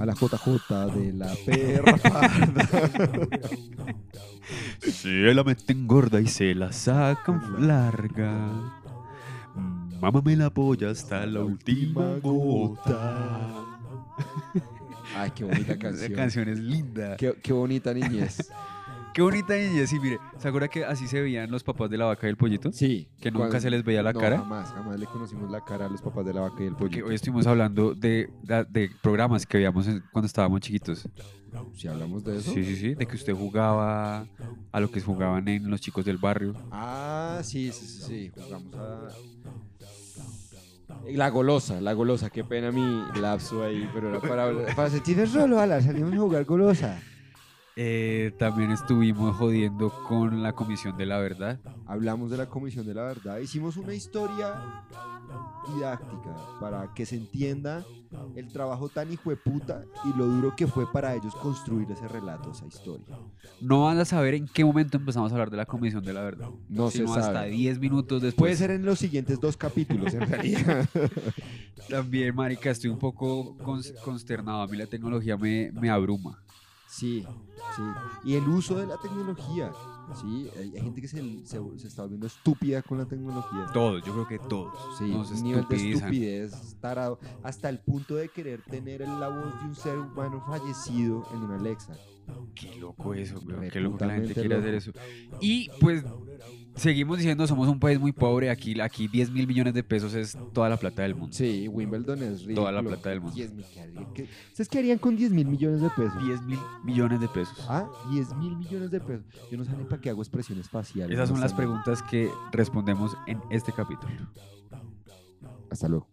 A 0.00 0.04
la 0.04 0.12
JJ 0.14 0.94
de 0.94 1.12
la 1.14 1.34
perra 1.46 1.96
parda. 1.96 2.68
Se 4.82 5.34
la 5.34 5.42
meten 5.42 5.86
gorda 5.86 6.20
y 6.20 6.26
se 6.26 6.54
la 6.54 6.70
sacan 6.70 7.66
larga. 7.66 8.46
Mámame 10.02 10.36
la 10.36 10.50
polla 10.50 10.90
hasta 10.90 11.24
la 11.24 11.40
última 11.40 12.18
gota. 12.22 13.64
Ay, 15.16 15.30
qué 15.34 15.44
bonita 15.44 15.72
Esa 15.72 15.78
canción. 15.78 16.12
canción 16.12 16.48
es 16.50 16.58
linda. 16.58 17.16
Qué, 17.16 17.34
qué 17.42 17.52
bonita 17.54 17.94
niñez. 17.94 18.52
Qué 19.14 19.22
bonita 19.22 19.54
niñez. 19.56 19.92
Y 19.92 19.98
mire, 20.00 20.18
¿se 20.38 20.48
acuerda 20.48 20.68
que 20.68 20.84
así 20.84 21.08
se 21.08 21.20
veían 21.20 21.50
los 21.50 21.64
papás 21.64 21.90
de 21.90 21.98
la 21.98 22.04
vaca 22.04 22.26
y 22.26 22.30
el 22.30 22.36
pollito? 22.36 22.70
Sí. 22.72 23.08
Que 23.20 23.30
nunca 23.30 23.46
cuando- 23.48 23.60
se 23.60 23.70
les 23.70 23.82
veía 23.84 24.02
la 24.02 24.12
no, 24.12 24.20
cara. 24.20 24.38
Jamás, 24.38 24.70
jamás 24.72 24.98
le 25.00 25.06
conocimos 25.06 25.50
la 25.50 25.64
cara 25.64 25.86
a 25.86 25.88
los 25.88 26.00
papás 26.02 26.24
de 26.24 26.34
la 26.34 26.42
vaca 26.42 26.62
y 26.62 26.66
el 26.66 26.76
Porque 26.76 26.98
pollo. 27.00 27.08
hoy 27.08 27.14
estuvimos 27.16 27.46
hablando 27.46 27.94
de, 27.94 28.30
de, 28.42 28.64
de 28.68 28.90
programas 29.02 29.44
que 29.46 29.58
veíamos 29.58 29.86
en- 29.88 30.02
cuando 30.12 30.26
estábamos 30.26 30.60
chiquitos. 30.60 31.08
Si 31.74 31.88
hablamos 31.88 32.22
de 32.24 32.36
eso. 32.38 32.52
Sí, 32.52 32.62
sí, 32.64 32.76
sí. 32.76 32.94
De 32.94 33.06
que 33.06 33.16
usted 33.16 33.34
jugaba 33.34 34.26
a 34.70 34.80
lo 34.80 34.90
que 34.90 35.00
jugaban 35.00 35.48
en 35.48 35.68
los 35.70 35.80
chicos 35.80 36.04
del 36.04 36.18
barrio. 36.18 36.54
Ah, 36.70 37.40
sí, 37.42 37.72
sí, 37.72 37.86
sí, 37.86 38.02
sí. 38.02 38.32
Jugamos 38.34 38.74
a. 38.76 39.08
La 41.10 41.30
golosa, 41.30 41.80
la 41.80 41.92
golosa, 41.94 42.28
qué 42.28 42.44
pena 42.44 42.70
mi 42.70 43.02
lapso 43.20 43.62
ahí, 43.64 43.88
pero 43.94 44.10
era 44.10 44.20
para, 44.20 44.74
para 44.74 44.90
sentirme 44.90 45.26
solo, 45.26 45.58
ala, 45.58 45.80
salimos 45.80 46.12
a 46.12 46.16
jugar 46.18 46.44
golosa. 46.44 47.00
Eh, 47.80 48.32
también 48.40 48.72
estuvimos 48.72 49.36
jodiendo 49.36 49.90
con 50.08 50.42
la 50.42 50.52
Comisión 50.52 50.96
de 50.96 51.06
la 51.06 51.18
Verdad. 51.18 51.60
Hablamos 51.86 52.28
de 52.28 52.36
la 52.36 52.46
Comisión 52.46 52.84
de 52.84 52.92
la 52.92 53.04
Verdad, 53.04 53.38
hicimos 53.38 53.76
una 53.76 53.94
historia 53.94 54.82
didáctica 55.72 56.34
para 56.60 56.92
que 56.92 57.06
se 57.06 57.14
entienda 57.16 57.84
el 58.34 58.48
trabajo 58.48 58.88
tan 58.88 59.12
hijo 59.12 59.30
de 59.30 59.36
puta 59.36 59.84
y 60.04 60.18
lo 60.18 60.26
duro 60.26 60.56
que 60.56 60.66
fue 60.66 60.90
para 60.90 61.14
ellos 61.14 61.32
construir 61.36 61.88
ese 61.92 62.08
relato, 62.08 62.50
esa 62.50 62.66
historia. 62.66 63.16
No 63.60 63.84
van 63.84 63.98
a 64.00 64.04
saber 64.04 64.34
en 64.34 64.46
qué 64.48 64.64
momento 64.64 64.96
empezamos 64.96 65.30
a 65.30 65.34
hablar 65.36 65.50
de 65.50 65.58
la 65.58 65.66
Comisión 65.66 66.02
de 66.02 66.14
la 66.14 66.22
Verdad. 66.22 66.48
No 66.68 66.90
se 66.90 66.98
sino 66.98 67.14
hasta 67.14 67.32
sabe. 67.32 67.50
10 67.50 67.78
minutos 67.78 68.20
después. 68.22 68.38
Puede 68.48 68.56
ser 68.56 68.72
en 68.72 68.84
los 68.84 68.98
siguientes 68.98 69.38
dos 69.40 69.56
capítulos, 69.56 70.12
en 70.14 70.22
realidad. 70.28 70.88
También, 71.88 72.34
marica, 72.34 72.70
estoy 72.70 72.90
un 72.90 72.98
poco 72.98 73.56
cons- 73.58 73.94
consternado. 74.02 74.62
A 74.62 74.66
mí 74.66 74.76
la 74.76 74.86
tecnología 74.86 75.36
me, 75.36 75.70
me 75.72 75.88
abruma. 75.90 76.42
Sí, 76.88 77.22
sí. 77.76 77.82
Y 78.24 78.34
el 78.34 78.48
uso 78.48 78.76
de 78.78 78.86
la 78.86 78.96
tecnología. 78.96 79.70
Sí, 80.18 80.48
hay, 80.56 80.74
hay 80.74 80.80
gente 80.82 81.02
que 81.02 81.08
se, 81.08 81.18
se- 81.46 81.78
se 81.78 81.86
está 81.86 82.00
volviendo 82.00 82.26
estúpida 82.26 82.80
con 82.80 82.96
la 82.96 83.04
tecnología. 83.04 83.66
Todos, 83.74 84.02
yo 84.06 84.12
creo 84.14 84.26
que 84.26 84.38
todos. 84.48 84.72
Sí, 84.96 85.04
un 85.12 85.42
nivel 85.42 85.66
de 85.68 85.90
estupidez 85.92 86.76
tarado, 86.80 87.18
hasta 87.42 87.68
el 87.68 87.78
punto 87.80 88.14
de 88.14 88.30
querer 88.30 88.62
tener 88.62 89.02
la 89.06 89.28
voz 89.28 89.60
de 89.60 89.68
un 89.68 89.74
ser 89.74 89.98
humano 89.98 90.42
fallecido 90.46 91.26
en 91.34 91.42
una 91.42 91.56
Alexa. 91.56 91.94
Qué 92.54 92.74
loco 92.76 93.12
eso. 93.14 93.38
Re 93.46 93.70
Qué 93.70 93.80
loco 93.80 93.98
que 93.98 94.06
la 94.06 94.14
gente 94.14 94.44
loco. 94.44 94.60
hacer 94.60 94.74
eso. 94.74 94.92
Y 95.40 95.70
pues 95.80 96.04
seguimos 96.78 97.18
diciendo, 97.18 97.46
somos 97.46 97.68
un 97.68 97.78
país 97.78 97.98
muy 97.98 98.12
pobre. 98.12 98.50
Aquí, 98.50 98.80
aquí 98.80 99.08
10 99.08 99.30
mil 99.30 99.46
millones 99.46 99.74
de 99.74 99.82
pesos 99.82 100.14
es 100.14 100.36
toda 100.52 100.68
la 100.68 100.76
plata 100.76 101.02
del 101.02 101.14
mundo. 101.14 101.32
Sí, 101.32 101.68
Wimbledon 101.68 102.22
es 102.22 102.40
ridículo. 102.40 102.54
Toda 102.54 102.72
la 102.72 102.82
plata 102.82 103.10
del 103.10 103.20
mundo. 103.20 103.34
10 103.34 103.52
mil, 103.52 103.64
¿qué 104.14 104.28
¿Ustedes 104.50 104.68
qué 104.68 104.78
harían 104.78 104.98
con 104.98 105.16
10 105.16 105.32
mil 105.32 105.46
millones 105.46 105.80
de 105.80 105.90
pesos? 105.90 106.24
10 106.24 106.42
mil 106.42 106.58
millones 106.84 107.20
de 107.20 107.28
pesos. 107.28 107.66
Ah, 107.68 107.88
10 108.12 108.34
mil 108.36 108.56
millones 108.56 108.90
de 108.90 109.00
pesos. 109.00 109.26
Yo 109.50 109.58
no 109.58 109.64
sé 109.64 109.72
ni 109.76 109.84
para 109.84 110.00
qué 110.00 110.10
hago 110.10 110.22
expresiones 110.22 110.68
faciales. 110.68 111.14
Esas 111.14 111.28
son 111.28 111.40
las 111.40 111.52
preguntas 111.52 112.02
que 112.02 112.30
respondemos 112.52 113.16
en 113.26 113.40
este 113.50 113.72
capítulo. 113.72 114.12
Hasta 115.70 115.88
luego. 115.88 116.08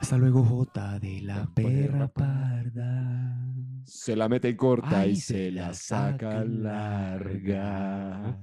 Hasta 0.00 0.16
luego, 0.16 0.44
J 0.44 0.98
de 0.98 1.20
la 1.20 1.46
perra 1.54 2.08
parda. 2.08 3.38
Se 3.84 4.16
la 4.16 4.28
meten 4.28 4.56
corta 4.56 5.00
Ay, 5.00 5.12
y 5.12 5.16
se 5.16 5.52
la 5.52 5.74
sacan 5.74 6.62
larga. 6.64 8.36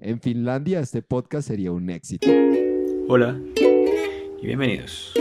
En 0.00 0.20
Finlandia 0.20 0.80
este 0.80 1.02
podcast 1.02 1.48
sería 1.48 1.72
un 1.72 1.90
éxito. 1.90 2.28
Hola 3.08 3.38
y 4.40 4.46
bienvenidos 4.46 5.12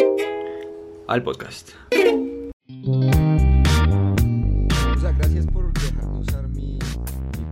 al 1.08 1.24
podcast. 1.24 1.72
O 2.86 3.02
sea, 5.00 5.12
gracias 5.14 5.48
por 5.48 5.74
dejarme 5.74 6.20
usar 6.20 6.48
mi, 6.50 6.78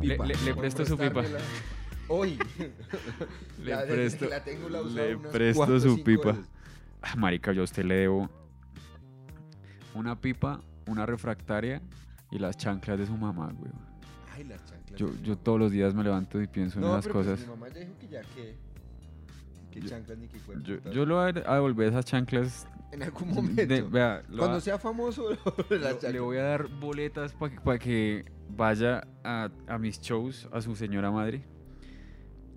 pipa. 0.02 0.26
le- 0.26 0.56
presto 0.56 0.86
su 0.86 0.98
pipa. 0.98 1.24
Hoy. 2.08 2.38
Le 3.64 3.72
Ya, 3.72 3.84
presto- 3.88 4.28
la 4.30 4.44
tengo, 4.44 4.70
la 4.70 4.82
le 4.84 5.18
presto 5.18 5.80
su 5.80 6.04
pipa. 6.04 6.38
Ah, 7.02 7.16
marica, 7.18 7.52
yo 7.54 7.62
a 7.62 7.64
usted 7.64 7.84
le 7.86 7.96
debo 7.96 8.30
una 9.96 10.20
pipa, 10.22 10.62
una 10.88 11.06
refractaria 11.08 11.82
y 12.32 12.38
las 12.38 12.58
chanclas 12.58 13.00
de 13.00 13.08
su 13.08 13.18
mamá, 13.18 13.52
güey. 13.58 13.72
Ay, 14.36 14.44
las 14.44 14.64
chanclas. 14.66 15.00
Yo, 15.00 15.10
yo 15.24 15.38
todos 15.38 15.60
los 15.60 15.72
días 15.72 15.94
me 15.94 16.04
levanto 16.04 16.42
y 16.42 16.48
pienso 16.48 16.80
en 16.80 16.86
esas 16.86 17.04
pero 17.06 17.14
pues 17.14 17.28
cosas. 17.28 17.40
mi 17.42 17.48
mamá 17.48 17.68
ya 17.70 17.80
dijo 17.80 17.94
que 18.00 18.08
ya 18.08 18.22
que. 18.22 18.56
Que 19.72 19.82
Yo- 19.82 19.90
chanclas 19.90 20.18
ni 20.18 20.28
que 20.28 20.38
cuerpo. 20.40 20.64
Yo, 20.64 20.92
yo 20.92 21.06
le 21.06 21.14
voy 21.14 21.30
a 21.46 21.54
devolver 21.56 21.88
esas 21.90 22.06
chanclas. 22.06 22.68
En 22.92 23.04
algún 23.04 23.30
de- 23.30 23.36
momento. 23.36 23.90
vea, 23.90 24.24
lo 24.30 24.38
Cuando 24.38 24.62
sea 24.62 24.78
famoso, 24.80 25.30
las 25.70 26.02
lo- 26.04 26.10
le 26.12 26.20
voy 26.20 26.38
a 26.38 26.44
dar 26.44 26.68
boletas 26.68 27.34
para 27.34 27.52
que, 27.54 27.60
pa' 27.62 27.78
que 27.80 28.26
vaya 28.50 29.06
a, 29.24 29.50
a 29.68 29.78
mis 29.78 30.00
shows 30.00 30.48
a 30.54 30.62
su 30.62 30.76
señora 30.76 31.12
madre. 31.12 31.44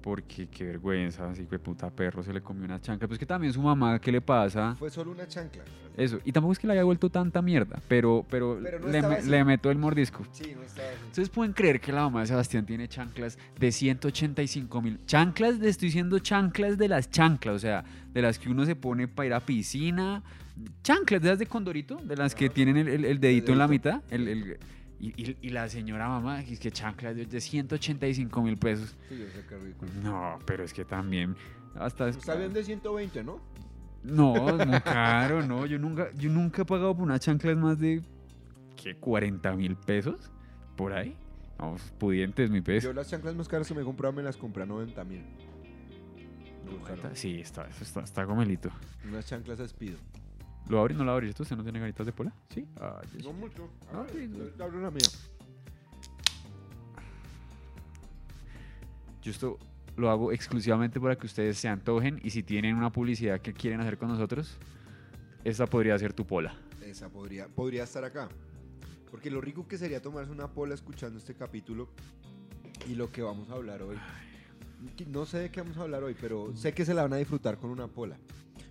Porque 0.02 0.46
qué 0.48 0.64
vergüenza, 0.64 1.28
así 1.30 1.44
que 1.46 1.58
puta 1.58 1.90
perro 1.90 2.22
se 2.22 2.32
le 2.32 2.40
comió 2.40 2.64
una 2.64 2.80
chancla. 2.80 3.06
Pues 3.08 3.18
que 3.18 3.26
también 3.26 3.52
su 3.52 3.60
mamá, 3.60 3.98
¿qué 4.00 4.12
le 4.12 4.20
pasa? 4.20 4.74
Fue 4.76 4.90
solo 4.90 5.10
una 5.10 5.26
chancla. 5.26 5.62
Eso. 5.96 6.20
Y 6.24 6.30
tampoco 6.30 6.52
es 6.52 6.58
que 6.60 6.68
le 6.68 6.74
haya 6.74 6.84
vuelto 6.84 7.10
tanta 7.10 7.42
mierda, 7.42 7.82
pero, 7.88 8.24
pero, 8.30 8.58
Pero 8.62 8.78
no 8.78 8.86
le, 8.88 9.02
me- 9.02 9.14
así. 9.16 9.28
le 9.28 9.44
meto 9.44 9.70
el 9.70 9.78
mordisco. 9.78 10.24
Sí, 10.30 10.52
no 10.56 10.62
estaba. 10.62 10.86
Ustedes 11.08 11.28
pueden 11.28 11.52
creer 11.52 11.80
que 11.80 11.90
la 11.92 12.02
mamá 12.02 12.20
de 12.20 12.28
Sebastián 12.28 12.64
tiene 12.64 12.86
chanclas 12.86 13.36
de 13.58 13.72
185 13.72 14.80
mil. 14.80 15.00
Chanclas, 15.06 15.58
de, 15.58 15.68
estoy 15.68 15.88
diciendo 15.88 16.18
chanclas 16.20 16.78
de 16.78 16.86
las 16.88 17.10
chanclas, 17.10 17.56
o 17.56 17.58
sea, 17.58 17.84
de 18.12 18.22
las 18.22 18.38
que 18.38 18.48
uno 18.48 18.64
se 18.64 18.76
pone 18.76 19.08
para 19.08 19.26
ir 19.26 19.34
a 19.34 19.40
piscina. 19.40 20.22
Chanclas, 20.82 21.20
de 21.20 21.28
las 21.30 21.38
de 21.40 21.46
Condorito, 21.46 21.96
de 21.96 22.16
las 22.16 22.34
que 22.34 22.48
tienen 22.48 22.76
el, 22.76 22.88
el- 22.88 23.04
el 23.04 23.18
dedito 23.20 23.50
en 23.52 23.58
la 23.58 23.66
mitad. 23.68 24.02
el- 24.10 24.58
y, 25.00 25.08
y- 25.30 25.36
y 25.42 25.50
la 25.50 25.68
señora 25.68 26.08
mamá, 26.08 26.40
es 26.42 26.58
que 26.60 26.70
chanclas 26.70 27.14
de, 27.16 27.26
de 27.26 27.40
185 27.40 28.42
mil 28.42 28.56
pesos. 28.56 28.96
Sí, 29.08 29.18
yo 29.18 29.26
sé 29.30 29.44
qué 29.48 29.56
ridículo. 29.58 29.90
No, 30.02 30.38
pero 30.44 30.64
es 30.64 30.72
que 30.72 30.84
también. 30.84 31.36
Hasta 31.74 32.08
Está 32.08 32.34
bien 32.34 32.52
de 32.52 32.64
120, 32.64 33.22
¿no? 33.22 33.40
No, 34.02 34.58
es 34.60 34.66
muy 34.66 34.80
caro, 34.80 35.42
no. 35.46 35.66
Yo 35.66 35.78
nunca, 35.78 36.10
yo 36.14 36.30
nunca 36.30 36.62
he 36.62 36.64
pagado 36.64 36.94
por 36.94 37.04
unas 37.04 37.20
chanclas 37.20 37.56
más 37.56 37.78
de. 37.78 38.02
¿Qué? 38.76 38.98
¿40 39.00 39.56
mil 39.56 39.76
pesos? 39.76 40.30
¿Por 40.76 40.92
ahí? 40.92 41.16
No, 41.58 41.76
pudientes, 41.98 42.48
mi 42.50 42.60
pez. 42.60 42.84
Yo 42.84 42.92
las 42.92 43.08
chanclas 43.10 43.34
más 43.34 43.48
caras 43.48 43.66
que 43.66 43.74
me 43.74 43.82
he 43.82 43.84
comprado 43.84 44.12
me 44.12 44.22
las 44.22 44.36
compré 44.36 44.62
a 44.62 44.66
90 44.66 45.04
mil. 45.04 45.22
Sí, 47.14 47.40
está, 47.40 47.66
está, 47.80 48.00
está 48.02 48.24
gomelito. 48.24 48.70
Unas 49.08 49.26
chanclas 49.26 49.58
Speedo. 49.68 49.98
¿Lo 50.68 50.80
abres? 50.80 50.96
¿No 50.98 51.04
lo 51.04 51.12
abres? 51.12 51.30
¿Esto 51.30 51.42
usted 51.44 51.56
no 51.56 51.62
tiene 51.62 51.80
ganitas 51.80 52.04
de 52.04 52.12
pola? 52.12 52.32
Sí. 52.50 52.66
Ah, 52.80 53.00
No 53.14 53.20
sí. 53.20 53.32
mucho. 53.32 53.68
Ah, 53.92 54.04
sí, 54.12 54.30
abro 54.60 54.80
la 54.80 54.90
mía. 54.90 55.08
Yo 59.22 59.30
esto 59.30 59.58
lo 59.96 60.10
hago 60.10 60.30
exclusivamente 60.32 61.00
para 61.00 61.16
que 61.16 61.26
ustedes 61.26 61.58
se 61.58 61.68
antojen 61.68 62.20
y 62.22 62.30
si 62.30 62.42
tienen 62.42 62.76
una 62.76 62.90
publicidad 62.92 63.40
que 63.40 63.52
quieren 63.52 63.80
hacer 63.80 63.98
con 63.98 64.08
nosotros, 64.08 64.56
esta 65.44 65.66
podría 65.66 65.98
ser 65.98 66.12
tu 66.12 66.26
pola. 66.26 66.54
Esa 66.84 67.08
podría, 67.08 67.48
podría 67.48 67.84
estar 67.84 68.04
acá. 68.04 68.28
Porque 69.10 69.30
lo 69.30 69.40
rico 69.40 69.66
que 69.66 69.78
sería 69.78 70.00
tomarse 70.02 70.30
una 70.30 70.48
pola 70.48 70.74
escuchando 70.74 71.18
este 71.18 71.34
capítulo 71.34 71.88
y 72.86 72.94
lo 72.94 73.10
que 73.10 73.22
vamos 73.22 73.48
a 73.50 73.54
hablar 73.54 73.82
hoy. 73.82 73.96
No 75.08 75.24
sé 75.26 75.38
de 75.38 75.50
qué 75.50 75.60
vamos 75.62 75.76
a 75.78 75.82
hablar 75.82 76.04
hoy, 76.04 76.14
pero 76.20 76.54
sé 76.54 76.72
que 76.72 76.84
se 76.84 76.94
la 76.94 77.02
van 77.02 77.14
a 77.14 77.16
disfrutar 77.16 77.58
con 77.58 77.70
una 77.70 77.88
pola. 77.88 78.16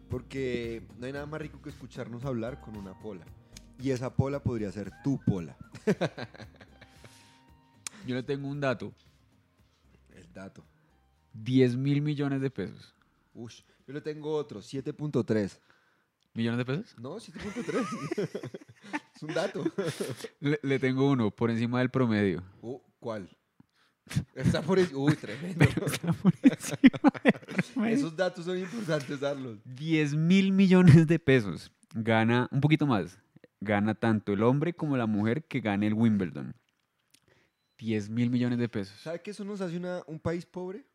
Porque 0.10 0.84
no 0.98 1.06
hay 1.06 1.14
nada 1.14 1.26
más 1.26 1.42
rico 1.42 1.62
que 1.62 1.70
escucharnos 1.70 2.26
hablar 2.26 2.62
con 2.62 2.78
una 2.78 2.98
pola. 3.00 3.26
Y 3.80 3.92
esa 3.92 4.16
pola 4.16 4.42
podría 4.42 4.72
ser 4.72 4.92
tu 5.04 5.20
pola. 5.20 5.56
Yo 8.08 8.16
le 8.16 8.24
tengo 8.24 8.48
un 8.48 8.60
dato. 8.60 8.94
El 10.16 10.32
dato. 10.34 10.64
10 11.34 11.76
mil 11.76 12.02
millones 12.02 12.42
de 12.42 12.50
pesos. 12.50 12.96
Ush, 13.34 13.62
yo 13.86 13.94
le 13.94 14.02
tengo 14.02 14.34
otro, 14.34 14.62
7.3. 14.62 15.60
¿Millones 16.34 16.58
de 16.58 16.66
pesos? 16.66 16.96
No, 16.98 17.18
7.3. 17.18 18.42
es 19.16 19.24
un 19.24 19.34
dato. 19.34 19.64
Le, 20.40 20.60
le 20.62 20.80
tengo 20.80 21.10
uno 21.10 21.32
por 21.32 21.52
encima 21.52 21.80
del 21.80 21.90
promedio. 21.90 22.44
Uh, 22.62 22.80
¿Cuál? 23.00 23.30
Está 24.36 24.62
por 24.62 24.78
ahí. 24.78 24.88
Uy, 24.94 25.16
tremendo. 25.16 25.66
Está 25.66 26.14
por 26.14 26.34
encima 26.44 27.12
del. 27.24 27.47
Esos 27.86 28.16
datos 28.16 28.46
son 28.46 28.58
importantes 28.58 29.20
darlos. 29.20 29.58
10 29.66 30.16
mil 30.16 30.52
millones 30.52 31.08
de 31.08 31.20
pesos. 31.20 31.72
Gana 31.94 32.48
un 32.52 32.62
poquito 32.62 32.86
más. 32.88 33.20
Gana 33.60 33.96
tanto 33.96 34.34
el 34.34 34.44
hombre 34.44 34.74
como 34.74 34.98
la 34.98 35.06
mujer 35.08 35.44
que 35.46 35.60
gane 35.62 35.88
el 35.88 35.94
Wimbledon. 35.94 36.54
10 37.80 38.10
mil 38.10 38.30
millones 38.30 38.58
de 38.60 38.70
pesos. 38.70 39.00
¿Sabe 39.02 39.22
que 39.22 39.32
eso 39.32 39.44
nos 39.44 39.62
hace 39.62 39.78
una- 39.78 40.02
un 40.08 40.20
país 40.20 40.46
pobre? 40.46 40.86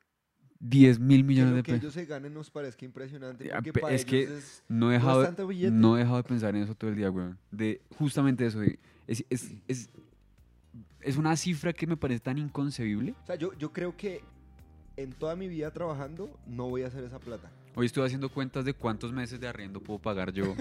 10 0.58 0.98
mil 1.00 1.18
Que 1.18 1.24
millones 1.24 1.50
lo 1.50 1.56
de 1.56 1.62
que 1.64 1.72
pesos. 1.72 1.82
ellos 1.84 1.94
se 1.94 2.04
ganen 2.06 2.34
nos 2.34 2.50
parezca 2.50 2.84
impresionante. 2.84 3.46
Ya, 3.46 3.54
Porque 3.56 3.72
pe- 3.72 3.80
para 3.80 3.94
es 3.94 4.04
que 4.04 4.22
es 4.24 4.62
No 4.68 4.90
he, 4.90 4.94
dejado, 4.94 5.28
no 5.72 5.96
he 5.96 6.00
dejado 6.00 6.16
de 6.18 6.22
pensar 6.24 6.54
en 6.54 6.62
eso 6.62 6.74
todo 6.74 6.90
el 6.90 6.96
día, 6.96 7.10
weón. 7.10 7.36
De 7.50 7.80
justamente 7.98 8.46
eso. 8.46 8.62
es, 8.62 9.24
es, 9.28 9.52
es, 9.66 9.90
es 11.00 11.16
una 11.16 11.36
cifra 11.36 11.72
que 11.72 11.86
me 11.86 11.96
parece 11.96 12.20
tan 12.20 12.38
inconcebible. 12.38 13.14
O 13.22 13.26
sea, 13.26 13.34
yo, 13.34 13.52
yo 13.58 13.72
creo 13.72 13.96
que 13.96 14.22
en 14.96 15.12
toda 15.12 15.36
mi 15.36 15.48
vida 15.48 15.70
trabajando 15.70 16.38
no 16.46 16.68
voy 16.68 16.82
a 16.82 16.88
hacer 16.88 17.04
esa 17.04 17.18
plata. 17.18 17.50
Hoy 17.74 17.86
estoy 17.86 18.04
haciendo 18.04 18.28
cuentas 18.28 18.64
de 18.64 18.74
cuántos 18.74 19.12
meses 19.12 19.40
de 19.40 19.48
arriendo 19.48 19.80
puedo 19.80 19.98
pagar 19.98 20.32
yo 20.32 20.54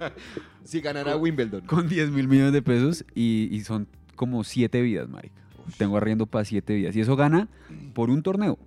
Si 0.64 0.80
ganara 0.80 1.16
Wimbledon. 1.16 1.62
con 1.66 1.88
10 1.88 2.10
mil 2.10 2.28
millones 2.28 2.52
de 2.52 2.62
pesos 2.62 3.04
y, 3.14 3.48
y 3.50 3.60
son 3.64 3.88
como 4.14 4.44
7 4.44 4.80
vidas, 4.80 5.08
marica. 5.08 5.42
Tengo 5.78 5.96
arriendo 5.96 6.26
para 6.26 6.44
7 6.44 6.74
vidas. 6.74 6.94
Y 6.94 7.00
eso 7.00 7.16
gana 7.16 7.48
por 7.94 8.10
un 8.10 8.22
torneo. 8.22 8.58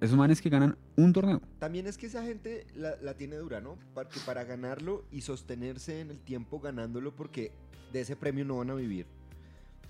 Esos 0.00 0.16
manes 0.16 0.40
que 0.40 0.48
ganan 0.48 0.76
un 0.94 1.12
torneo. 1.12 1.40
También 1.58 1.88
es 1.88 1.98
que 1.98 2.06
esa 2.06 2.22
gente 2.22 2.66
la, 2.76 2.94
la 3.02 3.14
tiene 3.14 3.34
dura, 3.36 3.60
¿no? 3.60 3.76
Porque 3.94 4.20
para 4.24 4.44
ganarlo 4.44 5.04
y 5.10 5.22
sostenerse 5.22 6.00
en 6.00 6.10
el 6.10 6.20
tiempo 6.20 6.60
ganándolo, 6.60 7.12
porque 7.16 7.50
de 7.92 8.02
ese 8.02 8.14
premio 8.14 8.44
no 8.44 8.58
van 8.58 8.70
a 8.70 8.74
vivir. 8.74 9.06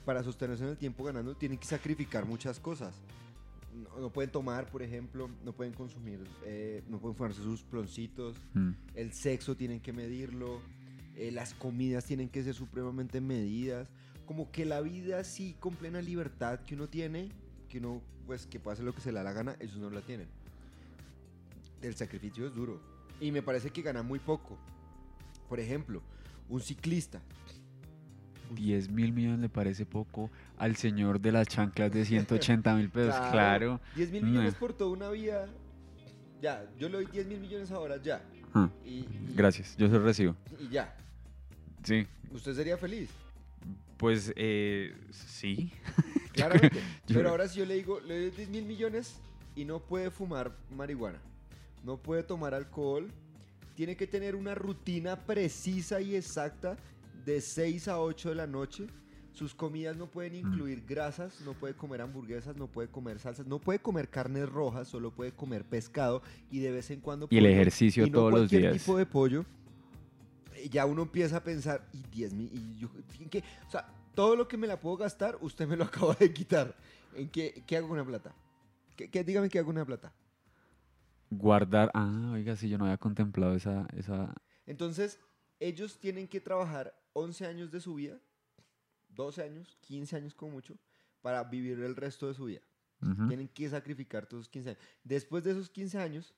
Para 0.06 0.22
sostenerse 0.22 0.64
en 0.64 0.70
el 0.70 0.78
tiempo 0.78 1.04
ganando 1.04 1.34
tienen 1.36 1.58
que 1.58 1.66
sacrificar 1.66 2.24
muchas 2.24 2.58
cosas. 2.58 2.94
No, 3.74 4.00
no 4.00 4.10
pueden 4.10 4.30
tomar, 4.30 4.70
por 4.70 4.82
ejemplo, 4.82 5.28
no 5.44 5.52
pueden 5.52 5.72
consumir, 5.72 6.20
eh, 6.44 6.82
no 6.88 6.98
pueden 6.98 7.16
fumarse 7.16 7.42
sus 7.42 7.62
ploncitos, 7.62 8.36
Mm. 8.54 8.70
el 8.94 9.12
sexo 9.12 9.56
tienen 9.56 9.80
que 9.80 9.92
medirlo, 9.92 10.60
eh, 11.16 11.30
las 11.30 11.54
comidas 11.54 12.04
tienen 12.04 12.28
que 12.28 12.42
ser 12.42 12.54
supremamente 12.54 13.20
medidas, 13.20 13.88
como 14.26 14.50
que 14.50 14.64
la 14.64 14.80
vida 14.80 15.20
así 15.20 15.54
con 15.60 15.74
plena 15.74 16.00
libertad 16.02 16.60
que 16.60 16.74
uno 16.74 16.88
tiene, 16.88 17.28
que 17.68 17.78
uno 17.78 18.02
pues 18.26 18.46
que 18.46 18.58
puede 18.60 18.74
hacer 18.74 18.84
lo 18.84 18.94
que 18.94 19.00
se 19.00 19.10
le 19.12 19.18
da 19.18 19.24
la 19.24 19.32
gana, 19.32 19.56
ellos 19.60 19.76
no 19.78 19.88
la 19.90 20.00
tienen. 20.02 20.28
El 21.80 21.94
sacrificio 21.94 22.46
es 22.46 22.54
duro 22.54 22.80
y 23.20 23.30
me 23.32 23.42
parece 23.42 23.70
que 23.70 23.82
gana 23.82 24.02
muy 24.02 24.18
poco. 24.18 24.58
Por 25.48 25.60
ejemplo, 25.60 26.02
un 26.48 26.60
ciclista 26.60 27.22
10 28.54 28.90
mil 28.90 29.12
millones 29.12 29.40
le 29.40 29.48
parece 29.48 29.84
poco 29.86 30.30
al 30.58 30.76
señor 30.76 31.20
de 31.20 31.32
las 31.32 31.46
chanclas 31.48 31.90
de 31.92 32.04
180 32.04 32.74
mil 32.74 32.90
pesos. 32.90 33.14
Claro. 33.30 33.80
10 33.96 34.10
mil 34.12 34.24
millones 34.24 34.54
por 34.54 34.72
toda 34.72 34.90
una 34.90 35.08
vida. 35.10 35.46
Ya, 36.40 36.64
yo 36.78 36.88
le 36.88 36.96
doy 36.98 37.06
10 37.06 37.26
mil 37.26 37.40
millones 37.40 37.70
ahora, 37.70 37.96
ya. 38.02 38.22
Ah, 38.54 38.70
Y, 38.84 38.90
y- 39.00 39.08
gracias, 39.34 39.76
yo 39.76 39.88
se 39.88 39.98
recibo. 39.98 40.36
Y 40.60 40.68
ya. 40.68 40.94
Sí. 41.82 42.06
¿Usted 42.30 42.54
sería 42.54 42.76
feliz? 42.76 43.10
Pues 43.96 44.32
eh, 44.36 44.94
sí. 45.10 45.72
Claramente. 46.32 46.80
yo- 47.06 47.16
Pero 47.16 47.30
ahora 47.30 47.48
si 47.48 47.58
yo 47.58 47.64
le 47.66 47.74
digo, 47.74 48.00
le 48.00 48.20
doy 48.20 48.30
10 48.30 48.48
mil 48.50 48.64
millones 48.64 49.16
y 49.56 49.64
no 49.64 49.80
puede 49.80 50.10
fumar 50.10 50.52
marihuana, 50.76 51.18
no 51.84 51.96
puede 51.96 52.22
tomar 52.22 52.54
alcohol, 52.54 53.10
tiene 53.74 53.96
que 53.96 54.06
tener 54.06 54.34
una 54.36 54.54
rutina 54.54 55.16
precisa 55.16 56.00
y 56.00 56.14
exacta 56.14 56.76
de 57.24 57.40
6 57.40 57.88
a 57.88 58.00
8 58.00 58.30
de 58.30 58.34
la 58.36 58.46
noche. 58.46 58.86
Sus 59.38 59.54
comidas 59.54 59.96
no 59.96 60.06
pueden 60.10 60.32
Mm. 60.32 60.36
incluir 60.48 60.84
grasas, 60.84 61.40
no 61.42 61.52
puede 61.54 61.74
comer 61.74 62.00
hamburguesas, 62.00 62.56
no 62.56 62.66
puede 62.66 62.88
comer 62.88 63.20
salsas, 63.20 63.46
no 63.46 63.60
puede 63.60 63.78
comer 63.78 64.08
carnes 64.08 64.48
rojas, 64.48 64.88
solo 64.88 65.12
puede 65.12 65.30
comer 65.30 65.64
pescado 65.64 66.22
y 66.50 66.58
de 66.58 66.72
vez 66.72 66.90
en 66.90 67.00
cuando 67.00 67.28
Y 67.30 67.36
el 67.36 67.44
pollo, 67.44 67.54
ejercicio 67.54 68.04
y 68.04 68.10
no 68.10 68.18
todos 68.18 68.30
los 68.32 68.40
cualquier 68.40 68.62
días. 68.62 68.72
tipo 68.84 68.96
de 68.98 69.06
pollo. 69.06 69.44
Y 70.64 70.68
Ya 70.70 70.86
uno 70.86 71.02
empieza 71.02 71.36
a 71.36 71.44
pensar, 71.44 71.86
y 71.92 72.02
10 72.10 72.34
mil, 72.34 72.50
y 72.52 72.78
yo, 72.80 72.88
¿en 73.20 73.28
qué? 73.28 73.44
O 73.68 73.70
sea, 73.70 73.86
todo 74.16 74.34
lo 74.34 74.48
que 74.48 74.56
me 74.56 74.66
la 74.66 74.80
puedo 74.80 74.96
gastar, 74.96 75.38
usted 75.40 75.68
me 75.68 75.76
lo 75.76 75.84
acaba 76.10 76.14
de 76.14 76.32
quitar. 76.32 76.74
¿En 77.14 77.28
qué, 77.28 77.62
qué 77.64 77.76
hago 77.76 77.86
con 77.86 77.96
la 77.98 78.04
plata? 78.04 78.34
¿Qué, 78.96 79.08
qué- 79.08 79.22
dígame 79.22 79.48
qué 79.48 79.60
hago 79.60 79.66
con 79.66 79.76
la 79.76 79.84
plata. 79.84 80.12
Guardar. 81.30 81.90
Ah, 81.94 82.30
oiga, 82.34 82.56
sí, 82.56 82.68
yo 82.68 82.76
no 82.78 82.86
había 82.86 82.96
contemplado 82.98 83.54
esa. 83.54 83.86
esa... 83.96 84.34
Entonces, 84.66 85.20
ellos 85.60 85.98
tienen 86.00 86.26
que 86.26 86.40
trabajar 86.40 86.92
11 87.12 87.46
años 87.46 87.70
de 87.70 87.80
su 87.80 87.94
vida, 87.94 88.18
12 89.18 89.42
años, 89.42 89.76
15 89.80 90.16
años 90.16 90.34
como 90.34 90.52
mucho, 90.52 90.78
para 91.20 91.42
vivir 91.44 91.78
el 91.80 91.96
resto 91.96 92.28
de 92.28 92.34
su 92.34 92.44
vida. 92.44 92.60
Ujú. 93.02 93.26
Tienen 93.28 93.48
que 93.48 93.68
sacrificar 93.68 94.26
todos 94.26 94.42
esos 94.42 94.50
15 94.52 94.68
años. 94.70 94.82
Después 95.02 95.42
de 95.44 95.50
esos 95.50 95.68
15 95.70 95.98
años, 95.98 96.34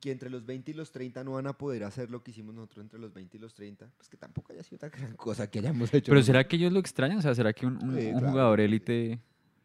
que 0.00 0.10
entre 0.12 0.28
los 0.30 0.44
20 0.46 0.70
y 0.70 0.74
los 0.74 0.92
30 0.92 1.24
no 1.24 1.32
van 1.32 1.46
a 1.46 1.54
poder 1.58 1.82
hacer 1.84 2.10
lo 2.10 2.22
que 2.22 2.30
hicimos 2.30 2.54
nosotros 2.54 2.82
entre 2.84 2.98
los 2.98 3.12
20 3.12 3.36
y 3.36 3.40
los 3.40 3.54
30, 3.54 3.90
pues 3.96 4.08
que 4.08 4.16
tampoco 4.18 4.52
haya 4.52 4.62
sido 4.62 4.78
tan 4.78 4.90
gran 4.90 5.14
cosa 5.16 5.50
que 5.50 5.58
hayamos 5.60 5.92
hecho. 5.94 6.10
Pero. 6.12 6.22
¿será 6.22 6.46
que 6.46 6.56
ellos 6.56 6.72
lo 6.72 6.78
extrañan? 6.78 7.18
O 7.18 7.22
sea, 7.22 7.34
¿será 7.34 7.52
que 7.54 7.66
un, 7.66 7.82
un- 7.82 7.98
Sí, 7.98 8.06
un 8.08 8.20
jugador 8.20 8.60
élite 8.60 9.20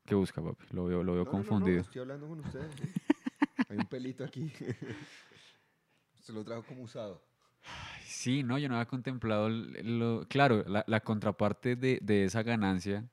que 0.06 0.16
busca, 0.16 0.42
papi? 0.42 0.66
Lo 0.72 0.86
veo, 0.86 1.04
lo 1.04 1.14
veo 1.14 1.26
No, 1.26 1.32
no, 1.32 1.38
no, 1.38 1.44
no, 1.44 1.50
confundido. 1.50 1.82
estoy 1.82 2.02
hablando 2.02 2.28
con 2.28 2.40
ustedes. 2.40 2.72
¿sí? 2.76 2.84
Hay 3.70 3.78
un 3.78 3.86
pelito 3.88 4.24
aquí. 4.24 4.50
Se 6.22 6.34
lo 6.34 6.44
trajo 6.44 6.64
como 6.64 6.84
usado. 6.84 7.22
Sí, 8.26 8.42
no, 8.42 8.58
yo 8.58 8.68
no 8.70 8.74
había 8.76 8.88
contemplado. 8.88 9.50
lo, 9.50 10.26
claro, 10.28 10.64
la, 10.68 10.84
la 10.88 11.00
contraparte 11.02 11.76
de, 11.76 12.00
de 12.02 12.24
esa 12.26 12.42
ganancia 12.42 13.08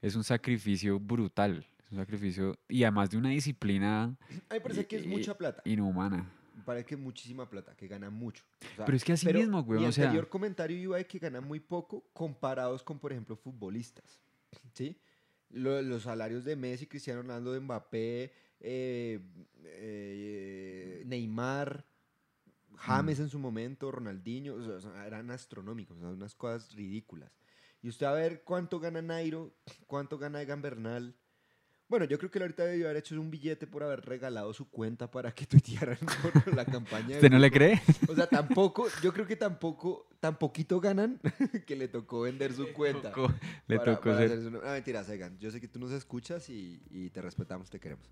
es 0.00 0.16
un 0.16 0.24
sacrificio 0.24 0.98
brutal. 0.98 1.66
Es 1.84 1.92
un 1.92 1.98
sacrificio 1.98 2.58
y 2.66 2.82
además 2.84 3.10
de 3.10 3.18
una 3.18 3.28
disciplina 3.28 4.04
A 4.04 4.08
mí 4.08 4.16
me 4.50 4.60
parece 4.62 4.86
que 4.86 4.96
es 4.96 5.06
mucha 5.06 5.36
plata. 5.36 5.60
inhumana. 5.66 6.26
Parece 6.64 6.86
que 6.86 6.94
es 6.94 7.00
muchísima 7.00 7.48
plata, 7.50 7.76
que 7.76 7.86
gana 7.86 8.08
mucho. 8.08 8.42
O 8.72 8.76
sea, 8.76 8.86
Pero 8.86 8.96
es 8.96 9.04
que 9.04 9.12
así 9.12 9.30
mismo, 9.30 9.62
güey. 9.62 9.80
Mi 9.80 9.86
O 9.86 9.92
sea, 9.92 10.04
anterior 10.04 10.26
comentario 10.30 10.76
iba 10.78 10.96
de 10.96 11.06
que 11.06 11.18
ganan 11.18 11.44
muy 11.44 11.60
poco 11.60 12.04
comparados 12.14 12.82
con, 12.82 12.98
por 12.98 13.12
ejemplo, 13.12 13.36
futbolistas. 13.36 14.22
¿Sí? 14.72 14.96
Lo- 15.50 15.82
los 15.82 16.04
salarios 16.04 16.44
de 16.46 16.56
Messi, 16.56 16.86
Cristiano 16.86 17.20
Ronaldo, 17.20 17.52
de 17.52 17.60
Mbappé, 17.60 18.32
eh, 18.60 19.20
eh, 19.64 21.02
Neymar, 21.06 21.84
James 22.76 23.18
en 23.20 23.28
su 23.28 23.38
momento, 23.38 23.90
Ronaldinho, 23.90 24.54
o 24.54 24.80
sea, 24.80 25.06
eran 25.06 25.30
astronómicos, 25.30 25.96
o 25.96 26.00
sea, 26.00 26.08
unas 26.10 26.34
cosas 26.34 26.72
ridículas. 26.74 27.30
Y 27.82 27.88
usted 27.88 28.06
a 28.06 28.12
ver 28.12 28.42
cuánto 28.44 28.80
gana 28.80 29.02
Nairo, 29.02 29.54
cuánto 29.86 30.18
gana 30.18 30.40
Egan 30.42 30.62
Bernal. 30.62 31.14
Bueno, 31.88 32.04
yo 32.04 32.18
creo 32.18 32.32
que 32.32 32.40
ahorita 32.40 32.64
debió 32.64 32.86
haber 32.86 32.96
hecho 32.96 33.14
un 33.20 33.30
billete 33.30 33.68
por 33.68 33.84
haber 33.84 34.00
regalado 34.04 34.52
su 34.52 34.68
cuenta 34.68 35.08
para 35.08 35.32
que 35.32 35.46
tuitearan 35.46 35.98
por 36.20 36.52
la 36.56 36.64
campaña. 36.64 37.14
¿usted 37.14 37.30
no 37.30 37.38
le 37.38 37.48
cree? 37.50 37.80
O 38.08 38.14
sea, 38.16 38.26
tampoco, 38.26 38.88
yo 39.02 39.12
creo 39.12 39.24
que 39.24 39.36
tampoco, 39.36 40.08
tan 40.18 40.36
poquito 40.36 40.80
ganan 40.80 41.20
que 41.66 41.76
le 41.76 41.86
tocó 41.86 42.22
vender 42.22 42.52
su 42.54 42.72
cuenta. 42.72 43.12
Tocó- 43.12 43.32
le 43.68 43.76
para- 43.78 43.94
tocó 43.96 44.10
para 44.10 44.26
ser. 44.28 44.38
una- 44.48 44.58
Ah, 44.64 44.72
mentiras, 44.72 45.08
Egan. 45.10 45.38
Yo 45.38 45.50
sé 45.52 45.60
que 45.60 45.68
tú 45.68 45.78
nos 45.78 45.92
escuchas 45.92 46.48
y, 46.50 46.82
y 46.90 47.10
te 47.10 47.22
respetamos, 47.22 47.70
te 47.70 47.78
queremos. 47.78 48.10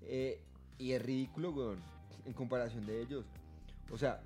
Eh, 0.00 0.42
y 0.78 0.92
es 0.92 1.02
ridículo, 1.02 1.50
weón, 1.50 1.82
en 2.24 2.32
comparación 2.32 2.86
de 2.86 3.02
ellos. 3.02 3.26
O 3.92 3.98
sea, 3.98 4.20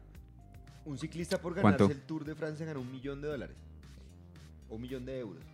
un 0.87 0.97
ciclista 0.97 1.41
por 1.41 1.55
ganarse 1.55 1.79
¿Cuánto? 1.79 1.93
el 1.95 2.01
Tour 2.07 2.25
de 2.25 2.35
Francia 2.35 2.65
gana 2.65 2.79
un 2.79 2.91
millón 2.91 3.21
de 3.21 3.29
dólares. 3.29 3.57
O 4.71 4.77
un 4.77 4.83
millón 4.83 5.05
de 5.05 5.19
euros. 5.19 5.45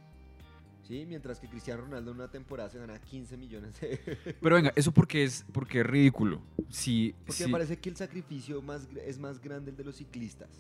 ¿Sí? 0.87 1.05
Mientras 1.09 1.39
que 1.41 1.49
Cristiano 1.49 1.83
Ronaldo 1.83 2.11
en 2.11 2.17
una 2.19 2.31
temporada 2.31 2.69
se 2.69 2.79
gana 2.79 2.99
15 3.01 3.37
millones 3.37 3.81
de 3.81 3.95
euros. 4.07 4.37
Pero 4.41 4.55
venga, 4.57 4.73
eso 4.77 4.93
porque 4.93 5.25
es, 5.25 5.45
porque 5.53 5.81
es 5.81 5.87
ridículo. 5.87 6.43
Si, 6.69 7.15
Porque 7.25 7.33
si- 7.33 7.45
me 7.47 7.53
parece 7.53 7.79
que 7.79 7.89
el 7.89 7.97
sacrificio 7.97 8.61
más, 8.63 8.89
es 9.07 9.19
más 9.19 9.41
grande 9.41 9.71
el 9.71 9.77
de 9.77 9.85
los 9.85 9.97
ciclistas 9.97 10.51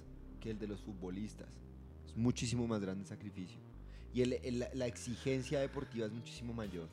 que 0.41 0.51
el 0.51 0.59
de 0.59 0.67
los 0.69 0.81
futbolistas. 0.81 1.49
Es 2.07 2.17
muchísimo 2.17 2.67
más 2.67 2.81
grande 2.81 3.03
el 3.03 3.09
sacrificio. 3.09 3.59
Y 4.15 4.23
el- 4.23 4.35
el- 4.35 4.59
la- 4.61 4.71
la 4.75 4.87
exigencia 4.87 5.61
deportiva 5.61 6.07
es 6.07 6.13
muchísimo 6.13 6.53
mayor. 6.55 6.89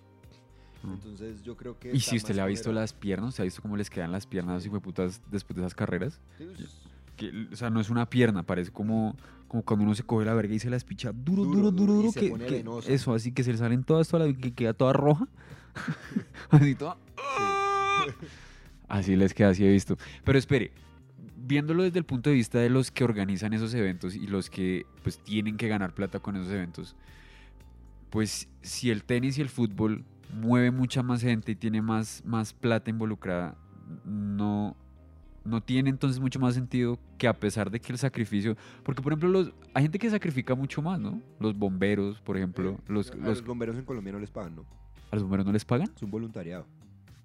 Entonces 0.84 1.42
yo 1.44 1.56
creo 1.58 1.78
que... 1.78 1.92
Y 1.94 2.00
si 2.00 2.16
usted 2.18 2.36
le 2.36 2.42
ha 2.42 2.46
visto 2.46 2.72
las 2.72 2.94
piernas, 2.94 3.36
¿se 3.36 3.42
ha 3.42 3.46
visto 3.46 3.62
cómo 3.62 3.76
les 3.78 3.90
quedan 3.90 4.12
las 4.12 4.26
piernas 4.26 4.66
y 4.66 4.70
putas 4.70 5.22
después 5.30 5.56
de 5.56 5.62
esas 5.64 5.76
carreras? 5.76 6.20
Sí, 6.38 6.46
pues, 6.46 6.70
Que, 7.18 7.48
o 7.52 7.56
sea, 7.56 7.70
no 7.70 7.82
es 7.82 7.90
una 7.90 8.10
pierna, 8.10 8.44
parece 8.44 8.72
como, 8.72 9.16
como 9.48 9.64
cuando 9.64 9.84
uno 9.86 9.94
se 9.96 10.04
coge 10.04 10.26
la 10.26 10.34
verga 10.34 10.54
y 10.54 10.60
se 10.60 10.70
la 10.70 10.78
espicha 10.78 11.12
duro, 11.12 11.44
Duro, 11.44 11.72
duro, 11.72 11.72
duro, 11.72 11.94
duro, 11.94 12.14
que, 12.14 12.30
que- 12.86 12.94
eso, 12.94 13.14
así 13.14 13.32
que 13.34 13.44
se 13.44 13.52
le 13.52 13.58
salen 13.58 13.84
todas, 13.84 14.08
toda 14.08 14.26
la, 14.28 14.34
que 14.34 14.54
queda 14.54 14.74
toda 14.74 14.94
roja. 14.94 15.28
así 16.50 16.76
toda. 16.76 16.98
Así 18.88 19.16
les 19.16 19.34
queda, 19.34 19.50
así 19.50 19.66
he 19.66 19.70
visto. 19.72 19.98
Pero 20.24 20.40
espere, 20.40 20.72
viéndolo 21.38 21.84
desde 21.84 22.00
el 22.00 22.06
punto 22.06 22.30
de 22.30 22.36
vista 22.38 22.60
de 22.60 22.70
los 22.70 22.90
que 22.92 23.04
organizan 23.04 23.54
esos 23.54 23.74
eventos 23.74 24.16
y 24.16 24.26
los 24.28 24.50
que 24.50 24.86
pues 25.04 25.20
tienen 25.20 25.58
que 25.58 25.68
ganar 25.68 25.94
plata 25.94 26.20
con 26.20 26.36
esos 26.36 26.52
eventos, 26.52 26.96
pues 28.10 28.48
si 28.62 28.90
el 28.90 29.04
tenis 29.04 29.38
y 29.38 29.42
el 29.42 29.50
fútbol 29.50 30.04
mueve 30.34 30.72
mucha 30.72 31.02
más 31.04 31.22
gente 31.22 31.52
y 31.52 31.56
tiene 31.56 31.82
más, 31.82 32.24
más 32.26 32.54
plata 32.54 32.90
involucrada, 32.90 33.56
no, 34.06 34.76
no 35.44 35.62
tiene 35.62 35.90
entonces 35.90 36.20
mucho 36.20 36.40
más 36.40 36.54
sentido 36.54 37.00
que 37.18 37.28
a 37.28 37.34
pesar 37.34 37.72
de 37.72 37.80
que 37.80 37.92
el 37.92 37.98
sacrificio, 37.98 38.56
porque 38.84 39.02
por 39.02 39.12
ejemplo 39.14 39.30
los, 39.30 39.52
hay 39.74 39.84
gente 39.84 40.00
que 40.00 40.10
sacrifica 40.10 40.56
mucho 40.56 40.82
más, 40.82 41.00
¿no? 41.00 41.22
Los 41.40 41.58
bomberos, 41.58 42.22
por 42.22 42.38
ejemplo, 42.38 42.78
los, 42.88 43.12
a 43.12 43.16
los- 43.16 43.26
los 43.40 43.46
bomberos 43.46 43.76
en 43.78 43.86
Colombia 43.86 44.14
no 44.14 44.20
les 44.20 44.30
pagan, 44.32 44.56
¿no? 44.56 44.66
a 45.12 45.16
los 45.16 45.24
bomberos 45.24 45.46
no 45.48 45.52
les 45.52 45.66
pagan. 45.66 45.90
Es 45.96 46.04
un 46.04 46.12
voluntariado. 46.12 46.68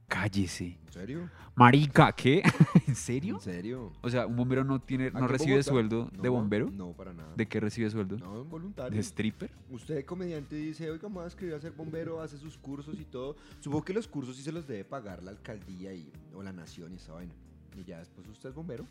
Cállese. 0.08 0.78
¿En 0.87 0.92
serio? 0.92 1.30
Marica, 1.56 2.12
¿qué? 2.12 2.42
¿En 2.88 2.94
serio? 2.94 3.37
¿En 3.37 3.40
serio? 3.40 3.92
O 4.02 4.11
sea, 4.11 4.26
un 4.26 4.37
bombero 4.37 4.64
no 4.64 4.80
tiene, 4.80 5.06
¿Aquí 5.06 5.16
no 5.16 5.28
recibe 5.28 5.52
Bogotá? 5.52 5.70
sueldo 5.70 6.11
de 6.20 6.28
bombero. 6.28 6.70
No, 6.70 6.92
para 6.92 7.12
nada. 7.12 7.32
¿De 7.37 7.46
qué 7.46 7.61
recibe 7.61 7.88
sueldo? 7.90 8.18
No, 8.18 8.42
en 8.42 8.49
voluntario. 8.50 8.96
¿De 8.96 9.00
stripper? 9.02 9.50
Usted, 9.70 10.04
comediante, 10.04 10.56
dice, 10.56 10.90
oiga, 10.90 11.08
me 11.08 11.14
voy 11.16 11.25
a 11.26 11.61
ser 11.61 11.73
bombero, 11.73 12.20
hace 12.20 12.38
sus 12.38 12.58
cursos 12.58 12.99
y 13.00 13.04
todo. 13.04 13.37
Supongo 13.61 13.84
que 13.84 13.92
los 13.92 14.08
cursos 14.08 14.37
sí 14.37 14.42
se 14.42 14.52
los 14.52 14.66
debe 14.66 14.84
pagar 14.84 15.23
la 15.23 15.30
alcaldía 15.30 15.94
y, 15.94 16.12
o 16.34 16.42
la 16.42 16.52
nación 16.52 16.92
y 16.92 16.96
esa 16.96 17.12
vaina. 17.12 17.32
Y 17.76 17.84
ya 17.84 17.99
después 17.99 18.26
usted 18.28 18.49
es 18.49 18.54
bombero. 18.54 18.87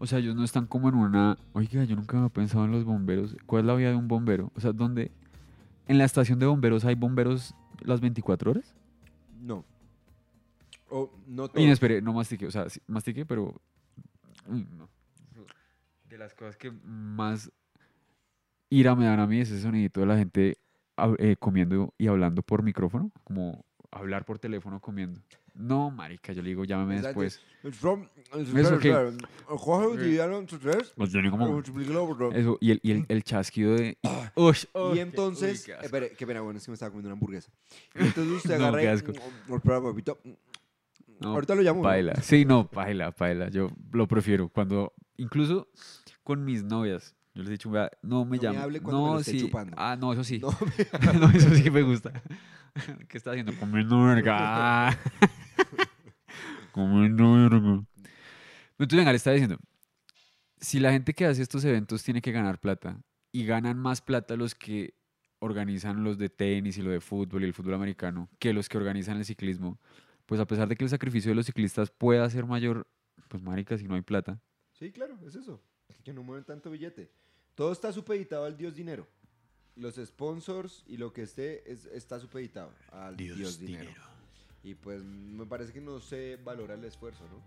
O 0.00 0.06
sea, 0.06 0.18
ellos 0.18 0.34
no 0.34 0.44
están 0.44 0.66
como 0.66 0.88
en 0.88 0.96
una. 0.96 1.38
Oiga, 1.52 1.84
yo 1.84 1.94
nunca 1.96 2.18
había 2.18 2.28
pensado 2.28 2.64
en 2.64 2.72
los 2.72 2.84
bomberos. 2.84 3.36
¿Cuál 3.46 3.60
es 3.60 3.66
la 3.66 3.74
vida 3.74 3.90
de 3.90 3.96
un 3.96 4.08
bombero? 4.08 4.50
O 4.56 4.60
sea, 4.60 4.72
¿dónde? 4.72 5.12
¿En 5.86 5.98
la 5.98 6.04
estación 6.04 6.38
de 6.38 6.46
bomberos 6.46 6.84
hay 6.84 6.94
bomberos 6.94 7.54
las 7.80 8.00
24 8.00 8.50
horas? 8.50 8.73
No. 9.44 9.64
O 10.88 11.10
no 11.26 11.50
no, 11.54 11.60
espere, 11.60 12.00
no 12.00 12.12
mastique. 12.14 12.46
O 12.46 12.50
sea, 12.50 12.68
sí, 12.68 12.80
mastique, 12.86 13.26
pero. 13.26 13.60
No. 14.46 14.88
De 16.08 16.18
las 16.18 16.34
cosas 16.34 16.56
que 16.56 16.70
más 16.70 17.50
ira 18.70 18.94
me 18.94 19.06
dan 19.06 19.20
a 19.20 19.26
mí 19.26 19.40
es 19.40 19.50
ese 19.50 19.62
sonidito 19.62 20.00
de 20.00 20.06
la 20.06 20.16
gente 20.16 20.58
eh, 21.18 21.36
comiendo 21.38 21.92
y 21.98 22.06
hablando 22.06 22.42
por 22.42 22.62
micrófono. 22.62 23.10
Como 23.24 23.64
hablar 23.94 24.24
por 24.24 24.38
teléfono 24.38 24.80
comiendo. 24.80 25.20
No, 25.54 25.90
marica, 25.90 26.32
yo 26.32 26.42
le 26.42 26.48
digo, 26.48 26.64
llámame 26.64 27.00
después. 27.00 27.40
¿Eso 27.62 27.96
y 30.52 30.58
tres, 30.58 30.92
Pues. 30.96 31.12
Eso, 32.34 32.58
y 32.60 32.72
el, 32.72 32.80
y 32.82 32.90
el, 32.90 33.06
el 33.08 33.22
chasquido 33.22 33.74
de. 33.76 33.96
Ush, 34.34 34.64
Y 34.74 34.78
uy, 34.78 35.00
entonces, 35.00 35.64
qué 35.64 35.74
asco. 35.74 35.84
espere, 35.86 36.10
qué 36.10 36.26
pena, 36.26 36.40
bueno, 36.40 36.58
es 36.58 36.64
que 36.64 36.70
me 36.70 36.74
estaba 36.74 36.90
comiendo 36.90 37.08
una 37.08 37.14
hamburguesa. 37.14 37.50
Y 37.94 38.02
entonces 38.02 38.34
usted 38.44 38.58
No, 38.58 38.64
agarra 38.66 38.78
qué 38.80 38.84
y- 38.84 38.88
asco. 38.88 39.12
Espera, 39.54 39.80
papito. 39.82 40.18
No, 41.20 41.34
Ahorita 41.34 41.54
lo 41.54 41.62
llamo. 41.62 41.82
¿no? 41.82 41.88
Paila. 41.88 42.14
Sí, 42.16 42.44
no, 42.44 42.66
paila, 42.68 43.12
paila. 43.12 43.48
Yo 43.48 43.70
lo 43.92 44.08
prefiero. 44.08 44.48
Cuando, 44.48 44.92
incluso 45.16 45.68
con 46.24 46.44
mis 46.44 46.64
novias, 46.64 47.14
yo 47.34 47.42
les 47.42 47.48
he 47.48 47.52
dicho, 47.52 47.70
"Vea, 47.70 47.90
no 48.02 48.24
me 48.24 48.36
No 48.36 48.42
me 48.42 48.48
llame. 48.48 48.58
hable 48.58 48.80
cuando 48.80 49.02
me 49.02 49.08
no, 49.08 49.14
lo 49.14 49.20
esté 49.20 49.32
sí. 49.32 49.40
chupando". 49.40 49.74
Ah, 49.76 49.96
no, 49.98 50.12
eso 50.12 50.22
sí. 50.24 50.40
No, 50.42 50.50
No, 51.20 51.30
eso 51.30 51.50
sí 51.54 51.70
me 51.70 51.82
gusta. 51.82 52.12
¿Qué 53.08 53.18
está 53.18 53.30
haciendo? 53.30 53.52
Comiendo 53.58 54.02
verga. 54.04 54.96
Comiendo 56.72 57.34
verga. 57.34 57.84
Entonces, 58.78 58.96
venga, 58.98 59.12
le 59.12 59.16
estaba 59.16 59.34
diciendo, 59.34 59.58
si 60.58 60.80
la 60.80 60.90
gente 60.92 61.14
que 61.14 61.26
hace 61.26 61.42
estos 61.42 61.64
eventos 61.64 62.02
tiene 62.02 62.20
que 62.20 62.32
ganar 62.32 62.58
plata 62.58 62.98
y 63.30 63.44
ganan 63.46 63.78
más 63.78 64.00
plata 64.00 64.36
los 64.36 64.54
que 64.54 64.94
organizan 65.38 66.02
los 66.02 66.18
de 66.18 66.28
tenis 66.30 66.78
y 66.78 66.82
lo 66.82 66.90
de 66.90 67.00
fútbol 67.00 67.42
y 67.42 67.46
el 67.46 67.52
fútbol 67.54 67.74
americano 67.74 68.28
que 68.38 68.52
los 68.52 68.68
que 68.68 68.78
organizan 68.78 69.18
el 69.18 69.24
ciclismo, 69.24 69.78
pues 70.26 70.40
a 70.40 70.46
pesar 70.46 70.68
de 70.68 70.74
que 70.76 70.84
el 70.84 70.90
sacrificio 70.90 71.30
de 71.30 71.34
los 71.34 71.46
ciclistas 71.46 71.90
pueda 71.90 72.28
ser 72.30 72.46
mayor, 72.46 72.88
pues 73.28 73.42
marica, 73.42 73.76
si 73.76 73.86
no 73.86 73.94
hay 73.94 74.00
plata. 74.02 74.40
Sí, 74.72 74.90
claro, 74.90 75.18
es 75.26 75.34
eso. 75.36 75.62
Que 76.02 76.12
no 76.12 76.22
mueven 76.22 76.44
tanto 76.44 76.70
billete. 76.70 77.12
Todo 77.54 77.72
está 77.72 77.92
supeditado 77.92 78.44
al 78.44 78.56
dios 78.56 78.74
dinero. 78.74 79.06
Los 79.76 79.96
sponsors 79.96 80.84
y 80.86 80.96
lo 80.96 81.12
que 81.12 81.22
esté 81.22 81.70
es- 81.70 81.86
está 81.86 82.18
supeditado 82.20 82.70
al 82.92 83.16
dios, 83.16 83.58
dinero. 83.58 83.90
Y 84.62 84.74
pues 84.74 85.02
me 85.02 85.44
parece 85.46 85.72
que 85.72 85.80
no 85.80 86.00
se 86.00 86.36
valora 86.42 86.74
el 86.74 86.84
esfuerzo, 86.84 87.24
¿no? 87.28 87.42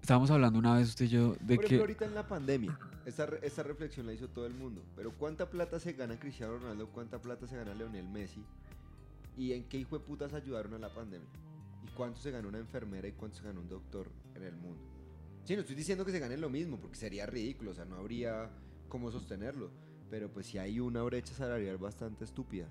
Estábamos 0.00 0.30
hablando 0.30 0.58
una 0.58 0.76
vez 0.76 0.88
usted 0.88 1.04
y 1.04 1.08
yo 1.08 1.34
de 1.40 1.56
Por 1.56 1.64
ejemplo, 1.64 1.68
que... 1.68 1.76
ahorita 1.80 2.04
en 2.06 2.14
la 2.14 2.26
pandemia, 2.26 2.78
esta, 3.04 3.24
esta 3.42 3.62
reflexión 3.62 4.06
la 4.06 4.14
hizo 4.14 4.28
todo 4.28 4.46
el 4.46 4.54
mundo. 4.54 4.82
Pero 4.96 5.12
¿cuánta 5.12 5.48
plata 5.50 5.78
se 5.78 5.92
gana 5.92 6.18
Cristiano 6.18 6.56
Ronaldo? 6.58 6.88
¿Cuánta 6.88 7.20
plata 7.20 7.46
se 7.46 7.56
gana 7.56 7.74
Leonel 7.74 8.08
Messi? 8.08 8.42
¿Y 9.36 9.52
en 9.52 9.64
qué 9.64 9.76
hijo 9.78 9.98
de 9.98 10.04
putas 10.04 10.32
ayudaron 10.32 10.74
a 10.74 10.78
la 10.78 10.92
pandemia? 10.92 11.28
¿Y 11.86 11.88
cuánto 11.90 12.18
se 12.20 12.30
gana 12.30 12.48
una 12.48 12.58
enfermera 12.58 13.06
y 13.08 13.12
cuánto 13.12 13.36
se 13.36 13.44
gana 13.44 13.60
un 13.60 13.68
doctor 13.68 14.10
en 14.34 14.42
el 14.42 14.56
mundo? 14.56 14.82
Sí, 15.50 15.56
no 15.56 15.62
estoy 15.62 15.74
diciendo 15.74 16.04
que 16.04 16.12
se 16.12 16.20
gane 16.20 16.36
lo 16.36 16.48
mismo, 16.48 16.76
porque 16.76 16.94
sería 16.94 17.26
ridículo, 17.26 17.72
o 17.72 17.74
sea, 17.74 17.84
no 17.84 17.96
habría 17.96 18.48
cómo 18.88 19.10
sostenerlo. 19.10 19.68
Pero 20.08 20.30
pues 20.32 20.46
sí 20.46 20.58
hay 20.58 20.78
una 20.78 21.02
brecha 21.02 21.34
salarial 21.34 21.76
bastante 21.76 22.22
estúpida. 22.22 22.68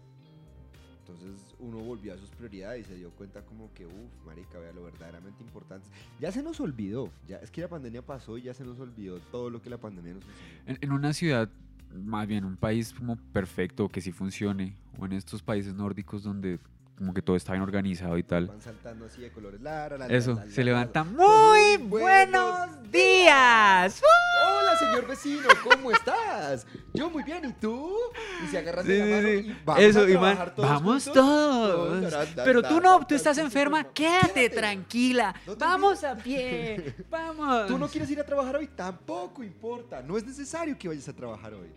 Entonces 1.00 1.54
uno 1.60 1.80
volvió 1.80 2.14
a 2.14 2.18
sus 2.18 2.30
prioridades 2.30 2.86
y 2.86 2.90
se 2.90 2.96
dio 2.96 3.12
cuenta 3.12 3.44
como 3.44 3.74
que, 3.74 3.86
uff, 3.86 4.26
marica, 4.26 4.60
vea 4.60 4.72
lo 4.72 4.84
verdaderamente 4.84 5.44
importante. 5.44 5.90
Ya 6.22 6.32
se 6.32 6.42
nos 6.42 6.62
olvidó, 6.62 7.12
ya 7.28 7.36
es 7.40 7.52
que 7.52 7.60
la 7.60 7.68
pandemia 7.68 8.02
pasó 8.02 8.38
y 8.38 8.44
ya 8.44 8.54
se 8.54 8.64
nos 8.64 8.80
olvidó 8.80 9.20
todo 9.30 9.50
lo 9.50 9.62
que 9.62 9.70
la 9.70 9.78
pandemia 9.78 10.14
nos 10.14 10.24
enseñó. 10.24 10.62
En, 10.66 10.78
en 10.80 10.92
una 10.94 11.12
ciudad, 11.12 11.50
más 11.94 12.30
bien 12.30 12.46
un 12.46 12.56
país 12.56 12.94
como 12.94 13.18
perfecto, 13.34 13.90
que 13.90 14.00
sí 14.00 14.14
funcione, 14.14 14.74
o 14.98 15.06
en 15.06 15.12
estos 15.12 15.44
países 15.44 15.74
nórdicos 15.74 16.24
donde 16.24 16.60
como 17.00 17.14
que 17.14 17.22
todo 17.22 17.38
está 17.38 17.54
bien 17.54 17.64
organizado 17.64 18.18
y 18.18 18.24
tal. 18.24 18.48
Van 18.48 18.62
saltando 18.62 19.06
así 19.06 19.22
de 19.22 19.32
colores. 19.32 19.62
la, 19.62 19.88
la, 19.88 19.98
la, 20.00 20.08
Eso, 20.08 20.38
se 20.50 20.64
la, 20.64 20.72
levanta 20.72 21.06
la. 21.06 21.12
muy 21.12 21.78
buenos 21.88 22.92
días. 22.92 24.02
Hola, 24.46 24.78
señor 24.78 25.08
vecino, 25.08 25.48
¿cómo 25.64 25.92
estás? 25.92 26.68
Yo 26.94 27.10
muy 27.10 27.24
bien, 27.24 27.46
¿y 27.46 27.54
tú? 27.54 27.96
Y 28.44 28.48
se 28.48 28.58
agarran 28.58 28.86
de 28.86 29.00
la 29.00 29.06
mano 29.16 29.30
y 29.30 29.58
vamos 29.66 29.84
Eso, 29.84 30.02
a 30.02 30.06
trabajar 30.08 30.56
todos 30.56 30.70
vamos 30.70 31.04
juntos. 31.06 31.24
todos. 31.24 32.28
Pero 32.36 32.64
tú 32.64 32.82
no, 32.82 33.08
tú 33.08 33.16
estás 33.16 33.38
enferma. 33.38 33.84
da, 33.84 33.90
Quédate 33.94 34.50
tranquila. 34.50 35.34
Vamos 35.58 36.04
a 36.04 36.18
pie. 36.18 36.96
Vamos. 37.10 37.68
Tú 37.68 37.78
no 37.78 37.88
quieres 37.88 38.12
ir 38.12 38.20
a 38.20 38.26
trabajar 38.26 38.58
hoy, 38.58 38.68
tampoco 38.68 39.42
importa. 39.42 40.02
No 40.02 40.18
es 40.18 40.26
necesario 40.26 40.78
que 40.78 40.90
vayas 40.90 41.08
a 41.08 41.14
trabajar 41.14 41.54
hoy. 41.54 41.70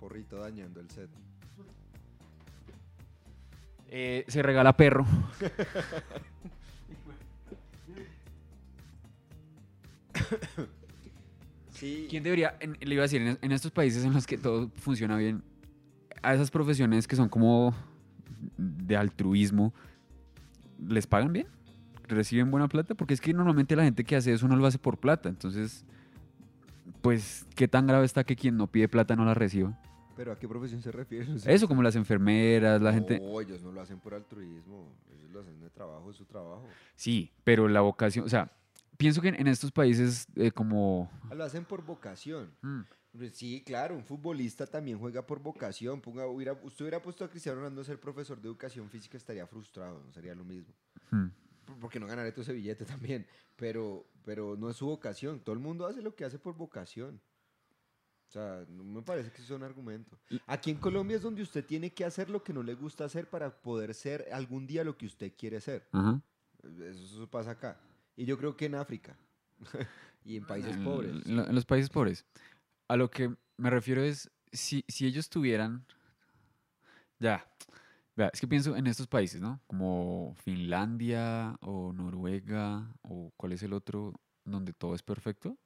Porrito 0.00 0.36
dañando 0.38 0.80
el 0.80 0.90
set. 0.90 1.10
Eh, 3.88 4.24
se 4.28 4.42
regala 4.42 4.76
perro. 4.76 5.04
Sí. 11.72 12.06
¿Quién 12.10 12.22
debería, 12.22 12.56
en- 12.60 12.76
le 12.80 12.94
iba 12.94 13.02
a 13.02 13.04
decir, 13.04 13.22
en, 13.22 13.38
en 13.40 13.52
estos 13.52 13.70
países 13.70 14.04
en 14.04 14.12
los 14.12 14.26
que 14.26 14.36
todo 14.36 14.70
funciona 14.76 15.16
bien, 15.16 15.42
a 16.22 16.34
esas 16.34 16.50
profesiones 16.50 17.06
que 17.08 17.16
son 17.16 17.28
como 17.28 17.74
de 18.58 18.96
altruismo, 18.96 19.72
¿les 20.88 21.06
pagan 21.06 21.32
bien? 21.32 21.46
¿Reciben 22.08 22.50
buena 22.50 22.68
plata? 22.68 22.94
Porque 22.94 23.14
es 23.14 23.20
que 23.20 23.32
normalmente 23.32 23.76
la 23.76 23.84
gente 23.84 24.04
que 24.04 24.16
hace 24.16 24.32
eso 24.32 24.48
no 24.48 24.56
lo 24.56 24.66
hace 24.66 24.78
por 24.78 24.98
plata. 24.98 25.28
Entonces, 25.28 25.84
pues, 27.02 27.46
¿qué 27.54 27.68
tan 27.68 27.86
grave 27.86 28.04
está 28.04 28.24
que 28.24 28.36
quien 28.36 28.56
no 28.56 28.66
pide 28.66 28.88
plata 28.88 29.16
no 29.16 29.24
la 29.24 29.34
reciba? 29.34 29.78
¿Pero 30.20 30.32
a 30.32 30.38
qué 30.38 30.46
profesión 30.46 30.82
se 30.82 30.92
refiere? 30.92 31.24
Eso, 31.46 31.66
como 31.66 31.82
las 31.82 31.96
enfermeras, 31.96 32.82
la 32.82 32.92
gente... 32.92 33.18
No, 33.18 33.40
ellos 33.40 33.62
no 33.62 33.72
lo 33.72 33.80
hacen 33.80 33.98
por 34.00 34.12
altruismo. 34.12 34.92
Ellos 35.16 35.30
lo 35.32 35.40
hacen 35.40 35.58
de 35.58 35.70
trabajo, 35.70 36.10
es 36.10 36.16
su 36.18 36.26
trabajo. 36.26 36.68
Sí, 36.94 37.32
pero 37.42 37.66
la 37.68 37.80
vocación, 37.80 38.26
o 38.26 38.28
sea, 38.28 38.52
pienso 38.98 39.22
que 39.22 39.28
en, 39.28 39.36
en 39.36 39.46
estos 39.46 39.72
países 39.72 40.26
eh, 40.36 40.50
como... 40.50 41.10
Lo 41.34 41.42
hacen 41.42 41.64
por 41.64 41.82
vocación. 41.82 42.52
mm, 42.60 42.80
Pues 43.16 43.34
Sí, 43.34 43.62
claro, 43.64 43.94
un 43.96 44.04
futbolista 44.04 44.66
también 44.66 44.98
juega 44.98 45.26
por 45.26 45.40
vocación. 45.40 46.02
Ponga, 46.02 46.26
hubiera, 46.26 46.52
usted 46.52 46.84
hubiera 46.84 47.00
puesto 47.00 47.24
a 47.24 47.30
Cristiano 47.30 47.56
Ronaldo 47.60 47.80
a 47.80 47.84
ser 47.84 47.98
profesor 47.98 48.38
de 48.42 48.48
educación 48.48 48.90
física, 48.90 49.16
estaría 49.16 49.46
frustrado, 49.46 50.02
no 50.04 50.12
sería 50.12 50.34
lo 50.34 50.44
mismo. 50.44 50.74
mm. 51.12 51.28
Por- 51.64 51.78
Porque 51.78 51.98
no 51.98 52.06
ganaré 52.06 52.30
todo 52.32 52.42
ese 52.42 52.52
billete 52.52 52.84
también. 52.84 53.26
Pero, 53.56 54.04
pero 54.22 54.54
no 54.58 54.68
es 54.68 54.76
su 54.76 54.84
vocación. 54.84 55.40
Todo 55.40 55.54
el 55.54 55.60
mundo 55.60 55.86
hace 55.86 56.02
lo 56.02 56.14
que 56.14 56.26
hace 56.26 56.38
por 56.38 56.54
vocación. 56.54 57.22
O 58.30 58.32
sea, 58.32 58.64
no 58.68 58.84
me 58.84 59.02
parece 59.02 59.32
que 59.32 59.42
eso 59.42 59.54
es 59.54 59.58
un 59.58 59.64
argumento. 59.64 60.16
Aquí 60.46 60.70
en 60.70 60.76
Colombia 60.76 61.16
es 61.16 61.22
donde 61.22 61.42
usted 61.42 61.64
tiene 61.66 61.92
que 61.92 62.04
hacer 62.04 62.30
lo 62.30 62.44
que 62.44 62.52
no 62.52 62.62
le 62.62 62.74
gusta 62.74 63.04
hacer 63.04 63.28
para 63.28 63.60
poder 63.60 63.92
ser 63.92 64.28
algún 64.32 64.68
día 64.68 64.84
lo 64.84 64.96
que 64.96 65.06
usted 65.06 65.32
quiere 65.36 65.60
ser. 65.60 65.88
Eso, 66.62 67.04
eso 67.04 67.28
pasa 67.28 67.50
acá. 67.50 67.80
Y 68.16 68.26
yo 68.26 68.38
creo 68.38 68.56
que 68.56 68.66
en 68.66 68.76
África. 68.76 69.16
y 70.24 70.36
en 70.36 70.46
países 70.46 70.76
En- 70.76 70.84
pobres. 70.84 71.26
En, 71.26 71.36
lo- 71.38 71.44
en 71.48 71.54
los 71.56 71.66
países 71.66 71.90
pobres. 71.90 72.24
A 72.86 72.94
lo 72.96 73.10
que 73.10 73.34
me 73.56 73.68
refiero 73.68 74.00
es, 74.00 74.30
si, 74.52 74.84
si 74.86 75.06
ellos 75.06 75.28
tuvieran, 75.28 75.84
ya, 77.18 77.44
es 78.32 78.40
que 78.40 78.46
pienso 78.46 78.76
en 78.76 78.86
estos 78.86 79.08
países, 79.08 79.40
¿no? 79.40 79.60
Como 79.66 80.36
Finlandia 80.44 81.56
o 81.62 81.92
Noruega 81.92 82.94
o 83.02 83.32
cuál 83.36 83.54
es 83.54 83.62
el 83.64 83.72
otro 83.72 84.14
donde 84.44 84.72
todo 84.72 84.94
es 84.94 85.02
perfecto. 85.02 85.58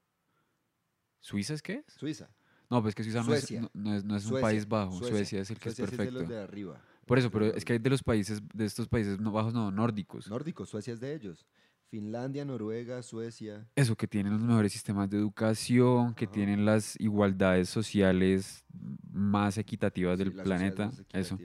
¿Suiza 1.21 1.52
es 1.52 1.61
qué 1.61 1.85
es? 1.87 1.94
Suiza. 1.94 2.30
No, 2.71 2.83
pues 2.83 2.94
que 2.94 3.02
Suiza 3.04 3.23
no 3.23 3.35
es, 3.35 3.40
Suecia. 3.40 3.61
no, 3.61 3.71
no 3.75 3.94
es, 3.94 4.04
no 4.04 4.16
es 4.16 4.26
un 4.26 4.40
país 4.40 4.66
bajo, 4.68 4.92
Suecia, 4.99 5.40
es 5.40 5.50
el 5.50 5.59
que 5.59 5.71
Suecia 5.71 5.85
es 5.85 5.90
de 5.90 5.97
perfecto. 5.97 6.21
los 6.21 6.28
de 6.28 6.40
arriba. 6.40 6.80
Por 7.06 7.18
eso, 7.18 7.30
pero 7.30 7.47
es 7.47 7.64
que 7.64 7.75
hay 7.75 7.78
de 7.78 7.90
los 7.90 8.02
países, 8.02 8.42
de 8.54 8.64
estos 8.64 8.88
países 8.88 9.21
no 9.21 9.30
bajos, 9.30 9.52
no, 9.52 9.71
nórdicos. 9.71 10.28
Nórdicos, 10.28 10.71
Suecia 10.71 10.94
es 10.94 11.00
de 11.00 11.14
ellos. 11.14 11.47
Finlandia, 11.90 12.44
Noruega, 12.44 13.02
Suecia. 13.02 13.68
Eso, 13.76 13.94
que 13.94 14.09
tienen 14.09 14.33
los 14.33 14.42
mejores 14.42 14.73
sistemas 14.73 15.09
de 15.11 15.18
educación, 15.18 16.14
que 16.14 16.25
Ajá. 16.25 16.33
tienen 16.33 16.64
las 16.64 16.99
igualdades 16.99 17.68
sociales 17.68 18.64
más 19.12 19.59
equitativas 19.59 20.18
del 20.18 20.33
Sí, 20.33 20.38
planeta. 20.42 20.90
Eso. 21.12 21.37
sí. 21.37 21.44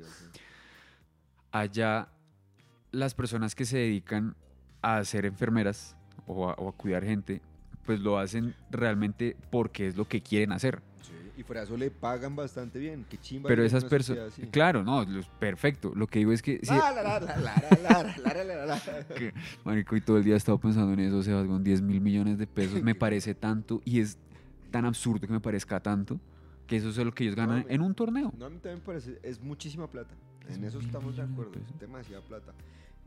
Allá, 1.52 2.10
las 2.92 3.14
personas 3.14 3.54
que 3.56 3.66
se 3.66 3.78
dedican 3.78 4.36
a 4.82 5.04
ser 5.04 5.26
enfermeras 5.26 5.96
o 6.26 6.50
a, 6.50 6.54
o 6.54 6.70
a 6.70 6.72
cuidar 6.74 7.04
gente, 7.04 7.42
pues 7.86 8.00
lo 8.00 8.18
hacen 8.20 8.56
realmente 8.72 9.36
porque 9.52 9.88
es 9.88 9.98
lo 9.98 10.08
que 10.08 10.22
quieren 10.22 10.52
hacer. 10.52 10.82
Y 11.40 11.44
por 11.46 11.56
eso 11.56 11.78
le 11.78 11.90
pagan 11.90 12.36
bastante 12.36 12.80
bien. 12.80 13.06
Qué 13.10 13.18
chimba. 13.18 13.48
Pero 13.48 13.64
esas 13.64 13.86
personas. 13.86 14.34
Claro, 14.52 14.84
no, 14.84 15.06
perfecto. 15.40 15.94
Lo 15.96 16.06
que 16.06 16.20
digo 16.20 16.34
es 16.34 16.42
que. 16.42 16.60
Marico, 19.64 19.96
y 19.96 20.02
todo 20.02 20.18
el 20.18 20.26
día 20.26 20.34
he 20.34 20.38
estado 20.38 20.58
pensando 20.58 20.92
en 20.92 21.00
eso, 21.00 21.24
Sebas, 21.24 21.48
con 21.48 21.64
10 21.64 21.82
mil 21.82 22.02
millones 22.02 22.38
de 22.40 22.46
pesos. 22.46 22.84
Me 22.84 22.94
parece 22.94 23.36
tanto 23.36 23.82
y 23.86 24.02
es 24.02 24.18
tan 24.70 24.84
absurdo 24.84 25.28
que 25.28 25.32
me 25.32 25.40
parezca 25.40 25.80
tanto 25.80 26.20
que 26.68 26.76
eso 26.76 26.90
es 26.90 26.98
lo 26.98 27.14
que 27.14 27.24
ellos 27.24 27.38
ganan 27.38 27.66
en 27.70 27.82
un 27.82 27.96
torneo. 27.96 28.34
No, 28.38 28.48
a 28.48 28.50
mí 28.50 28.58
también 28.58 28.80
me 28.80 28.86
parece. 28.86 29.18
Es 29.24 29.40
muchísima 29.40 29.88
plata. 29.88 30.14
En 30.50 30.66
eso 30.66 30.80
estamos 30.80 31.16
de 31.16 31.22
acuerdo. 31.22 31.54
Es 31.54 31.80
demasiada 31.80 32.22
plata. 32.22 32.52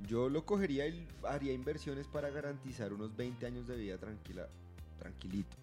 Yo 0.09 0.31
lo 0.31 0.47
cogería 0.47 0.87
y 0.87 1.07
haría 1.29 1.53
inversiones 1.53 2.07
para 2.07 2.31
garantizar 2.31 2.95
unos 2.95 3.15
20 3.15 3.45
años 3.45 3.69
de 3.69 3.77
vida 3.77 3.99
tranquila, 3.99 4.49
tranquilito. 4.99 5.55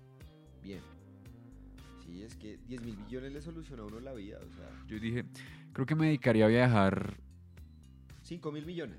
Bien. 0.61 0.99
Sí, 2.09 2.23
es 2.23 2.35
que 2.35 2.57
10 2.57 2.81
mil 2.81 2.97
millones 2.97 3.31
le 3.33 3.39
soluciona 3.39 3.83
a 3.83 3.85
uno 3.85 3.99
la 3.99 4.13
vida, 4.13 4.39
o 4.39 4.49
sea, 4.49 4.67
Yo 4.87 4.99
dije, 4.99 5.25
creo 5.73 5.85
que 5.85 5.93
me 5.93 6.07
dedicaría 6.07 6.45
a 6.45 6.47
viajar, 6.47 7.17
5 8.23 8.51
mil 8.51 8.65
millones. 8.65 8.97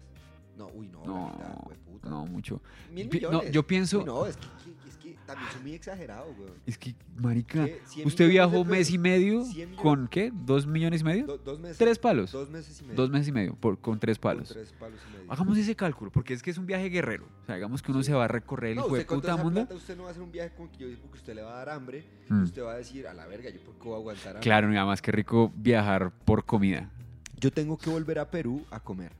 No, 0.56 0.68
uy, 0.74 0.88
no, 0.88 1.00
la 1.00 1.06
no, 1.06 1.26
mitad, 1.32 1.66
hueputa. 1.68 2.08
no 2.10 2.26
mucho. 2.26 2.60
Mil 2.92 3.08
millones. 3.10 3.44
No, 3.46 3.50
yo 3.50 3.66
pienso, 3.66 4.04
no, 4.04 4.26
es 4.26 4.36
que, 4.36 4.46
es 4.88 4.96
que 4.98 5.16
también 5.26 5.50
son 5.52 5.62
muy 5.62 5.72
exagerados, 5.74 6.36
weón. 6.38 6.52
es 6.66 6.76
que, 6.76 6.94
marica, 7.16 7.64
¿Qué? 7.64 7.80
100 7.86 8.06
¿usted 8.06 8.28
viajó 8.28 8.64
mes 8.64 8.78
pesos, 8.80 8.94
y 8.94 8.98
medio 8.98 9.44
100 9.44 9.54
millones. 9.70 9.80
con 9.82 10.08
qué? 10.08 10.30
¿Dos 10.34 10.66
millones 10.66 11.00
y 11.00 11.04
medio? 11.04 11.26
do- 11.26 11.38
dos 11.38 11.58
meses. 11.60 11.78
¿Tres 11.78 11.98
palos? 11.98 12.32
Dos 12.32 12.50
meses 12.50 12.78
y 12.80 12.82
medio. 12.84 12.96
Dos 12.96 13.10
meses 13.10 13.28
y 13.28 13.32
medio, 13.32 13.54
por, 13.54 13.78
con 13.78 13.98
tres 13.98 14.18
Con 14.18 14.22
palos. 14.22 14.48
tres 14.50 14.72
palos 14.78 15.00
y 15.08 15.12
medio. 15.16 15.32
Hagamos 15.32 15.56
ese 15.56 15.74
cálculo, 15.74 16.10
porque 16.10 16.34
es 16.34 16.42
que 16.42 16.50
es 16.50 16.58
un 16.58 16.66
viaje 16.66 16.90
guerrero. 16.90 17.24
O 17.42 17.46
sea, 17.46 17.54
digamos 17.54 17.80
que 17.82 17.92
uno 17.92 18.02
Sí. 18.02 18.08
se 18.08 18.12
va 18.14 18.24
a 18.24 18.28
recorrer 18.28 18.72
el 18.72 18.76
No, 18.78 18.86
usted 18.86 19.06
con 19.06 19.20
puta 19.20 19.36
mundo. 19.38 19.60
plata, 19.62 19.74
usted 19.74 19.96
no 19.96 20.02
va 20.02 20.08
a 20.08 20.10
hacer 20.12 20.22
un 20.22 20.32
viaje 20.32 20.52
con 20.54 20.68
que 20.68 20.78
yo 20.78 20.88
digo 20.88 21.10
que 21.10 21.16
usted 21.18 21.34
le 21.34 21.42
va 21.42 21.52
a 21.54 21.56
dar 21.64 21.70
hambre. 21.70 22.04
Mm. 22.28 22.42
Usted 22.42 22.62
va 22.62 22.72
a 22.72 22.76
decir, 22.76 23.06
a 23.06 23.14
la 23.14 23.26
verga, 23.26 23.48
¿yo 23.50 23.60
por 23.60 23.74
qué 23.76 23.84
voy 23.84 23.94
a 23.94 23.96
aguantar 23.96 24.26
hambre? 24.28 24.42
Claro, 24.42 24.68
nada 24.68 24.84
más 24.84 25.00
que 25.00 25.10
rico 25.12 25.50
viajar 25.56 26.12
por 26.26 26.44
comida. 26.44 26.90
Yo 27.38 27.50
tengo 27.50 27.78
que 27.78 27.88
volver 27.88 28.18
a 28.18 28.30
Perú 28.30 28.66
a 28.70 28.80
comer. 28.80 29.12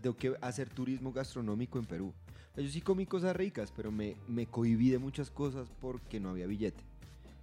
Tengo 0.00 0.16
que 0.16 0.34
hacer 0.40 0.68
turismo 0.68 1.12
gastronómico 1.12 1.78
en 1.78 1.84
Perú. 1.84 2.12
Yo 2.56 2.68
sí 2.68 2.80
comí 2.80 3.06
cosas 3.06 3.34
ricas, 3.34 3.72
pero 3.74 3.90
me, 3.90 4.16
me 4.28 4.46
cohibí 4.46 4.90
de 4.90 4.98
muchas 4.98 5.30
cosas 5.30 5.68
porque 5.80 6.20
no 6.20 6.30
había 6.30 6.46
billete. 6.46 6.82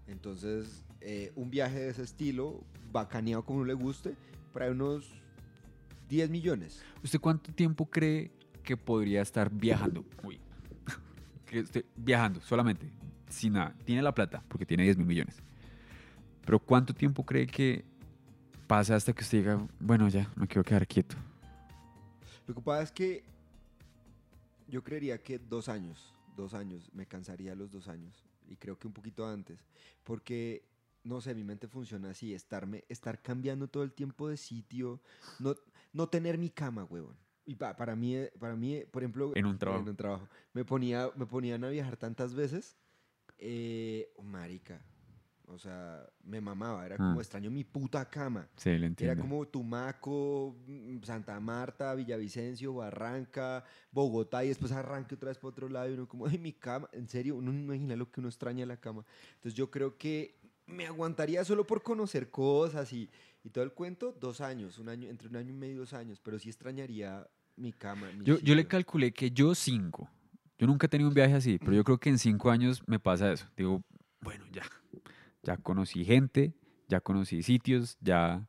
Entonces, 0.07 0.83
eh, 1.01 1.31
un 1.35 1.49
viaje 1.49 1.79
de 1.79 1.89
ese 1.89 2.03
estilo, 2.03 2.61
bacaneado 2.91 3.43
como 3.43 3.63
le 3.63 3.73
guste, 3.73 4.15
para 4.53 4.69
unos 4.71 5.09
10 6.09 6.29
millones. 6.29 6.83
¿Usted 7.03 7.19
cuánto 7.19 7.53
tiempo 7.53 7.85
cree 7.85 8.31
que 8.63 8.75
podría 8.75 9.21
estar 9.21 9.51
viajando? 9.51 10.03
Uy. 10.23 10.39
que 11.45 11.59
esté 11.59 11.85
viajando 11.95 12.41
solamente, 12.41 12.89
sin 13.29 13.53
nada. 13.53 13.75
Tiene 13.85 14.01
la 14.01 14.13
plata, 14.13 14.43
porque 14.47 14.65
tiene 14.65 14.83
10 14.83 14.97
mil 14.97 15.07
millones. 15.07 15.41
Pero 16.45 16.59
¿cuánto 16.59 16.93
tiempo 16.93 17.23
cree 17.25 17.47
que 17.47 17.85
pasa 18.67 18.95
hasta 18.95 19.13
que 19.13 19.23
usted 19.23 19.39
diga, 19.39 19.67
bueno, 19.79 20.09
ya, 20.09 20.31
me 20.35 20.47
quiero 20.47 20.63
quedar 20.63 20.87
quieto? 20.87 21.15
Lo 22.49 22.55
que 22.55 22.61
pasa 22.61 22.81
es 22.81 22.91
que 22.91 23.23
yo 24.67 24.83
creería 24.83 25.21
que 25.21 25.37
dos 25.37 25.69
años, 25.69 26.15
dos 26.35 26.55
años, 26.55 26.89
me 26.95 27.05
cansaría 27.05 27.53
los 27.53 27.69
dos 27.69 27.87
años. 27.87 28.25
Y 28.47 28.55
creo 28.55 28.79
que 28.79 28.87
un 28.87 28.93
poquito 28.93 29.27
antes. 29.27 29.59
Porque, 30.03 30.65
no 31.03 31.21
sé, 31.21 31.35
mi 31.35 31.43
mente 31.43 31.67
funciona 31.67 32.09
así, 32.09 32.33
estarme, 32.33 32.85
estar 32.89 33.21
cambiando 33.21 33.67
todo 33.67 33.83
el 33.83 33.93
tiempo 33.93 34.29
de 34.29 34.35
sitio, 34.35 34.99
no, 35.37 35.53
no 35.93 36.09
tener 36.09 36.39
mi 36.39 36.49
cama, 36.49 36.85
huevón. 36.85 37.15
Y 37.45 37.53
pa- 37.53 37.75
para 37.77 37.95
mí, 37.95 38.15
para 38.39 38.55
mí, 38.55 38.81
por 38.89 39.03
ejemplo... 39.03 39.31
En 39.35 39.45
un 39.45 39.59
trabajo. 39.59 39.83
En 39.83 39.89
un 39.89 39.95
trabajo. 39.95 40.27
Me, 40.53 40.65
ponía, 40.65 41.11
me 41.15 41.27
ponían 41.27 41.63
a 41.63 41.69
viajar 41.69 41.97
tantas 41.97 42.33
veces. 42.33 42.75
Eh, 43.37 44.11
marica. 44.23 44.81
O 45.51 45.57
sea, 45.57 46.05
me 46.23 46.39
mamaba. 46.39 46.85
Era 46.85 46.95
como 46.97 47.19
Ah. 47.19 47.21
extraño 47.21 47.49
mi 47.49 47.63
puta 47.63 48.07
cama. 48.09 48.47
Sí, 48.55 48.69
le 48.77 48.85
entiendo. 48.87 49.13
Era 49.13 49.21
como 49.21 49.47
Tumaco, 49.47 50.55
mm, 50.67 51.01
Santa 51.03 51.39
Marta, 51.39 51.93
Villavicencio, 51.95 52.73
Barranca, 52.73 53.63
Bogotá 53.91 54.43
y 54.45 54.49
después 54.49 54.71
arranque 54.71 55.15
otra 55.15 55.29
vez 55.29 55.37
para 55.37 55.49
otro 55.49 55.67
lado 55.69 55.89
y 55.89 55.93
uno 55.93 56.07
como, 56.07 56.27
ay, 56.27 56.37
mi 56.37 56.53
cama, 56.53 56.87
en 56.93 57.07
serio, 57.07 57.35
uno 57.35 57.51
no 57.51 57.59
imagina 57.59 57.95
lo 57.95 58.11
que 58.11 58.19
uno 58.19 58.29
extraña 58.29 58.65
la 58.65 58.77
cama. 58.77 59.03
Entonces 59.35 59.53
yo 59.55 59.71
creo 59.71 59.97
que 59.97 60.37
me 60.67 60.85
aguantaría 60.85 61.43
solo 61.43 61.65
por 61.65 61.81
conocer 61.81 62.29
cosas 62.29 62.93
y, 62.93 63.09
y 63.43 63.49
todo 63.49 63.63
el 63.63 63.71
cuento, 63.71 64.15
dos 64.19 64.41
años, 64.41 64.77
un 64.77 64.89
año, 64.89 65.09
entre 65.09 65.29
un 65.29 65.35
año 65.35 65.49
y 65.49 65.53
medio 65.53 65.73
y 65.73 65.77
dos 65.79 65.93
años, 65.93 66.19
pero 66.23 66.37
sí 66.37 66.49
extrañaría 66.49 67.27
mi 67.55 67.73
cama. 67.73 68.11
mi 68.11 68.23
Yo, 68.23 68.37
yo 68.39 68.53
le 68.53 68.67
calculé 68.67 69.11
que 69.11 69.31
yo 69.31 69.55
cinco. 69.55 70.07
Yo 70.59 70.67
nunca 70.67 70.85
he 70.85 70.89
tenido 70.89 71.07
un 71.09 71.15
viaje 71.15 71.33
así, 71.33 71.57
pero 71.57 71.73
yo 71.73 71.83
creo 71.83 71.97
que 71.97 72.09
en 72.09 72.19
cinco 72.19 72.51
años 72.51 72.83
me 72.85 72.99
pasa 72.99 73.31
eso. 73.31 73.47
Digo, 73.57 73.81
bueno, 74.21 74.45
ya. 74.51 74.61
Ya 75.43 75.57
conocí 75.57 76.03
gente, 76.05 76.53
ya 76.87 76.99
conocí 77.01 77.41
sitios, 77.43 77.97
ya... 78.01 78.47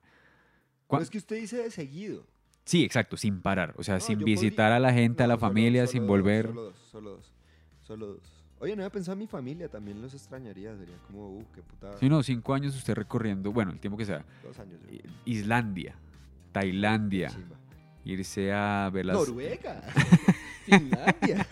¿Cuá- 0.86 1.00
es 1.02 1.10
que 1.10 1.18
usted 1.18 1.36
dice 1.36 1.56
de 1.58 1.70
seguido. 1.70 2.26
Sí, 2.64 2.84
exacto, 2.84 3.16
sin 3.16 3.40
parar. 3.42 3.74
O 3.78 3.82
sea, 3.82 3.94
No, 3.94 4.00
sin 4.00 4.18
visitar 4.18 4.70
podría- 4.72 4.76
a 4.76 4.80
la 4.80 4.92
gente, 4.92 5.22
a 5.22 5.26
No, 5.26 5.34
la 5.34 5.38
solo- 5.38 5.48
familia, 5.48 5.82
solo 5.82 5.92
sin 5.92 6.00
dos, 6.02 6.08
volver. 6.08 6.46
Solo 6.46 6.62
dos, 6.62 6.78
solo 6.90 7.10
dos, 7.10 7.32
solo 7.82 8.06
dos. 8.06 8.44
Oye, 8.58 8.76
no 8.76 8.82
había 8.82 8.92
pensado 8.92 9.14
en 9.14 9.20
mi 9.20 9.26
familia, 9.26 9.68
también 9.68 10.02
los 10.02 10.12
extrañaría, 10.12 10.76
sería 10.76 10.96
como, 11.06 11.30
uh, 11.38 11.44
qué 11.54 11.62
putada. 11.62 11.96
Sí, 11.96 12.08
no, 12.10 12.22
cinco 12.22 12.52
años 12.52 12.76
usted 12.76 12.94
recorriendo, 12.94 13.52
bueno, 13.52 13.70
el 13.72 13.80
tiempo 13.80 13.96
que 13.96 14.04
sea. 14.04 14.24
Dos 14.42 14.58
años. 14.58 14.78
yo 14.82 14.98
creo. 14.98 15.12
Islandia, 15.24 15.94
Tailandia, 16.52 17.28
Chimba. 17.30 17.56
irse 18.04 18.52
a 18.52 18.90
ver 18.92 19.06
las... 19.06 19.16
Noruega, 19.16 19.80
Finlandia. 20.66 21.46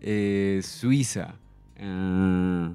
eh, 0.00 0.60
Suiza, 0.64 1.36
ah, 1.78 2.74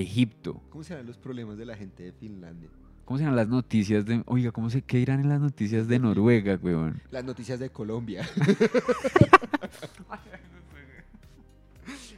Egipto. 0.00 0.62
¿Cómo 0.70 0.84
serán 0.84 1.06
los 1.06 1.16
problemas 1.16 1.56
de 1.56 1.66
la 1.66 1.76
gente 1.76 2.02
de 2.02 2.12
Finlandia? 2.12 2.68
¿Cómo 3.04 3.18
serán 3.18 3.36
las 3.36 3.48
noticias 3.48 4.04
de... 4.06 4.22
Oiga, 4.26 4.50
¿cómo 4.50 4.70
se... 4.70 4.82
¿Qué 4.82 4.98
irán 4.98 5.20
en 5.20 5.28
las 5.28 5.40
noticias 5.40 5.86
de 5.88 5.98
Noruega, 5.98 6.58
weón? 6.62 7.02
Las 7.10 7.24
noticias 7.24 7.60
de 7.60 7.70
Colombia. 7.70 8.26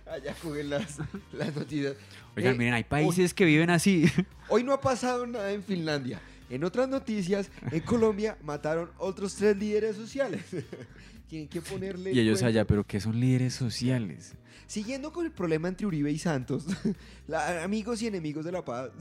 Allá 0.10 0.34
jueguen 0.40 0.70
las, 0.70 0.98
las 1.32 1.54
noticias. 1.54 1.96
Oigan, 2.36 2.54
Eh, 2.54 2.58
miren, 2.58 2.74
hay 2.74 2.84
países 2.84 3.34
que 3.34 3.44
viven 3.44 3.70
así. 3.70 4.06
Hoy 4.48 4.62
no 4.62 4.72
ha 4.72 4.80
pasado 4.80 5.26
nada 5.26 5.52
en 5.52 5.62
Finlandia. 5.62 6.20
En 6.48 6.62
otras 6.62 6.88
noticias, 6.88 7.50
en 7.72 7.80
Colombia 7.80 8.38
mataron 8.44 8.90
otros 8.98 9.34
tres 9.34 9.56
líderes 9.56 9.96
sociales. 9.96 10.44
Tienen 11.28 11.48
que 11.48 11.60
ponerle. 11.60 12.12
y 12.12 12.20
ellos 12.20 12.38
cuento. 12.40 12.46
allá, 12.48 12.64
pero 12.66 12.84
que 12.84 13.00
son 13.00 13.18
líderes 13.18 13.54
sociales. 13.54 14.34
Siguiendo 14.66 15.12
con 15.12 15.26
el 15.26 15.32
problema 15.32 15.68
entre 15.68 15.86
Uribe 15.86 16.10
y 16.10 16.18
Santos, 16.18 16.66
la- 17.28 17.62
amigos 17.64 18.00
y 18.02 18.06
enemigos 18.06 18.44
de 18.44 18.52
la 18.52 18.64
paz. 18.64 18.90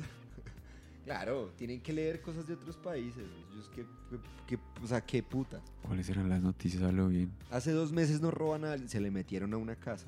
Claro, 1.06 1.54
tienen 1.56 1.82
que 1.82 1.94
leer 1.94 2.20
cosas 2.20 2.48
de 2.48 2.56
otros 2.56 2.78
países. 2.78 3.24
Ellos 3.54 3.70
que, 3.70 3.86
que- 4.48 4.58
o 4.84 4.88
sea, 4.88 5.02
qué 5.02 5.22
puta. 5.22 5.62
¿Cuáles 5.84 6.10
eran 6.10 6.28
las 6.30 6.42
noticias? 6.42 6.82
Hablo 6.82 7.10
bien. 7.10 7.32
Hace 7.52 7.74
dos 7.74 7.92
meses 7.92 8.22
nos 8.22 8.34
roban 8.34 8.66
a 8.66 8.72
alguien, 8.72 8.90
se 8.90 9.00
le 9.00 9.12
metieron 9.12 9.54
a 9.54 9.58
una 9.58 9.76
casa. 9.76 10.08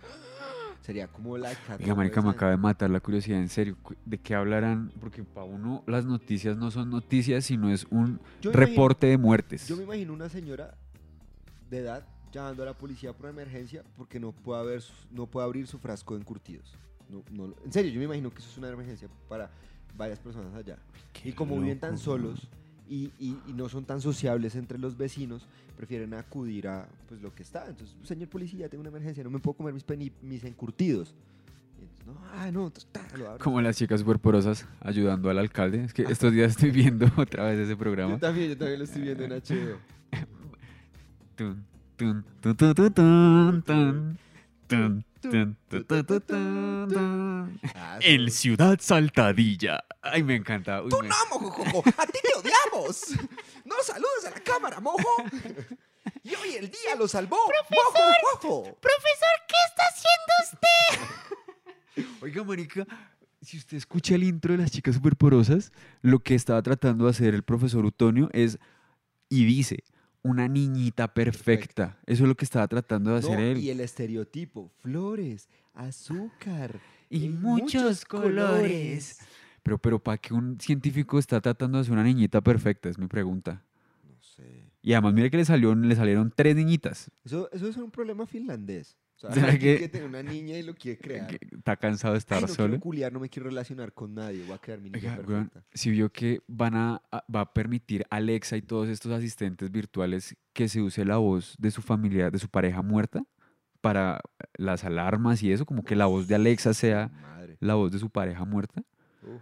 Sería 0.82 1.08
como 1.08 1.36
la 1.36 1.50
Oiga, 1.80 1.94
marica, 1.94 2.22
me 2.22 2.30
acaba 2.30 2.52
de 2.52 2.56
matar 2.56 2.88
la 2.88 3.00
curiosidad, 3.00 3.40
en 3.40 3.48
serio. 3.48 3.76
¿De 4.06 4.18
qué 4.18 4.36
hablarán? 4.36 4.92
Porque 5.00 5.24
para 5.24 5.44
uno 5.44 5.82
las 5.88 6.04
noticias 6.06 6.56
no 6.56 6.70
son 6.70 6.88
noticias, 6.90 7.44
sino 7.44 7.70
es 7.72 7.84
un 7.90 8.20
Yo 8.40 8.50
me 8.52 8.54
imagino- 8.54 8.66
reporte 8.66 9.06
de 9.08 9.18
muertes. 9.18 9.66
Yo 9.66 9.76
me 9.76 9.82
imagino 9.82 10.12
una 10.12 10.28
señora 10.28 10.78
de 11.70 11.78
edad 11.78 12.06
llamando 12.32 12.62
a 12.62 12.66
la 12.66 12.74
policía 12.74 13.12
por 13.12 13.28
emergencia 13.30 13.82
porque 13.96 14.20
no 14.20 14.32
puede, 14.32 14.60
haber, 14.60 14.82
no 15.10 15.26
puede 15.26 15.46
abrir 15.46 15.66
su 15.66 15.78
frasco 15.78 16.14
de 16.14 16.20
encurtidos. 16.20 16.74
No, 17.08 17.22
no, 17.32 17.54
en 17.64 17.72
serio, 17.72 17.90
yo 17.90 17.98
me 17.98 18.04
imagino 18.04 18.30
que 18.30 18.38
eso 18.40 18.50
es 18.50 18.58
una 18.58 18.68
emergencia 18.68 19.08
para 19.28 19.50
varias 19.96 20.18
personas 20.18 20.54
allá. 20.54 20.76
Qué 21.12 21.30
Y 21.30 21.32
como 21.32 21.58
viven 21.58 21.80
tan 21.80 21.92
loco, 21.92 22.02
solos 22.04 22.48
y, 22.88 23.10
y- 23.18 23.38
y 23.46 23.52
no 23.54 23.68
son 23.68 23.84
tan 23.84 24.00
sociables 24.00 24.54
entre 24.56 24.78
los 24.78 24.96
vecinos, 24.96 25.46
prefieren 25.76 26.12
acudir 26.14 26.68
a 26.68 26.86
pues, 27.08 27.20
lo 27.22 27.34
que 27.34 27.42
está. 27.42 27.66
Entonces, 27.66 27.96
señor 28.04 28.28
policía, 28.28 28.68
tengo 28.68 28.80
una 28.82 28.90
emergencia, 28.90 29.24
no 29.24 29.30
me 29.30 29.38
puedo 29.38 29.56
comer 29.56 29.72
mis, 29.72 29.84
mis 30.22 30.44
encurtidos. 30.44 31.14
Entonces, 31.80 32.06
no, 32.06 32.18
ah, 32.34 32.50
no. 32.50 32.72
Como 33.38 33.60
las 33.62 33.76
chicas 33.76 34.00
superporosas 34.00 34.66
ayudando 34.80 35.30
al 35.30 35.38
alcalde. 35.38 35.84
Es 35.84 35.94
que 35.94 36.02
estos 36.02 36.32
días 36.32 36.50
estoy 36.52 36.70
viendo 36.72 37.06
otra 37.16 37.44
vez 37.44 37.58
ese 37.58 37.70
Yo 37.70 37.78
programa. 37.78 38.18
también, 38.18 38.48
yo 38.50 38.58
también 38.58 38.78
lo 38.80 38.84
estoy 38.84 39.02
viendo 39.02 39.24
en 39.24 39.30
HBO. 39.30 39.78
Ah, 47.74 47.98
En 48.00 48.20
eso- 48.26 48.36
Ciudad 48.38 48.78
Saltadilla. 48.80 49.84
Ay, 50.02 50.22
me 50.22 50.36
encanta. 50.36 50.82
Uy, 50.82 50.90
¡Tú 50.90 50.98
me- 51.02 51.08
no, 51.08 51.14
mojojojo! 51.30 51.82
¡A 51.96 52.06
ti 52.06 52.18
te 52.22 52.38
odiamos! 52.38 53.10
¡No 53.64 53.74
saludes 53.82 54.24
a 54.26 54.30
la 54.30 54.40
cámara, 54.40 54.80
mojo! 54.80 54.98
Y 56.22 56.34
hoy 56.34 56.54
el 56.58 56.70
día 56.70 56.94
lo 56.98 57.06
salvó 57.08 57.36
¡Mojo, 57.36 58.00
mojo! 58.34 58.78
Oiga, 62.20 62.44
marica, 62.44 62.86
si 63.40 63.56
usted 63.58 63.76
escucha 63.76 64.14
el 64.14 64.22
intro 64.24 64.52
de 64.52 64.58
las 64.58 64.70
chicas 64.70 64.94
superporosas, 64.94 65.72
lo 66.02 66.20
que 66.20 66.34
estaba 66.34 66.62
tratando 66.62 67.04
de 67.04 67.10
hacer 67.10 67.34
el 67.34 67.42
profesor 67.42 67.84
Utonio 67.84 68.28
es, 68.32 68.58
y 69.28 69.44
dice, 69.44 69.82
una 70.28 70.48
niñita 70.48 71.12
perfecta. 71.14 71.98
Eso 72.06 72.24
es 72.24 72.28
lo 72.28 72.34
que 72.36 72.44
estaba 72.44 72.66
tratando 72.68 73.10
de 73.12 73.18
hacer 73.18 73.38
No, 73.38 73.44
él. 73.44 73.58
y 73.58 73.70
el 73.70 73.80
estereotipo, 73.80 74.70
flores, 74.80 75.48
azúcar. 75.74 76.80
Y 77.10 77.28
muchos 77.28 78.04
colores. 78.04 79.18
Pero, 79.62 79.78
pero 79.78 79.98
¿para 79.98 80.18
qué 80.18 80.34
un 80.34 80.58
científico 80.60 81.18
está 81.18 81.40
tratando 81.40 81.78
de 81.78 81.82
hacer 81.82 81.92
una 81.92 82.04
niñita 82.04 82.40
perfecta? 82.40 82.88
Es 82.88 82.98
mi 82.98 83.06
pregunta. 83.06 83.62
No 84.08 84.16
sé. 84.22 84.64
Y 84.82 84.92
además, 84.92 85.14
mire 85.14 85.30
que 85.30 85.36
le, 85.38 85.44
salió, 85.44 85.74
le 85.74 85.96
salieron 85.96 86.32
tres 86.34 86.54
niñitas. 86.56 87.10
Eso, 87.24 87.50
eso 87.52 87.68
es 87.68 87.76
un 87.76 87.90
problema 87.90 88.26
finlandés. 88.26 88.96
O 89.18 89.20
sea, 89.20 89.30
¿Será 89.34 89.52
que- 89.52 89.58
quiere 89.58 89.88
tener 89.88 90.06
una 90.08 90.22
niña 90.22 90.56
y 90.56 90.62
lo 90.62 90.74
quiere 90.74 90.98
crear. 91.02 91.26
que 91.26 91.38
Está 91.56 91.76
cansado 91.76 92.14
de 92.14 92.18
estar 92.18 92.38
Ay, 92.38 92.42
no 92.42 92.48
solo. 92.48 92.80
culiar, 92.80 93.12
no 93.12 93.20
me 93.20 93.28
quiero 93.28 93.48
relacionar 93.48 93.92
con 93.92 94.14
nadie. 94.14 94.44
Voy 94.44 94.54
a 94.54 94.58
crear 94.58 94.80
mi 94.80 94.90
niña 94.90 95.16
Oiga, 95.18 95.26
perfecta. 95.26 95.64
si 95.74 95.90
vio 95.90 96.10
que 96.12 96.40
van 96.46 96.74
a, 96.76 97.02
va 97.34 97.40
a 97.40 97.52
permitir 97.52 98.06
Alexa 98.10 98.56
y 98.56 98.62
todos 98.62 98.88
estos 98.88 99.10
asistentes 99.12 99.70
virtuales 99.70 100.36
que 100.52 100.68
se 100.68 100.80
use 100.80 101.04
la 101.04 101.16
voz 101.16 101.54
de 101.58 101.70
su 101.70 101.82
familia, 101.82 102.30
de 102.30 102.38
su 102.38 102.48
pareja 102.48 102.80
muerta, 102.82 103.22
para 103.80 104.20
las 104.56 104.84
alarmas 104.84 105.42
y 105.42 105.52
eso, 105.52 105.64
como 105.66 105.82
que 105.84 105.94
la 105.96 106.06
voz 106.06 106.26
de 106.28 106.34
Alexa 106.34 106.74
sea 106.74 107.08
Madre. 107.08 107.56
la 107.60 107.74
voz 107.74 107.92
de 107.92 107.98
su 107.98 108.10
pareja 108.10 108.44
muerta. 108.44 108.82
Uf. 109.22 109.40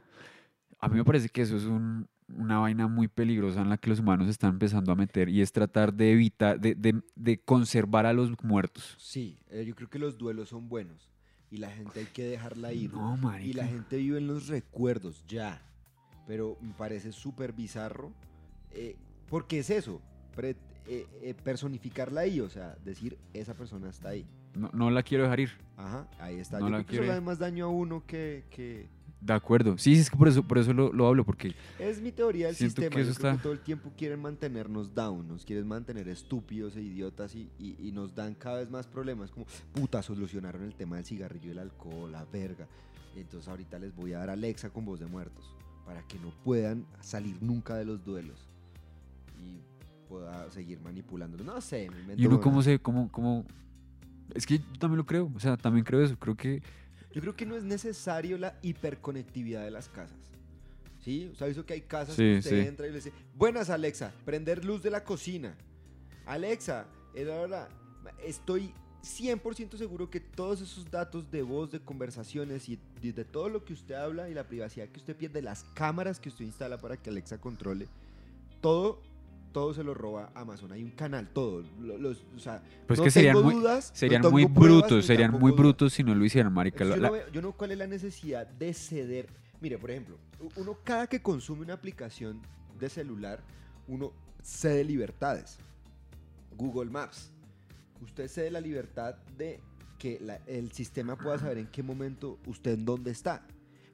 A 0.78 0.88
mí 0.88 0.96
me 0.96 1.04
parece 1.04 1.28
que 1.30 1.40
eso 1.42 1.56
es 1.56 1.64
un- 1.64 2.06
una 2.28 2.58
vaina 2.58 2.88
muy 2.88 3.08
peligrosa 3.08 3.60
en 3.62 3.68
la 3.70 3.76
que 3.78 3.88
los 3.90 4.00
humanos 4.00 4.28
están 4.28 4.50
empezando 4.50 4.90
a 4.92 4.96
meter 4.96 5.28
y 5.28 5.42
es 5.42 5.52
tratar 5.52 5.92
de 5.94 6.12
evitar, 6.12 6.58
de, 6.60 6.74
de- 6.74 7.00
de 7.14 7.38
conservar 7.38 8.04
a 8.06 8.12
los 8.12 8.32
muertos. 8.42 8.96
Sí, 8.98 9.38
eh, 9.50 9.64
yo 9.64 9.74
creo 9.76 9.88
que 9.88 9.98
los 9.98 10.18
duelos 10.18 10.48
son 10.48 10.68
buenos. 10.68 11.08
Y 11.50 11.58
la 11.58 11.70
gente 11.70 12.00
hay 12.00 12.06
que 12.06 12.24
dejarla 12.24 12.72
ir. 12.72 12.92
No, 12.92 13.16
y 13.16 13.20
marica. 13.20 13.62
la 13.62 13.68
gente 13.68 13.96
vive 13.98 14.18
en 14.18 14.26
los 14.26 14.48
recuerdos, 14.48 15.24
ya. 15.28 15.62
Pero 16.26 16.56
me 16.60 16.72
parece 16.72 17.12
súper 17.12 17.52
bizarro. 17.52 18.12
eh, 18.72 18.96
porque 19.28 19.60
es 19.60 19.70
eso. 19.70 20.02
pre- 20.34 20.56
eh, 20.88 21.34
personificarla 21.44 22.22
ahí. 22.22 22.40
O 22.40 22.48
sea, 22.48 22.76
decir, 22.84 23.16
esa 23.32 23.54
persona 23.54 23.88
está 23.88 24.08
ahí. 24.10 24.26
No, 24.54 24.70
no 24.72 24.90
la 24.90 25.02
quiero 25.04 25.22
dejar 25.24 25.38
ir. 25.40 25.50
Ajá, 25.76 26.08
ahí 26.18 26.36
está. 26.40 26.58
No 26.58 26.66
yo 26.66 26.70
la 26.78 26.78
creo 26.78 26.86
que 26.86 26.94
eso 26.96 27.02
le 27.04 27.12
hace 27.12 27.20
más 27.20 27.38
daño 27.38 27.66
a 27.66 27.68
uno 27.68 28.04
que... 28.06 28.44
que... 28.50 28.88
De 29.20 29.32
acuerdo. 29.32 29.76
Sí, 29.78 29.94
es 29.94 30.10
que 30.10 30.16
por 30.16 30.28
eso, 30.28 30.42
por 30.42 30.58
eso 30.58 30.72
lo, 30.72 30.92
lo 30.92 31.06
hablo, 31.08 31.24
porque 31.24 31.54
Es 31.78 32.00
mi 32.00 32.12
teoría 32.12 32.46
del 32.46 32.54
sistema. 32.56 32.90
que 32.90 32.96
yo 33.04 33.10
eso 33.10 33.18
creo 33.18 33.30
está- 33.30 33.36
que 33.38 33.42
todo 33.42 33.52
el 33.54 33.60
tiempo 33.60 33.90
quieren 33.96 34.20
mantenernos 34.20 34.94
down, 34.94 35.26
nos 35.26 35.44
quieren 35.44 35.66
mantener 35.66 36.06
estúpidos 36.08 36.76
e 36.76 36.82
idiotas 36.82 37.34
y, 37.34 37.50
y- 37.58 37.76
y 37.88 37.92
nos 37.92 38.14
dan 38.14 38.34
cada 38.34 38.58
vez 38.58 38.70
más 38.70 38.86
problemas. 38.86 39.30
Como, 39.30 39.46
puta, 39.72 40.02
solucionaron 40.02 40.62
el 40.62 40.74
tema 40.74 40.96
del 40.96 41.04
cigarrillo 41.04 41.48
y 41.48 41.50
el 41.52 41.58
alcohol, 41.58 42.12
la 42.12 42.24
verga. 42.26 42.68
Entonces 43.16 43.48
ahorita 43.48 43.78
les 43.78 43.94
voy 43.96 44.12
a 44.12 44.18
dar 44.18 44.30
Alexa 44.30 44.68
con 44.70 44.84
voz 44.84 45.00
de 45.00 45.06
muertos 45.06 45.44
para 45.86 46.02
que 46.06 46.18
no 46.18 46.30
puedan 46.44 46.84
salir 47.00 47.36
nunca 47.42 47.74
de 47.76 47.84
los 47.86 48.04
duelos 48.04 48.46
y 49.42 49.60
pueda 50.08 50.50
seguir 50.50 50.78
manipulándolos. 50.80 51.46
No 51.46 51.60
sé, 51.60 51.88
me 51.90 52.00
invento 52.00 52.22
¿Y 52.22 52.26
uno 52.26 52.40
cómo 52.40 52.62
se, 52.62 52.78
cómo, 52.78 53.10
cómo? 53.10 53.44
Es 54.34 54.44
que 54.46 54.58
yo 54.58 54.64
también 54.78 54.98
lo 54.98 55.06
creo, 55.06 55.30
o 55.34 55.40
sea, 55.40 55.56
también 55.56 55.84
creo 55.84 56.02
eso, 56.02 56.16
creo 56.18 56.36
que 56.36 56.62
Yo 57.16 57.22
creo 57.22 57.34
que 57.34 57.46
no 57.46 57.56
es 57.56 57.64
necesario 57.64 58.36
la 58.36 58.58
hiperconectividad 58.60 59.64
de 59.64 59.70
las 59.70 59.88
casas. 59.88 60.18
¿Sí? 61.02 61.30
O 61.32 61.34
sea, 61.34 61.46
eso 61.46 61.64
que 61.64 61.72
hay 61.72 61.80
casas 61.80 62.14
Sí, 62.14 62.20
que 62.22 62.38
usted 62.40 62.62
sí. 62.62 62.68
entra 62.68 62.86
y 62.86 62.90
le 62.90 62.96
dice, 62.96 63.10
buenas 63.34 63.70
Alexa, 63.70 64.12
prender 64.26 64.62
luz 64.66 64.82
de 64.82 64.90
la 64.90 65.02
cocina. 65.02 65.56
Alexa, 66.26 66.84
era 67.14 67.36
hora- 67.40 67.68
estoy 68.22 68.70
100% 69.02 69.78
seguro 69.78 70.10
que 70.10 70.20
todos 70.20 70.60
esos 70.60 70.90
datos 70.90 71.30
de 71.30 71.40
voz, 71.40 71.72
de 71.72 71.80
conversaciones 71.80 72.68
y 72.68 72.78
de, 73.00 73.14
de 73.14 73.24
todo 73.24 73.48
lo 73.48 73.64
que 73.64 73.72
usted 73.72 73.94
habla 73.94 74.28
y 74.28 74.34
la 74.34 74.44
privacidad 74.46 74.86
que 74.88 74.98
usted 74.98 75.16
pierde, 75.16 75.40
las 75.40 75.64
cámaras 75.74 76.20
que 76.20 76.28
usted 76.28 76.44
instala 76.44 76.76
para 76.76 76.98
que 76.98 77.08
Alexa 77.08 77.38
controle, 77.40 77.88
todo, 78.60 79.00
todo 79.56 79.72
se 79.72 79.82
lo 79.82 79.94
roba 79.94 80.30
Amazon. 80.34 80.70
Hay 80.72 80.82
un 80.82 80.90
canal, 80.90 81.30
todo. 81.32 81.64
los- 81.80 82.22
o 82.36 82.38
sea, 82.38 82.62
pues 82.86 82.98
no 82.98 83.04
que 83.06 83.10
serían 83.10 83.36
tengo 83.36 83.46
muy, 83.50 83.54
dudas, 83.54 83.90
serían 83.94 84.20
muy 84.30 84.44
brutos, 84.44 85.06
serían 85.06 85.32
muy 85.32 85.50
brutos 85.50 85.94
si 85.94 86.04
no 86.04 86.14
lo 86.14 86.22
hicieran, 86.26 86.52
marica. 86.52 86.84
La- 86.84 86.96
yo, 86.96 87.00
no 87.00 87.28
yo 87.32 87.40
no 87.40 87.52
cuál 87.52 87.70
es 87.72 87.78
la 87.78 87.86
necesidad 87.86 88.46
de 88.46 88.74
ceder. 88.74 89.28
Mire, 89.62 89.78
por 89.78 89.90
ejemplo, 89.90 90.18
uno 90.56 90.76
cada 90.84 91.06
que 91.06 91.22
consume 91.22 91.62
una 91.62 91.72
aplicación 91.72 92.42
de 92.78 92.90
celular, 92.90 93.40
uno 93.88 94.12
cede 94.42 94.84
libertades. 94.84 95.56
Google 96.54 96.90
Maps. 96.90 97.32
Usted 98.02 98.28
cede 98.28 98.50
la 98.50 98.60
libertad 98.60 99.14
de 99.38 99.60
que 99.98 100.18
la- 100.20 100.38
el 100.46 100.70
sistema 100.72 101.16
pueda 101.16 101.38
saber 101.38 101.56
en 101.56 101.68
qué 101.68 101.82
momento 101.82 102.38
usted 102.46 102.74
en 102.74 102.84
dónde 102.84 103.10
está. 103.10 103.40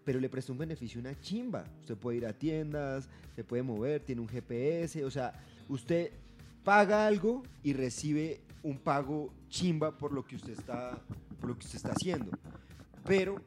Pero 0.04 0.18
le 0.18 0.28
presta 0.28 0.50
un 0.50 0.58
beneficio 0.58 0.98
una 1.00 1.16
chimba. 1.20 1.62
Usted 1.82 1.96
puede 1.96 2.16
ir 2.18 2.26
a 2.26 2.32
tiendas, 2.32 3.08
se 3.36 3.44
puede 3.44 3.62
mover, 3.62 4.00
tiene 4.00 4.20
un 4.20 4.26
GPS. 4.28 5.04
O 5.04 5.10
sea, 5.12 5.32
usted 5.72 6.12
paga 6.64 7.06
algo 7.06 7.42
y 7.62 7.72
recibe 7.72 8.42
un 8.62 8.78
pago 8.78 9.32
chimba 9.48 9.96
por 9.96 10.12
lo 10.12 10.24
que 10.24 10.36
usted 10.36 10.52
está, 10.52 11.00
por 11.40 11.48
lo 11.48 11.58
que 11.58 11.64
usted 11.64 11.76
está 11.76 11.92
haciendo. 11.92 12.30
Pero 13.04 13.42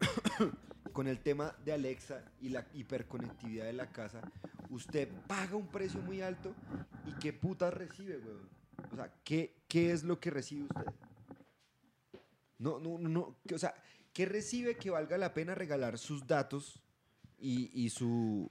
con 0.92 1.06
el 1.06 1.20
tema 1.20 1.54
de 1.64 1.72
Alexa 1.72 2.24
y 2.40 2.48
la 2.48 2.66
hiperconectividad 2.72 3.66
de 3.66 3.74
la 3.74 3.90
casa, 3.90 4.22
usted 4.70 5.08
paga 5.26 5.56
un 5.56 5.68
precio 5.68 6.00
muy 6.00 6.22
alto 6.22 6.54
y 7.06 7.12
qué 7.20 7.32
puta 7.32 7.70
recibe, 7.70 8.18
weón. 8.18 8.48
O 8.90 8.96
sea, 8.96 9.12
¿qué, 9.22 9.54
qué 9.68 9.92
es 9.92 10.04
lo 10.04 10.18
que 10.18 10.30
recibe 10.30 10.62
usted? 10.62 10.86
No, 12.58 12.80
no, 12.80 12.98
no, 12.98 13.36
O 13.54 13.58
sea, 13.58 13.74
¿qué 14.12 14.24
recibe 14.24 14.76
que 14.76 14.90
valga 14.90 15.18
la 15.18 15.34
pena 15.34 15.54
regalar 15.54 15.98
sus 15.98 16.26
datos 16.26 16.82
y, 17.38 17.70
y 17.74 17.90
su, 17.90 18.50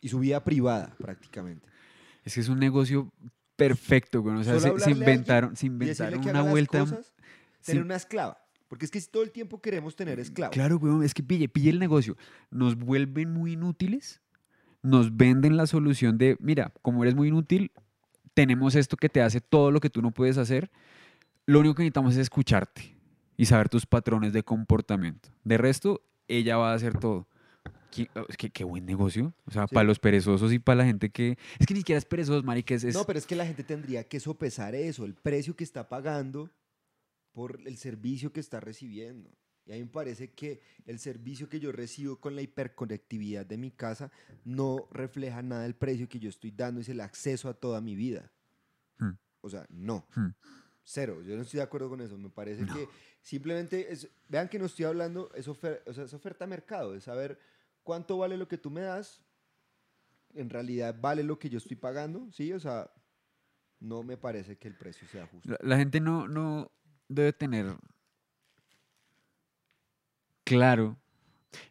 y 0.00 0.08
su 0.08 0.20
vida 0.20 0.42
privada 0.44 0.94
prácticamente? 0.98 1.71
Es 2.24 2.34
que 2.34 2.40
es 2.40 2.48
un 2.48 2.58
negocio 2.58 3.12
perfecto, 3.56 4.22
güey. 4.22 4.36
O 4.36 4.44
sea, 4.44 4.58
se, 4.60 4.90
inventaron, 4.90 5.56
se 5.56 5.66
inventaron 5.66 6.26
una 6.28 6.42
vuelta. 6.42 6.80
cosas, 6.80 7.12
tener 7.64 7.82
una 7.82 7.96
esclava. 7.96 8.38
Porque 8.68 8.86
es 8.86 8.90
que 8.90 9.00
todo 9.02 9.22
el 9.22 9.30
tiempo 9.30 9.60
queremos 9.60 9.94
tener 9.96 10.18
esclavos. 10.18 10.54
Claro, 10.54 10.78
güey, 10.78 11.04
es 11.04 11.12
que 11.12 11.22
pille, 11.22 11.48
pille 11.48 11.70
el 11.70 11.78
negocio. 11.78 12.16
Nos 12.50 12.76
vuelven 12.76 13.30
muy 13.30 13.52
inútiles, 13.52 14.22
nos 14.82 15.16
venden 15.16 15.56
la 15.56 15.66
solución 15.66 16.16
de, 16.16 16.36
mira, 16.40 16.72
como 16.80 17.02
eres 17.02 17.14
muy 17.14 17.28
inútil, 17.28 17.70
tenemos 18.34 18.74
esto 18.74 18.96
que 18.96 19.08
te 19.08 19.20
hace 19.20 19.40
todo 19.40 19.70
lo 19.70 19.80
que 19.80 19.90
tú 19.90 20.00
no 20.00 20.10
puedes 20.10 20.38
hacer. 20.38 20.70
Lo 21.44 21.60
único 21.60 21.74
que 21.74 21.82
necesitamos 21.82 22.14
es 22.14 22.20
escucharte 22.20 22.96
y 23.36 23.46
saber 23.46 23.68
tus 23.68 23.84
patrones 23.84 24.32
de 24.32 24.42
comportamiento. 24.42 25.28
De 25.44 25.58
resto, 25.58 26.02
ella 26.28 26.56
va 26.56 26.72
a 26.72 26.74
hacer 26.74 26.98
todo. 26.98 27.28
Qué, 27.92 28.10
es 28.28 28.36
que, 28.36 28.50
qué 28.50 28.64
buen 28.64 28.84
negocio. 28.86 29.34
O 29.46 29.50
sea, 29.50 29.66
Sí. 29.68 29.74
para 29.74 29.84
los 29.84 29.98
perezosos 29.98 30.52
y 30.52 30.58
para 30.58 30.76
la 30.78 30.84
gente 30.84 31.10
que... 31.10 31.36
Es 31.58 31.66
que 31.66 31.74
ni 31.74 31.80
siquiera 31.80 31.98
es 31.98 32.04
perezosos, 32.04 32.44
marica. 32.44 32.74
Es, 32.74 32.84
es- 32.84 32.94
No, 32.94 33.04
pero 33.04 33.18
es 33.18 33.26
que 33.26 33.36
la 33.36 33.46
gente 33.46 33.62
tendría 33.64 34.04
que 34.04 34.18
sopesar 34.20 34.74
eso, 34.74 35.04
el 35.04 35.14
precio 35.14 35.54
que 35.56 35.64
está 35.64 35.88
pagando 35.88 36.50
por 37.32 37.60
el 37.66 37.76
servicio 37.76 38.32
que 38.32 38.40
está 38.40 38.60
recibiendo. 38.60 39.30
Y 39.64 39.72
a 39.72 39.76
mí 39.76 39.82
me 39.84 39.88
parece 39.90 40.30
que 40.32 40.60
el 40.86 40.98
servicio 40.98 41.48
que 41.48 41.60
yo 41.60 41.70
recibo 41.70 42.16
con 42.16 42.34
la 42.34 42.42
hiperconectividad 42.42 43.46
de 43.46 43.56
mi 43.56 43.70
casa 43.70 44.10
no 44.44 44.88
refleja 44.90 45.40
nada 45.40 45.62
del 45.62 45.74
precio 45.76 46.08
que 46.08 46.18
yo 46.18 46.28
estoy 46.28 46.50
dando, 46.50 46.80
es 46.80 46.88
el 46.88 47.00
acceso 47.00 47.48
a 47.48 47.54
toda 47.54 47.80
mi 47.80 47.94
vida. 47.94 48.32
Hmm. 48.98 49.12
O 49.40 49.48
sea, 49.48 49.64
no. 49.70 50.04
Hmm. 50.16 50.30
Cero, 50.84 51.22
yo 51.22 51.36
no 51.36 51.42
estoy 51.42 51.58
de 51.58 51.62
acuerdo 51.64 51.88
con 51.88 52.00
eso. 52.00 52.18
Me 52.18 52.28
parece 52.28 52.66
que 52.66 52.88
simplemente, 53.20 53.92
es, 53.92 54.08
vean 54.28 54.48
que 54.48 54.58
no 54.58 54.66
estoy 54.66 54.84
hablando, 54.84 55.30
es, 55.36 55.46
ofer- 55.46 55.80
o 55.86 55.92
sea, 55.94 56.04
es 56.04 56.12
oferta 56.12 56.44
mercado, 56.46 56.96
es 56.96 57.04
saber 57.04 57.38
cuánto 57.82 58.18
vale 58.18 58.36
lo 58.36 58.48
que 58.48 58.58
tú 58.58 58.70
me 58.70 58.82
das, 58.82 59.22
en 60.34 60.50
realidad 60.50 60.96
vale 61.00 61.22
lo 61.22 61.38
que 61.38 61.48
yo 61.48 61.58
estoy 61.58 61.76
pagando, 61.76 62.30
¿sí? 62.32 62.52
O 62.52 62.60
sea, 62.60 62.90
no 63.80 64.02
me 64.02 64.16
parece 64.16 64.56
que 64.56 64.68
el 64.68 64.76
precio 64.76 65.06
sea 65.08 65.26
justo. 65.26 65.50
La, 65.50 65.58
la 65.62 65.76
gente 65.76 66.00
no, 66.00 66.28
no 66.28 66.70
debe 67.08 67.32
tener 67.32 67.76
claro. 70.44 70.98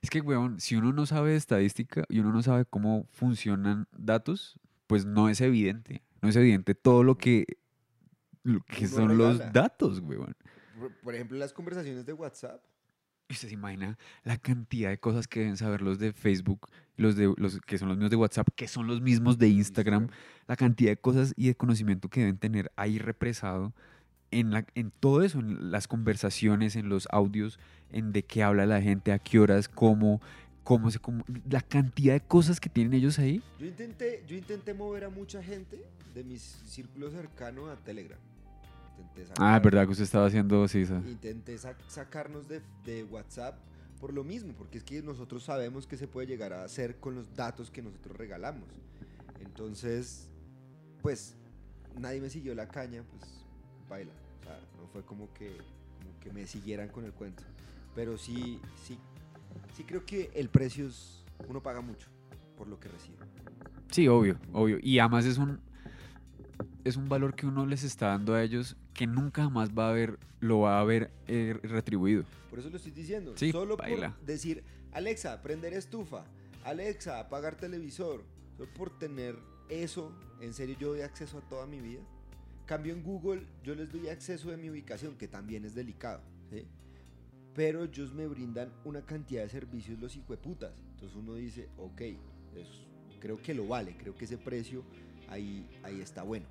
Es 0.02 0.10
que, 0.10 0.22
weón, 0.22 0.60
si 0.60 0.76
uno 0.76 0.94
no 0.94 1.06
sabe 1.06 1.32
de 1.32 1.38
estadística 1.38 2.04
y 2.10 2.20
uno 2.20 2.32
no 2.32 2.44
sabe 2.44 2.66
cómo 2.66 3.08
funcionan 3.12 3.88
datos, 3.92 4.60
pues 4.88 5.06
no 5.06 5.30
es 5.30 5.42
evidente. 5.42 6.04
No 6.22 6.30
es 6.30 6.36
evidente 6.36 6.76
todo 6.76 7.04
lo 7.04 7.18
que, 7.18 7.46
lo 8.44 8.62
que 8.62 8.88
son 8.88 9.18
los 9.18 9.40
datos, 9.52 10.00
weón. 10.00 10.36
Por 11.04 11.16
ejemplo, 11.16 11.38
las 11.38 11.54
conversaciones 11.54 12.06
de 12.06 12.14
WhatsApp. 12.14 12.64
¿Y 13.32 13.34
¿Usted 13.34 13.48
se 13.48 13.54
imagina 13.54 13.98
la 14.26 14.38
cantidad 14.38 14.90
de 14.90 15.00
cosas 15.00 15.26
que 15.26 15.40
deben 15.40 15.56
saber 15.56 15.82
los 15.82 16.00
de 16.00 16.12
Facebook, 16.12 16.68
los 16.98 17.16
de 17.16 17.34
los 17.38 17.62
que 17.62 17.78
son 17.78 17.88
los 17.88 17.98
míos 17.98 18.10
de 18.10 18.18
WhatsApp, 18.18 18.50
que 18.54 18.68
son 18.68 18.88
los 18.88 19.00
mismos 19.00 19.38
de 19.38 19.48
Instagram? 19.48 20.10
la 20.48 20.58
cantidad 20.58 20.92
de 20.92 20.98
cosas 20.98 21.34
y 21.38 21.48
de 21.48 21.56
conocimiento 21.56 22.10
que 22.10 22.20
deben 22.20 22.38
tener 22.38 22.74
ahí 22.76 23.00
represado 23.00 23.74
en, 24.32 24.52
la, 24.52 24.66
en 24.76 24.92
todo 24.92 25.24
eso, 25.24 25.40
en 25.40 25.72
las 25.72 25.88
conversaciones, 25.88 26.76
en 26.76 26.90
los 26.90 27.08
audios, 27.10 27.58
en 27.94 28.12
de 28.12 28.24
qué 28.24 28.44
habla 28.44 28.66
la 28.66 28.82
gente, 28.82 29.14
a 29.14 29.20
qué 29.20 29.40
horas, 29.40 29.70
cómo, 29.70 30.20
cómo 30.66 30.92
se... 30.92 31.00
Cómo, 31.00 31.24
la 31.50 31.62
cantidad 31.62 32.14
de 32.16 32.20
cosas 32.20 32.60
que 32.60 32.68
tienen 32.68 32.94
ellos 32.94 33.18
ahí. 33.18 33.42
Yo 33.60 33.66
intenté, 33.66 34.26
yo 34.28 34.36
intenté 34.36 34.74
mover 34.74 35.06
a 35.06 35.10
mucha 35.10 35.42
gente 35.42 35.82
de 36.14 36.24
mi 36.26 36.38
círculo 36.38 37.10
cercano 37.10 37.70
a 37.70 37.78
Telegram. 37.78 38.20
Intenté 39.02 39.34
Ah, 39.40 39.58
es 39.58 39.64
verdad 39.64 39.86
que 39.86 39.92
usted 39.92 40.04
estaba 40.04 40.28
haciendo... 40.28 40.64
Esa- 40.66 41.02
Intenté 41.08 41.56
sac- 41.58 41.76
sacarnos 41.88 42.48
de, 42.48 42.62
de 42.84 43.04
WhatsApp 43.04 43.58
por 44.00 44.14
lo 44.14 44.24
mismo, 44.24 44.54
porque 44.58 44.78
es 44.80 44.84
que 44.84 45.02
nosotros 45.04 45.44
sabemos 45.44 45.86
que 45.86 45.96
se 45.98 46.08
puede 46.08 46.26
llegar 46.28 46.54
a 46.54 46.64
hacer 46.64 46.98
con 47.00 47.14
los 47.16 47.34
datos 47.36 47.70
que 47.70 47.82
nosotros 47.82 48.18
regalamos. 48.18 48.68
Entonces, 49.40 50.28
pues, 51.02 51.36
nadie 52.00 52.22
me 52.22 52.30
siguió 52.30 52.56
la 52.56 52.68
caña, 52.68 53.04
pues, 53.04 53.46
baila. 53.90 54.12
O 54.40 54.44
sea, 54.44 54.60
no 54.80 54.88
fue 54.88 55.04
como 55.04 55.32
que, 55.34 55.50
como 56.00 56.20
que 56.20 56.32
me 56.34 56.48
siguieran 56.48 56.90
con 56.90 57.06
el 57.06 57.12
cuento. 57.14 57.44
Pero 57.96 58.18
sí, 58.18 58.60
sí, 58.84 58.98
Sí 59.76 59.84
creo 59.84 60.06
que 60.06 60.32
el 60.34 60.50
precio 60.50 60.88
es, 60.88 61.24
uno 61.48 61.62
paga 61.62 61.82
mucho 61.82 62.08
por 62.58 62.68
lo 62.68 62.80
que 62.80 62.88
recibe. 62.90 63.18
Sí, 63.92 64.08
obvio, 64.08 64.38
obvio. 64.54 64.78
Y 64.82 65.00
además 65.00 65.26
es 65.26 65.38
un, 65.38 65.60
es 66.84 66.96
un 66.98 67.10
valor 67.10 67.36
que 67.36 67.46
uno 67.46 67.66
les 67.66 67.84
está 67.84 68.08
dando 68.08 68.34
a 68.34 68.42
ellos 68.44 68.78
que 68.94 69.08
nunca 69.08 69.44
jamás 69.44 69.70
va 69.72 69.88
a 69.88 69.90
haber, 69.90 70.20
lo 70.40 70.60
va 70.62 70.78
a 70.78 70.82
haber 70.82 71.12
eh, 71.28 71.58
retribuido. 71.64 72.24
Por 72.50 72.60
eso 72.60 72.70
lo 72.70 72.78
estoy 72.78 72.92
diciendo. 72.92 73.34
Sí, 73.38 73.52
Solo 73.52 73.78
baila. 73.78 74.16
por 74.16 74.26
decir, 74.26 74.64
Alexa, 74.92 75.42
prender 75.42 75.74
estufa. 75.74 76.26
Alexa, 76.64 77.20
apagar 77.20 77.56
televisor. 77.56 78.24
Solo 78.58 78.74
por 78.74 78.98
tener 79.00 79.38
eso, 79.70 80.14
en 80.42 80.54
serio 80.54 80.76
yo 80.80 80.90
doy 80.90 81.02
acceso 81.02 81.38
a 81.38 81.42
toda 81.42 81.66
mi 81.66 81.80
vida. 81.80 82.02
Cambio 82.66 82.94
en 82.94 83.04
Google, 83.04 83.46
yo 83.64 83.76
les 83.76 83.92
doy 83.92 84.10
acceso 84.10 84.52
de 84.52 84.58
mi 84.58 84.70
ubicación, 84.70 85.18
que 85.18 85.28
también 85.28 85.66
es 85.66 85.74
delicado. 85.74 86.22
¿sí? 86.50 86.68
Pero 87.54 87.84
ellos 87.86 88.14
me 88.14 88.28
brindan 88.28 88.72
una 88.86 89.02
cantidad 89.06 89.44
de 89.44 89.50
servicios 89.50 90.00
los 90.00 90.16
hijueputas. 90.16 90.74
Entonces 90.92 91.18
uno 91.18 91.36
dice, 91.36 91.70
ok, 91.78 92.02
creo 93.20 93.42
que 93.42 93.54
lo 93.54 93.68
vale, 93.68 93.96
creo 93.98 94.16
que 94.16 94.26
ese 94.26 94.38
precio 94.38 94.84
ahí, 95.28 95.68
ahí 95.84 96.00
está 96.02 96.24
bueno. 96.24 96.46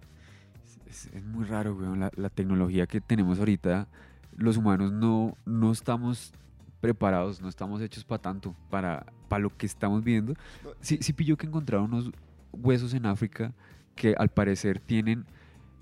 Es, 0.86 1.06
es 1.14 1.24
muy 1.24 1.44
raro, 1.44 1.74
weón, 1.74 2.00
la, 2.00 2.10
la 2.16 2.28
tecnología 2.30 2.86
que 2.86 3.00
tenemos 3.00 3.38
ahorita. 3.38 3.88
Los 4.36 4.56
humanos 4.56 4.92
no, 4.92 5.36
no 5.44 5.72
estamos 5.72 6.32
preparados, 6.80 7.40
no 7.40 7.48
estamos 7.48 7.80
hechos 7.82 8.04
para 8.04 8.22
tanto, 8.22 8.54
para, 8.70 9.06
para 9.28 9.42
lo 9.42 9.56
que 9.56 9.66
estamos 9.66 10.02
viendo. 10.02 10.34
Sí, 10.80 10.98
sí 11.00 11.12
pilló 11.12 11.36
que 11.36 11.46
encontraron 11.46 11.92
unos 11.92 12.10
huesos 12.52 12.94
en 12.94 13.06
África 13.06 13.52
que 13.94 14.14
al 14.16 14.28
parecer 14.30 14.80
tienen 14.80 15.24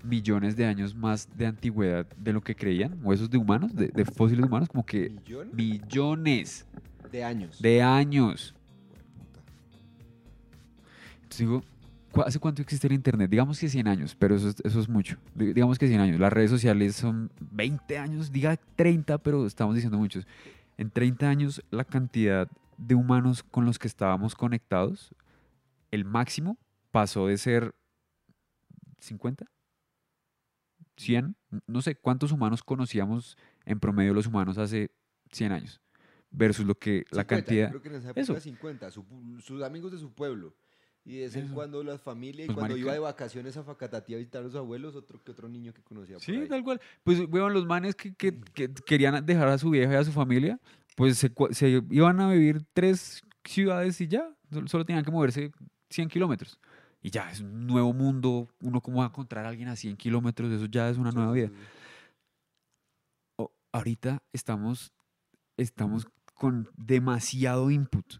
millones 0.03 0.55
de 0.55 0.65
años 0.65 0.95
más 0.95 1.27
de 1.37 1.45
antigüedad 1.47 2.05
de 2.17 2.33
lo 2.33 2.41
que 2.41 2.55
creían, 2.55 2.99
huesos 3.03 3.29
de 3.29 3.37
humanos, 3.37 3.75
de, 3.75 3.87
de 3.89 4.05
fósiles 4.05 4.45
humanos, 4.45 4.69
como 4.69 4.85
que 4.85 5.09
¿Millón? 5.09 5.49
millones 5.53 6.65
de 7.11 7.23
años. 7.23 7.61
de 7.61 7.81
años. 7.81 8.53
Entonces 11.15 11.39
digo, 11.39 11.61
¿cu- 11.61 11.67
¿hace 12.25 12.39
cuánto 12.39 12.61
existe 12.61 12.87
el 12.87 12.93
Internet? 12.93 13.29
Digamos 13.29 13.59
que 13.59 13.69
100 13.69 13.87
años, 13.87 14.15
pero 14.15 14.35
eso 14.35 14.49
es, 14.49 14.55
eso 14.63 14.79
es 14.79 14.89
mucho. 14.89 15.17
Di- 15.35 15.53
Digamos 15.53 15.77
que 15.79 15.87
100 15.87 15.99
años. 16.01 16.19
Las 16.19 16.33
redes 16.33 16.49
sociales 16.49 16.95
son 16.95 17.31
20 17.39 17.97
años, 17.97 18.31
diga 18.31 18.57
30, 18.75 19.17
pero 19.19 19.45
estamos 19.45 19.75
diciendo 19.75 19.97
muchos. 19.97 20.25
En 20.77 20.89
30 20.91 21.29
años, 21.29 21.61
la 21.71 21.83
cantidad 21.83 22.49
de 22.77 22.95
humanos 22.95 23.43
con 23.43 23.65
los 23.65 23.77
que 23.79 23.87
estábamos 23.87 24.35
conectados, 24.35 25.13
el 25.91 26.05
máximo 26.05 26.57
pasó 26.91 27.27
de 27.27 27.37
ser 27.37 27.75
50, 28.99 29.45
100, 30.97 31.35
no 31.67 31.81
sé 31.81 31.95
cuántos 31.95 32.31
humanos 32.31 32.63
conocíamos 32.63 33.37
en 33.65 33.79
promedio 33.79 34.13
los 34.13 34.27
humanos 34.27 34.57
hace 34.57 34.91
100 35.31 35.51
años, 35.51 35.81
versus 36.31 36.65
lo 36.65 36.75
que 36.75 37.05
la 37.11 37.21
50, 37.23 37.25
cantidad... 37.27 37.69
Creo 37.69 37.81
que 37.81 37.89
en 37.89 37.95
esa 37.95 38.09
época 38.09 38.21
Eso. 38.21 38.39
50, 38.39 38.91
su 38.91 39.05
sus 39.41 39.61
amigos 39.63 39.91
de 39.91 39.97
su 39.97 40.11
pueblo. 40.13 40.53
Y 41.05 41.15
de 41.17 41.21
vez 41.25 41.35
en 41.37 41.47
cuando 41.49 41.83
las 41.83 42.01
familias, 42.01 42.45
y 42.45 42.47
Pues, 42.47 42.55
cuando 42.57 42.73
marica. 42.75 42.85
iba 42.85 42.93
de 42.93 42.99
vacaciones 42.99 43.57
a 43.57 43.63
Facatativa 43.63 44.17
a 44.17 44.19
visitar 44.19 44.41
a 44.41 44.45
los 44.45 44.55
abuelos, 44.55 44.95
otro 44.95 45.23
que 45.23 45.31
otro 45.31 45.47
niño 45.49 45.73
que 45.73 45.81
conocía 45.81 46.15
por 46.17 46.23
Sí, 46.23 46.35
ahí. 46.35 46.47
tal 46.47 46.63
cual. 46.63 46.79
Pues, 47.03 47.19
weón, 47.29 47.53
los 47.53 47.65
manes 47.65 47.95
que, 47.95 48.13
que- 48.13 48.39
que 48.53 48.71
querían 48.85 49.25
dejar 49.25 49.47
a 49.47 49.57
su 49.57 49.69
vieja 49.71 49.93
y 49.93 49.95
a 49.95 50.03
su 50.03 50.11
familia, 50.11 50.59
pues 50.95 51.17
se, 51.17 51.31
se 51.51 51.81
iban 51.89 52.19
a 52.19 52.29
vivir 52.29 52.63
tres 52.73 53.23
ciudades 53.45 53.99
y 54.01 54.07
ya. 54.07 54.35
Solo, 54.51 54.67
solo 54.67 54.85
tenían 54.85 55.03
que 55.05 55.11
moverse 55.11 55.51
100 55.89 56.09
kilómetros. 56.09 56.59
Y 57.01 57.09
ya, 57.11 57.31
es 57.31 57.39
un 57.39 57.65
nuevo 57.65 57.93
mundo. 57.93 58.49
Uno 58.61 58.81
cómo 58.81 58.97
va 58.99 59.05
a 59.05 59.07
encontrar 59.07 59.45
a 59.45 59.49
alguien 59.49 59.69
a 59.69 59.75
100 59.77 59.95
kilómetros, 59.95 60.51
eso 60.51 60.65
ya 60.65 60.89
es 60.89 60.97
una 60.97 61.11
nueva 61.11 61.31
vida. 61.31 61.49
O- 63.37 63.51
ahorita 63.71 64.21
estamos, 64.33 64.91
estamos 65.57 66.07
con 66.35 66.69
demasiado 66.77 67.71
input. 67.71 68.15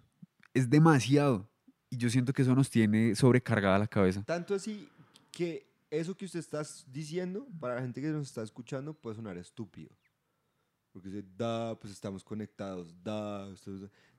Es 0.53 0.69
demasiado. 0.69 1.48
Y 1.89 1.97
yo 1.97 2.09
siento 2.09 2.33
que 2.33 2.43
eso 2.43 2.53
nos 2.55 2.69
tiene 2.69 3.15
sobrecargada 3.15 3.79
la 3.79 3.87
cabeza. 3.87 4.23
Tanto 4.23 4.53
así 4.53 4.87
que 5.31 5.65
eso 5.89 6.15
que 6.15 6.25
usted 6.25 6.39
está 6.39 6.61
diciendo, 6.91 7.47
para 7.59 7.75
la 7.75 7.81
gente 7.81 7.99
que 8.01 8.07
nos 8.09 8.27
está 8.27 8.43
escuchando, 8.43 8.93
puede 8.93 9.15
sonar 9.15 9.37
estúpido. 9.37 9.89
Porque 10.91 11.09
dice, 11.09 11.25
da, 11.37 11.77
pues 11.79 11.93
estamos 11.93 12.23
conectados, 12.23 12.93
da. 13.03 13.47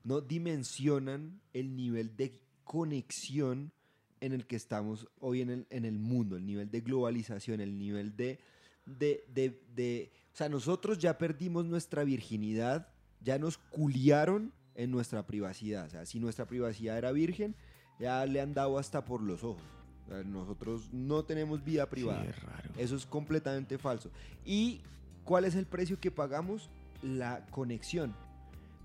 No 0.03 0.19
dimensionan 0.21 1.39
el 1.53 1.75
nivel 1.75 2.15
de 2.15 2.39
conexión 2.63 3.71
en 4.19 4.33
el 4.33 4.45
que 4.45 4.55
estamos 4.55 5.07
hoy 5.19 5.41
en 5.41 5.49
el, 5.49 5.67
en 5.69 5.85
el 5.85 5.97
mundo, 5.97 6.35
el 6.37 6.45
nivel 6.45 6.69
de 6.69 6.81
globalización, 6.81 7.59
el 7.61 7.77
nivel 7.77 8.15
de, 8.15 8.39
de, 8.85 9.23
de, 9.33 9.61
de- 9.75 10.11
O 10.33 10.35
sea, 10.37 10.47
nosotros 10.49 10.97
ya 10.99 11.17
perdimos 11.17 11.65
nuestra 11.65 12.03
virginidad, 12.03 12.87
ya 13.21 13.37
nos 13.39 13.57
culiaron 13.57 14.51
en 14.75 14.91
nuestra 14.91 15.25
privacidad. 15.25 15.85
O 15.85 15.89
sea, 15.89 16.05
si 16.05 16.19
nuestra 16.19 16.45
privacidad 16.45 16.97
era 16.97 17.11
virgen, 17.11 17.55
ya 17.99 18.25
le 18.25 18.41
han 18.41 18.53
dado 18.53 18.77
hasta 18.77 19.05
por 19.05 19.21
los 19.21 19.43
ojos. 19.43 19.63
O 20.05 20.09
sea, 20.09 20.23
nosotros 20.23 20.89
no 20.91 21.23
tenemos 21.23 21.63
vida 21.63 21.89
privada. 21.89 22.23
Sí, 22.23 22.29
es 22.29 22.43
raro. 22.43 22.69
Eso 22.77 22.95
es 22.95 23.05
completamente 23.05 23.77
falso. 23.77 24.11
¿Y 24.45 24.81
cuál 25.23 25.45
es 25.45 25.55
el 25.55 25.65
precio 25.65 25.99
que 25.99 26.11
pagamos? 26.11 26.69
La 27.01 27.45
conexión. 27.47 28.15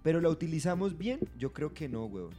¿Pero 0.03 0.21
la 0.21 0.29
utilizamos 0.29 0.97
bien? 0.97 1.19
Yo 1.39 1.53
creo 1.53 1.75
que 1.75 1.89
no, 1.89 2.05
weón. 2.07 2.35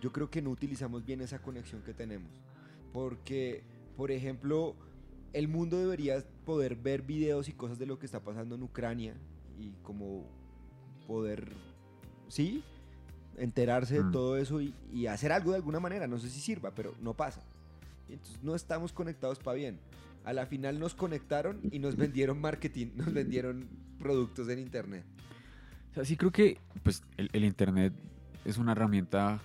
Yo 0.00 0.12
creo 0.12 0.30
que 0.30 0.42
no 0.42 0.50
utilizamos 0.50 1.04
bien 1.04 1.20
esa 1.20 1.40
conexión 1.40 1.82
que 1.82 1.94
tenemos. 1.94 2.30
Porque, 2.92 3.64
por 3.96 4.10
ejemplo, 4.10 4.76
el 5.32 5.48
mundo 5.48 5.78
debería 5.78 6.24
poder 6.44 6.76
ver 6.76 7.02
videos 7.02 7.48
y 7.48 7.52
cosas 7.52 7.78
de 7.78 7.86
lo 7.86 7.98
que 7.98 8.06
está 8.06 8.20
pasando 8.20 8.54
en 8.54 8.62
Ucrania 8.62 9.14
y 9.58 9.72
como 9.82 10.26
poder, 11.06 11.52
¿sí? 12.32 12.62
Enterarse 13.36 13.94
de 13.94 14.04
Mm. 14.04 14.12
todo 14.12 14.36
eso 14.38 14.60
y, 14.62 14.72
y 14.92 15.06
hacer 15.06 15.32
algo 15.32 15.50
de 15.50 15.56
alguna 15.58 15.80
manera. 15.80 16.06
No 16.06 16.18
sé 16.18 16.30
si 16.30 16.40
sirva, 16.40 16.70
pero 16.74 16.94
no 17.02 17.12
pasa. 17.14 17.42
Entonces 18.08 18.42
no 18.42 18.54
estamos 18.54 18.92
conectados 18.92 19.38
para 19.38 19.56
bien. 19.56 19.78
A 20.24 20.32
la 20.32 20.46
final 20.46 20.78
nos 20.78 20.94
conectaron 20.94 21.60
y 21.70 21.78
nos 21.78 21.96
vendieron 21.96 22.40
marketing, 22.40 22.86
nos 22.96 23.12
vendieron 23.12 23.68
productos 23.98 24.48
en 24.48 24.58
internet. 24.60 25.04
O 25.90 25.94
sea, 25.94 26.04
sí 26.06 26.16
creo 26.16 26.30
que 26.30 26.56
pues, 26.82 27.02
el, 27.18 27.28
el 27.34 27.44
Internet 27.44 27.92
es 28.46 28.56
una 28.56 28.72
herramienta 28.72 29.40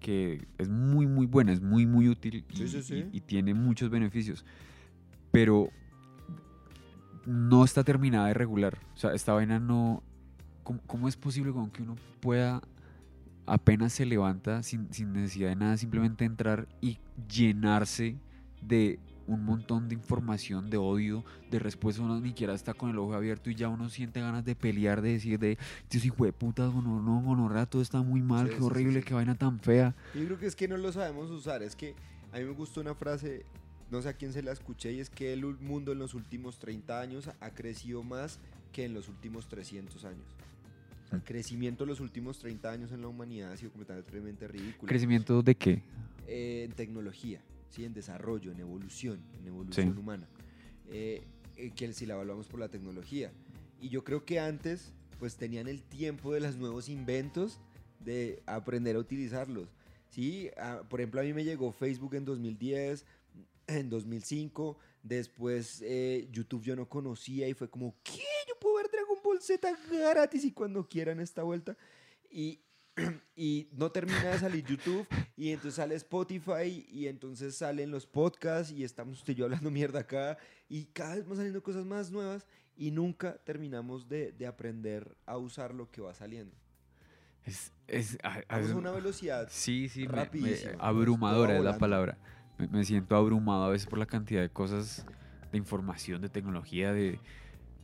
que 0.00 0.44
es 0.58 0.68
muy, 0.68 1.06
muy 1.06 1.26
buena, 1.26 1.52
es 1.52 1.60
muy, 1.60 1.86
muy 1.86 2.08
útil 2.08 2.44
y, 2.50 2.56
Sí, 2.56 2.66
sí, 2.68 2.82
sí. 2.82 3.04
y- 3.12 3.18
y 3.18 3.20
tiene 3.20 3.54
muchos 3.54 3.88
beneficios. 3.88 4.44
Pero 5.30 5.70
no 7.24 7.64
está 7.64 7.82
terminada 7.84 8.28
de 8.28 8.34
regular. 8.34 8.78
O 8.94 8.98
sea, 8.98 9.14
esta 9.14 9.32
vaina 9.32 9.58
no... 9.58 10.02
¿Cómo, 10.66 10.80
cómo 10.88 11.06
es 11.06 11.16
posible 11.16 11.52
con 11.52 11.70
que 11.70 11.82
uno 11.82 11.94
pueda 12.20 12.60
apenas 13.46 13.92
se 13.92 14.04
levanta 14.04 14.64
sin, 14.64 14.92
sin 14.92 15.12
necesidad 15.12 15.50
de 15.50 15.54
nada, 15.54 15.76
simplemente 15.76 16.24
entrar 16.24 16.66
y 16.80 16.98
llenarse 17.32 18.16
de 18.60 18.98
un 19.28 19.44
montón 19.44 19.88
de 19.88 19.94
información, 19.94 20.68
de 20.68 20.76
odio, 20.76 21.24
de 21.52 21.60
respuesta, 21.60 22.02
uno 22.02 22.20
ni 22.20 22.30
siquiera 22.30 22.52
está 22.52 22.74
con 22.74 22.90
el 22.90 22.98
ojo 22.98 23.14
abierto 23.14 23.48
y 23.48 23.54
ya 23.54 23.68
uno 23.68 23.88
siente 23.88 24.20
ganas 24.20 24.44
de 24.44 24.56
pelear, 24.56 25.02
de 25.02 25.12
decir 25.12 25.38
de, 25.38 25.56
Dios 25.88 26.04
hijo 26.04 26.24
de 26.24 26.32
puta, 26.32 26.64
no, 26.66 26.82
no, 26.82 27.22
gonorrea, 27.22 27.66
todo 27.66 27.80
está 27.80 28.02
muy 28.02 28.20
mal, 28.20 28.46
Sí, 28.46 28.54
qué 28.54 28.58
sí, 28.58 28.64
horrible, 28.64 29.00
sí. 29.00 29.06
qué 29.06 29.14
vaina 29.14 29.36
tan 29.36 29.60
fea. 29.60 29.94
Yo 30.14 30.24
creo 30.24 30.38
que 30.38 30.46
es 30.46 30.56
que 30.56 30.66
no 30.66 30.76
lo 30.76 30.90
sabemos 30.90 31.30
usar. 31.30 31.62
Es 31.62 31.76
que 31.76 31.94
a 32.32 32.38
mí 32.38 32.44
me 32.44 32.50
gustó 32.52 32.80
una 32.80 32.96
frase, 32.96 33.44
no 33.92 34.02
sé 34.02 34.08
a 34.08 34.12
quién 34.14 34.32
se 34.32 34.42
la 34.42 34.50
escuché, 34.50 34.92
y 34.92 34.98
es 34.98 35.10
que 35.10 35.32
el 35.32 35.44
mundo 35.44 35.92
en 35.92 35.98
los 35.98 36.14
últimos 36.14 36.58
30 36.58 37.00
años 37.00 37.30
ha 37.40 37.50
crecido 37.50 38.02
más 38.02 38.40
que 38.72 38.84
en 38.84 38.94
los 38.94 39.08
últimos 39.08 39.48
300 39.48 40.04
años. 40.04 40.26
El 41.16 41.22
crecimiento 41.24 41.84
de 41.84 41.88
los 41.88 42.00
últimos 42.00 42.38
30 42.38 42.70
años 42.70 42.92
en 42.92 43.00
la 43.02 43.08
humanidad 43.08 43.52
ha 43.52 43.56
sido 43.56 43.72
completamente 43.72 44.46
ridículo. 44.48 44.88
¿Crecimiento 44.88 45.42
de 45.42 45.54
qué? 45.54 45.82
eh, 46.28 46.64
en 46.68 46.72
tecnología, 46.72 47.40
¿sí? 47.70 47.84
en 47.84 47.94
desarrollo, 47.94 48.50
en 48.52 48.58
evolución, 48.60 49.20
en 49.40 49.46
evolución 49.46 49.92
Sí. 49.94 49.98
humana, 50.00 50.26
eh, 50.88 51.22
eh, 51.56 51.70
que 51.74 51.92
si 51.92 52.04
la 52.06 52.14
evaluamos 52.14 52.48
por 52.48 52.58
la 52.60 52.68
tecnología. 52.68 53.30
Y 53.80 53.88
yo 53.90 54.02
creo 54.04 54.24
que 54.24 54.40
antes, 54.40 54.92
pues 55.18 55.36
tenían 55.36 55.68
el 55.68 55.82
tiempo 55.82 56.32
de 56.34 56.40
los 56.40 56.56
nuevos 56.56 56.88
inventos 56.88 57.60
de 58.00 58.42
aprender 58.46 58.96
a 58.96 58.98
utilizarlos. 58.98 59.68
¿sí? 60.10 60.50
Ah, 60.56 60.82
por 60.88 61.00
ejemplo, 61.00 61.20
a 61.20 61.24
mí 61.24 61.32
me 61.32 61.44
llegó 61.44 61.70
Facebook 61.72 62.14
en 62.14 62.24
2010, 62.24 63.04
en 63.68 63.88
2005, 63.90 64.78
después 65.02 65.82
eh, 65.84 66.28
YouTube 66.32 66.62
yo 66.62 66.74
no 66.76 66.88
conocía 66.88 67.48
y 67.48 67.54
fue 67.54 67.68
como, 67.70 67.94
¿qué? 68.02 68.22
Puedo 68.58 68.76
ver 68.76 68.90
Dragon 68.90 69.18
Ball 69.22 69.40
Z 69.40 69.68
gratis 69.90 70.44
y 70.44 70.52
cuando 70.52 70.88
quieran 70.88 71.20
esta 71.20 71.42
vuelta. 71.42 71.76
Y, 72.30 72.60
y 73.36 73.68
no 73.72 73.90
termina 73.92 74.30
de 74.30 74.38
salir 74.38 74.64
YouTube 74.64 75.06
y 75.36 75.50
entonces 75.50 75.74
sale 75.74 75.94
Spotify 75.96 76.86
y 76.90 77.06
entonces 77.08 77.56
salen 77.56 77.90
los 77.90 78.06
podcasts 78.06 78.72
y 78.72 78.84
estamos 78.84 79.18
usted 79.18 79.32
y 79.34 79.36
yo 79.36 79.44
hablando 79.44 79.70
mierda 79.70 80.00
acá 80.00 80.38
y 80.68 80.86
cada 80.86 81.14
vez 81.16 81.26
van 81.26 81.36
saliendo 81.36 81.62
cosas 81.62 81.84
más 81.84 82.10
nuevas 82.10 82.46
y 82.76 82.90
nunca 82.90 83.36
terminamos 83.44 84.08
de, 84.08 84.32
de 84.32 84.46
aprender 84.46 85.16
a 85.26 85.36
usar 85.38 85.72
lo 85.74 85.90
que 85.90 86.00
va 86.02 86.12
saliendo. 86.14 86.54
Es, 87.44 87.72
es, 87.86 88.18
a- 88.22 88.42
a- 88.48 88.58
una 88.74 88.90
velocidad. 88.90 89.48
Sí, 89.50 89.88
sí, 89.88 90.08
me- 90.08 90.28
me- 90.32 90.50
nos 90.50 90.66
abrumadora 90.80 91.56
es 91.58 91.62
la 91.64 91.78
palabra. 91.78 92.18
Me, 92.58 92.66
me 92.68 92.84
siento 92.84 93.14
abrumado 93.16 93.64
a 93.64 93.68
veces 93.70 93.86
por 93.86 93.98
la 93.98 94.06
cantidad 94.06 94.40
de 94.40 94.50
cosas, 94.50 95.06
de 95.52 95.58
información, 95.58 96.20
de 96.22 96.28
tecnología, 96.28 96.92
de... 96.92 97.20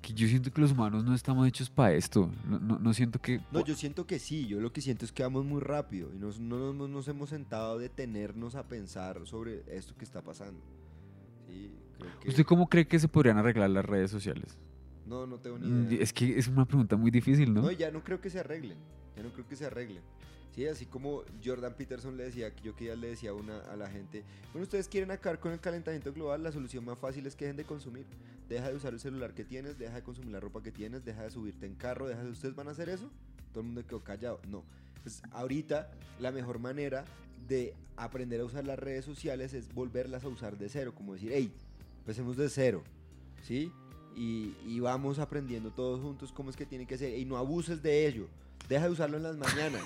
que 0.03 0.13
yo 0.13 0.27
siento 0.29 0.53
que 0.53 0.61
los 0.61 0.73
humanos 0.73 1.05
no 1.05 1.15
estamos 1.15 1.47
hechos 1.49 1.71
para 1.71 1.95
esto. 1.95 2.31
No, 2.45 2.59
no- 2.59 2.79
no 2.79 2.93
siento 2.93 3.21
que... 3.21 3.41
No, 3.53 3.65
yo 3.65 3.75
siento 3.77 4.07
que 4.07 4.19
sí, 4.19 4.47
yo 4.49 4.61
lo 4.61 4.73
que 4.73 4.81
siento 4.81 5.05
es 5.05 5.13
que 5.13 5.23
vamos 5.23 5.45
muy 5.45 5.61
rápido 5.61 6.13
y 6.15 6.19
nos, 6.19 6.41
no 6.41 6.73
nos, 6.75 6.91
nos 6.91 7.09
hemos 7.09 7.31
sentado 7.31 7.75
a 7.75 7.79
detenernos 7.79 8.55
a 8.57 8.67
pensar 8.67 9.21
sobre 9.27 9.63
esto 9.75 9.95
que 9.97 10.05
está 10.05 10.21
pasando. 10.21 10.61
Sí, 11.47 11.71
creo 11.99 12.21
que... 12.21 12.29
¿Usted 12.29 12.45
cómo 12.45 12.69
cree 12.69 12.87
que 12.87 12.99
se 12.99 13.09
podrían 13.09 13.39
arreglar 13.39 13.71
las 13.71 13.85
redes 13.85 14.11
sociales? 14.11 14.59
No, 15.07 15.27
no 15.27 15.39
tengo 15.39 15.59
ni 15.59 15.67
Mm, 15.69 15.87
idea. 15.93 16.03
Es 16.03 16.13
que 16.13 16.39
es 16.39 16.49
una 16.49 16.65
pregunta 16.65 16.97
muy 16.97 17.11
difícil, 17.11 17.55
¿no? 17.55 17.63
No, 17.63 17.71
ya 17.71 17.91
no 17.91 18.03
creo 18.03 18.21
que 18.21 18.29
se 18.31 18.41
arreglen. 18.41 18.79
Ya 19.17 19.23
no 19.23 19.31
creo 19.33 19.47
que 19.47 19.57
se 19.57 19.67
arreglen. 19.67 20.03
Sí, 20.55 20.67
así 20.67 20.85
como 20.85 21.23
Jordan 21.43 21.75
Peterson 21.75 22.17
le 22.17 22.25
decía, 22.25 22.55
yo 22.63 22.77
que 22.77 22.87
ya 22.87 22.95
le 22.95 23.09
decía 23.09 23.31
a 23.31 23.33
una, 23.33 23.59
a 23.61 23.77
la 23.77 23.89
gente, 23.89 24.23
bueno, 24.53 24.65
ustedes 24.65 24.87
quieren 24.87 25.11
acabar 25.11 25.41
con 25.41 25.53
el 25.53 25.61
calentamiento 25.61 26.13
global, 26.13 26.43
la 26.43 26.53
solución 26.53 26.85
más 26.85 26.99
fácil 26.99 27.27
es 27.27 27.35
que 27.35 27.47
dejen 27.47 27.57
de 27.57 27.65
consumir. 27.65 28.05
Deja 28.51 28.69
de 28.69 28.77
usar 28.77 28.93
el 28.93 29.01
celular 29.01 29.33
que 29.33 29.45
tienes, 29.45 29.79
deja 29.79 29.95
de 29.95 30.03
consumir 30.03 30.33
la 30.33 30.41
ropa 30.41 30.63
que 30.63 30.71
tienes, 30.71 31.07
deja 31.07 31.23
de 31.23 31.31
subirte 31.31 31.65
en 31.65 31.75
carro, 31.75 32.07
deja 32.07 32.23
de... 32.23 32.31
¿Ustedes 32.31 32.55
van 32.55 32.69
a 32.69 32.73
hacer 32.73 32.91
eso? 32.91 33.11
Todo 33.53 33.61
el 33.61 33.67
mundo 33.67 33.87
quedó 33.87 34.05
callado. 34.05 34.41
No. 34.47 34.63
Pues 35.03 35.23
ahorita 35.31 35.91
la 36.21 36.33
mejor 36.33 36.59
manera 36.59 37.07
de 37.49 37.75
aprender 37.97 38.41
a 38.43 38.45
usar 38.45 38.67
las 38.67 38.79
redes 38.79 39.07
sociales 39.07 39.55
es 39.55 39.73
volverlas 39.73 40.25
a 40.25 40.29
usar 40.29 40.59
de 40.59 40.69
cero, 40.69 40.93
como 40.95 41.15
decir, 41.15 41.31
hey, 41.33 41.51
empecemos 42.01 42.37
de 42.37 42.51
cero, 42.51 42.83
¿sí? 43.43 43.73
Y, 44.15 44.55
y 44.67 44.81
vamos 44.81 45.19
aprendiendo 45.19 45.71
todos 45.71 46.01
juntos 46.01 46.31
cómo 46.31 46.51
es 46.51 46.57
que 46.57 46.67
tiene 46.67 46.87
que 46.87 46.99
ser. 46.99 47.19
Y 47.19 47.25
no 47.25 47.39
abuses 47.39 47.83
de 47.83 48.07
ello. 48.07 48.29
Deja 48.73 48.87
de 48.87 48.91
usarlo 48.93 49.17
en 49.19 49.23
las 49.25 49.37
mañanas. 49.37 49.83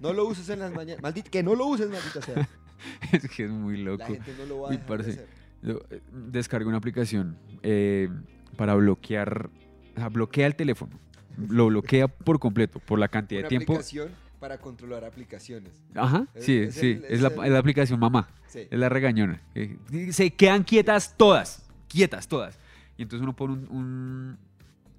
No 0.00 0.12
lo 0.12 0.26
uses 0.26 0.48
en 0.50 0.58
las 0.60 0.72
mañanas. 0.74 1.02
Maldito, 1.02 1.30
que 1.30 1.42
no 1.42 1.54
lo 1.54 1.66
uses, 1.66 1.88
maldita 1.88 2.20
sea. 2.22 2.48
es 3.12 3.28
que 3.30 3.44
es 3.44 3.50
muy 3.50 3.78
La 3.78 3.92
loco. 3.92 4.04
gente 4.06 4.34
no 4.38 4.44
lo 4.46 4.60
va 4.60 4.68
a 4.68 4.72
dejar 4.72 5.02
de 5.04 5.10
hacer. 5.12 5.26
Yo 5.62 5.80
eh, 5.90 6.00
descargué 6.12 6.68
una 6.68 6.76
aplicación 6.78 7.38
eh, 7.62 8.08
para 8.56 8.74
bloquear, 8.74 9.48
o 9.94 9.98
sea, 9.98 10.08
bloquea 10.10 10.46
el 10.46 10.54
teléfono. 10.54 10.98
Lo 11.48 11.66
bloquea 11.68 12.08
por 12.08 12.38
completo, 12.38 12.78
por 12.80 12.98
la 12.98 13.08
cantidad 13.08 13.40
Una 13.40 13.46
de 13.46 13.48
tiempo. 13.48 13.72
aplicación 13.72 14.10
para 14.38 14.58
controlar 14.58 15.04
aplicaciones. 15.04 15.72
Ajá, 15.94 16.26
Es- 16.34 16.44
sí, 16.44 16.58
es 16.58 16.74
sí, 16.74 16.90
el- 16.92 17.04
es, 17.04 17.10
es 17.12 17.20
la, 17.22 17.28
el- 17.46 17.52
la 17.54 17.58
aplicación 17.58 17.98
mamá, 17.98 18.28
Sí. 18.48 18.68
es 18.70 18.78
la 18.78 18.88
regañona. 18.90 19.40
Eh, 19.54 19.78
se 20.12 20.30
quedan 20.34 20.62
quietas 20.62 21.14
todas, 21.16 21.66
quietas 21.88 22.28
todas. 22.28 22.58
Y 22.98 23.02
entonces 23.02 23.22
uno 23.22 23.34
pone 23.34 23.54
un, 23.54 23.68
un 23.70 24.38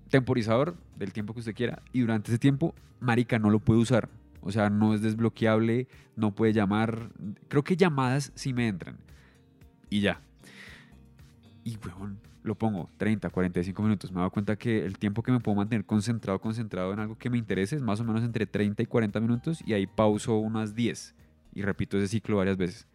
temporizador 0.10 0.76
del 0.98 1.13
tiempo 1.13 1.34
que 1.34 1.39
usted 1.39 1.56
quiera 1.56 1.82
y 1.93 2.02
durante 2.02 2.32
ese 2.32 2.39
tiempo, 2.39 2.74
marica, 3.00 3.39
no 3.39 3.50
lo 3.50 3.60
puede 3.60 3.80
usar. 3.80 4.10
O 4.41 4.52
sea, 4.52 4.70
no 4.70 4.93
es 4.93 5.02
desbloqueable, 5.02 5.88
no 6.15 6.34
puede 6.34 6.54
llamar. 6.54 7.10
Creo 7.50 7.63
que 7.63 7.76
llamadas 7.76 8.32
sí 8.36 8.54
me 8.54 8.67
entran. 8.67 8.98
Y 9.89 10.02
ya. 10.02 10.22
Y, 11.63 11.78
weón, 11.78 12.20
lo 12.43 12.56
pongo 12.56 12.89
30, 12.98 13.30
45 13.30 13.84
minutos. 13.84 14.12
Me 14.12 14.26
he 14.26 14.30
cuenta 14.30 14.56
que 14.56 14.86
el 14.86 14.98
tiempo 14.98 15.22
que 15.22 15.32
me 15.32 15.39
puedo 15.39 15.58
mantener 15.58 15.86
concentrado, 15.86 16.39
concentrado 16.39 16.93
en 16.93 17.00
algo 17.00 17.17
que 17.17 17.30
me 17.30 17.38
interese 17.38 17.76
es 17.76 17.82
más 17.82 18.00
o 18.00 18.04
menos 18.04 18.24
entre 18.24 18.46
30 18.46 18.84
y 18.84 18.86
40 18.86 19.20
minutos 19.20 19.62
y 19.65 19.74
ahí 19.74 19.86
pauso 19.86 20.38
unas 20.38 20.76
10 20.76 21.13
y 21.54 21.62
repito 21.63 21.98
ese 21.98 22.08
ciclo 22.08 22.38
varias 22.38 22.56
veces. 22.56 22.88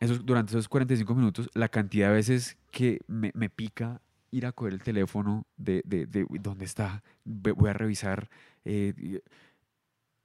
Esos, 0.00 0.26
durante 0.26 0.50
esos 0.50 0.68
45 0.68 1.14
minutos, 1.14 1.48
la 1.54 1.68
cantidad 1.68 2.08
de 2.08 2.14
veces 2.14 2.58
que 2.72 3.00
me 3.06 3.48
pica 3.48 4.00
ir 4.34 4.46
a 4.46 4.52
coger 4.52 4.72
el 4.74 4.82
teléfono 4.82 5.46
de, 5.56 5.82
de, 5.84 6.06
de 6.06 6.26
dónde 6.40 6.64
está, 6.64 7.02
voy 7.24 7.70
a 7.70 7.72
revisar. 7.72 8.28
eh, 8.64 9.20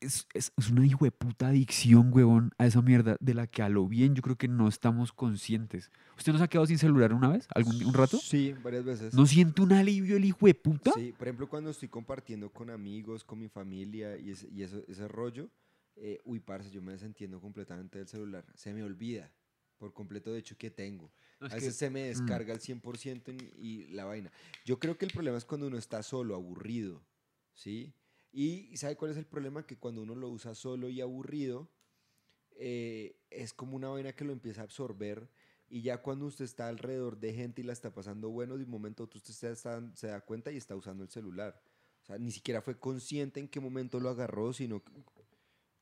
es, 0.02 0.26
es, 0.34 0.54
es 0.58 0.69
una 0.69 0.86
hijo 0.86 1.04
de 1.04 1.12
puta 1.12 1.48
adicción, 1.50 2.12
huevón, 2.13 2.52
a 2.58 2.65
esa 2.65 2.82
mierda 2.82 3.17
de 3.19 3.34
la 3.34 3.48
que 3.48 3.62
a 3.62 3.67
lo 3.67 3.86
bien 3.86 4.15
yo 4.15 4.22
creo 4.22 4.38
que 4.38 4.48
no 4.48 4.69
estamos 4.69 5.12
conscientes. 5.12 5.91
¿Usted 6.17 6.32
nos 6.32 6.41
ha 6.41 6.48
quedado 6.48 6.65
sin 6.67 6.78
celular 6.78 7.13
una 7.13 7.28
vez? 7.28 7.48
¿Algún 7.54 7.84
un 7.86 7.93
rato? 7.93 8.17
Sí, 8.17 8.56
varias 8.63 8.86
veces. 8.86 9.13
¿No 9.13 9.26
siente 9.26 9.62
un 9.62 9.74
alivio 9.74 10.15
el 10.15 10.24
hijo 10.24 10.45
de 10.45 10.56
puta? 10.56 10.91
Sí, 10.93 11.12
por 11.17 11.28
ejemplo, 11.28 11.50
cuando 11.50 11.69
estoy 11.72 11.89
compartiendo 11.89 12.50
con 12.50 12.69
amigos, 12.69 13.26
con 13.26 13.39
mi 13.39 13.50
familia 13.50 14.17
y, 14.17 14.32
ese, 14.32 14.48
y 14.50 14.63
eso- 14.63 14.84
ese 14.88 15.06
rollo, 15.10 15.50
eh, 15.98 16.17
uy, 16.24 16.39
parce, 16.39 16.72
yo 16.72 16.82
me 16.82 16.93
desentiendo 16.93 17.41
completamente 17.41 17.98
del 17.98 18.08
celular. 18.08 18.45
Se 18.56 18.74
me 18.74 18.84
olvida 18.84 19.30
por 19.78 19.91
completo, 19.93 20.32
de 20.32 20.39
hecho, 20.39 20.58
que 20.58 20.72
tengo. 20.72 21.12
No, 21.39 21.47
a 21.47 21.49
que- 21.49 21.56
veces 21.56 21.75
se 21.75 21.89
me 21.89 22.04
mm. 22.04 22.08
descarga 22.08 22.54
al 22.54 22.60
100% 22.60 23.32
y, 23.32 23.65
y 23.67 23.88
la 23.88 24.06
vaina. 24.06 24.32
Yo 24.65 24.80
creo 24.80 24.97
que 24.97 25.06
el 25.06 25.12
problema 25.12 25.38
es 25.38 25.45
cuando 25.45 25.67
uno 25.67 25.78
está 25.78 26.04
solo, 26.04 26.36
aburrido, 26.36 27.02
¿sí? 27.54 27.93
Y 28.32 28.75
¿sabe 28.78 28.95
cuál 28.95 29.12
es 29.12 29.17
el 29.17 29.25
problema? 29.25 29.65
Que 29.65 29.78
cuando 29.78 30.02
uno 30.02 30.15
lo 30.15 30.30
usa 30.30 30.54
solo 30.54 30.89
y 30.89 31.02
aburrido, 31.02 31.69
eh, 32.58 33.15
es 33.30 33.54
como 33.54 33.75
una 33.75 33.88
vaina 33.89 34.13
que 34.13 34.25
lo 34.25 34.34
empieza 34.34 34.62
a 34.62 34.63
absorber 34.65 35.30
y 35.69 35.82
ya 35.82 36.02
cuando 36.02 36.25
usted 36.25 36.45
está 36.45 36.67
alrededor 36.67 37.19
de 37.19 37.34
gente 37.34 37.62
y 37.62 37.63
la 37.63 37.73
está 37.73 37.93
pasando 37.93 38.30
bueno, 38.30 38.58
de 38.58 38.63
un 38.65 38.69
momento 38.69 39.04
a 39.04 39.06
otro 39.06 39.17
usted 39.17 39.34
se, 39.34 39.52
está- 39.52 39.91
se 39.95 40.08
da 40.08 40.21
cuenta 40.21 40.52
y 40.52 40.58
está 40.58 40.75
usando 40.75 41.04
el 41.04 41.10
celular. 41.10 41.62
O 42.02 42.06
sea, 42.06 42.17
ni 42.17 42.32
siquiera 42.32 42.62
fue 42.62 42.78
consciente 42.80 43.39
en 43.39 43.47
qué 43.47 43.60
momento 43.60 43.99
lo 43.99 44.10
agarró, 44.10 44.52
sino 44.52 44.84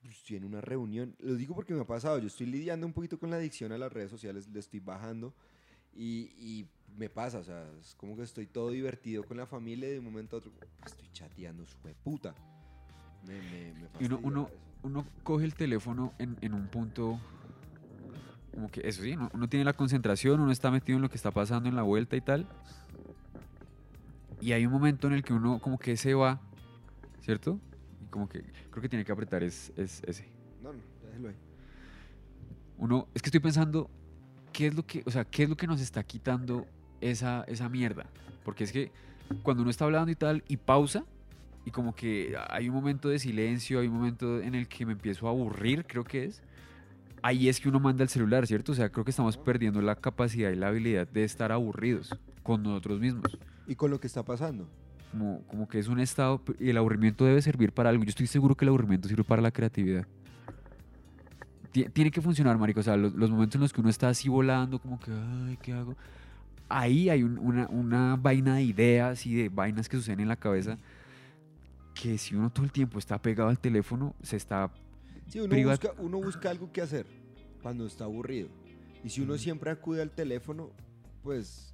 que 0.07 0.13
pues, 0.13 0.23
tiene 0.23 0.45
una 0.45 0.61
reunión. 0.61 1.15
Lo 1.19 1.35
digo 1.35 1.53
porque 1.53 1.73
me 1.73 1.81
ha 1.81 1.87
pasado. 1.87 2.17
Yo 2.19 2.27
estoy 2.27 2.47
lidiando 2.47 2.85
un 2.85 2.93
poquito 2.93 3.19
con 3.19 3.29
la 3.29 3.37
adicción 3.37 3.71
a 3.71 3.77
las 3.77 3.91
redes 3.91 4.09
sociales, 4.09 4.47
le 4.47 4.59
estoy 4.59 4.79
bajando 4.79 5.33
y, 5.93 6.31
y 6.37 6.67
me 6.97 7.09
pasa. 7.09 7.39
O 7.39 7.43
sea, 7.43 7.67
es 7.79 7.95
como 7.95 8.15
que 8.15 8.23
estoy 8.23 8.47
todo 8.47 8.71
divertido 8.71 9.23
con 9.23 9.37
la 9.37 9.45
familia 9.45 9.89
y 9.89 9.93
de 9.93 9.99
un 9.99 10.05
momento 10.05 10.37
a 10.37 10.39
otro 10.39 10.51
estoy 10.85 11.09
chateando, 11.11 11.65
su 11.65 11.77
puta. 12.03 12.33
Me, 13.25 13.33
me, 13.33 13.73
me 13.73 13.89
Y 13.99 14.05
uno, 14.05 14.19
uno, 14.23 14.49
uno 14.83 15.05
coge 15.23 15.45
el 15.45 15.53
teléfono 15.53 16.13
en, 16.17 16.37
en 16.41 16.53
un 16.53 16.67
punto, 16.67 17.19
como 18.53 18.69
que 18.69 18.87
eso 18.87 19.03
sí, 19.03 19.11
uno, 19.11 19.29
uno 19.33 19.49
tiene 19.49 19.65
la 19.65 19.73
concentración, 19.73 20.39
uno 20.39 20.51
está 20.51 20.71
metido 20.71 20.95
en 20.97 21.01
lo 21.01 21.09
que 21.09 21.17
está 21.17 21.31
pasando 21.31 21.67
en 21.67 21.75
la 21.75 21.81
vuelta 21.81 22.15
y 22.15 22.21
tal. 22.21 22.47
Y 24.39 24.53
hay 24.53 24.65
un 24.65 24.71
momento 24.71 25.07
en 25.07 25.13
el 25.13 25.23
que 25.23 25.33
uno 25.33 25.59
como 25.59 25.77
que 25.77 25.97
se 25.97 26.13
va, 26.13 26.39
¿cierto? 27.21 27.59
Y 28.07 28.09
como 28.09 28.29
que 28.29 28.41
creo 28.69 28.81
que 28.81 28.87
tiene 28.89 29.03
que 29.03 29.11
apretar 29.11 29.43
es, 29.43 29.73
es 29.75 30.01
ese. 30.07 30.25
No, 30.63 30.71
no, 30.71 30.79
déjelo 31.05 31.29
ahí. 31.29 31.35
Uno, 32.77 33.07
es 33.13 33.21
que 33.21 33.27
estoy 33.27 33.41
pensando, 33.41 33.89
¿qué 34.53 34.67
es 34.67 34.75
lo 34.75 34.85
que, 34.85 35.03
o 35.05 35.11
sea, 35.11 35.25
qué 35.25 35.43
es 35.43 35.49
lo 35.49 35.57
que 35.57 35.67
nos 35.67 35.81
está 35.81 36.03
quitando 36.03 36.65
esa, 37.01 37.43
esa 37.47 37.67
mierda? 37.67 38.05
Porque 38.45 38.63
es 38.63 38.71
que 38.71 38.91
cuando 39.43 39.63
uno 39.63 39.71
está 39.71 39.85
hablando 39.85 40.09
y 40.09 40.15
tal, 40.15 40.43
y 40.47 40.55
pausa, 40.55 41.03
y 41.65 41.71
como 41.71 41.93
que 41.93 42.33
hay 42.49 42.69
un 42.69 42.75
momento 42.75 43.09
de 43.09 43.19
silencio, 43.19 43.81
hay 43.81 43.87
un 43.87 43.95
momento 43.95 44.39
en 44.39 44.55
el 44.55 44.69
que 44.69 44.85
me 44.85 44.93
empiezo 44.93 45.27
a 45.27 45.31
aburrir, 45.31 45.85
creo 45.85 46.05
que 46.05 46.23
es. 46.23 46.41
Ahí 47.21 47.49
es 47.49 47.59
que 47.59 47.67
uno 47.67 47.79
manda 47.81 48.03
el 48.03 48.09
celular, 48.09 48.47
¿cierto? 48.47 48.71
O 48.71 48.75
sea, 48.75 48.89
creo 48.89 49.03
que 49.03 49.11
estamos 49.11 49.37
perdiendo 49.37 49.81
la 49.81 49.95
capacidad 49.95 50.49
y 50.51 50.55
la 50.55 50.69
habilidad 50.69 51.07
de 51.07 51.25
estar 51.25 51.51
aburridos 51.51 52.15
con 52.43 52.63
nosotros 52.63 53.01
mismos. 53.01 53.37
¿Y 53.67 53.75
con 53.75 53.91
lo 53.91 53.99
que 53.99 54.07
está 54.07 54.23
pasando? 54.23 54.69
Como, 55.11 55.41
como 55.47 55.67
que 55.67 55.79
es 55.79 55.87
un 55.87 55.99
estado 55.99 56.41
y 56.59 56.69
el 56.69 56.77
aburrimiento 56.77 57.25
debe 57.25 57.41
servir 57.41 57.71
para 57.71 57.89
algo. 57.89 58.03
Yo 58.03 58.09
estoy 58.09 58.27
seguro 58.27 58.55
que 58.55 58.65
el 58.65 58.69
aburrimiento 58.69 59.07
sirve 59.07 59.23
para 59.23 59.41
la 59.41 59.51
creatividad. 59.51 60.05
Ti- 61.71 61.85
Tiene 61.93 62.11
que 62.11 62.21
funcionar, 62.21 62.57
marico. 62.57 62.79
O 62.79 62.83
sea, 62.83 62.97
los, 62.97 63.13
los 63.13 63.29
momentos 63.29 63.55
en 63.55 63.61
los 63.61 63.73
que 63.73 63.81
uno 63.81 63.89
está 63.89 64.09
así 64.09 64.29
volando, 64.29 64.79
como 64.79 64.99
que, 64.99 65.11
ay, 65.11 65.57
¿qué 65.61 65.73
hago? 65.73 65.95
Ahí 66.69 67.09
hay 67.09 67.23
un- 67.23 67.37
una, 67.39 67.67
una 67.67 68.15
vaina 68.17 68.55
de 68.55 68.63
ideas 68.63 69.25
y 69.25 69.33
de 69.35 69.49
vainas 69.49 69.87
que 69.87 69.97
suceden 69.97 70.19
en 70.19 70.27
la 70.27 70.35
cabeza 70.35 70.77
que 71.93 72.17
si 72.19 72.35
uno 72.35 72.51
todo 72.51 72.63
el 72.65 72.71
tiempo 72.71 72.99
está 72.99 73.19
pegado 73.19 73.49
al 73.49 73.57
teléfono, 73.57 74.13
se 74.21 74.35
está... 74.35 74.69
Sí, 75.29 75.39
uno, 75.39 75.55
busca, 75.67 75.93
uno 75.97 76.21
busca 76.21 76.49
algo 76.51 76.71
que 76.71 76.81
hacer 76.81 77.07
cuando 77.61 77.87
está 77.87 78.03
aburrido. 78.03 78.49
Y 79.03 79.09
si 79.09 79.21
uno 79.21 79.35
siempre 79.37 79.71
acude 79.71 80.01
al 80.03 80.11
teléfono, 80.11 80.69
pues 81.23 81.73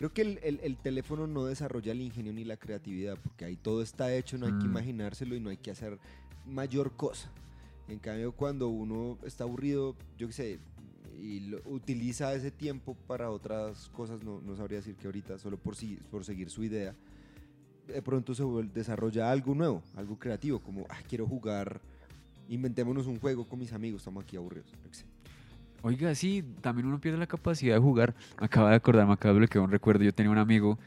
creo 0.00 0.14
que 0.14 0.22
el, 0.22 0.40
el- 0.42 0.60
el 0.62 0.78
teléfono 0.78 1.26
no 1.26 1.44
desarrolla 1.44 1.92
el 1.92 2.00
ingenio 2.00 2.32
ni 2.32 2.42
la 2.42 2.56
creatividad, 2.56 3.18
porque 3.22 3.44
ahí 3.44 3.56
todo 3.56 3.82
está 3.82 4.14
hecho, 4.14 4.38
no 4.38 4.46
hay 4.46 4.52
que 4.54 4.66
Mm. 4.66 4.70
imaginárselo 4.70 5.34
y 5.36 5.40
no 5.40 5.50
hay 5.50 5.58
que 5.58 5.70
hacer 5.70 5.98
mayor 6.46 6.96
cosa. 6.96 7.30
En 7.86 7.98
cambio, 7.98 8.32
cuando 8.32 8.68
uno 8.68 9.18
está 9.26 9.44
aburrido, 9.44 9.94
yo 10.16 10.26
qué 10.28 10.32
sé, 10.32 10.58
y 11.20 11.40
lo- 11.40 11.60
utiliza 11.66 12.32
ese 12.32 12.50
tiempo 12.50 12.96
para 13.06 13.30
otras 13.30 13.90
cosas, 13.90 14.22
no, 14.24 14.40
no 14.40 14.56
sabría 14.56 14.78
decir 14.78 14.94
que 14.96 15.06
ahorita, 15.06 15.38
solo 15.38 15.58
por, 15.58 15.76
si, 15.76 15.96
por 16.10 16.24
seguir 16.24 16.48
su 16.48 16.64
idea, 16.64 16.94
de 17.86 18.00
pronto 18.00 18.34
se 18.34 18.42
desarrolla 18.72 19.30
algo 19.30 19.54
nuevo, 19.54 19.82
algo 19.96 20.18
creativo, 20.18 20.60
como, 20.60 20.86
ah, 20.88 21.02
quiero 21.10 21.26
jugar, 21.26 21.78
inventémonos 22.48 23.06
un 23.06 23.20
juego 23.20 23.46
con 23.46 23.58
mis 23.58 23.74
amigos, 23.74 24.00
estamos 24.00 24.24
aquí 24.24 24.38
aburridos. 24.38 24.70
yo 24.82 24.90
qué 24.90 24.96
sé. 24.96 25.04
Oiga, 25.82 26.14
sí, 26.14 26.44
también 26.60 26.86
uno 26.86 27.00
pierde 27.00 27.18
la 27.18 27.26
capacidad 27.26 27.74
de 27.74 27.80
jugar. 27.80 28.14
Me 28.38 28.46
acaba 28.46 28.70
de 28.70 28.76
acordar, 28.76 29.06
me 29.06 29.14
acaba 29.14 29.32
de 29.32 29.38
bloquear 29.40 29.64
un 29.64 29.70
recuerdo. 29.70 30.04
Yo 30.04 30.12
tenía 30.12 30.30
un 30.30 30.38
amigo 30.38 30.78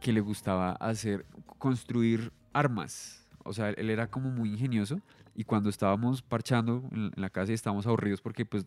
que 0.00 0.12
le 0.12 0.20
gustaba 0.20 0.72
hacer, 0.72 1.26
construir 1.58 2.32
armas. 2.52 3.26
O 3.44 3.52
sea, 3.52 3.70
él 3.70 3.90
era 3.90 4.06
como 4.08 4.30
muy 4.30 4.50
ingenioso 4.50 5.00
y 5.34 5.44
cuando 5.44 5.70
estábamos 5.70 6.22
parchando 6.22 6.82
en 6.92 7.12
la 7.16 7.30
casa 7.30 7.52
y 7.52 7.54
estábamos 7.54 7.86
aburridos 7.86 8.20
porque 8.20 8.44
pues 8.44 8.66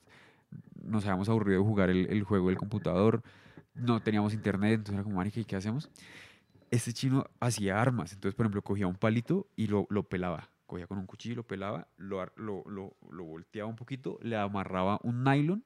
nos 0.84 1.03
habíamos 1.05 1.30
aburrido 1.30 1.59
de 1.59 1.67
jugar 1.67 1.89
el, 1.89 2.24
juego 2.24 2.47
del 2.47 2.57
computador, 2.57 3.22
no 3.76 4.01
teníamos 4.01 4.34
internet, 4.34 4.74
entonces 4.74 4.95
era 4.95 5.03
como, 5.03 5.17
marica, 5.17 5.39
¿y 5.39 5.45
qué 5.45 5.55
hacemos? 5.55 5.89
Este 6.69 6.93
chino 6.93 7.26
hacía 7.39 7.82
armas, 7.82 8.13
entonces 8.13 8.36
por 8.36 8.45
ejemplo 8.45 8.61
cogía 8.61 8.88
un 8.88 8.95
palito 8.95 9.47
y 9.55 9.67
lo, 9.67 9.86
lo 9.89 10.03
pelaba, 10.03 10.49
cogía 10.72 10.88
con 10.88 10.97
un 10.99 11.05
cuchillo, 11.05 11.36
lo 11.36 11.43
pelaba, 11.43 11.89
lo, 11.97 12.24
lo, 12.38 12.63
lo, 12.65 12.95
lo 13.11 13.24
volteaba 13.26 13.69
un 13.69 13.76
poquito, 13.76 14.17
le 14.22 14.38
amarraba 14.38 14.99
un 15.03 15.22
nylon 15.22 15.65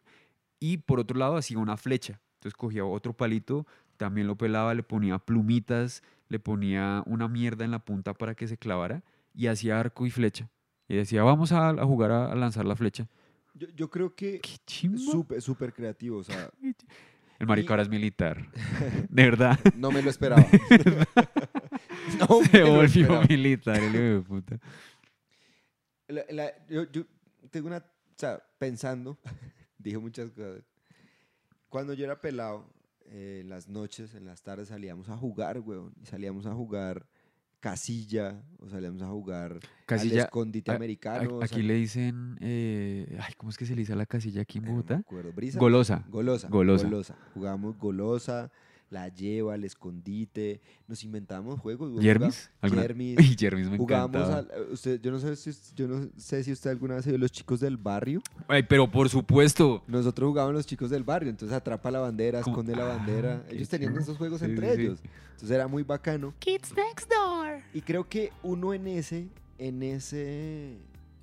y 0.59 0.77
por 0.77 0.99
otro 0.99 1.15
lado 1.19 1.37
hacía 1.37 1.59
una 1.59 1.77
flecha. 1.77 2.19
Entonces 2.39 2.57
cogía 2.57 2.83
otro 2.83 3.13
palito, 3.13 3.67
también 3.97 4.25
lo 4.25 4.35
pelaba, 4.35 4.73
le 4.73 4.81
ponía 4.81 5.19
plumitas, 5.19 6.01
le 6.27 6.39
ponía 6.39 7.03
una 7.05 7.27
mierda 7.27 7.63
en 7.65 7.69
la 7.71 7.77
punta 7.85 8.15
para 8.15 8.33
que 8.33 8.47
se 8.47 8.57
clavara 8.57 9.03
y 9.35 9.45
hacía 9.45 9.79
arco 9.79 10.07
y 10.07 10.09
flecha. 10.09 10.49
Y 10.87 10.95
decía, 10.95 11.21
vamos 11.21 11.51
a, 11.51 11.69
a 11.69 11.85
jugar 11.85 12.11
a, 12.11 12.31
a 12.31 12.35
lanzar 12.35 12.65
la 12.65 12.75
flecha. 12.75 13.07
Yo, 13.53 13.67
yo 13.75 13.89
creo 13.91 14.15
que 14.15 14.41
súper, 14.97 15.39
súper 15.39 15.71
creativo. 15.71 16.17
O 16.17 16.23
sea, 16.23 16.49
El 17.39 17.59
y- 17.59 17.67
ahora 17.67 17.83
es 17.83 17.89
militar. 17.89 18.47
De 19.09 19.23
verdad. 19.23 19.59
no 19.75 19.91
me 19.91 20.01
lo 20.01 20.09
esperaba. 20.09 20.45
no 22.19 22.39
me 22.39 22.47
Se 22.47 22.63
volvió 22.63 23.21
militar, 23.27 23.77
el 23.77 23.93
hijo 23.95 24.03
de 24.03 24.21
puta. 24.21 24.59
La- 26.07 26.25
la- 26.29 26.65
yo, 26.67 26.83
yo 26.91 27.03
tengo 27.49 27.67
una, 27.67 27.77
o 27.77 27.83
sea, 28.17 28.41
pensando, 28.57 29.17
dije 29.79 29.97
muchas 29.97 30.31
cosas. 30.31 30.63
Cuando 31.69 31.93
yo 31.93 32.05
era 32.05 32.19
pelado, 32.21 32.65
eh, 33.07 33.39
en 33.41 33.49
las 33.49 33.67
noches, 33.67 34.13
en 34.15 34.25
las 34.25 34.41
tardes 34.41 34.69
salíamos 34.69 35.09
a 35.09 35.17
jugar, 35.17 35.59
weón. 35.59 35.93
Y 36.01 36.05
salíamos 36.05 36.45
a 36.45 36.53
jugar 36.53 37.05
casilla, 37.59 38.43
o 38.59 38.69
salíamos 38.69 39.01
a 39.01 39.07
jugar 39.07 39.59
Casilla, 39.87 40.13
al 40.13 40.19
escondite 40.25 40.69
a- 40.71 40.73
a- 40.75 40.77
americano. 40.77 41.37
o 41.37 41.43
Aquí 41.43 41.63
le 41.63 41.73
dicen, 41.73 42.37
eh, 42.39 43.17
ay, 43.19 43.33
¿cómo 43.37 43.49
es 43.49 43.57
que 43.57 43.65
se 43.65 43.73
le 43.73 43.81
dice 43.81 43.93
a 43.93 43.95
la 43.95 44.05
casilla 44.05 44.41
aquí 44.43 44.59
en 44.59 44.65
eh, 44.65 44.67
no 44.67 44.73
me 44.73 44.81
Bogotá? 44.81 44.95
acuerdo, 44.99 45.33
¿brisa? 45.33 45.59
Golosa. 45.59 46.05
Golosa. 46.09 46.47
Golosa. 46.47 46.83
Golosa. 46.85 47.17
Jugábamos 47.33 47.77
golosa, 47.79 48.51
la 48.89 49.09
lleva, 49.09 49.55
el 49.55 49.63
escondite. 49.63 50.61
Nos 50.87 51.03
inventábamos 51.03 51.59
juegos. 51.59 52.01
¿Yermis? 52.01 52.49
jugá- 52.49 52.59
¿Alguna- 52.61 52.81
Yermis. 52.83 53.17
Jermis 53.39 53.69
me 53.69 53.77
Jugábamos 53.77 54.15
encantaba. 54.29 54.55
al, 54.63 54.71
usted, 54.71 55.01
yo 55.01 55.11
no 55.11 55.19
sé 55.19 55.35
si 55.35 55.51
yo 55.75 55.87
no 55.87 56.09
sé 56.17 56.43
si 56.43 56.51
usted 56.51 56.69
alguna 56.69 56.95
vez 56.95 57.05
vio 57.05 57.17
los 57.17 57.31
chicos 57.31 57.59
del 57.59 57.77
barrio. 57.77 58.21
Ay, 58.47 58.63
pero 58.63 58.89
por 58.89 59.09
supuesto. 59.09 59.83
Nosotros 59.87 60.27
jugábamos 60.29 60.55
los 60.55 60.65
chicos 60.65 60.89
del 60.89 61.03
barrio, 61.03 61.29
entonces 61.29 61.55
atrapa 61.55 61.89
la 61.91 61.99
bandera, 61.99 62.41
¿Cómo? 62.41 62.55
esconde 62.55 62.75
la 62.75 62.83
Ah, 62.93 62.97
bandera. 62.97 63.43
Ellos 63.49 63.67
tenían 63.69 63.97
esos 63.97 64.17
juegos 64.17 64.39
Sí, 64.39 64.45
entre 64.45 64.75
sí, 64.75 64.81
ellos. 64.81 64.99
Entonces 65.31 65.51
era 65.51 65.67
muy 65.67 65.83
bacano. 65.83 66.33
Kids 66.39 66.73
Next 66.75 67.09
Door. 67.11 67.61
Y 67.73 67.81
creo 67.81 68.07
que 68.07 68.31
uno 68.43 68.73
en 68.73 68.87
ese, 68.87 69.27
en 69.57 69.83
ese, 69.83 70.77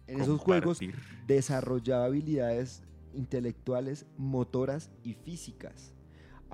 en 0.07 0.21
esos 0.21 0.41
juegos 0.41 0.81
desarrollaba 1.27 2.05
habilidades 2.07 2.83
intelectuales, 3.15 4.05
motoras 4.19 4.91
y 5.05 5.15
físicas. 5.15 5.93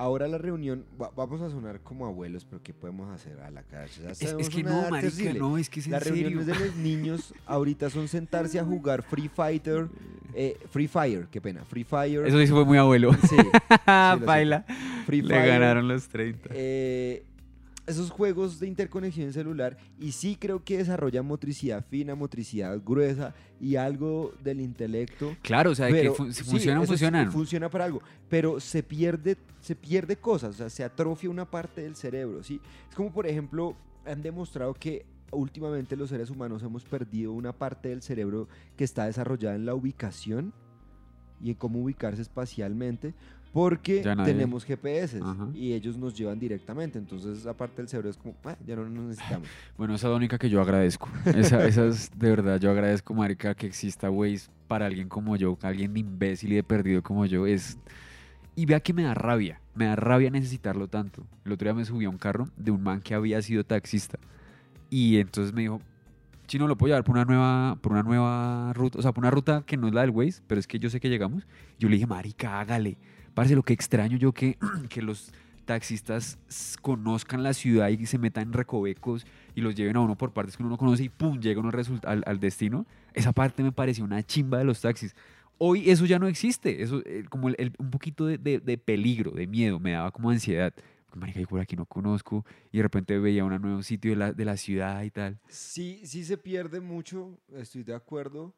Ahora 0.00 0.28
la 0.28 0.38
reunión, 0.38 0.84
va- 1.00 1.10
vamos 1.16 1.40
a 1.42 1.50
sonar 1.50 1.80
como 1.80 2.06
abuelos, 2.06 2.44
pero 2.48 2.62
¿qué 2.62 2.72
podemos 2.72 3.10
hacer 3.12 3.40
a 3.40 3.50
la 3.50 3.64
calle? 3.64 3.90
Es, 4.12 4.22
es 4.22 4.48
que 4.48 4.62
no, 4.62 4.88
marica, 4.88 5.10
terrible. 5.14 5.40
no, 5.40 5.58
es 5.58 5.68
que 5.68 5.80
es 5.80 5.86
en 5.86 5.92
Las 5.92 6.04
serio. 6.04 6.22
reuniones 6.30 6.46
de 6.46 6.54
los 6.66 6.76
niños 6.76 7.34
ahorita 7.46 7.90
son 7.90 8.06
sentarse 8.06 8.60
a 8.60 8.64
jugar 8.64 9.02
Free 9.02 9.28
Fighter, 9.28 9.88
eh, 10.34 10.56
Free 10.70 10.86
Fire, 10.86 11.26
qué 11.32 11.40
pena, 11.40 11.64
Free 11.64 11.82
Fire. 11.82 12.24
Eso 12.26 12.38
sí 12.38 12.46
fue 12.46 12.64
muy 12.64 12.78
abuelo. 12.78 13.12
Sí, 13.28 13.28
sé. 13.36 13.36
Baila. 14.24 14.64
Free 15.04 15.22
Le 15.22 15.34
Fire, 15.34 15.48
ganaron 15.48 15.88
los 15.88 16.06
30. 16.08 16.50
eh, 16.52 17.24
esos 17.88 18.10
juegos 18.10 18.60
de 18.60 18.66
interconexión 18.66 19.32
celular 19.32 19.76
y 19.98 20.12
sí 20.12 20.36
creo 20.38 20.62
que 20.62 20.78
desarrollan 20.78 21.26
motricidad 21.26 21.84
fina, 21.88 22.14
motricidad 22.14 22.78
gruesa 22.84 23.34
y 23.60 23.76
algo 23.76 24.32
del 24.44 24.60
intelecto. 24.60 25.34
Claro, 25.42 25.70
o 25.70 25.74
sea, 25.74 25.88
pero- 25.88 26.12
que 26.12 26.16
fun- 26.16 26.32
si 26.32 26.44
sí, 26.44 26.50
funcionan, 26.50 26.86
funcionan. 26.86 27.32
funciona 27.32 27.68
para 27.70 27.84
algo, 27.86 28.00
pero 28.28 28.60
se 28.60 28.82
pierde, 28.82 29.36
se 29.60 29.74
pierde 29.74 30.16
cosas, 30.16 30.50
o 30.54 30.58
sea, 30.58 30.70
se 30.70 30.84
atrofia 30.84 31.30
una 31.30 31.44
parte 31.50 31.82
del 31.82 31.96
cerebro, 31.96 32.42
¿sí? 32.42 32.60
Es 32.88 32.94
como, 32.94 33.12
por 33.12 33.26
ejemplo, 33.26 33.74
han 34.06 34.22
demostrado 34.22 34.74
que 34.74 35.04
últimamente 35.30 35.96
los 35.96 36.08
seres 36.10 36.30
humanos 36.30 36.62
hemos 36.62 36.84
perdido 36.84 37.32
una 37.32 37.52
parte 37.52 37.88
del 37.90 38.00
cerebro 38.02 38.48
que 38.76 38.84
está 38.84 39.06
desarrollada 39.06 39.56
en 39.56 39.66
la 39.66 39.74
ubicación 39.74 40.52
y 41.40 41.50
en 41.50 41.54
cómo 41.56 41.80
ubicarse 41.80 42.22
espacialmente, 42.22 43.14
porque 43.52 44.02
tenemos 44.24 44.64
GPS 44.64 45.18
Ajá. 45.22 45.48
y 45.54 45.72
ellos 45.72 45.96
nos 45.96 46.14
llevan 46.14 46.38
directamente, 46.38 46.98
entonces 46.98 47.38
esa 47.38 47.54
parte 47.56 47.76
del 47.82 47.88
cerebro 47.88 48.10
es 48.10 48.16
como, 48.16 48.34
"Ah, 48.44 48.56
ya 48.66 48.76
no 48.76 48.88
nos 48.88 49.04
necesitamos. 49.08 49.48
Bueno, 49.78 49.94
esa 49.94 50.06
es 50.06 50.10
la 50.10 50.16
única 50.16 50.38
que 50.38 50.50
yo 50.50 50.60
agradezco. 50.60 51.08
Esa, 51.24 51.66
esa 51.66 51.86
es 51.86 52.10
de 52.16 52.30
verdad, 52.30 52.60
yo 52.60 52.70
agradezco, 52.70 53.14
marica, 53.14 53.54
que 53.54 53.66
exista 53.66 54.10
Waze 54.10 54.48
para 54.66 54.86
alguien 54.86 55.08
como 55.08 55.36
yo, 55.36 55.56
alguien 55.62 55.94
de 55.94 56.00
imbécil 56.00 56.52
y 56.52 56.56
de 56.56 56.62
perdido 56.62 57.02
como 57.02 57.24
yo. 57.26 57.46
Es... 57.46 57.78
Y 58.54 58.66
vea 58.66 58.80
que 58.80 58.92
me 58.92 59.02
da 59.04 59.14
rabia, 59.14 59.60
me 59.74 59.86
da 59.86 59.96
rabia 59.96 60.30
necesitarlo 60.30 60.88
tanto. 60.88 61.24
El 61.44 61.52
otro 61.52 61.66
día 61.66 61.74
me 61.74 61.84
subí 61.84 62.04
a 62.04 62.10
un 62.10 62.18
carro 62.18 62.48
de 62.56 62.70
un 62.72 62.82
man 62.82 63.00
que 63.00 63.14
había 63.14 63.40
sido 63.40 63.64
taxista. 63.64 64.18
Y 64.90 65.18
entonces 65.18 65.52
me 65.54 65.62
dijo, 65.62 65.80
Chino, 66.48 66.66
lo 66.66 66.76
puedo 66.76 66.88
llevar 66.88 67.04
por 67.04 67.14
una 67.14 67.24
nueva, 67.24 67.76
por 67.80 67.92
una 67.92 68.02
nueva 68.02 68.72
ruta, 68.72 68.98
o 68.98 69.02
sea, 69.02 69.12
por 69.12 69.22
una 69.22 69.30
ruta 69.30 69.62
que 69.66 69.76
no 69.76 69.86
es 69.86 69.94
la 69.94 70.00
del 70.00 70.10
Waze, 70.10 70.42
pero 70.46 70.58
es 70.58 70.66
que 70.66 70.78
yo 70.78 70.88
sé 70.90 70.98
que 70.98 71.08
llegamos. 71.10 71.46
Yo 71.78 71.88
le 71.88 71.94
dije, 71.96 72.06
marica, 72.06 72.58
hágale. 72.58 72.96
Parece 73.38 73.54
lo 73.54 73.62
que 73.62 73.72
extraño 73.72 74.16
yo 74.16 74.32
que, 74.32 74.58
que 74.88 75.00
los 75.00 75.30
taxistas 75.64 76.38
conozcan 76.82 77.44
la 77.44 77.54
ciudad 77.54 77.88
y 77.88 78.04
se 78.04 78.18
metan 78.18 78.48
en 78.48 78.52
recovecos 78.52 79.24
y 79.54 79.60
los 79.60 79.76
lleven 79.76 79.94
a 79.94 80.00
uno 80.00 80.16
por 80.18 80.32
partes 80.32 80.56
que 80.56 80.62
uno 80.64 80.70
no 80.70 80.76
conoce 80.76 81.04
y 81.04 81.08
pum, 81.08 81.38
llega 81.38 81.60
uno 81.60 81.70
al, 82.02 82.24
al 82.26 82.40
destino. 82.40 82.84
Esa 83.14 83.32
parte 83.32 83.62
me 83.62 83.70
pareció 83.70 84.02
una 84.02 84.24
chimba 84.24 84.58
de 84.58 84.64
los 84.64 84.80
taxis. 84.80 85.14
Hoy 85.56 85.88
eso 85.88 86.04
ya 86.04 86.18
no 86.18 86.26
existe, 86.26 86.82
eso 86.82 87.00
eh, 87.06 87.22
como 87.30 87.46
el- 87.48 87.54
el- 87.58 87.72
un 87.78 87.92
poquito 87.92 88.26
de, 88.26 88.38
de- 88.38 88.58
de 88.58 88.76
peligro, 88.76 89.30
de 89.30 89.46
miedo, 89.46 89.78
me 89.78 89.92
daba 89.92 90.10
como 90.10 90.30
ansiedad. 90.30 90.74
Marica, 91.14 91.38
yo 91.38 91.46
por 91.46 91.60
aquí 91.60 91.76
no 91.76 91.86
conozco 91.86 92.44
y 92.72 92.78
de 92.78 92.82
repente 92.82 93.16
veía 93.20 93.44
un 93.44 93.54
nuevo 93.62 93.84
sitio 93.84 94.10
de 94.10 94.16
la, 94.16 94.32
de 94.32 94.44
la 94.44 94.56
ciudad 94.56 95.04
y 95.04 95.12
tal. 95.12 95.38
Sí, 95.48 96.00
sí 96.02 96.24
se 96.24 96.38
pierde 96.38 96.80
mucho, 96.80 97.38
estoy 97.54 97.84
de 97.84 97.94
acuerdo, 97.94 98.52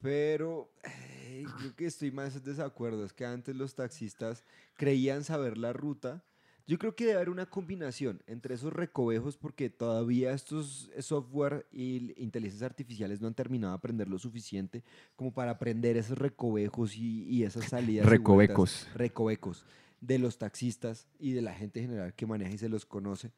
pero 0.00 0.70
eh, 0.84 1.44
yo 1.62 1.74
que 1.76 1.86
estoy 1.86 2.10
más 2.10 2.36
en 2.36 2.44
desacuerdo, 2.44 3.04
es 3.04 3.12
que 3.12 3.24
antes 3.24 3.54
los 3.56 3.74
taxistas 3.74 4.44
creían 4.74 5.24
saber 5.24 5.56
la 5.58 5.72
ruta. 5.72 6.22
Yo 6.68 6.78
creo 6.78 6.96
que 6.96 7.04
debe 7.04 7.16
haber 7.16 7.30
una 7.30 7.46
combinación 7.46 8.22
entre 8.26 8.54
esos 8.56 8.72
recovejos 8.72 9.36
porque 9.36 9.70
todavía 9.70 10.32
estos 10.32 10.90
eh, 10.96 11.02
software 11.02 11.66
y 11.70 12.12
inteligencias 12.20 12.68
artificiales 12.68 13.20
no 13.20 13.28
han 13.28 13.34
terminado 13.34 13.72
de 13.72 13.76
aprender 13.78 14.08
lo 14.08 14.18
suficiente 14.18 14.82
como 15.14 15.32
para 15.32 15.52
aprender 15.52 15.96
esos 15.96 16.18
recovejos 16.18 16.96
y, 16.96 17.22
y 17.24 17.44
esas 17.44 17.64
salidas. 17.68 18.04
vueltas 18.04 18.18
Recovecos. 18.18 18.88
recovecos 18.94 19.64
de 20.00 20.18
los 20.18 20.38
taxistas 20.38 21.06
y 21.20 21.32
de 21.32 21.42
la 21.42 21.54
gente 21.54 21.80
en 21.80 21.86
general 21.86 22.14
que 22.14 22.26
maneja 22.26 22.52
y 22.52 22.58
se 22.58 22.68
los 22.68 22.84
conoce. 22.84 23.30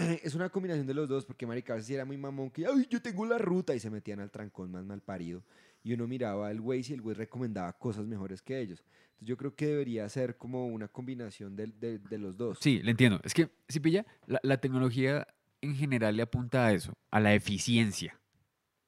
Es 0.22 0.34
una 0.34 0.48
combinación 0.48 0.86
de 0.86 0.94
los 0.94 1.08
dos, 1.08 1.24
porque 1.24 1.46
marica, 1.46 1.74
a 1.74 1.78
era 1.78 2.04
muy 2.04 2.16
mamón 2.16 2.50
que, 2.50 2.66
ay, 2.66 2.86
yo 2.90 3.00
tengo 3.02 3.26
la 3.26 3.38
ruta, 3.38 3.74
y 3.74 3.80
se 3.80 3.90
metían 3.90 4.20
al 4.20 4.30
trancón 4.30 4.70
más 4.70 4.84
mal 4.84 5.00
parido. 5.00 5.42
Y 5.82 5.92
uno 5.94 6.06
miraba 6.06 6.50
el 6.50 6.60
Waze 6.60 6.90
y 6.92 6.94
el 6.94 7.00
Waze 7.00 7.18
recomendaba 7.18 7.72
cosas 7.72 8.06
mejores 8.06 8.42
que 8.42 8.60
ellos. 8.60 8.82
Entonces 9.12 9.28
yo 9.28 9.36
creo 9.36 9.54
que 9.54 9.66
debería 9.66 10.08
ser 10.08 10.36
como 10.36 10.66
una 10.66 10.88
combinación 10.88 11.56
de, 11.56 11.66
de- 11.68 11.98
de 11.98 12.18
los 12.18 12.36
dos. 12.36 12.58
Sí, 12.60 12.80
le 12.82 12.90
entiendo. 12.90 13.20
Es 13.24 13.32
que, 13.34 13.50
si 13.68 13.80
pilla, 13.80 14.04
la, 14.26 14.40
la 14.42 14.58
tecnología 14.60 15.26
en 15.62 15.74
general 15.74 16.16
le 16.16 16.22
apunta 16.22 16.66
a 16.66 16.72
eso, 16.72 16.92
a 17.10 17.20
la 17.20 17.34
eficiencia. 17.34 18.18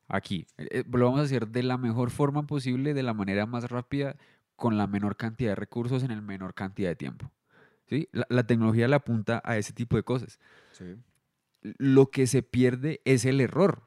Aquí. 0.08 0.46
Eh, 0.58 0.68
eh, 0.70 0.84
lo 0.90 1.06
vamos 1.06 1.20
a 1.20 1.24
hacer 1.24 1.48
de 1.48 1.62
la 1.62 1.78
mejor 1.78 2.10
forma 2.10 2.46
posible, 2.46 2.92
de 2.94 3.02
la 3.02 3.14
manera 3.14 3.46
más 3.46 3.70
rápida, 3.70 4.16
con 4.56 4.76
la 4.76 4.86
menor 4.86 5.16
cantidad 5.16 5.52
de 5.52 5.56
recursos 5.56 6.02
en 6.02 6.10
el 6.10 6.20
menor 6.22 6.52
cantidad 6.54 6.90
de 6.90 6.96
tiempo. 6.96 7.30
¿Sí? 7.92 8.08
La, 8.12 8.26
la 8.30 8.46
tecnología 8.46 8.88
le 8.88 8.94
apunta 8.96 9.42
a 9.44 9.58
ese 9.58 9.74
tipo 9.74 9.96
de 9.96 10.02
cosas. 10.02 10.38
Sí. 10.70 10.96
Lo 11.60 12.10
que 12.10 12.26
se 12.26 12.42
pierde 12.42 13.02
es 13.04 13.26
el 13.26 13.38
error. 13.38 13.82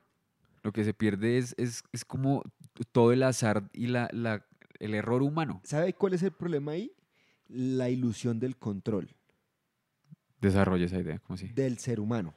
Lo 0.62 0.72
que 0.72 0.84
se 0.84 0.94
pierde 0.94 1.40
es, 1.40 1.56
es, 1.58 1.82
es 1.92 2.06
como 2.06 2.44
todo 2.92 3.12
el 3.14 3.24
azar 3.24 3.68
y 3.74 3.88
la, 3.88 4.08
la- 4.12 4.46
el 4.78 4.94
error 4.94 5.24
humano. 5.24 5.60
¿Sabe 5.64 5.94
cuál 5.94 6.14
es 6.14 6.22
el 6.22 6.34
problema 6.34 6.74
ahí? 6.74 6.92
La 7.48 7.90
ilusión 7.90 8.40
del 8.40 8.58
control 8.58 9.10
Desarrolla 10.40 10.86
esa 10.86 11.00
idea, 11.00 11.18
como 11.20 11.34
así. 11.36 11.48
del 11.48 11.80
ser 11.80 12.00
humano. 12.00 12.36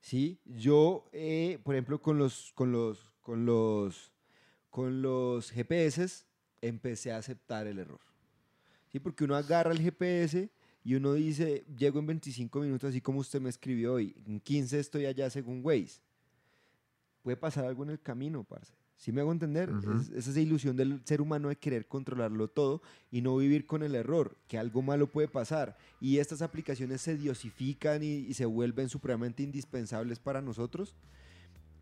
¿Sí? 0.00 0.40
Yo, 0.44 1.08
eh, 1.12 1.58
por 1.64 1.74
ejemplo, 1.74 2.02
con 2.02 2.18
los, 2.18 2.52
con 2.54 2.70
los, 2.72 3.12
con 3.22 3.46
los, 3.46 4.12
con 4.70 5.00
los 5.00 5.50
GPS, 5.52 6.26
empecé 6.60 7.12
a 7.12 7.16
aceptar 7.16 7.66
el 7.66 7.78
error. 7.78 8.00
¿Sí? 8.88 8.98
Porque 9.00 9.24
uno 9.24 9.36
agarra 9.36 9.72
el 9.72 9.80
GPS 9.80 10.50
y 10.88 10.94
uno 10.94 11.12
dice, 11.12 11.66
llego 11.76 11.98
en 11.98 12.06
25 12.06 12.60
minutos, 12.60 12.88
así 12.88 13.02
como 13.02 13.18
usted 13.18 13.42
me 13.42 13.50
escribió 13.50 13.92
hoy, 13.92 14.16
en 14.26 14.40
15 14.40 14.80
estoy 14.80 15.04
allá 15.04 15.28
según 15.28 15.60
Waze. 15.62 16.00
Puede 17.20 17.36
pasar 17.36 17.66
algo 17.66 17.82
en 17.82 17.90
el 17.90 18.00
camino, 18.00 18.42
parce. 18.42 18.72
¿Sí 18.96 19.12
me 19.12 19.20
hago 19.20 19.30
entender? 19.30 19.70
Ujú. 19.70 19.98
es, 20.00 20.08
es 20.08 20.28
esa 20.28 20.40
ilusión 20.40 20.78
del 20.78 21.02
ser 21.04 21.20
humano 21.20 21.50
de 21.50 21.56
querer 21.56 21.86
controlarlo 21.88 22.48
todo 22.48 22.80
y 23.10 23.20
no 23.20 23.36
vivir 23.36 23.66
con 23.66 23.82
el 23.82 23.94
error, 23.94 24.38
que 24.48 24.56
algo 24.56 24.80
malo 24.80 25.12
puede 25.12 25.28
pasar. 25.28 25.76
Y 26.00 26.20
estas 26.20 26.40
aplicaciones 26.40 27.02
se 27.02 27.18
diosifican 27.18 28.02
y, 28.02 28.20
y 28.20 28.32
se 28.32 28.46
vuelven 28.46 28.88
supremamente 28.88 29.42
indispensables 29.42 30.18
para 30.18 30.40
nosotros. 30.40 30.94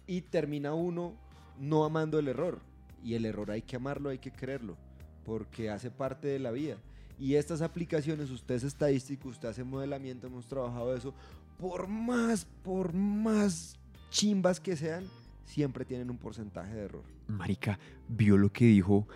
Y 0.08 0.22
termina 0.22 0.74
uno 0.74 1.14
no 1.60 1.84
amando 1.84 2.18
el 2.18 2.26
error. 2.26 2.58
Y 3.04 3.14
el 3.14 3.24
error 3.24 3.52
hay 3.52 3.62
que 3.62 3.76
amarlo, 3.76 4.08
hay 4.08 4.18
que 4.18 4.32
quererlo, 4.32 4.76
porque 5.24 5.70
hace 5.70 5.92
parte 5.92 6.26
de 6.26 6.40
la 6.40 6.50
vida. 6.50 6.76
Y 7.18 7.34
estas 7.34 7.62
aplicaciones, 7.62 8.30
usted 8.30 8.56
es 8.56 8.64
estadístico, 8.64 9.28
usted 9.28 9.48
hace 9.48 9.64
modelamiento, 9.64 10.26
hemos 10.26 10.46
trabajado 10.46 10.94
eso, 10.94 11.14
por 11.58 11.88
más, 11.88 12.46
por 12.62 12.92
más 12.92 13.76
chimbas 14.10 14.60
que 14.60 14.76
sean, 14.76 15.04
siempre 15.46 15.84
tienen 15.84 16.10
un 16.10 16.18
porcentaje 16.18 16.74
de 16.74 16.82
error. 16.82 17.02
Marica, 17.28 17.78
vio 18.08 18.36
lo 18.36 18.52
que 18.52 18.66
dijo, 18.66 19.08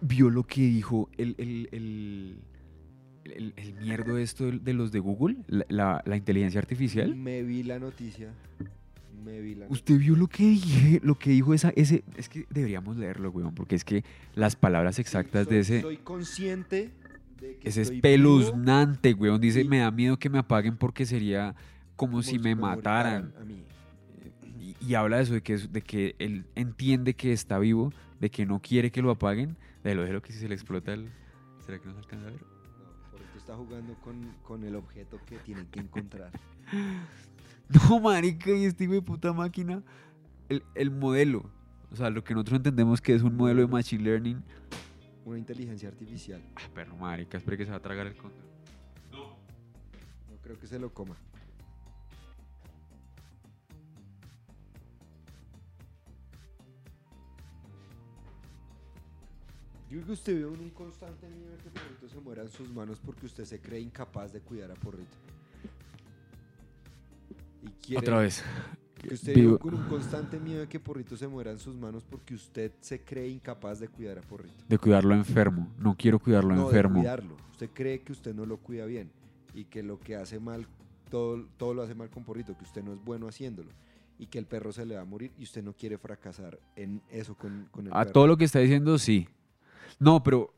vio 0.00 0.30
lo 0.30 0.44
que 0.46 0.62
dijo 0.62 1.10
el, 1.18 1.34
el, 1.38 1.68
el, 1.72 2.38
el, 3.24 3.52
el 3.56 3.74
mierdo 3.74 4.16
esto 4.16 4.50
de, 4.50 4.72
los 4.72 4.90
de 4.92 5.00
Google, 5.00 5.36
la, 5.46 5.66
la- 5.68 6.02
la 6.06 6.16
inteligencia 6.16 6.60
artificial. 6.60 7.14
Me 7.14 7.42
vi 7.42 7.62
la 7.62 7.78
noticia. 7.78 8.32
Me 9.24 9.40
vi 9.40 9.54
la 9.54 9.66
¿Usted 9.68 9.98
vio 9.98 10.16
lo 10.16 10.26
que 10.28 10.42
dije? 10.44 11.00
Lo 11.02 11.18
que 11.18 11.30
dijo 11.30 11.54
esa, 11.54 11.70
ese. 11.76 12.04
Es 12.16 12.28
que 12.28 12.46
deberíamos 12.50 12.96
leerlo, 12.96 13.30
weón, 13.30 13.54
porque 13.54 13.74
es 13.74 13.84
que 13.84 14.04
las 14.34 14.56
palabras 14.56 14.98
exactas 14.98 15.44
soy, 15.44 15.54
de 15.54 15.60
ese. 15.60 15.80
Soy 15.82 15.96
consciente 15.98 16.90
es 17.62 17.76
estoy 17.76 17.96
vivo 17.96 18.02
peluznante, 18.02 19.14
weón. 19.14 19.40
Dice, 19.40 19.62
y- 19.62 19.68
me 19.68 19.78
da 19.78 19.90
miedo 19.90 20.18
que 20.18 20.28
me 20.30 20.38
apaguen 20.38 20.76
porque 20.76 21.06
sería 21.06 21.54
como, 21.96 22.22
si 22.22 22.38
me 22.38 22.54
mataran. 22.54 23.32
a 23.40 23.44
mí. 23.44 23.62
Y, 24.60 24.76
y 24.80 24.94
habla 24.94 25.18
de 25.18 25.22
eso, 25.22 25.34
de 25.34 25.42
que, 25.42 25.56
de 25.58 25.82
que 25.82 26.14
él 26.18 26.46
entiende 26.54 27.14
que 27.14 27.32
está 27.32 27.58
vivo, 27.58 27.92
de 28.20 28.30
que 28.30 28.46
no 28.46 28.60
quiere 28.60 28.90
que 28.90 29.02
lo 29.02 29.10
apaguen. 29.10 29.56
De 29.82 29.94
lo 29.94 30.02
de 30.04 30.12
lo 30.12 30.22
que 30.22 30.32
si 30.32 30.38
se 30.38 30.48
le 30.48 30.54
explota 30.54 30.94
el... 30.94 31.10
¿Será 31.66 31.78
que 31.78 31.86
no 31.86 31.92
se 31.92 31.98
alcanza 32.00 32.26
a 32.26 32.30
ver? 32.30 32.40
No, 32.40 33.10
por 33.10 33.20
eso 33.20 33.36
está 33.38 33.54
jugando 33.54 33.94
con, 34.02 34.16
con 34.42 34.64
el 34.64 34.74
objeto 34.76 35.18
que 35.26 35.36
tienen 35.38 35.66
que 35.66 35.80
encontrar. 35.80 36.30
No, 37.88 37.98
marica, 37.98 38.50
y 38.50 38.64
este 38.66 38.84
hijo 38.84 38.92
de 38.92 39.00
puta 39.02 39.32
máquina, 39.32 39.82
el, 40.50 40.62
el 40.74 40.90
modelo, 40.90 41.50
o 41.90 41.96
sea, 41.96 42.10
lo 42.10 42.22
que 42.22 42.34
nosotros 42.34 42.58
entendemos 42.58 43.00
que 43.00 43.14
es 43.14 43.22
un 43.22 43.36
modelo 43.36 43.62
de 43.62 43.66
Machine 43.68 44.02
Learning. 44.04 44.42
Una 45.24 45.38
inteligencia 45.38 45.88
artificial. 45.88 46.42
Ah, 46.56 46.68
perro, 46.74 46.96
marica, 46.96 47.38
espere 47.38 47.56
que 47.56 47.64
se 47.64 47.70
va 47.70 47.78
a 47.78 47.82
tragar 47.82 48.06
el 48.06 48.16
control. 48.16 48.44
No 49.10 50.36
creo 50.42 50.58
que 50.58 50.66
se 50.66 50.78
lo 50.78 50.92
coma. 50.92 51.16
Yo 59.94 60.00
creo 60.00 60.06
que 60.06 60.12
usted 60.12 60.34
vive 60.34 60.52
en 60.52 60.60
un 60.60 60.70
constante 60.70 61.28
miedo 61.28 61.52
de 61.52 61.58
que 61.58 61.70
Porrito 61.70 62.08
se 62.08 62.18
muera 62.18 62.42
en 62.42 62.50
sus 62.50 62.68
manos 62.70 62.98
porque 62.98 63.26
usted 63.26 63.44
se 63.44 63.60
cree 63.60 63.80
incapaz 63.80 64.32
de 64.32 64.40
cuidar 64.40 64.72
a 64.72 64.74
Porrito. 64.74 65.16
Y 67.62 67.68
quiere 67.86 68.00
Otra 68.00 68.18
vez. 68.18 68.42
Que 69.08 69.14
usted 69.14 69.34
vive 69.34 69.58
con 69.58 69.74
un 69.74 69.82
constante 69.88 70.38
miedo 70.40 70.60
de 70.60 70.68
que 70.68 70.80
Porrito 70.80 71.16
se 71.16 71.26
muera 71.28 71.50
en 71.50 71.58
sus 71.58 71.74
manos 71.74 72.04
porque 72.08 72.34
usted 72.34 72.72
se 72.80 73.00
cree 73.02 73.28
incapaz 73.28 73.78
de 73.80 73.88
cuidar 73.88 74.18
a 74.18 74.22
Porrito. 74.22 74.54
De 74.68 74.78
cuidarlo 74.78 75.14
enfermo. 75.14 75.68
No 75.78 75.94
quiero 75.96 76.18
cuidarlo 76.18 76.54
No, 76.54 76.62
de 76.62 76.66
enfermo. 76.66 77.00
cuidarlo. 77.00 77.36
Usted 77.52 77.70
cree 77.72 78.00
que 78.00 78.12
usted 78.12 78.34
no 78.34 78.46
lo 78.46 78.56
cuida 78.58 78.84
bien 78.86 79.10
y 79.54 79.64
que 79.64 79.82
lo 79.82 79.98
que 80.00 80.16
hace 80.16 80.40
mal, 80.40 80.66
todo, 81.10 81.46
todo 81.56 81.74
lo 81.74 81.82
hace 81.82 81.94
mal 81.94 82.10
con 82.10 82.24
Porrito, 82.24 82.56
que 82.56 82.64
usted 82.64 82.82
no 82.82 82.92
es 82.92 83.04
bueno 83.04 83.28
haciéndolo 83.28 83.70
y 84.18 84.26
que 84.26 84.38
el 84.38 84.46
perro 84.46 84.72
se 84.72 84.84
le 84.86 84.94
va 84.96 85.02
a 85.02 85.04
morir 85.04 85.32
y 85.38 85.42
usted 85.44 85.62
no 85.62 85.72
quiere 85.72 85.98
fracasar 85.98 86.58
en 86.76 87.00
eso 87.10 87.34
con, 87.36 87.66
con 87.70 87.86
el 87.86 87.92
A 87.92 88.00
perro. 88.00 88.12
todo 88.12 88.26
lo 88.28 88.36
que 88.36 88.44
está 88.44 88.58
diciendo, 88.60 88.96
sí. 88.98 89.28
No, 89.98 90.22
pero 90.22 90.52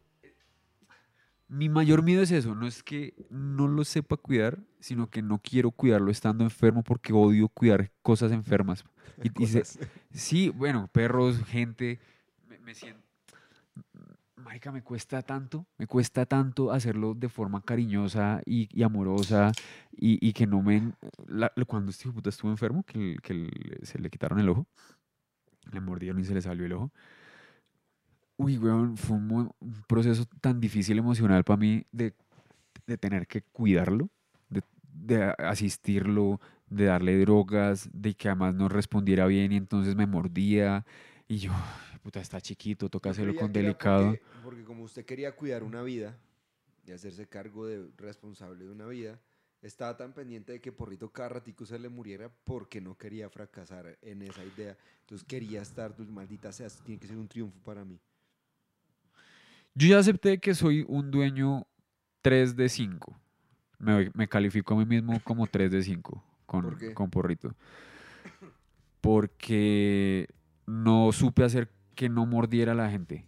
mi 1.49 1.69
mayor 1.69 2.03
miedo 2.03 2.23
es 2.23 2.31
eso. 2.31 2.55
No 2.55 2.67
es 2.67 2.83
que 2.83 3.15
no 3.31 3.69
lo 3.69 3.85
sepa 3.85 4.17
cuidar, 4.17 4.59
sino 4.81 5.09
que 5.09 5.23
no 5.23 5.39
quiero 5.43 5.71
cuidarlo 5.71 6.11
estando 6.11 6.45
enfermo 6.45 6.83
porque 6.83 7.13
odio 7.13 7.49
cuidar 7.49 7.91
cosas 8.03 8.33
enfermas. 8.33 8.85
Y, 9.23 9.43
y 9.45 9.47
se- 9.47 9.61
Cosas. 9.61 9.79
sí, 10.11 10.51
bueno, 10.51 10.89
perros, 10.93 11.43
gente. 11.45 12.01
Me, 12.49 12.59
me 12.59 12.75
siento. 12.75 13.01
Marica, 14.37 14.71
me 14.71 14.83
cuesta 14.83 15.23
tanto, 15.23 15.67
me 15.79 15.87
cuesta 15.87 16.27
tanto 16.27 16.71
hacerlo 16.71 17.15
de 17.15 17.29
forma 17.29 17.63
cariñosa 17.63 18.43
y, 18.45 18.69
y 18.79 18.83
amorosa 18.83 19.53
y, 19.93 20.19
y 20.27 20.33
que 20.35 20.47
no 20.47 20.61
me... 20.63 20.93
la- 21.27 21.51
cuando 21.67 21.91
este 21.91 22.11
puta 22.13 22.29
estuvo 22.29 22.51
enfermo, 22.51 22.83
que, 22.85 23.17
que 23.23 23.49
se 23.83 23.99
le 23.99 24.11
quitaron 24.11 24.39
el 24.39 24.49
ojo, 24.51 24.67
le 25.73 25.81
mordieron 25.81 26.21
y 26.21 26.25
se 26.25 26.35
le 26.35 26.43
salió 26.43 26.67
el 26.67 26.73
ojo. 26.75 26.93
Uy, 28.37 28.59
weón, 28.59 28.97
fue 28.97 29.17
un, 29.17 29.53
proceso 29.89 30.25
tan 30.41 30.61
difícil 30.61 30.99
emocional 30.99 31.43
para 31.45 31.57
mí 31.57 31.85
de, 31.93 32.15
de 32.87 32.99
tener 32.99 33.27
que 33.27 33.43
cuidarlo, 33.43 34.11
de, 34.51 34.63
de 34.93 35.35
asistirlo, 35.39 36.41
de 36.69 36.85
darle 36.85 37.19
drogas, 37.19 37.89
de 37.93 38.15
que 38.15 38.29
además 38.29 38.55
no 38.55 38.69
respondiera 38.69 39.27
bien 39.27 39.53
y 39.53 39.57
entonces 39.57 39.95
me 39.95 40.07
mordía. 40.07 40.85
Y 41.29 41.39
yo, 41.39 41.53
puta, 42.03 42.21
está 42.21 42.41
chiquito, 42.41 42.89
toca 42.89 43.11
hacerlo 43.11 43.35
con 43.35 43.53
delicado. 43.53 44.11
Porque, 44.11 44.23
porque 44.45 44.65
como 44.65 44.85
usted 44.85 45.05
quería 45.05 45.35
cuidar 45.35 45.63
una 45.63 45.83
vida 45.83 46.19
y 46.87 46.93
hacerse 46.93 47.27
cargo 47.27 47.67
de 47.67 47.89
responsable 47.97 48.65
de 48.65 48.71
una 48.71 48.87
vida, 48.87 49.19
estaba 49.63 49.97
tan 49.97 50.13
pendiente 50.13 50.53
de 50.53 50.61
que 50.61 50.73
Porrito 50.73 51.11
cada 51.11 51.31
ratico 51.31 51.67
se 51.67 51.79
le 51.79 51.89
muriera 51.89 52.31
porque 52.45 52.81
no 52.81 52.97
quería 52.97 53.29
fracasar 53.29 53.99
en 54.03 54.23
esa 54.23 54.45
idea. 54.45 54.77
Entonces 55.01 55.27
quería 55.27 55.63
estar, 55.63 55.95
pues, 55.97 56.09
maldita 56.09 56.53
sea, 56.53 56.69
tiene 56.85 57.01
que 57.01 57.09
ser 57.09 57.17
un 57.17 57.29
triunfo 57.29 57.59
para 57.61 57.85
mí. 57.85 57.99
Yo 59.77 59.89
ya 59.89 59.99
acepté 59.99 60.39
que 60.41 60.55
soy 60.55 60.85
un 60.89 61.11
dueño 61.11 61.67
3 62.23 62.57
de 62.57 62.69
5. 62.69 63.15
Me, 63.79 64.11
me 64.15 64.27
califico 64.27 64.73
a 64.75 64.79
mí 64.79 64.87
mismo 64.87 65.21
como 65.23 65.47
3 65.47 65.71
de 65.71 65.83
5 65.83 66.25
con, 66.47 66.63
¿Por 66.63 66.79
qué? 66.79 66.95
con 66.95 67.11
porrito. 67.11 67.55
Porque 69.01 70.29
no 70.67 71.13
supe 71.13 71.45
hacer 71.45 71.71
que 71.95 72.09
no 72.09 72.27
mordiera 72.27 72.73
a 72.73 72.75
la 72.75 72.91
gente. 72.91 73.27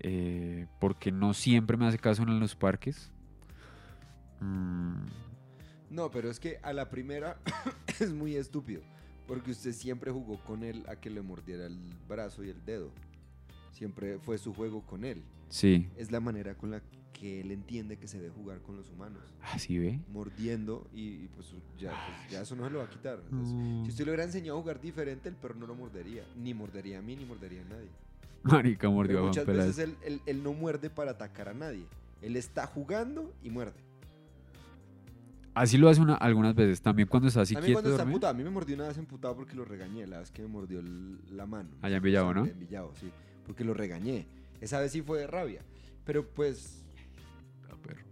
Eh, 0.00 0.66
porque 0.80 1.10
no 1.12 1.32
siempre 1.34 1.76
me 1.76 1.86
hace 1.86 1.98
caso 1.98 2.22
en 2.24 2.38
los 2.40 2.54
parques. 2.56 3.10
Mm, 4.40 5.06
No, 5.90 6.10
pero 6.10 6.28
es 6.28 6.40
que 6.40 6.58
a 6.62 6.72
la 6.72 6.90
primera 6.90 7.38
es 8.00 8.12
muy 8.12 8.34
estúpido. 8.36 8.82
Porque 9.26 9.52
usted 9.52 9.72
siempre 9.72 10.10
jugó 10.10 10.36
con 10.44 10.64
él 10.64 10.84
a 10.88 10.96
que 10.96 11.08
le 11.08 11.22
mordiera 11.22 11.64
el 11.66 11.78
brazo 12.08 12.44
y 12.44 12.50
el 12.50 12.62
dedo. 12.64 12.90
Siempre 13.74 14.18
fue 14.20 14.38
su 14.38 14.54
juego 14.54 14.82
con 14.82 15.04
él. 15.04 15.22
sí, 15.48 15.88
Es 15.96 16.10
la 16.10 16.20
manera 16.20 16.54
con 16.56 16.70
la 16.70 16.80
que 17.12 17.40
él 17.40 17.50
entiende 17.52 17.96
que 17.96 18.08
se 18.08 18.18
debe 18.18 18.30
jugar 18.34 18.60
con 18.62 18.76
los 18.76 18.88
humanos. 18.90 19.22
así 19.42 19.78
ve. 19.78 20.00
Mordiendo 20.12 20.88
y, 20.92 21.24
y 21.24 21.28
pues, 21.34 21.54
ya, 21.78 21.90
pues, 21.90 22.30
ya 22.32 22.40
eso 22.42 22.56
no 22.56 22.64
se 22.64 22.70
lo 22.70 22.78
va 22.78 22.84
a 22.86 22.90
quitar. 22.90 23.20
Entonces, 23.30 23.54
Mm. 23.54 23.84
Si 23.84 23.90
usted 23.90 24.04
le 24.04 24.10
hubiera 24.12 24.24
enseñado 24.24 24.58
a 24.58 24.60
jugar 24.62 24.80
diferente, 24.80 25.28
el 25.28 25.34
perro 25.36 25.54
no 25.56 25.66
lo 25.66 25.74
mordería. 25.74 26.24
Ni 26.36 26.54
mordería 26.54 26.98
a 26.98 27.02
mí, 27.02 27.14
ni 27.16 27.24
mordería 27.24 27.60
a 27.62 27.64
nadie. 27.64 27.88
Marica 28.42 28.88
mordió 28.90 29.16
Pero 29.16 29.26
muchas 29.28 29.46
veces 29.46 29.78
él, 29.78 29.96
él- 30.04 30.20
él 30.26 30.42
no 30.42 30.52
muerde 30.54 30.90
para 30.90 31.12
atacar 31.12 31.48
a 31.48 31.54
nadie. 31.54 31.84
Él 32.22 32.36
está 32.36 32.66
jugando 32.66 33.32
y 33.42 33.50
muerde. 33.50 33.80
Así 35.54 35.78
lo 35.78 35.88
hace 35.88 36.00
una, 36.00 36.14
algunas 36.16 36.54
veces. 36.54 36.82
También 36.82 37.06
cuando 37.08 37.28
está 37.28 37.42
así 37.42 37.54
También 37.54 37.74
quieto. 37.74 37.82
cuando 37.82 37.96
está 37.96 38.02
emputado. 38.02 38.30
A 38.32 38.36
mí 38.36 38.42
me 38.42 38.50
mordió 38.50 38.74
una 38.74 38.88
vez 38.88 38.98
emputado 38.98 39.36
porque 39.36 39.54
lo 39.54 39.64
regañé. 39.64 40.06
La 40.06 40.18
vez 40.18 40.30
que 40.32 40.42
me 40.42 40.48
mordió 40.48 40.80
el- 40.80 41.20
la 41.36 41.46
mano. 41.46 41.70
Allá 41.80 41.96
en 41.98 42.02
Villavo, 42.02 42.34
¿no? 42.34 42.44
En 42.44 42.58
Villavo, 42.58 42.92
sí. 42.96 43.10
Porque 43.46 43.64
lo 43.64 43.74
regañé. 43.74 44.26
Esa 44.60 44.80
vez 44.80 44.92
sí 44.92 45.02
fue 45.02 45.20
de 45.20 45.26
rabia. 45.26 45.62
Pero 46.04 46.26
pues... 46.26 46.82
Ah, 47.70 47.76
perro. 47.82 48.02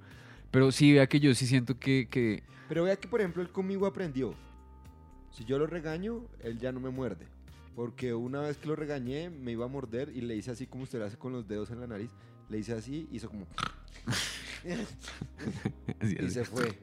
Pero 0.50 0.72
sí, 0.72 0.92
vea 0.92 1.06
que 1.06 1.20
yo 1.20 1.34
sí 1.34 1.46
siento 1.46 1.78
que, 1.78 2.08
que 2.10 2.42
Pero 2.68 2.84
vea 2.84 2.96
que, 2.96 3.08
por 3.08 3.20
ejemplo, 3.20 3.42
él 3.42 3.50
conmigo 3.50 3.86
aprendió. 3.86 4.34
Si 5.30 5.44
yo 5.44 5.58
lo 5.58 5.66
regaño, 5.66 6.26
él 6.40 6.58
ya 6.58 6.72
no 6.72 6.80
me 6.80 6.90
muerde. 6.90 7.26
Porque 7.74 8.12
una 8.12 8.40
vez 8.42 8.58
que 8.58 8.68
lo 8.68 8.76
regañé, 8.76 9.30
me 9.30 9.52
iba 9.52 9.64
a 9.64 9.68
morder 9.68 10.10
y 10.14 10.20
le 10.20 10.36
hice 10.36 10.50
así 10.50 10.66
como 10.66 10.82
usted 10.84 10.98
lo 10.98 11.06
hace 11.06 11.16
con 11.16 11.32
los 11.32 11.48
dedos 11.48 11.70
en 11.70 11.80
la 11.80 11.86
nariz. 11.86 12.10
Le 12.50 12.58
hice 12.58 12.74
así, 12.74 13.08
hizo 13.10 13.30
como... 13.30 13.46
y 16.02 16.28
se 16.28 16.44
fue. 16.44 16.78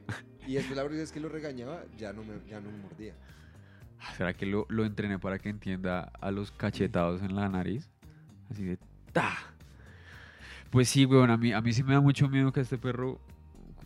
Y 0.46 0.54
después 0.54 0.76
la 0.76 0.82
verdad 0.82 1.00
es 1.00 1.12
que 1.12 1.20
lo 1.20 1.28
regañaba, 1.28 1.84
ya 1.96 2.12
no 2.12 2.24
me, 2.24 2.34
ya 2.48 2.60
no 2.60 2.72
me 2.72 2.78
mordía. 2.78 3.14
¿Será 4.16 4.34
que 4.34 4.46
lo, 4.46 4.66
lo 4.68 4.84
entrené 4.84 5.18
para 5.18 5.38
que 5.38 5.48
entienda 5.48 6.10
a 6.20 6.30
los 6.30 6.50
cachetados 6.50 7.22
en 7.22 7.36
la 7.36 7.48
nariz? 7.48 7.88
Así 8.50 8.64
de 8.64 8.78
¡ta! 9.12 9.36
Pues 10.70 10.88
sí, 10.88 11.04
weón, 11.04 11.30
a 11.30 11.36
mí, 11.36 11.52
a 11.52 11.60
mí 11.60 11.72
sí 11.72 11.82
me 11.82 11.94
da 11.94 12.00
mucho 12.00 12.28
miedo 12.28 12.52
que 12.52 12.60
este 12.60 12.78
perro, 12.78 13.20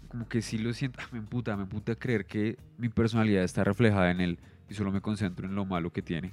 como 0.09 0.29
que 0.29 0.43
sí 0.43 0.59
lo 0.59 0.73
sienta, 0.73 1.03
me 1.13 1.19
emputa, 1.19 1.57
me 1.57 1.63
emputa 1.63 1.95
creer 1.95 2.27
que 2.27 2.59
mi 2.79 2.89
personalidad 2.89 3.43
está 3.43 3.65
reflejada 3.65 4.11
en 4.11 4.21
él 4.21 4.39
y 4.69 4.75
solo 4.75 4.93
me 4.93 5.01
concentro 5.01 5.47
en 5.47 5.55
lo 5.55 5.65
malo 5.65 5.93
que 5.93 6.03
tiene. 6.03 6.33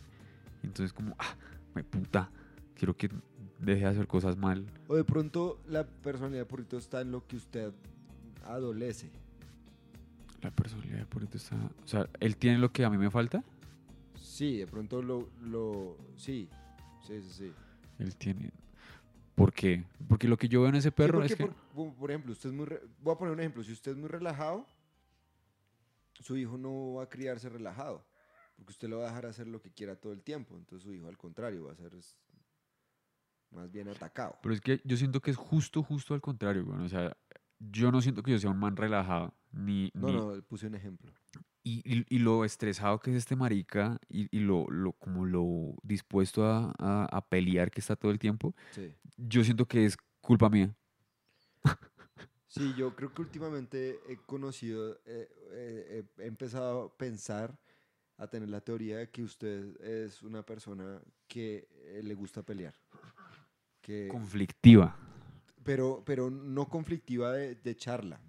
Entonces 0.63 0.93
como, 0.93 1.15
ah, 1.19 1.36
me 1.73 1.84
puta, 1.84 2.29
quiero 2.75 2.95
que 2.97 3.09
deje 3.59 3.82
de 3.82 3.88
hacer 3.88 4.07
cosas 4.07 4.38
mal. 4.38 4.65
O 4.88 4.95
de 4.95 5.03
pronto 5.03 5.59
la 5.67 5.86
personalidad 5.86 6.41
de 6.41 6.45
Porrito 6.45 6.77
está 6.77 7.01
en 7.01 7.11
lo 7.11 7.25
que 7.25 7.38
usted 7.38 7.71
adolece. 8.45 9.09
La 10.41 10.51
personalidad 10.51 10.97
de 10.97 11.05
Porrito 11.05 11.38
está, 11.38 11.55
o 11.55 11.88
sea, 11.88 12.09
él 12.19 12.36
tiene 12.36 12.57
lo 12.57 12.71
que 12.71 12.84
a 12.84 12.89
mí 12.89 12.97
me 12.97 13.09
falta, 13.09 13.43
Sí, 14.21 14.57
de 14.57 14.67
pronto 14.67 15.01
lo... 15.01 15.27
lo 15.41 15.97
sí, 16.15 16.47
sí, 17.05 17.21
sí, 17.21 17.29
sí. 17.32 17.51
Él 18.04 18.16
tiene... 18.16 18.52
¿Por 19.36 19.54
qué? 19.54 19.86
Porque 20.08 20.28
lo 20.28 20.38
que 20.38 20.47
yo 20.49 20.62
veo 20.62 20.70
en 20.70 20.76
ese 20.76 20.91
perro 20.91 21.24
es 21.24 21.36
que... 21.36 21.49
por, 21.74 22.12
ejemplo, 22.12 22.32
usted 22.34 22.49
es 22.49 22.56
muy... 22.56 22.66
re- 22.66 22.82
Voy 22.99 23.14
a 23.14 23.18
poner 23.18 23.34
un 23.34 23.39
ejemplo. 23.39 23.64
Si 23.64 23.72
usted 23.72 23.91
es 23.91 23.97
muy 23.97 24.10
relajado, 24.10 24.66
su 26.20 26.38
hijo 26.38 26.58
no 26.58 26.93
va 26.95 27.04
a 27.04 27.10
criarse 27.10 27.49
relajado. 27.49 28.06
Porque 28.58 28.72
usted 28.72 28.89
lo 28.89 28.99
va 28.99 29.06
a 29.06 29.08
dejar 29.08 29.26
hacer 29.26 29.47
lo 29.47 29.62
que 29.62 29.72
quiera 29.72 29.95
todo 29.95 30.14
el 30.14 30.22
tiempo. 30.22 30.56
Entonces 30.58 30.84
su 30.84 30.93
hijo, 30.93 31.08
al 31.08 31.18
contrario, 31.18 31.66
va 31.66 31.72
a 31.72 31.76
ser 31.76 31.93
más 33.52 33.72
bien 33.72 33.88
atacado. 33.88 34.38
Pero 34.43 34.54
es 34.54 34.62
que 34.62 34.82
yo 34.84 34.97
siento 34.97 35.22
que 35.22 35.32
es 35.32 35.38
justo, 35.38 35.82
justo 35.82 36.14
al 36.14 36.22
contrario, 36.22 36.66
güey. 36.66 36.82
O 36.82 36.89
sea, 36.89 37.16
yo 37.60 37.91
no 37.91 38.02
siento 38.02 38.22
que 38.22 38.32
yo 38.32 38.39
sea 38.39 38.49
un 38.52 38.60
man 38.60 38.76
relajado, 38.76 39.34
ni... 39.52 39.89
No, 39.93 40.08
ni- 40.08 40.14
no, 40.14 40.43
puse 40.43 40.68
un 40.68 40.76
ejemplo. 40.76 41.12
Y, 41.64 41.82
y- 41.86 42.05
y 42.09 42.20
lo 42.20 42.43
estresado 42.43 42.99
que 42.99 43.12
es 43.12 43.18
este 43.18 43.36
marica 43.36 43.99
y, 44.09 44.36
y 44.36 44.39
lo, 44.39 44.66
lo, 44.70 44.93
como 44.93 45.26
lo 45.26 45.76
dispuesto 45.84 46.45
a, 46.45 46.74
a- 46.80 47.05
a 47.05 47.22
pelear 47.30 47.70
que 47.70 47.82
está 47.82 47.95
todo 47.95 48.12
el 48.12 48.18
tiempo, 48.20 48.55
Sí. 48.72 48.91
yo 49.18 49.43
siento 49.43 49.68
que 49.68 49.86
es 49.86 49.95
culpa 50.22 50.49
mía. 50.49 50.76
Sí, 52.47 52.74
yo 52.76 52.95
creo 52.95 53.14
que 53.14 53.22
últimamente 53.22 53.99
he 54.09 54.18
conocido, 54.26 54.95
eh, 55.05 55.30
eh, 55.51 56.03
he 56.18 56.26
empezado 56.26 56.82
a 56.86 56.97
pensar, 56.97 57.57
a 58.18 58.28
tener 58.28 58.49
la 58.49 58.59
teoría 58.62 58.97
de 58.97 59.09
que 59.09 59.24
usted 59.24 59.80
es 59.82 60.22
una 60.22 60.43
persona 60.43 61.01
que 61.28 61.68
eh, 61.72 62.01
le 62.03 62.14
gusta 62.14 62.43
pelear. 62.43 62.74
Que, 63.82 64.09
Conflictiva. 64.09 64.97
pero, 65.64 66.03
pero 66.05 66.30
no 66.30 66.68
conflictiva 66.68 67.32
de, 67.34 67.55
de 67.55 67.76
charla, 67.76 68.20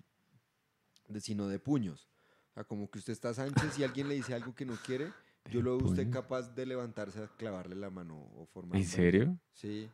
de, 1.08 1.20
sino 1.20 1.48
de 1.48 1.58
puños. 1.58 2.08
Sea, 2.54 2.64
como 2.64 2.90
que 2.90 2.98
usted 2.98 3.12
está 3.12 3.32
Sánchez 3.32 3.78
y 3.78 3.84
alguien 3.84 4.08
le 4.08 4.14
dice 4.14 4.34
algo 4.34 4.54
que 4.54 4.64
no 4.66 4.74
quiere, 4.84 5.06
yo 5.50 5.58
¿De 5.58 5.62
lo 5.62 5.78
veo 5.78 5.86
usted 5.88 6.10
capaz 6.10 6.54
de 6.54 6.66
levantarse 6.66 7.20
a 7.22 7.28
clavarle 7.28 7.74
la 7.76 7.90
mano 7.90 8.14
o 8.36 8.46
formar. 8.52 8.76
¿En 8.76 8.84
serio? 8.86 9.38
Sí. 9.54 9.88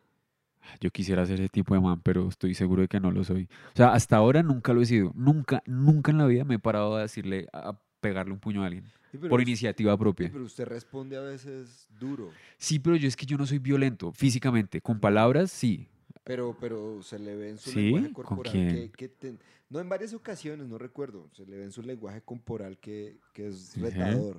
Yo 0.80 0.90
quisiera 0.90 1.24
ser 1.24 1.40
ese 1.40 1.48
tipo 1.48 1.74
de 1.74 1.80
man, 1.80 2.00
pero 2.02 2.28
estoy 2.28 2.54
seguro 2.54 2.82
de 2.82 2.88
que 2.88 2.98
no 3.00 3.10
lo 3.12 3.22
soy. 3.24 3.48
O 3.72 3.76
sea, 3.76 3.92
hasta 3.92 4.16
ahora 4.16 4.42
nunca 4.42 4.72
lo 4.72 4.82
he 4.82 4.86
sido. 4.86 5.12
Nunca, 5.14 5.62
nunca 5.66 6.10
en 6.10 6.18
la 6.18 6.26
vida 6.26 6.44
me 6.44 6.56
he 6.56 6.58
parado 6.58 6.96
a 6.96 7.02
decirle, 7.02 7.46
a 7.52 7.70
a 7.70 7.80
pegarle 8.00 8.32
un 8.32 8.38
puño 8.38 8.62
a 8.62 8.66
alguien. 8.66 8.84
Sí, 9.10 9.18
Por 9.18 9.40
us- 9.40 9.42
iniciativa 9.42 9.92
sí, 9.92 9.98
propia. 9.98 10.28
pero 10.30 10.44
usted 10.44 10.66
responde 10.66 11.16
a 11.16 11.20
veces 11.20 11.88
duro. 11.98 12.30
Sí, 12.58 12.78
pero 12.78 12.94
yo 12.96 13.08
es 13.08 13.16
que 13.16 13.26
yo 13.26 13.36
no 13.38 13.46
soy 13.46 13.58
violento 13.58 14.12
físicamente. 14.12 14.80
Con 14.80 15.00
palabras, 15.00 15.50
sí. 15.50 15.88
Pero, 16.28 16.54
pero 16.60 17.02
se 17.02 17.18
le 17.18 17.34
ve 17.36 17.48
en 17.48 17.56
su 17.58 17.72
¿Sí? 17.72 17.80
lenguaje 17.80 18.12
¿Con 18.12 18.24
corporal 18.24 18.52
que, 18.52 18.90
que 18.90 19.08
te- 19.08 19.38
no 19.70 19.80
en 19.80 19.88
varias 19.88 20.12
ocasiones, 20.12 20.68
no 20.68 20.76
recuerdo, 20.76 21.26
se 21.32 21.46
le 21.46 21.56
ve 21.56 21.64
en 21.64 21.72
su 21.72 21.80
lenguaje 21.82 22.20
corporal 22.20 22.76
que, 22.78 23.16
que 23.32 23.46
es 23.48 23.70
¿Sí? 23.70 23.80
retador, 23.80 24.38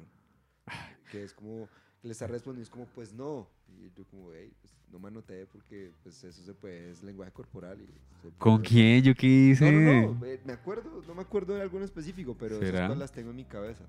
que 1.12 1.24
es 1.24 1.34
como, 1.34 1.68
le 2.04 2.12
está 2.12 2.28
respondiendo, 2.28 2.64
es 2.64 2.70
como, 2.70 2.86
pues 2.94 3.12
no, 3.12 3.50
y 3.82 3.90
yo 3.98 4.06
como, 4.06 4.32
hey, 4.32 4.54
pues 4.62 4.76
no 4.92 5.00
me 5.00 5.08
anoté 5.08 5.48
porque 5.48 5.92
pues 6.04 6.24
eso 6.24 6.44
se 6.44 6.54
puede, 6.54 6.92
es 6.92 7.02
lenguaje 7.02 7.32
corporal. 7.32 7.82
Y 7.82 7.90
¿Con 8.38 8.62
quién? 8.62 9.02
¿Yo 9.04 9.16
qué 9.16 9.26
hice? 9.26 9.66
No, 9.66 9.82
no, 9.82 10.18
no, 10.20 10.26
eh, 10.28 10.40
me 10.46 10.54
acuerdo, 10.54 11.02
no 11.08 11.16
me 11.16 11.24
acuerdo 11.24 11.56
de 11.56 11.64
alguno 11.64 11.86
específico, 11.86 12.36
pero 12.38 12.58
esas 12.58 12.68
¿Será? 12.68 12.88
cosas 12.88 13.00
las 13.00 13.12
tengo 13.12 13.32
en 13.32 13.36
mi 13.36 13.46
cabeza. 13.46 13.84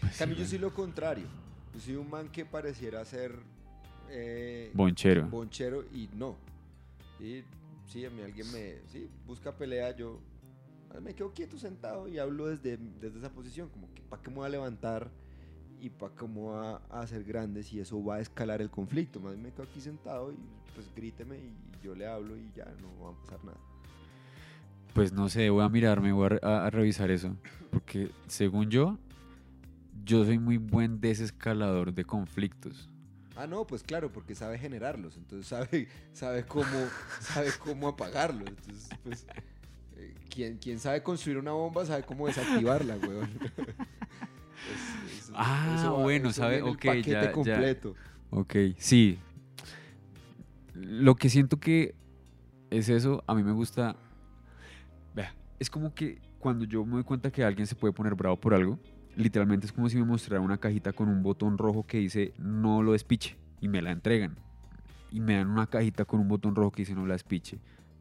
Pues 0.00 0.18
cambio, 0.18 0.36
yo 0.36 0.44
sí, 0.44 0.50
soy 0.50 0.58
lo 0.58 0.74
contrario, 0.74 1.26
yo 1.72 1.80
soy 1.80 1.96
un 1.96 2.10
man 2.10 2.28
que 2.30 2.44
pareciera 2.44 3.02
ser... 3.06 3.32
eh, 4.10 4.70
Bonchero. 4.74 5.26
bonchero 5.28 5.84
y 5.92 6.08
no. 6.14 6.36
Y 7.20 7.42
sí, 7.86 8.04
a 8.04 8.10
mí 8.10 8.22
alguien 8.22 8.50
me 8.52 8.76
sí, 8.88 9.08
busca 9.26 9.56
pelea, 9.56 9.96
yo 9.96 10.20
ah, 10.94 11.00
me 11.00 11.14
quedo 11.14 11.32
quieto 11.32 11.58
sentado 11.58 12.08
y 12.08 12.18
hablo 12.18 12.46
desde, 12.46 12.78
desde 13.00 13.18
esa 13.18 13.30
posición, 13.30 13.68
como 13.68 13.92
que 13.94 14.02
para 14.02 14.22
qué 14.22 14.30
me 14.30 14.36
voy 14.36 14.46
a 14.46 14.50
levantar 14.50 15.10
y 15.80 15.90
para 15.90 16.12
me 16.22 16.34
voy 16.34 16.56
a, 16.56 16.76
hacer 17.00 17.24
grande 17.24 17.62
si 17.62 17.80
eso 17.80 18.02
va 18.02 18.16
a 18.16 18.20
escalar 18.20 18.60
el 18.60 18.70
conflicto. 18.70 19.20
Más 19.20 19.32
bien 19.32 19.44
me 19.44 19.50
quedo 19.52 19.64
aquí 19.64 19.80
sentado 19.80 20.32
y 20.32 20.38
pues 20.74 20.90
gríteme 20.94 21.36
y 21.38 21.84
yo 21.84 21.94
le 21.94 22.06
hablo 22.06 22.36
y 22.36 22.50
ya 22.56 22.66
no 22.80 23.04
va 23.04 23.10
a 23.10 23.20
pasar 23.20 23.44
nada. 23.44 23.58
Pues 24.94 25.12
no 25.12 25.28
sé, 25.28 25.50
voy 25.50 25.64
a 25.64 25.68
mirarme, 25.68 26.12
voy 26.12 26.38
a 26.42 26.70
revisar 26.70 27.10
eso. 27.10 27.36
Porque 27.70 28.10
según 28.26 28.70
yo, 28.70 28.98
yo 30.04 30.24
soy 30.24 30.38
muy 30.38 30.56
buen 30.56 31.00
desescalador 31.00 31.92
de 31.92 32.04
conflictos. 32.04 32.88
Ah, 33.40 33.46
no, 33.46 33.64
pues 33.64 33.84
claro, 33.84 34.10
porque 34.12 34.34
sabe 34.34 34.58
generarlos, 34.58 35.16
entonces 35.16 35.46
sabe, 35.46 35.86
sabe 36.12 36.44
cómo, 36.44 36.64
sabe 37.20 37.50
cómo 37.62 37.86
apagarlos. 37.86 38.48
Entonces, 38.48 38.88
pues, 39.04 39.26
eh, 39.96 40.12
quien, 40.28 40.58
quien 40.58 40.80
sabe 40.80 41.02
construir 41.04 41.38
una 41.38 41.52
bomba 41.52 41.86
sabe 41.86 42.02
cómo 42.02 42.26
desactivarla, 42.26 42.96
weón. 42.96 43.30
Es- 44.74 45.30
Ah, 45.34 45.72
eso 45.72 45.94
va- 45.94 46.02
bueno, 46.02 46.30
eso 46.30 46.40
sabe, 46.42 46.56
el 46.56 46.62
ok, 46.64 46.84
ya- 47.06 47.22
ya. 47.22 47.32
completo. 47.32 47.94
Ok, 48.30 48.54
sí. 48.78 49.18
Lo 50.74 51.14
que 51.14 51.28
siento 51.30 51.58
que 51.60 51.94
es 52.70 52.88
eso, 52.88 53.22
a 53.28 53.34
mí 53.36 53.44
me 53.44 53.52
gusta. 53.52 53.94
Vea, 55.14 55.32
es 55.60 55.70
como 55.70 55.94
que 55.94 56.18
cuando 56.40 56.64
yo 56.64 56.84
me 56.84 56.94
doy 56.94 57.04
cuenta 57.04 57.30
que 57.30 57.44
alguien 57.44 57.66
se 57.68 57.76
puede 57.76 57.92
poner 57.94 58.14
bravo 58.16 58.36
por 58.36 58.52
algo, 58.52 58.78
literalmente 59.22 59.66
es 59.66 59.72
como 59.72 59.88
si 59.88 59.96
me 59.96 60.04
mostrara 60.04 60.40
una 60.40 60.58
cajita 60.58 60.92
con 60.92 61.08
un 61.08 61.22
botón 61.22 61.58
rojo 61.58 61.84
que 61.86 61.98
dice 61.98 62.32
no 62.38 62.82
lo 62.82 62.92
despiche 62.92 63.36
y 63.60 63.68
me 63.68 63.82
la 63.82 63.90
entregan. 63.90 64.36
Y 65.10 65.20
me 65.20 65.34
dan 65.36 65.48
una 65.50 65.66
cajita 65.66 66.04
con 66.04 66.20
un 66.20 66.28
botón 66.28 66.54
rojo 66.54 66.70
que 66.70 66.82
dice 66.82 66.94
no 66.94 67.06
la 67.06 67.14
despiche. 67.14 67.58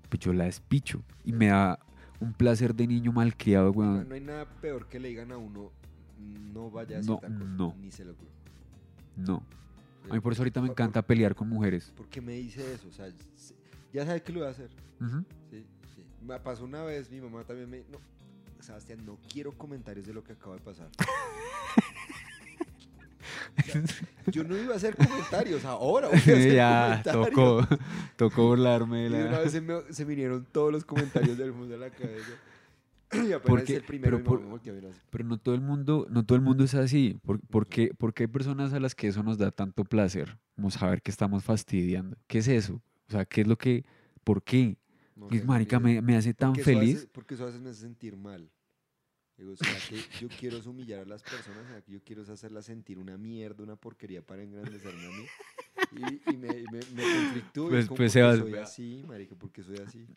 Pues 0.10 0.20
yo 0.20 0.32
la 0.34 0.46
despicho 0.46 1.04
y 1.26 1.34
me 1.34 1.48
da 1.48 1.80
un 2.20 2.34
placer 2.34 2.74
de 2.76 2.88
niño 2.88 3.12
malcriado, 3.12 3.72
weón. 3.72 4.08
no 4.08 4.16
hay 4.16 4.22
nada 4.22 4.46
peor 4.62 4.88
que 4.88 5.00
le 5.00 5.10
digan 5.10 5.32
a 5.32 5.38
uno, 5.38 5.72
no 6.54 6.70
vaya 6.72 6.98
a 6.98 7.00
hacer 7.00 7.12
No, 7.12 7.18
tal 7.20 7.34
cosa", 7.34 7.46
no. 7.46 7.76
ni 7.80 7.92
se 7.92 8.06
lo 8.06 8.12
ocurre. 8.14 8.32
No. 9.18 9.44
A 10.10 10.14
mí 10.14 10.20
por 10.22 10.32
eso 10.34 10.42
ahorita 10.42 10.62
me 10.62 10.68
¿Por- 10.68 10.76
por- 10.76 10.84
encanta 10.84 11.02
pelear 11.02 11.36
con 11.36 11.50
mujeres. 11.50 11.92
¿Por 11.96 12.08
qué 12.08 12.22
me 12.22 12.34
dice 12.34 12.74
eso? 12.74 12.88
O 12.88 12.92
sea, 12.92 13.08
se- 13.36 13.56
ya 13.94 14.06
sabe 14.06 14.22
que 14.22 14.32
lo 14.32 14.40
voy 14.40 14.48
a 14.48 14.52
hacer. 14.52 14.70
Sí, 15.50 15.66
sí. 15.96 16.04
Me 16.26 16.40
pasó 16.40 16.64
una 16.66 16.84
vez, 16.84 17.12
mi 17.12 17.20
mamá 17.22 17.44
también 17.44 17.70
me... 17.70 17.80
No, 17.80 17.98
Sebastián, 18.62 19.06
no 19.06 19.18
quiero 19.32 19.52
comentarios 19.58 20.06
de 20.06 20.14
lo 20.14 20.24
que 20.24 20.34
acaba 20.34 20.56
de 20.56 20.62
pasar. 20.62 20.90
Yo 24.32 24.44
no 24.44 24.58
iba 24.58 24.74
a 24.74 24.78
hacer 24.78 24.96
comentarios, 24.96 25.66
ahora 25.66 26.08
voy 26.08 26.18
a 26.18 26.20
hacer 26.20 26.54
ya, 26.56 27.02
tocó, 27.04 27.68
tocó 28.16 28.48
burlarme 28.48 29.10
de 29.10 29.18
Y 29.20 29.22
una 29.22 29.32
la... 29.32 29.40
vez 29.40 29.52
se 29.52 29.62
me, 29.62 29.82
se 29.90 30.06
me 30.06 30.10
vinieron 30.10 30.46
todos 30.52 30.72
los 30.72 30.86
comentarios 30.86 31.38
del 31.38 31.52
mundo 31.54 31.76
a 31.76 31.78
la 31.78 31.90
cabeza. 31.90 32.30
Y 33.14 33.34
Porque- 33.46 33.76
el 33.78 33.84
primero 33.84 34.18
pero 34.18 34.30
por- 34.42 34.60
a 34.60 34.72
ver. 34.72 34.92
Pero 35.10 35.24
no 35.24 35.38
todo 35.38 35.56
el 35.56 35.62
mundo, 35.62 36.08
no 36.10 36.26
todo 36.26 36.36
el 36.36 36.42
mundo 36.42 36.64
es 36.66 36.76
así. 36.76 37.18
¿Por, 37.26 37.40
por 37.40 37.66
qué, 37.68 37.94
por 37.98 38.14
qué 38.14 38.24
hay 38.24 38.28
personas 38.28 38.74
a 38.74 38.80
las 38.82 38.94
que 38.96 39.08
eso 39.08 39.24
nos 39.24 39.38
da 39.38 39.50
tanto 39.52 39.86
placer? 39.86 40.38
Como 40.56 40.70
saber 40.72 41.02
que 41.02 41.12
estamos 41.12 41.44
fastidiando. 41.44 42.18
¿Qué 42.28 42.40
es 42.40 42.48
eso? 42.50 42.82
O 43.08 43.12
sea, 43.12 43.24
¿qué 43.26 43.42
es 43.42 43.48
lo 43.48 43.58
que, 43.58 43.86
por 44.26 44.44
qué? 44.44 44.76
No 45.18 45.30
marica, 45.46 45.80
me, 45.80 46.02
me 46.02 46.16
hace 46.16 46.34
tan 46.34 46.50
porque 46.54 46.64
feliz. 46.64 46.98
hace- 46.98 47.08
porque 47.08 47.34
eso 47.34 47.44
a 47.44 47.48
veces 47.48 47.62
me 47.62 47.70
hace 47.72 47.82
sentir 47.82 48.16
mal. 48.16 48.50
Digo, 49.38 49.52
o 49.52 49.56
sea, 49.56 49.68
que 49.90 49.98
yo 50.20 50.30
quiero 50.40 50.60
humillar 50.70 51.02
a 51.02 51.06
las 51.06 51.24
personas, 51.24 51.64
o 51.66 51.68
sea, 51.74 51.82
que 51.82 51.92
yo 51.92 52.00
quiero 52.04 52.24
hacerlas 52.24 52.66
sentir 52.66 52.98
una 52.98 53.18
mierda, 53.18 53.64
una 53.64 53.76
porquería 53.76 54.22
para 54.22 54.42
engrandecerme 54.44 55.06
a 55.06 55.12
mí. 55.12 55.28
Y, 55.92 56.32
y 56.34 56.38
me, 56.38 56.48
y 56.58 56.64
me, 56.72 56.80
me 56.96 57.04
conflictúo. 57.14 57.70
Pues- 57.70 57.88
pues, 57.88 57.88
¿por 57.88 57.98
qué 57.98 58.10
Sebas, 58.10 58.40
soy 58.40 58.52
vea. 58.52 58.64
así, 58.64 59.04
marica, 59.08 59.36
porque 59.36 59.64
soy 59.64 59.78
así. 59.78 60.08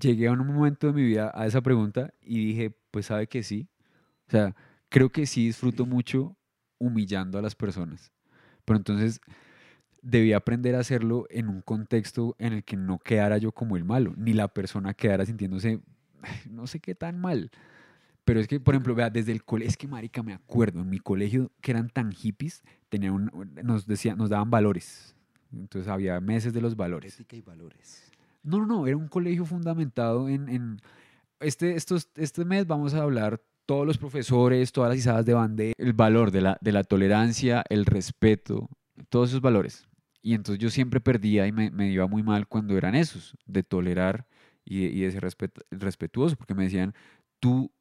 Llegué 0.00 0.28
a 0.28 0.32
un 0.32 0.46
momento 0.46 0.86
de 0.86 0.92
mi 0.92 1.02
vida 1.02 1.30
a 1.34 1.46
esa 1.46 1.60
pregunta 1.60 2.12
y 2.22 2.46
dije, 2.46 2.70
pues 2.90 3.06
sabe 3.06 3.26
que 3.26 3.42
sí. 3.42 3.68
O 4.26 4.30
sea, 4.30 4.54
creo 4.88 5.10
que 5.10 5.26
sí 5.26 5.46
disfruto 5.46 5.84
mucho 5.84 6.36
humillando 6.78 7.38
a 7.38 7.42
las 7.42 7.54
personas. 7.54 8.12
Pero 8.64 8.78
entonces 8.78 9.20
debí 10.02 10.32
aprender 10.32 10.74
a 10.74 10.80
hacerlo 10.80 11.26
en 11.30 11.48
un 11.48 11.60
contexto 11.62 12.36
en 12.38 12.52
el 12.52 12.64
que 12.64 12.76
no 12.76 12.98
quedara 12.98 13.38
yo 13.38 13.52
como 13.52 13.76
el 13.76 13.84
malo, 13.84 14.14
ni 14.16 14.32
la 14.32 14.48
persona 14.48 14.94
quedara 14.94 15.26
sintiéndose 15.26 15.80
"Ay, 16.22 16.30
no 16.50 16.66
sé 16.66 16.80
qué 16.80 16.94
tan 16.94 17.20
mal. 17.20 17.50
Pero 18.24 18.40
es 18.40 18.46
que, 18.48 18.60
por 18.60 18.74
ejemplo, 18.74 18.94
vea, 18.94 19.08
desde 19.08 19.32
el 19.32 19.42
colegio, 19.44 19.70
es 19.70 19.76
que 19.78 19.88
marica, 19.88 20.22
me 20.22 20.34
acuerdo, 20.34 20.80
en 20.82 20.90
mi 20.90 20.98
colegio 20.98 21.50
que 21.62 21.70
eran 21.70 21.88
tan 21.88 22.12
hippies, 22.12 22.62
tenían 22.90 23.14
un- 23.14 23.54
nos 23.62 23.86
decían, 23.86 24.18
nos 24.18 24.28
daban 24.28 24.50
valores. 24.50 25.14
Entonces 25.50 25.88
había 25.90 26.20
meses 26.20 26.52
de 26.52 26.60
los 26.60 26.76
valores. 26.76 27.14
Ética 27.14 27.36
y 27.36 27.40
valores. 27.40 28.12
No, 28.42 28.58
no, 28.58 28.66
no, 28.66 28.86
era 28.86 28.96
un 28.98 29.08
colegio 29.08 29.46
fundamentado 29.46 30.28
en... 30.28 30.48
en- 30.50 30.80
este, 31.40 31.74
estos, 31.76 32.08
este 32.16 32.44
mes 32.44 32.66
vamos 32.66 32.92
a 32.94 33.02
hablar 33.02 33.40
todos 33.64 33.86
los 33.86 33.96
profesores, 33.96 34.72
todas 34.72 34.90
las 34.90 34.98
izadas 34.98 35.24
de 35.24 35.34
bandera, 35.34 35.74
el 35.78 35.92
valor 35.94 36.30
de 36.30 36.40
la, 36.42 36.58
de 36.60 36.72
la 36.72 36.84
tolerancia, 36.84 37.64
el 37.70 37.86
respeto, 37.86 38.68
todos 39.08 39.30
esos 39.30 39.40
valores. 39.40 39.87
Y 40.22 40.34
entonces 40.34 40.60
yo 40.62 40.70
siempre 40.70 41.00
perdía 41.00 41.46
y 41.46 41.52
me, 41.52 41.70
me 41.70 41.90
iba 41.90 42.06
muy 42.06 42.22
mal 42.22 42.46
cuando 42.48 42.76
eran 42.76 42.94
esos, 42.94 43.36
de 43.46 43.62
tolerar 43.62 44.26
y 44.64 44.86
y 44.86 45.00
de 45.02 45.10
ser 45.12 45.22
respet- 45.24 45.64
respetuoso, 45.70 46.36
porque 46.36 46.54
me 46.54 46.64
decían, 46.64 46.94
tú, 47.40 47.72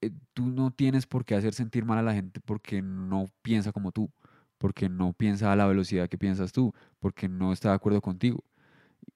eh, 0.00 0.10
tú 0.34 0.46
no 0.48 0.70
tienes 0.72 1.06
por 1.06 1.24
qué 1.24 1.34
hacer 1.36 1.54
sentir 1.54 1.84
mal 1.84 1.98
a 1.98 2.02
la 2.02 2.14
gente 2.14 2.40
porque 2.40 2.82
no 2.82 3.26
piensa 3.42 3.72
como 3.72 3.92
tú, 3.92 4.10
porque 4.58 4.88
no 4.88 5.12
piensa 5.14 5.52
a 5.52 5.56
la 5.56 5.66
velocidad 5.66 6.08
que 6.08 6.18
piensas 6.18 6.52
tú, 6.52 6.74
porque 7.00 7.28
no 7.28 7.52
está 7.52 7.70
de 7.70 7.74
acuerdo 7.76 8.00
contigo. 8.02 8.44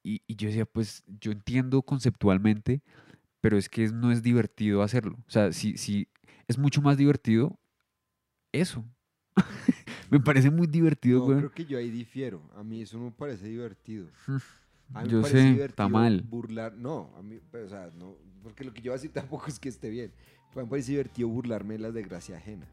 Y, 0.03 0.23
y 0.27 0.37
yo 0.37 0.49
decía, 0.49 0.67
pues 0.67 1.05
yo 1.21 1.33
entiendo 1.33 1.83
conceptualmente, 1.83 2.83
pero 3.41 3.59
es 3.59 3.69
que 3.69 3.89
no 3.89 4.13
es 4.13 4.23
divertido 4.23 4.83
hacerlo. 4.83 5.19
O 5.29 5.31
sea, 5.31 5.53
si, 5.53 5.77
si 5.79 6.09
es 6.49 6.59
mucho 6.59 6.83
más 6.83 6.97
divertido 6.99 7.59
eso. 8.53 8.85
me 10.11 10.21
parece 10.21 10.51
muy 10.51 10.67
divertido, 10.67 11.19
No, 11.21 11.25
güey. 11.27 11.39
creo 11.39 11.53
que 11.53 11.65
yo 11.65 11.79
ahí 11.79 11.91
difiero. 11.91 12.43
A 12.57 12.63
mí 12.63 12.83
eso 12.83 12.99
no 12.99 13.05
me 13.07 13.11
parece 13.13 13.47
divertido. 13.49 14.09
A 14.95 15.03
mí 15.03 15.07
me 15.07 15.09
Yo 15.13 15.21
parece 15.23 15.39
sé, 15.39 15.45
divertido 15.45 15.67
está 15.67 15.89
mal. 15.89 16.23
Burlar, 16.23 16.75
no, 16.77 17.11
a 17.19 17.23
mí, 17.23 17.39
pues, 17.51 17.65
o 17.65 17.69
sea, 17.69 17.91
no, 17.99 18.15
porque 18.43 18.63
lo 18.65 18.73
que 18.73 18.81
yo 18.83 18.93
voy 18.93 18.99
a 18.99 19.01
decir 19.01 19.11
tampoco 19.15 19.47
es 19.49 19.59
que 19.59 19.69
esté 19.69 19.91
bien. 19.91 20.13
Mí 20.55 20.63
me 20.63 20.69
parece 20.69 20.93
divertido 20.93 21.29
burlarme 21.29 21.75
de 21.75 21.81
la 21.81 21.91
desgracia 21.91 22.37
ajena. 22.39 22.67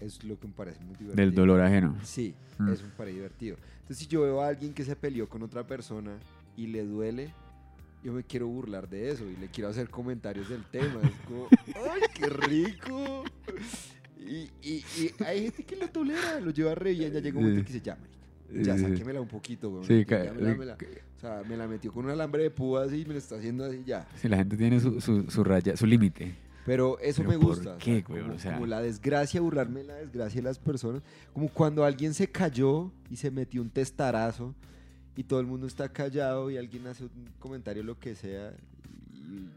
Es 0.00 0.24
lo 0.24 0.40
que 0.40 0.48
me 0.48 0.54
parece 0.54 0.78
muy 0.80 0.94
divertido. 0.96 1.14
Del 1.16 1.34
dolor 1.34 1.60
ajeno. 1.60 1.96
Sí, 2.02 2.34
Mm. 2.58 2.68
eso 2.70 2.84
me 2.84 2.90
parece 2.90 3.16
divertido. 3.16 3.56
Entonces, 3.80 3.98
si 3.98 4.06
yo 4.06 4.22
veo 4.22 4.40
a 4.42 4.48
alguien 4.48 4.72
que 4.74 4.84
se 4.84 4.96
peleó 4.96 5.28
con 5.28 5.42
otra 5.42 5.66
persona 5.66 6.18
y 6.56 6.66
le 6.66 6.84
duele, 6.84 7.32
yo 8.02 8.12
me 8.14 8.22
quiero 8.24 8.46
burlar 8.48 8.88
de 8.88 9.10
eso 9.10 9.24
y 9.28 9.36
le 9.36 9.48
quiero 9.48 9.68
hacer 9.68 9.88
comentarios 9.90 10.48
del 10.48 10.64
tema. 10.64 11.00
Es 11.02 11.12
como, 11.26 11.46
¡ay, 11.92 12.00
qué 12.14 12.26
rico! 12.30 13.24
Y, 14.20 14.50
y- 14.62 14.84
y 14.98 15.24
hay 15.24 15.42
gente 15.44 15.64
que 15.64 15.76
lo 15.76 15.88
tolera, 15.88 16.40
lo 16.40 16.50
lleva 16.50 16.74
re 16.74 16.92
bien. 16.92 17.12
Ya 17.12 17.20
llega 17.20 17.38
un 17.38 17.44
momento 17.44 17.64
que 17.66 17.72
dice, 17.72 17.84
ya, 17.84 17.96
marica, 17.96 18.62
Ya 18.62 18.78
sáquemela 18.78 19.20
un 19.20 19.28
poquito, 19.28 19.70
weón. 19.70 19.84
Sí, 19.84 20.04
Ya 20.08 20.32
me 20.32 20.40
la- 20.42 20.54
me 20.54 20.64
la- 20.66 20.74
o 20.74 21.20
sea, 21.20 21.42
me 21.48 21.56
la 21.56 21.66
metió 21.66 21.92
con 21.92 22.04
un 22.04 22.10
alambre 22.10 22.42
de 22.44 22.50
púas 22.50 22.92
y 22.92 23.04
me 23.04 23.12
lo 23.14 23.18
está 23.18 23.36
haciendo 23.36 23.64
así 23.64 23.82
ya. 23.84 24.06
Sí, 24.16 24.28
la 24.28 24.36
gente 24.38 24.56
tiene 24.56 24.80
su, 24.80 25.00
su, 25.00 25.30
su 25.30 25.44
raya, 25.44 25.76
su 25.76 25.86
límite. 25.86 26.34
Pero 26.66 26.98
eso 27.00 27.22
¿Pero 27.22 27.30
me 27.30 27.36
gusta. 27.36 27.78
qué, 27.78 28.04
weón? 28.08 28.22
como, 28.24 28.34
O 28.34 28.38
sea- 28.38 28.54
como 28.54 28.66
la 28.66 28.80
desgracia, 28.82 29.40
burlarme 29.40 29.80
de 29.80 29.86
la 29.86 29.94
desgracia 29.94 30.40
de 30.40 30.44
las 30.44 30.58
personas. 30.58 31.02
Como 31.32 31.48
cuando 31.48 31.84
alguien 31.84 32.12
se 32.14 32.28
cayó 32.30 32.92
y 33.10 33.16
se 33.16 33.30
metió 33.30 33.62
un 33.62 33.70
testarazo 33.70 34.54
y 35.16 35.24
todo 35.24 35.40
el 35.40 35.46
mundo 35.46 35.66
está 35.66 35.88
callado 35.90 36.50
y 36.50 36.56
alguien 36.58 36.86
hace 36.86 37.04
un 37.04 37.10
comentario, 37.38 37.82
lo 37.82 37.98
que 37.98 38.14
sea. 38.14 38.54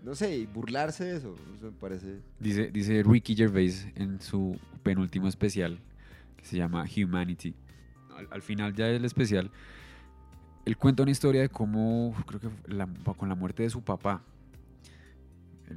No 0.03 0.15
sé, 0.15 0.37
y 0.37 0.45
burlarse 0.45 1.05
de 1.05 1.17
eso. 1.17 1.35
Eso 1.55 1.65
me 1.67 1.71
parece. 1.71 2.19
Dice, 2.39 2.69
dice 2.71 3.03
Ricky 3.03 3.35
Gervais 3.35 3.87
en 3.95 4.19
su 4.21 4.57
penúltimo 4.83 5.27
especial, 5.27 5.79
que 6.37 6.45
se 6.45 6.57
llama 6.57 6.85
Humanity. 6.95 7.55
Al, 8.15 8.27
al 8.31 8.41
final 8.41 8.73
ya 8.75 8.85
del 8.85 9.05
especial, 9.05 9.49
él 10.65 10.77
cuenta 10.77 11.03
una 11.03 11.11
historia 11.11 11.41
de 11.41 11.49
cómo, 11.49 12.13
creo 12.27 12.39
que 12.39 12.49
la- 12.67 12.87
con 13.17 13.27
la 13.29 13.35
muerte 13.35 13.63
de 13.63 13.69
su 13.69 13.81
papá, 13.81 14.21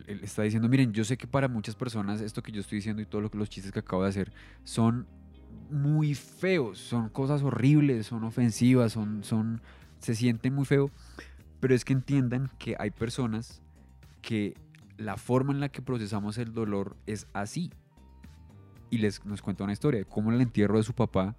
él, 0.06 0.20
está 0.22 0.42
diciendo, 0.42 0.68
miren, 0.68 0.92
yo 0.92 1.04
sé 1.04 1.16
que 1.16 1.26
para 1.26 1.48
muchas 1.48 1.74
personas 1.74 2.20
esto 2.20 2.42
que 2.42 2.52
yo 2.52 2.60
estoy 2.60 2.76
diciendo 2.76 3.00
y 3.00 3.06
todos 3.06 3.22
lo 3.24 3.30
los 3.38 3.48
chistes 3.48 3.72
que 3.72 3.78
acabo 3.78 4.02
de 4.02 4.10
hacer 4.10 4.32
son 4.64 5.06
muy 5.70 6.14
feos, 6.14 6.78
son 6.78 7.08
cosas 7.08 7.42
horribles, 7.42 8.06
son 8.06 8.24
ofensivas, 8.24 8.92
son, 8.92 9.24
son, 9.24 9.60
se 9.98 10.14
sienten 10.14 10.52
muy 10.54 10.64
feo, 10.64 10.90
pero 11.60 11.74
es 11.74 11.84
que 11.84 11.92
entiendan 11.92 12.50
que 12.58 12.76
hay 12.78 12.90
personas 12.90 13.62
que 14.26 14.54
la 14.96 15.16
forma 15.16 15.52
en 15.52 15.60
la 15.60 15.68
que 15.68 15.82
procesamos 15.82 16.36
el 16.36 16.52
dolor 16.52 16.96
es 17.06 17.28
así. 17.32 17.70
Y 18.90 18.98
les 18.98 19.24
nos 19.24 19.40
cuenta 19.40 19.62
una 19.62 19.72
historia 19.72 20.00
de 20.00 20.04
cómo 20.04 20.30
en 20.30 20.34
el 20.34 20.40
entierro 20.40 20.78
de 20.78 20.82
su 20.82 20.94
papá, 20.94 21.36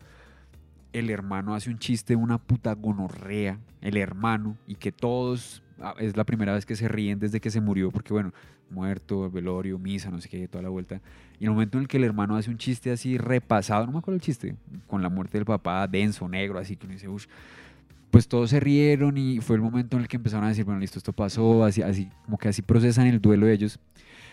el 0.94 1.10
hermano 1.10 1.54
hace 1.54 1.70
un 1.70 1.80
chiste 1.80 2.16
una 2.16 2.38
puta 2.38 2.74
gonorrea, 2.76 3.60
el 3.82 3.98
hermano, 3.98 4.58
y 4.68 4.76
que 4.76 4.94
todos, 4.94 5.64
ah, 5.82 5.96
es 6.00 6.16
la 6.16 6.24
primera 6.24 6.54
vez 6.54 6.66
que 6.66 6.78
se 6.78 6.88
ríen 6.88 7.20
desde 7.20 7.42
que 7.42 7.52
se 7.52 7.60
murió, 7.60 7.92
porque 7.92 8.14
bueno, 8.14 8.32
muerto, 8.70 9.30
velorio, 9.30 9.78
misa, 9.78 10.10
no 10.10 10.22
sé 10.22 10.30
qué, 10.30 10.48
toda 10.48 10.62
la 10.62 10.70
vuelta. 10.70 11.02
Y 11.42 11.44
el 11.44 11.52
momento 11.52 11.78
en 11.78 11.82
el 11.82 11.88
que 11.90 11.98
el 11.98 12.06
hermano 12.06 12.38
hace 12.38 12.50
un 12.50 12.58
chiste 12.58 12.90
así 12.90 13.18
repasado, 13.18 13.86
no 13.86 13.92
me 13.92 13.98
acuerdo 13.98 14.16
el 14.16 14.22
chiste, 14.22 14.56
con 14.88 15.02
la 15.02 15.10
muerte 15.10 15.38
del 15.38 15.46
papá, 15.46 15.86
denso, 15.88 16.30
negro, 16.30 16.58
así 16.58 16.78
que 16.78 16.86
uno 16.86 16.94
dice, 16.94 17.10
uff, 17.10 17.26
pues 18.12 18.28
todos 18.28 18.50
se 18.50 18.60
rieron 18.60 19.18
y 19.18 19.40
fue 19.40 19.56
el 19.56 19.62
momento 19.62 19.98
en 19.98 20.04
el 20.04 20.08
que 20.08 20.18
empezaron 20.18 20.46
a 20.46 20.50
decir, 20.50 20.66
bueno, 20.66 20.80
listo, 20.80 20.98
esto 20.98 21.14
pasó, 21.14 21.64
así, 21.64 21.82
así 21.82 22.10
como 22.26 22.38
que 22.38 22.48
así 22.50 22.62
procesan 22.62 23.08
el 23.08 23.22
duelo 23.22 23.46
de 23.46 23.54
ellos. 23.54 23.80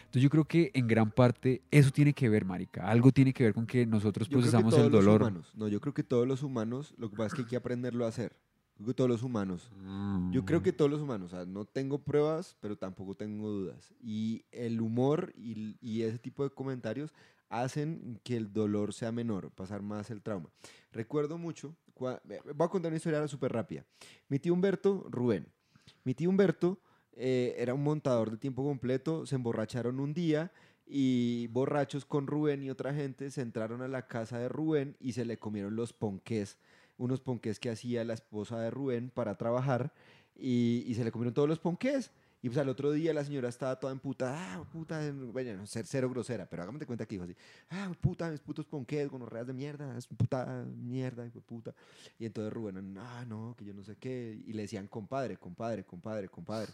Entonces 0.04 0.22
yo 0.22 0.30
creo 0.30 0.44
que 0.44 0.70
en 0.74 0.86
gran 0.86 1.10
parte 1.10 1.62
eso 1.70 1.90
tiene 1.90 2.12
que 2.12 2.28
ver, 2.28 2.44
marica. 2.44 2.88
Algo 2.88 3.10
tiene 3.10 3.32
que 3.32 3.44
ver 3.44 3.54
con 3.54 3.66
que 3.66 3.84
nosotros 3.84 4.28
Yo 4.28 4.32
creo 4.38 4.42
que 4.42 4.50
procesamos 4.50 4.72
todos 4.74 4.86
el 4.86 4.92
los 4.92 5.04
dolor. 5.04 5.22
humanos. 5.22 5.52
No, 5.56 5.66
yo 5.66 5.80
creo 5.80 5.92
que 5.92 6.04
todos 6.04 6.26
los 6.28 6.42
humanos, 6.44 6.94
lo 6.98 7.10
que 7.10 7.16
pasa 7.16 7.28
es 7.28 7.34
que 7.34 7.40
hay 7.42 7.48
que 7.48 7.56
aprenderlo 7.56 8.04
a 8.04 8.08
hacer. 8.08 8.36
Yo 8.76 8.84
creo 8.84 8.92
que 8.92 8.94
todos 8.94 9.10
los 9.10 9.22
humanos. 9.22 9.70
Yo 10.32 10.44
creo 10.44 10.62
que 10.62 10.72
todos 10.72 10.90
los 10.90 11.00
humanos, 11.00 11.32
o 11.32 11.36
sea, 11.36 11.46
no 11.46 11.64
tengo 11.64 11.98
pruebas, 12.02 12.56
pero 12.60 12.76
tampoco 12.76 13.14
tengo 13.14 13.48
dudas. 13.48 13.92
Y 14.00 14.44
el 14.52 14.80
humor 14.80 15.32
y, 15.36 15.76
y 15.80 16.02
ese 16.02 16.18
tipo 16.18 16.42
de 16.44 16.50
comentarios 16.50 17.12
hacen 17.48 18.20
que 18.24 18.36
el 18.36 18.52
dolor 18.52 18.92
sea 18.92 19.12
menor, 19.12 19.50
pasar 19.50 19.82
más 19.82 20.10
el 20.10 20.22
trauma. 20.22 20.50
Recuerdo 20.92 21.38
mucho, 21.38 21.76
cua- 21.94 22.20
eh, 22.28 22.40
voy 22.54 22.66
a 22.66 22.70
contar 22.70 22.90
una 22.90 22.96
historia 22.96 23.26
súper 23.28 23.52
rápida. 23.52 23.84
Mi 24.28 24.38
tío 24.38 24.52
Humberto, 24.54 25.06
Rubén. 25.10 25.46
Mi 26.04 26.14
tío 26.14 26.30
Humberto 26.30 26.80
eh, 27.12 27.54
era 27.58 27.74
un 27.74 27.82
montador 27.82 28.30
de 28.30 28.38
tiempo 28.38 28.64
completo, 28.64 29.26
se 29.26 29.36
emborracharon 29.36 30.00
un 30.00 30.14
día 30.14 30.52
y 30.86 31.46
borrachos 31.48 32.04
con 32.04 32.26
Rubén 32.26 32.62
y 32.62 32.70
otra 32.70 32.92
gente 32.92 33.30
se 33.30 33.40
entraron 33.40 33.82
a 33.82 33.88
la 33.88 34.06
casa 34.06 34.38
de 34.38 34.48
Rubén 34.48 34.96
y 35.00 35.12
se 35.12 35.24
le 35.24 35.38
comieron 35.38 35.76
los 35.76 35.92
ponqués, 35.92 36.58
unos 36.98 37.20
ponqués 37.20 37.58
que 37.58 37.70
hacía 37.70 38.04
la 38.04 38.14
esposa 38.14 38.60
de 38.60 38.70
Rubén 38.70 39.10
para 39.10 39.36
trabajar 39.36 39.92
y, 40.36 40.92
se 40.94 41.04
le 41.04 41.12
comieron 41.12 41.34
todos 41.34 41.48
los 41.48 41.60
ponqués. 41.60 42.10
Y 42.44 42.48
pues 42.50 42.58
al 42.58 42.68
otro 42.68 42.92
día 42.92 43.14
la 43.14 43.24
señora 43.24 43.48
estaba 43.48 43.80
toda 43.80 43.90
emputada, 43.90 44.36
ah, 44.36 44.64
puta, 44.70 45.00
bueno, 45.32 45.56
no 45.56 45.66
ser 45.66 45.86
cero 45.86 46.10
grosera, 46.10 46.44
pero 46.44 46.62
hágame 46.62 46.78
de 46.78 46.84
cuenta 46.84 47.06
que 47.06 47.14
dijo 47.14 47.24
así, 47.24 47.34
ah, 47.70 47.90
puta, 47.98 48.30
mis 48.30 48.40
putos 48.40 48.66
ponqués, 48.66 49.08
gonorreas 49.08 49.46
de 49.46 49.54
mierda, 49.54 49.96
es 49.96 50.06
puta 50.06 50.62
mierda, 50.76 51.26
hijo 51.26 51.36
de 51.36 51.40
puta. 51.40 51.74
Y 52.18 52.26
entonces 52.26 52.52
Rubén, 52.52 52.98
ah, 52.98 53.24
no, 53.26 53.54
que 53.56 53.64
yo 53.64 53.72
no 53.72 53.82
sé 53.82 53.96
qué, 53.96 54.38
y 54.46 54.52
le 54.52 54.60
decían 54.60 54.88
compadre, 54.88 55.38
compadre, 55.38 55.84
compadre, 55.84 56.28
compadre. 56.28 56.70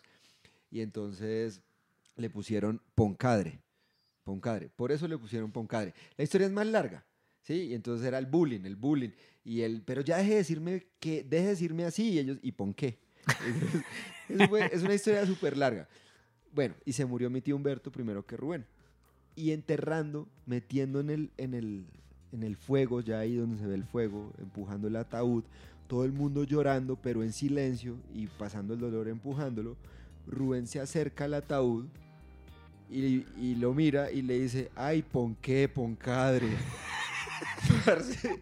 Y 0.72 0.80
entonces 0.80 1.60
le 2.16 2.28
pusieron 2.30 2.82
poncadre, 2.96 3.60
poncadre, 4.24 4.70
por 4.74 4.90
eso 4.90 5.06
le 5.06 5.18
pusieron 5.18 5.52
poncadre. 5.52 5.94
La 6.16 6.24
historia 6.24 6.48
es 6.48 6.52
más 6.52 6.66
larga, 6.66 7.04
¿sí? 7.42 7.66
Y 7.66 7.74
entonces 7.74 8.04
era 8.08 8.18
el 8.18 8.26
bullying, 8.26 8.64
el 8.64 8.74
bullying. 8.74 9.10
Y 9.44 9.60
él, 9.60 9.84
pero 9.86 10.00
ya 10.00 10.16
deje 10.16 10.30
de 10.30 10.36
decirme 10.38 10.86
que, 10.98 11.22
deje 11.22 11.44
de 11.44 11.50
decirme 11.50 11.84
así, 11.84 12.10
y 12.10 12.18
ellos, 12.18 12.38
¿y 12.42 12.50
ponqué? 12.50 12.98
Es 14.72 14.82
una 14.82 14.94
historia 14.94 15.26
súper 15.26 15.56
larga. 15.56 15.88
Bueno, 16.52 16.74
y 16.84 16.92
se 16.92 17.04
murió 17.04 17.30
mi 17.30 17.40
tío 17.40 17.56
Humberto 17.56 17.90
primero 17.90 18.24
que 18.24 18.36
Rubén. 18.36 18.66
Y 19.36 19.52
enterrando, 19.52 20.28
metiendo 20.46 21.00
en 21.00 21.10
el, 21.10 21.30
en 21.36 21.54
el, 21.54 21.86
en 22.32 22.42
el 22.42 22.56
fuego, 22.56 23.00
ya 23.00 23.20
ahí 23.20 23.36
donde 23.36 23.58
se 23.58 23.66
ve 23.66 23.74
el 23.74 23.84
fuego, 23.84 24.32
empujando 24.38 24.88
el 24.88 24.96
ataúd, 24.96 25.44
todo 25.86 26.04
el 26.04 26.12
mundo 26.12 26.44
llorando, 26.44 26.96
pero 26.96 27.22
en 27.22 27.32
silencio 27.32 27.96
y 28.14 28.26
pasando 28.26 28.74
el 28.74 28.80
dolor 28.80 29.08
empujándolo. 29.08 29.76
Rubén 30.26 30.66
se 30.66 30.80
acerca 30.80 31.24
al 31.24 31.34
ataúd 31.34 31.86
y, 32.90 33.24
y 33.36 33.54
lo 33.56 33.72
mira 33.72 34.10
y 34.10 34.22
le 34.22 34.40
dice, 34.40 34.70
ay, 34.74 35.02
pon 35.02 35.36
qué, 35.40 35.68
poncadre. 35.68 36.48
Parce, 37.84 38.40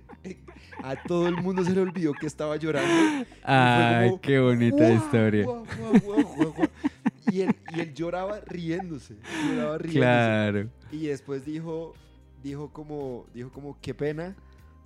A 0.82 0.94
todo 1.02 1.28
el 1.28 1.36
mundo 1.36 1.64
se 1.64 1.72
le 1.72 1.80
olvidó 1.80 2.12
que 2.12 2.26
estaba 2.26 2.56
llorando. 2.56 3.26
Ay, 3.42 4.10
como, 4.10 4.20
qué 4.20 4.38
bonita 4.40 4.76
"Guau, 4.76 4.92
historia. 4.96 5.44
guau, 5.44 5.64
guau, 5.78 6.00
guau, 6.00 6.22
guau, 6.36 6.52
guau". 6.54 6.68
Y 7.32 7.40
él, 7.42 7.54
y 7.76 7.80
él 7.80 7.94
lloraba 7.94 8.40
riéndose, 8.46 9.16
lloraba 9.48 9.78
riéndose. 9.78 9.98
Claro. 9.98 10.68
Y 10.92 11.06
después 11.06 11.44
dijo, 11.44 11.94
dijo 12.42 12.72
como, 12.72 13.26
dijo 13.34 13.50
como, 13.50 13.76
qué 13.82 13.92
pena, 13.94 14.34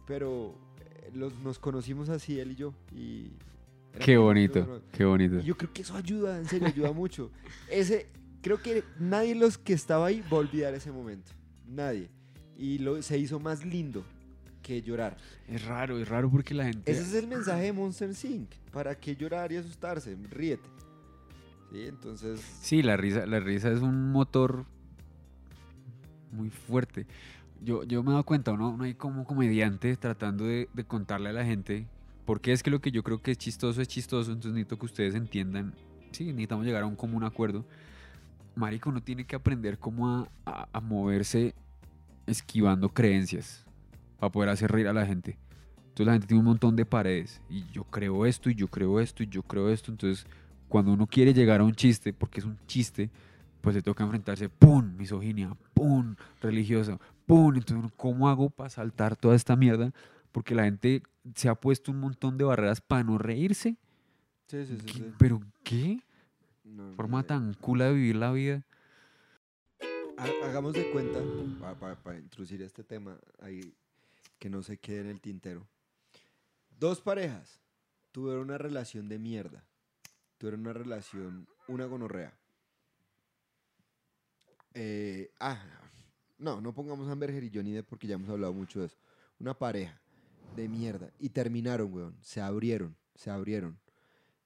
pero 0.06 0.54
eh, 0.80 1.10
los, 1.14 1.34
nos 1.40 1.58
conocimos 1.58 2.08
así, 2.08 2.40
él 2.40 2.52
y 2.52 2.56
yo. 2.56 2.74
Y 2.92 3.32
Qué 4.00 4.14
como- 4.16 4.26
bonito, 4.28 4.82
qué 4.92 5.04
bonito. 5.04 5.36
Y 5.40 5.42
yo 5.44 5.56
creo 5.56 5.72
que 5.72 5.82
eso 5.82 5.94
ayuda, 5.96 6.38
en 6.38 6.46
serio, 6.46 6.66
ayuda 6.68 6.92
mucho. 6.92 7.30
Ese, 7.70 8.06
creo 8.40 8.60
que 8.62 8.82
nadie 8.98 9.34
de 9.34 9.40
los 9.40 9.58
que 9.58 9.74
estaba 9.74 10.06
ahí 10.06 10.20
va 10.32 10.38
a 10.38 10.40
olvidar 10.40 10.74
ese 10.74 10.90
momento. 10.90 11.30
Nadie. 11.68 12.08
Y 12.56 12.78
lo, 12.78 13.00
se 13.02 13.18
hizo 13.18 13.38
más 13.38 13.64
lindo 13.64 14.04
que 14.62 14.80
llorar. 14.82 15.16
Es 15.48 15.64
raro, 15.64 15.98
es 15.98 16.08
raro 16.08 16.30
porque 16.30 16.54
la 16.54 16.64
gente... 16.64 16.90
Ese 16.90 17.02
es 17.02 17.14
el 17.14 17.26
mensaje 17.26 17.64
de 17.64 17.72
Monster 17.72 18.10
Inc. 18.24 18.50
¿Para 18.72 18.94
qué 18.94 19.14
llorar 19.16 19.52
y 19.52 19.56
asustarse? 19.56 20.16
Ríete. 20.30 20.68
Sí, 21.72 21.82
entonces... 21.86 22.40
Sí, 22.60 22.82
la 22.82 22.96
risa, 22.96 23.26
la 23.26 23.40
risa 23.40 23.70
es 23.70 23.80
un 23.80 24.10
motor 24.12 24.64
muy 26.30 26.50
fuerte. 26.50 27.06
Yo, 27.62 27.84
yo 27.84 28.02
me 28.02 28.10
he 28.10 28.12
dado 28.12 28.24
cuenta, 28.24 28.52
¿no? 28.52 28.70
Uno 28.70 28.84
hay 28.84 28.94
como 28.94 29.24
comediante 29.24 29.96
tratando 29.96 30.44
de, 30.44 30.68
de 30.72 30.84
contarle 30.84 31.28
a 31.28 31.32
la 31.32 31.44
gente 31.44 31.86
porque 32.24 32.52
es 32.52 32.62
que 32.62 32.70
lo 32.70 32.80
que 32.80 32.90
yo 32.90 33.02
creo 33.02 33.20
que 33.20 33.32
es 33.32 33.38
chistoso 33.38 33.82
es 33.82 33.88
chistoso, 33.88 34.30
entonces 34.30 34.52
necesito 34.52 34.78
que 34.78 34.86
ustedes 34.86 35.14
entiendan. 35.14 35.74
Sí, 36.12 36.24
necesitamos 36.26 36.64
llegar 36.64 36.82
a 36.84 36.86
un 36.86 36.96
común 36.96 37.24
acuerdo. 37.24 37.64
Marico, 38.54 38.90
uno 38.90 39.02
tiene 39.02 39.24
que 39.24 39.34
aprender 39.34 39.78
cómo 39.78 40.08
a, 40.08 40.28
a- 40.46 40.68
a 40.72 40.80
moverse 40.80 41.54
esquivando 42.26 42.88
creencias 42.90 43.64
para 44.22 44.30
poder 44.30 44.50
hacer 44.50 44.70
reír 44.70 44.86
a 44.86 44.92
la 44.92 45.04
gente. 45.04 45.36
Entonces 45.78 46.06
la 46.06 46.12
gente 46.12 46.28
tiene 46.28 46.38
un 46.38 46.46
montón 46.46 46.76
de 46.76 46.86
paredes 46.86 47.40
y 47.50 47.64
yo 47.72 47.82
creo 47.82 48.24
esto 48.24 48.50
y 48.50 48.54
yo 48.54 48.68
creo 48.68 49.00
esto 49.00 49.24
y 49.24 49.26
yo 49.26 49.42
creo 49.42 49.68
esto. 49.68 49.90
Entonces 49.90 50.28
cuando 50.68 50.92
uno 50.92 51.08
quiere 51.08 51.34
llegar 51.34 51.60
a 51.60 51.64
un 51.64 51.74
chiste, 51.74 52.12
porque 52.12 52.38
es 52.38 52.46
un 52.46 52.56
chiste, 52.68 53.10
pues 53.62 53.74
le 53.74 53.82
toca 53.82 54.04
enfrentarse, 54.04 54.48
¡pum! 54.48 54.94
Misoginia, 54.96 55.56
¡pum! 55.74 56.14
Religioso, 56.40 57.00
¡pum! 57.26 57.56
Entonces, 57.56 57.90
¿cómo 57.96 58.28
hago 58.28 58.48
para 58.48 58.70
saltar 58.70 59.16
toda 59.16 59.34
esta 59.34 59.56
mierda? 59.56 59.92
Porque 60.30 60.54
la 60.54 60.64
gente 60.64 61.02
se 61.34 61.48
ha 61.48 61.56
puesto 61.56 61.90
un 61.90 61.98
montón 61.98 62.38
de 62.38 62.44
barreras 62.44 62.80
para 62.80 63.02
no 63.02 63.18
reírse. 63.18 63.76
Sí, 64.46 64.64
sí, 64.66 64.76
sí. 64.78 64.86
¿Qué- 64.86 64.92
sí. 64.92 65.12
¿Pero 65.18 65.40
qué? 65.64 65.98
No, 66.62 66.92
Forma 66.94 67.24
tan 67.24 67.54
cula 67.54 67.86
de 67.86 67.94
vivir 67.94 68.14
la 68.16 68.30
vida. 68.30 68.62
Ha- 70.16 70.46
Hagamos 70.46 70.74
de 70.74 70.88
cuenta, 70.92 71.18
para 72.04 72.18
introducir 72.20 72.62
este 72.62 72.84
tema, 72.84 73.16
ahí, 73.40 73.74
que 74.42 74.50
no 74.50 74.64
se 74.64 74.76
quede 74.76 75.02
en 75.02 75.06
el 75.06 75.20
tintero. 75.20 75.68
Dos 76.68 77.00
parejas 77.00 77.60
tuvieron 78.10 78.42
una 78.42 78.58
relación 78.58 79.08
de 79.08 79.20
mierda. 79.20 79.64
Tuvieron 80.36 80.62
una 80.62 80.72
relación, 80.72 81.46
una 81.68 81.84
gonorrea. 81.84 82.36
Eh, 84.74 85.30
ah, 85.38 85.64
no, 86.38 86.60
no 86.60 86.74
pongamos 86.74 87.08
Amber 87.08 87.30
y 87.40 87.52
Johnny 87.54 87.70
Depp 87.70 87.88
porque 87.88 88.08
ya 88.08 88.16
hemos 88.16 88.28
hablado 88.30 88.52
mucho 88.52 88.80
de 88.80 88.86
eso. 88.86 88.96
Una 89.38 89.56
pareja 89.56 90.02
de 90.56 90.68
mierda. 90.68 91.12
Y 91.20 91.28
terminaron, 91.28 91.94
weón. 91.94 92.16
Se 92.20 92.40
abrieron, 92.40 92.96
se 93.14 93.30
abrieron. 93.30 93.78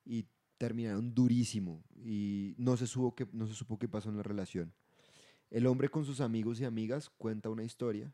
Y 0.04 0.26
terminaron 0.58 1.14
durísimo. 1.14 1.82
Y 2.04 2.54
no 2.58 2.76
se, 2.76 2.86
supo 2.86 3.14
qué, 3.14 3.26
no 3.32 3.46
se 3.46 3.54
supo 3.54 3.78
qué 3.78 3.88
pasó 3.88 4.10
en 4.10 4.18
la 4.18 4.22
relación. 4.22 4.74
El 5.48 5.66
hombre 5.66 5.88
con 5.88 6.04
sus 6.04 6.20
amigos 6.20 6.60
y 6.60 6.66
amigas 6.66 7.08
cuenta 7.08 7.48
una 7.48 7.64
historia. 7.64 8.12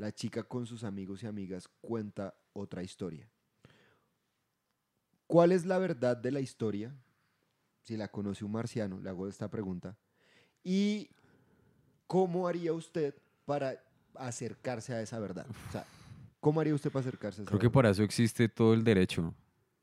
La 0.00 0.12
chica 0.12 0.42
con 0.44 0.64
sus 0.64 0.82
amigos 0.82 1.22
y 1.22 1.26
amigas 1.26 1.68
cuenta 1.82 2.34
otra 2.54 2.82
historia. 2.82 3.28
¿Cuál 5.26 5.52
es 5.52 5.66
la 5.66 5.76
verdad 5.78 6.16
de 6.16 6.30
la 6.30 6.40
historia? 6.40 6.96
Si 7.82 7.98
la 7.98 8.08
conoce 8.08 8.46
un 8.46 8.52
marciano, 8.52 8.98
le 8.98 9.10
hago 9.10 9.28
esta 9.28 9.50
pregunta. 9.50 9.98
¿Y 10.64 11.10
cómo 12.06 12.48
haría 12.48 12.72
usted 12.72 13.14
para 13.44 13.84
acercarse 14.14 14.94
a 14.94 15.02
esa 15.02 15.18
verdad? 15.18 15.46
O 15.68 15.72
sea, 15.72 15.84
¿cómo 16.40 16.62
haría 16.62 16.74
usted 16.74 16.90
para 16.90 17.00
acercarse 17.06 17.42
a 17.42 17.44
esa 17.44 17.50
Creo 17.50 17.60
que 17.60 17.66
verdad? 17.66 17.74
para 17.74 17.90
eso 17.90 18.02
existe 18.02 18.48
todo 18.48 18.72
el 18.72 18.82
derecho, 18.82 19.34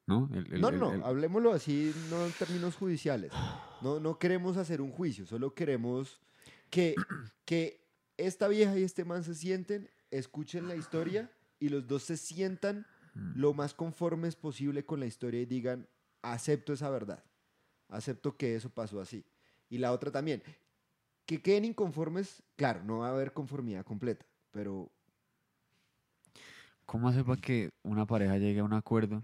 ¿no? 0.07 0.31
El- 0.33 0.51
el- 0.51 0.61
No, 0.61 0.71
no, 0.71 0.93
el- 0.95 1.03
hablemoslo 1.03 1.53
así, 1.53 1.93
no 2.09 2.25
en 2.25 2.31
términos 2.31 2.75
judiciales. 2.75 3.31
No, 3.83 3.99
no 3.99 4.17
queremos 4.17 4.57
hacer 4.57 4.81
un 4.81 4.91
juicio, 4.91 5.27
solo 5.27 5.53
queremos 5.53 6.19
que, 6.71 6.95
que 7.45 7.85
esta 8.17 8.47
vieja 8.47 8.75
y 8.79 8.81
este 8.81 9.05
man 9.05 9.23
se 9.23 9.35
sienten, 9.35 9.87
escuchen 10.11 10.67
la 10.67 10.75
historia 10.75 11.31
y 11.59 11.69
los 11.69 11.87
dos 11.87 12.03
se 12.03 12.17
sientan 12.17 12.85
Mm. 13.17 13.39
lo 13.39 13.53
más 13.53 13.73
conformes 13.73 14.35
posible 14.35 14.85
con 14.85 14.99
la 14.99 15.07
historia 15.07 15.41
y 15.41 15.45
digan, 15.45 15.87
acepto 16.21 16.73
esa 16.73 16.89
verdad, 16.89 17.23
acepto 17.89 18.37
que 18.37 18.55
eso 18.55 18.69
pasó 18.69 19.01
así. 19.01 19.25
Y 19.69 19.79
la 19.79 19.91
otra 19.91 20.11
también, 20.11 20.43
que 21.25 21.41
queden 21.41 21.65
inconformes, 21.65 22.43
claro, 22.55 22.83
no 22.83 22.99
va 22.99 23.07
a 23.07 23.11
haber 23.11 23.33
conformidad 23.33 23.83
completa, 23.83 24.25
pero 24.51 24.91
¿Cómo 26.85 27.09
hacer 27.09 27.25
para 27.25 27.41
que 27.41 27.71
una 27.83 28.05
pareja 28.05 28.37
llegue 28.37 28.59
a 28.61 28.63
un 28.63 28.73
acuerdo? 28.73 29.23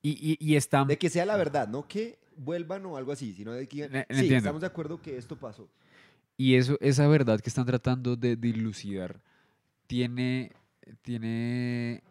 Y, 0.00 0.10
y, 0.10 0.38
y 0.40 0.56
está... 0.56 0.84
de 0.84 0.96
que 0.96 1.10
sea 1.10 1.26
la 1.26 1.36
verdad, 1.36 1.68
no 1.68 1.86
que 1.86 2.18
vuelvan 2.36 2.86
o 2.86 2.96
algo 2.96 3.12
así, 3.12 3.34
sino 3.34 3.52
de 3.52 3.68
que 3.68 3.76
digan, 3.76 3.90
sí, 4.08 4.14
entiendo. 4.14 4.36
estamos 4.36 4.60
de 4.60 4.66
acuerdo 4.68 5.02
que 5.02 5.18
esto 5.18 5.36
pasó. 5.36 5.68
Y 6.36 6.54
eso, 6.54 6.78
esa 6.80 7.06
verdad 7.08 7.40
que 7.40 7.48
están 7.48 7.66
tratando 7.66 8.16
de 8.16 8.36
dilucidar 8.36 9.20
tiene, 9.86 10.52
tiene, 11.02 12.02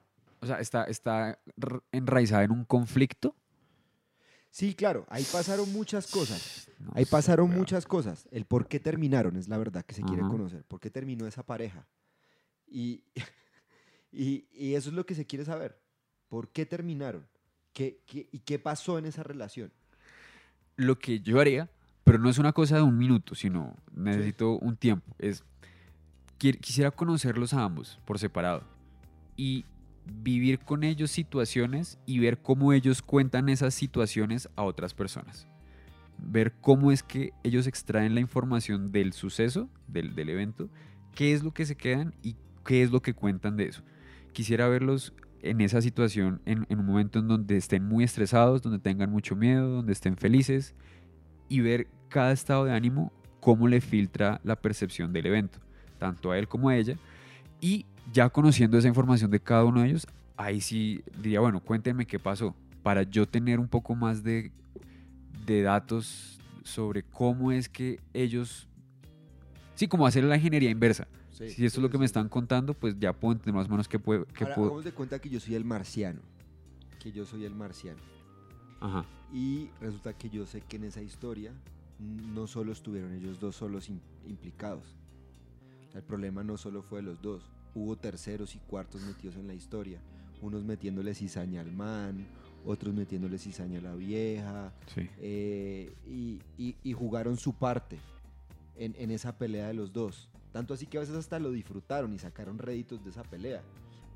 o 0.42 0.46
sea, 0.46 0.60
está, 0.60 0.84
está 0.86 1.40
enraizada 1.92 2.44
en 2.44 2.52
un 2.52 2.66
conflicto. 2.66 3.36
Sí, 4.50 4.76
claro, 4.76 5.06
ahí 5.10 5.26
pasaron 5.32 5.72
muchas 5.74 6.06
cosas. 6.08 6.70
No 6.80 6.92
Ahí 6.94 7.06
pasaron 7.06 7.50
muchas 7.50 7.86
cosas. 7.86 8.28
El 8.32 8.46
por 8.46 8.68
qué 8.68 8.80
terminaron 8.80 9.36
es 9.36 9.48
la 9.48 9.58
verdad 9.58 9.84
que 9.84 9.96
se 9.96 10.04
quiere 10.04 10.22
Ajá. 10.22 10.30
conocer. 10.32 10.64
¿Por 10.66 10.80
qué 10.80 10.92
terminó 10.92 11.26
esa 11.26 11.44
pareja? 11.44 11.88
Y, 12.68 13.04
y, 14.12 14.46
y 14.52 14.76
eso 14.76 14.90
es 14.90 14.96
lo 14.96 15.06
que 15.06 15.16
se 15.16 15.26
quiere 15.26 15.44
saber. 15.46 15.80
¿Por 16.30 16.50
qué 16.52 16.66
terminaron? 16.68 17.28
¿Qué, 17.74 18.02
qué- 18.06 18.30
y 18.32 18.40
qué 18.40 18.60
pasó 18.60 19.00
en 19.00 19.06
esa 19.06 19.24
relación? 19.24 19.72
Lo 20.76 21.00
que 21.00 21.20
yo 21.20 21.40
haría, 21.40 21.70
pero 22.04 22.20
no 22.20 22.30
es 22.30 22.38
una 22.38 22.54
cosa 22.54 22.76
de 22.76 22.82
un 22.84 22.98
minuto, 22.98 23.34
sino 23.34 23.76
necesito 23.92 24.58
un 24.60 24.78
tiempo. 24.78 25.16
Es 25.18 25.44
quisiera 26.52 26.92
conocerlos 26.92 27.54
a 27.54 27.64
ambos 27.64 28.00
por 28.06 28.20
separado 28.20 28.64
y 29.38 29.66
vivir 30.06 30.60
con 30.60 30.84
ellos 30.84 31.12
situaciones 31.12 31.98
y 32.06 32.20
ver 32.20 32.42
cómo 32.42 32.74
ellos 32.74 33.02
cuentan 33.02 33.50
esas 33.50 33.74
situaciones 33.74 34.50
a 34.56 34.64
otras 34.64 34.94
personas. 34.94 35.48
Ver 36.18 36.54
cómo 36.62 36.92
es 36.92 37.04
que 37.04 37.34
ellos 37.44 37.68
extraen 37.68 38.14
la 38.14 38.22
información 38.22 38.92
del 38.92 39.14
suceso, 39.14 39.70
del, 39.88 40.16
del 40.16 40.30
evento, 40.30 40.70
qué 41.16 41.34
es 41.34 41.44
lo 41.44 41.54
que 41.54 41.66
se 41.66 41.76
quedan 41.76 42.14
y 42.22 42.36
qué 42.66 42.84
es 42.84 42.92
lo 42.92 43.02
que 43.02 43.14
cuentan 43.14 43.56
de 43.56 43.68
eso. 43.68 43.84
Quisiera 44.34 44.68
verlos 44.68 45.14
en 45.42 45.62
esa 45.62 45.82
situación, 45.82 46.42
en, 46.46 46.66
en 46.70 46.80
un 46.80 46.86
momento 46.86 47.20
en 47.20 47.28
donde 47.28 47.58
estén 47.58 47.86
muy 47.86 48.04
estresados, 48.04 48.62
donde 48.62 48.80
tengan 48.80 49.10
mucho 49.10 49.36
miedo, 49.36 49.70
donde 49.70 49.94
estén 49.94 50.18
felices 50.18 50.76
y 51.50 51.62
ver 51.62 51.88
cada 52.10 52.32
estado 52.32 52.66
de 52.66 52.74
ánimo, 52.74 53.12
cómo 53.40 53.68
le 53.68 53.82
filtra 53.82 54.40
la 54.44 54.56
percepción 54.56 55.12
del 55.12 55.26
evento, 55.26 55.60
tanto 56.04 56.32
a 56.32 56.38
él 56.38 56.50
como 56.50 56.68
a 56.68 56.76
ella. 56.76 56.98
Y 57.62 57.86
ya 58.12 58.28
conociendo 58.30 58.78
esa 58.78 58.90
información 58.90 59.32
de 59.32 59.40
cada 59.40 59.64
uno 59.64 59.80
de 59.82 59.88
ellos, 59.88 60.06
ahí 60.36 60.60
sí 60.60 61.02
diría, 61.22 61.40
bueno, 61.40 61.62
cuéntenme 61.62 62.06
qué 62.06 62.20
pasó, 62.20 62.54
para 62.82 63.04
yo 63.04 63.26
tener 63.26 63.58
un 63.58 63.70
poco 63.70 63.96
más 63.96 64.22
de, 64.22 64.52
de 65.46 65.62
datos 65.62 66.42
sobre 66.64 67.04
cómo 67.04 67.54
es 67.54 67.70
que 67.70 68.02
ellos, 68.14 68.68
sí, 69.76 69.88
como 69.88 70.06
hacer 70.06 70.26
la 70.26 70.36
ingeniería 70.36 70.70
inversa. 70.70 71.08
Sí, 71.32 71.50
si 71.50 71.66
esto 71.66 71.80
es 71.80 71.84
lo 71.84 71.90
que 71.90 71.96
sí, 71.96 72.00
me 72.00 72.06
están 72.06 72.28
contando, 72.28 72.74
pues 72.74 73.00
ya 73.00 73.14
puedo 73.14 73.32
entender 73.32 73.56
más 73.56 73.68
o 73.68 73.70
menos 73.70 73.88
qué 73.88 73.98
puedo... 73.98 74.26
Qué 74.26 74.44
Ahora, 74.44 74.56
puedo- 74.56 74.68
hagamos 74.68 74.84
de 74.84 74.92
cuenta 74.92 75.20
que 75.20 75.30
yo 75.30 75.40
soy 75.40 75.56
el 75.56 75.64
marciano. 75.64 76.20
Que 77.00 77.14
yo 77.14 77.26
soy 77.26 77.46
el 77.46 77.56
marciano. 77.56 78.00
Ajá. 78.82 79.06
Y 79.34 79.70
resulta 79.80 80.12
que 80.14 80.30
yo 80.30 80.46
sé 80.46 80.60
que 80.68 80.76
en 80.76 80.84
esa 80.84 81.02
historia 81.02 81.54
no 82.00 82.46
solo 82.48 82.74
estuvieron 82.74 83.14
ellos 83.14 83.40
dos 83.40 83.56
solos 83.56 83.90
im- 83.90 84.00
implicados. 84.28 84.84
El 85.94 86.04
problema 86.04 86.44
no 86.44 86.58
solo 86.58 86.82
fue 86.82 87.00
de 87.00 87.04
los 87.08 87.22
dos. 87.22 87.44
Hubo 87.76 87.96
terceros 87.98 88.56
y 88.56 88.60
cuartos 88.60 89.02
metidos 89.02 89.36
en 89.36 89.48
la 89.48 89.54
historia. 89.54 90.00
Unos 90.42 90.64
metiéndole 90.64 91.14
cizaña 91.16 91.62
al 91.62 91.72
man, 91.72 92.26
otros 92.66 92.94
metiéndole 92.94 93.38
cizaña 93.38 93.80
a 93.80 93.82
la 93.82 93.96
vieja. 93.96 94.74
Sí. 94.94 95.10
eh, 95.20 95.94
y, 96.06 96.42
y- 96.58 96.76
y 96.84 96.94
jugaron 96.94 97.38
su 97.38 97.54
parte 97.54 97.98
en, 98.76 98.96
en 98.98 99.12
esa 99.12 99.38
pelea 99.38 99.68
de 99.68 99.74
los 99.74 99.94
dos. 99.94 100.30
Tanto 100.52 100.74
así 100.74 100.86
que 100.86 100.98
a 100.98 101.02
veces 101.02 101.16
hasta 101.16 101.40
lo 101.40 101.52
disfrutaron 101.52 102.14
y 102.14 102.20
sacaron 102.20 102.58
réditos 102.60 103.04
de 103.04 103.10
esa 103.10 103.24
pelea. 103.24 103.62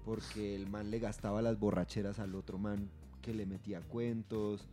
Porque 0.06 0.56
el 0.56 0.70
man 0.70 0.90
le 0.92 1.00
gastaba 1.00 1.42
las 1.42 1.60
borracheras 1.60 2.20
al 2.20 2.36
otro 2.36 2.58
man 2.58 2.90
que 3.22 3.34
le 3.34 3.46
metía 3.46 3.82
cuentos. 3.82 4.68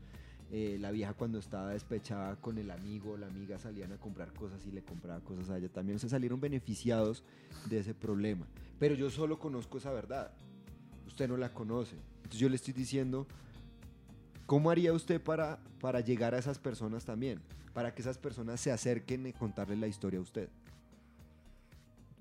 Eh, 0.56 0.78
la 0.78 0.92
vieja 0.92 1.14
cuando 1.14 1.38
estaba 1.38 1.70
despechada 1.70 2.36
con 2.36 2.58
el 2.58 2.70
amigo, 2.70 3.16
la 3.16 3.26
amiga 3.26 3.58
salían 3.58 3.92
a 3.92 3.96
comprar 3.96 4.32
cosas 4.32 4.64
y 4.66 4.70
le 4.70 4.82
compraba 4.82 5.18
cosas 5.20 5.50
a 5.50 5.58
ella 5.58 5.68
también. 5.68 5.98
Se 5.98 6.08
salieron 6.08 6.40
beneficiados 6.40 7.24
de 7.68 7.80
ese 7.80 7.92
problema. 7.92 8.46
Pero 8.78 8.94
yo 8.94 9.10
solo 9.10 9.38
conozco 9.38 9.78
esa 9.78 9.92
verdad. 9.92 10.30
Usted 11.06 11.28
no 11.28 11.36
la 11.36 11.52
conoce. 11.52 11.96
Entonces 12.18 12.40
yo 12.40 12.48
le 12.48 12.56
estoy 12.56 12.72
diciendo, 12.72 13.26
¿Cómo 14.46 14.70
haría 14.70 14.92
usted 14.92 15.22
para, 15.22 15.58
para 15.80 16.00
llegar 16.00 16.34
a 16.34 16.38
esas 16.38 16.58
personas 16.58 17.04
también? 17.04 17.40
Para 17.72 17.94
que 17.94 18.02
esas 18.02 18.18
personas 18.18 18.60
se 18.60 18.70
acerquen 18.70 19.26
y 19.26 19.32
contarle 19.32 19.76
la 19.76 19.86
historia 19.86 20.18
a 20.18 20.22
usted. 20.22 20.48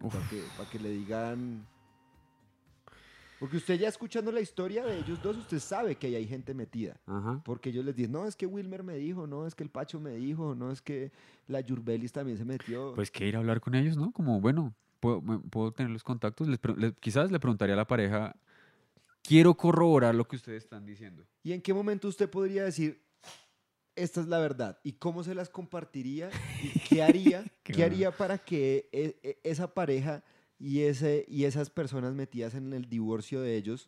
Uf. 0.01 0.13
Para 0.13 0.29
que, 0.29 0.43
para 0.57 0.69
que 0.69 0.79
le 0.79 0.89
digan... 0.89 1.65
Porque 3.44 3.58
usted 3.58 3.78
ya 3.78 3.89
escuchando 3.89 4.32
la 4.32 4.39
historia 4.39 4.86
de 4.86 5.00
ellos 5.00 5.22
dos, 5.22 5.36
usted 5.36 5.60
sabe 5.60 5.98
que 5.98 6.08
ahí 6.08 6.16
hay 6.16 6.26
gente 6.26 6.54
metida. 6.54 6.96
Ajá. 7.06 7.41
Porque 7.44 7.72
ellos 7.72 7.84
les 7.84 7.94
dicen, 7.94 8.14
no, 8.14 8.26
es 8.26 8.38
que 8.38 8.46
Wilmer 8.46 8.84
me 8.84 8.96
dijo, 8.96 9.28
no, 9.28 9.46
es 9.46 9.54
que 9.54 9.66
el 9.66 9.70
Pacho 9.70 10.00
me 10.00 10.12
dijo, 10.16 10.56
no, 10.56 10.72
es 10.72 10.82
que 10.82 11.12
la 11.48 11.60
Yurbelis 11.60 12.14
también 12.14 12.38
se 12.38 12.46
metió. 12.46 12.94
Pues 12.96 13.12
que 13.12 13.28
ir 13.28 13.36
a 13.36 13.39
hablar 13.39 13.60
con 13.60 13.76
ellos, 13.76 13.98
¿no? 13.98 14.14
Como, 14.14 14.39
bueno, 14.39 14.74
puedo, 15.02 15.22
me- 15.22 15.39
puedo 15.39 15.74
tener 15.74 15.91
los 15.91 16.06
contactos. 16.06 16.48
les 16.48 16.58
quizás 17.02 17.32
le 17.34 17.39
preguntaría 17.41 17.74
a 17.74 17.78
la 17.78 17.86
pareja, 17.86 18.34
quiero 19.22 19.56
corroborar 19.56 20.16
lo 20.16 20.26
que 20.26 20.38
ustedes 20.38 20.64
están 20.64 20.86
diciendo. 20.86 21.26
¿Y 21.44 21.52
en 21.52 21.62
qué 21.62 21.74
momento 21.74 22.08
usted 22.08 22.30
podría 22.30 22.64
decir, 22.64 23.04
esta 23.98 24.22
es 24.22 24.28
la 24.28 24.39
verdad? 24.39 24.80
¿Y 24.84 24.94
cómo 24.94 25.22
se 25.22 25.36
las 25.36 25.50
compartiría? 25.50 26.30
¿Y 26.64 26.80
qué 26.80 27.04
haría? 27.04 27.44
Qué 27.64 27.74
¿Qué, 27.74 27.82
bueno. 27.82 27.86
haría 27.94 28.12
para 28.12 28.38
que 28.38 28.88
e- 28.94 29.20
e- 29.22 29.39
esa 29.44 29.74
pareja 29.74 30.24
y, 30.60 30.82
ese, 30.82 31.26
y 31.28 31.45
esas 31.45 31.70
personas 31.70 32.14
metidas 32.14 32.56
en 32.56 32.74
el 32.74 32.89
divorcio 32.89 33.41
de 33.41 33.56
ellos 33.56 33.86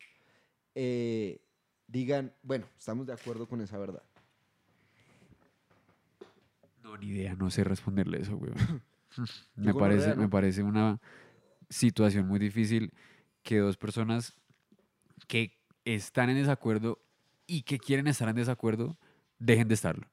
eh, 0.74 1.40
digan, 1.86 2.32
bueno, 2.42 2.66
estamos 2.78 3.06
de 3.06 3.12
acuerdo 3.12 3.48
con 3.48 3.60
esa 3.60 3.78
verdad? 3.78 4.02
No, 6.82 6.96
ni 6.96 7.08
idea, 7.08 7.34
no 7.34 7.50
sé 7.50 7.64
responderle 7.64 8.20
eso, 8.20 8.36
güey. 8.36 8.52
me, 9.56 9.74
parece, 9.74 10.14
me 10.14 10.28
parece 10.28 10.62
una 10.62 11.00
situación 11.68 12.26
muy 12.26 12.38
difícil 12.38 12.92
que 13.42 13.58
dos 13.58 13.76
personas 13.76 14.34
que 15.26 15.58
están 15.84 16.30
en 16.30 16.36
desacuerdo 16.36 17.00
y 17.46 17.62
que 17.62 17.78
quieren 17.78 18.06
estar 18.06 18.28
en 18.28 18.36
desacuerdo 18.36 18.96
dejen 19.38 19.68
de 19.68 19.74
estarlo. 19.74 20.08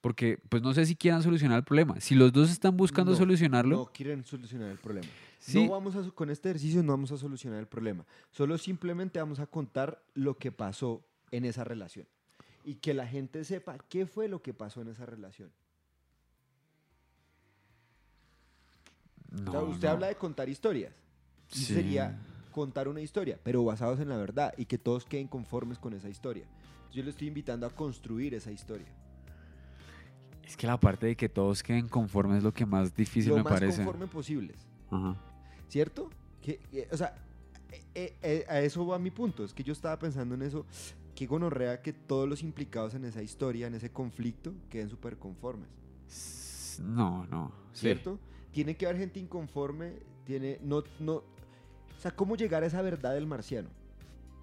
Porque, 0.00 0.38
pues 0.48 0.62
no 0.62 0.72
sé 0.72 0.86
si 0.86 0.96
quieran 0.96 1.22
solucionar 1.22 1.58
el 1.58 1.64
problema. 1.64 2.00
Si 2.00 2.14
los 2.14 2.32
dos 2.32 2.50
están 2.50 2.76
buscando 2.76 3.12
No, 3.12 3.18
solucionarlo, 3.18 3.76
No 3.76 3.92
quieren 3.92 4.24
solucionar 4.24 4.70
el 4.70 4.78
problema. 4.78 5.08
Sí. 5.40 5.64
No 5.64 5.72
vamos 5.72 5.96
a, 5.96 6.02
con 6.10 6.28
este 6.30 6.50
ejercicio 6.50 6.82
no 6.82 6.92
vamos 6.92 7.10
a 7.12 7.16
solucionar 7.16 7.58
el 7.60 7.66
problema. 7.66 8.04
Solo 8.30 8.58
simplemente 8.58 9.18
vamos 9.18 9.40
a 9.40 9.46
contar 9.46 10.02
lo 10.14 10.36
que 10.36 10.52
pasó 10.52 11.02
en 11.30 11.44
esa 11.46 11.64
relación. 11.64 12.06
Y 12.62 12.74
que 12.76 12.92
la 12.92 13.06
gente 13.06 13.42
sepa 13.44 13.78
qué 13.88 14.06
fue 14.06 14.28
lo 14.28 14.42
que 14.42 14.52
pasó 14.52 14.82
en 14.82 14.88
esa 14.88 15.06
relación. 15.06 15.50
O 19.32 19.36
sea, 19.50 19.60
no, 19.60 19.62
usted 19.64 19.88
no. 19.88 19.94
habla 19.94 20.06
de 20.08 20.16
contar 20.16 20.48
historias. 20.48 20.92
Y 21.52 21.56
Sí. 21.58 21.74
sería 21.74 22.18
contar 22.52 22.86
una 22.88 23.00
historia, 23.00 23.38
pero 23.42 23.64
basados 23.64 23.98
en 24.00 24.08
la 24.08 24.16
verdad 24.16 24.52
y 24.56 24.66
que 24.66 24.76
todos 24.78 25.04
queden 25.04 25.26
conformes 25.28 25.78
con 25.78 25.94
esa 25.94 26.08
historia. 26.08 26.44
Yo 26.92 27.02
le 27.02 27.10
estoy 27.10 27.28
invitando 27.28 27.66
a 27.66 27.70
construir 27.70 28.34
esa 28.34 28.50
historia. 28.50 28.88
Es 30.44 30.56
que 30.56 30.66
la 30.66 30.78
parte 30.78 31.06
de 31.06 31.16
que 31.16 31.28
todos 31.28 31.62
queden 31.62 31.88
conformes 31.88 32.38
es 32.38 32.44
lo 32.44 32.52
que 32.52 32.66
más 32.66 32.94
difícil 32.94 33.30
lo 33.30 33.36
me 33.36 33.42
más 33.44 33.52
parece. 33.52 33.76
conforme 33.84 34.06
posibles. 34.08 34.66
Ajá. 34.90 35.16
¿Cierto? 35.70 36.10
Que, 36.42 36.58
o 36.90 36.96
sea, 36.96 37.14
eh, 37.70 37.84
eh, 37.94 38.16
eh, 38.22 38.44
a 38.48 38.60
eso 38.60 38.84
va 38.84 38.98
mi 38.98 39.12
punto. 39.12 39.44
Es 39.44 39.54
que 39.54 39.62
yo 39.62 39.72
estaba 39.72 39.96
pensando 40.00 40.34
en 40.34 40.42
eso. 40.42 40.66
Qué 41.14 41.26
gonorrea 41.26 41.80
que 41.80 41.92
todos 41.92 42.28
los 42.28 42.42
implicados 42.42 42.94
en 42.94 43.04
esa 43.04 43.22
historia, 43.22 43.68
en 43.68 43.74
ese 43.74 43.90
conflicto, 43.90 44.52
queden 44.68 44.88
súper 44.88 45.16
conformes. 45.16 45.68
No, 46.82 47.24
no. 47.26 47.52
sí. 47.72 47.82
¿Cierto? 47.82 48.18
Tiene 48.50 48.76
que 48.76 48.86
haber 48.86 48.98
gente 48.98 49.20
inconforme. 49.20 49.92
Tiene. 50.24 50.58
No, 50.60 50.82
no. 50.98 51.14
O 51.16 52.00
sea, 52.00 52.10
¿cómo 52.10 52.34
llegar 52.34 52.64
a 52.64 52.66
esa 52.66 52.82
verdad 52.82 53.14
del 53.14 53.28
marciano? 53.28 53.68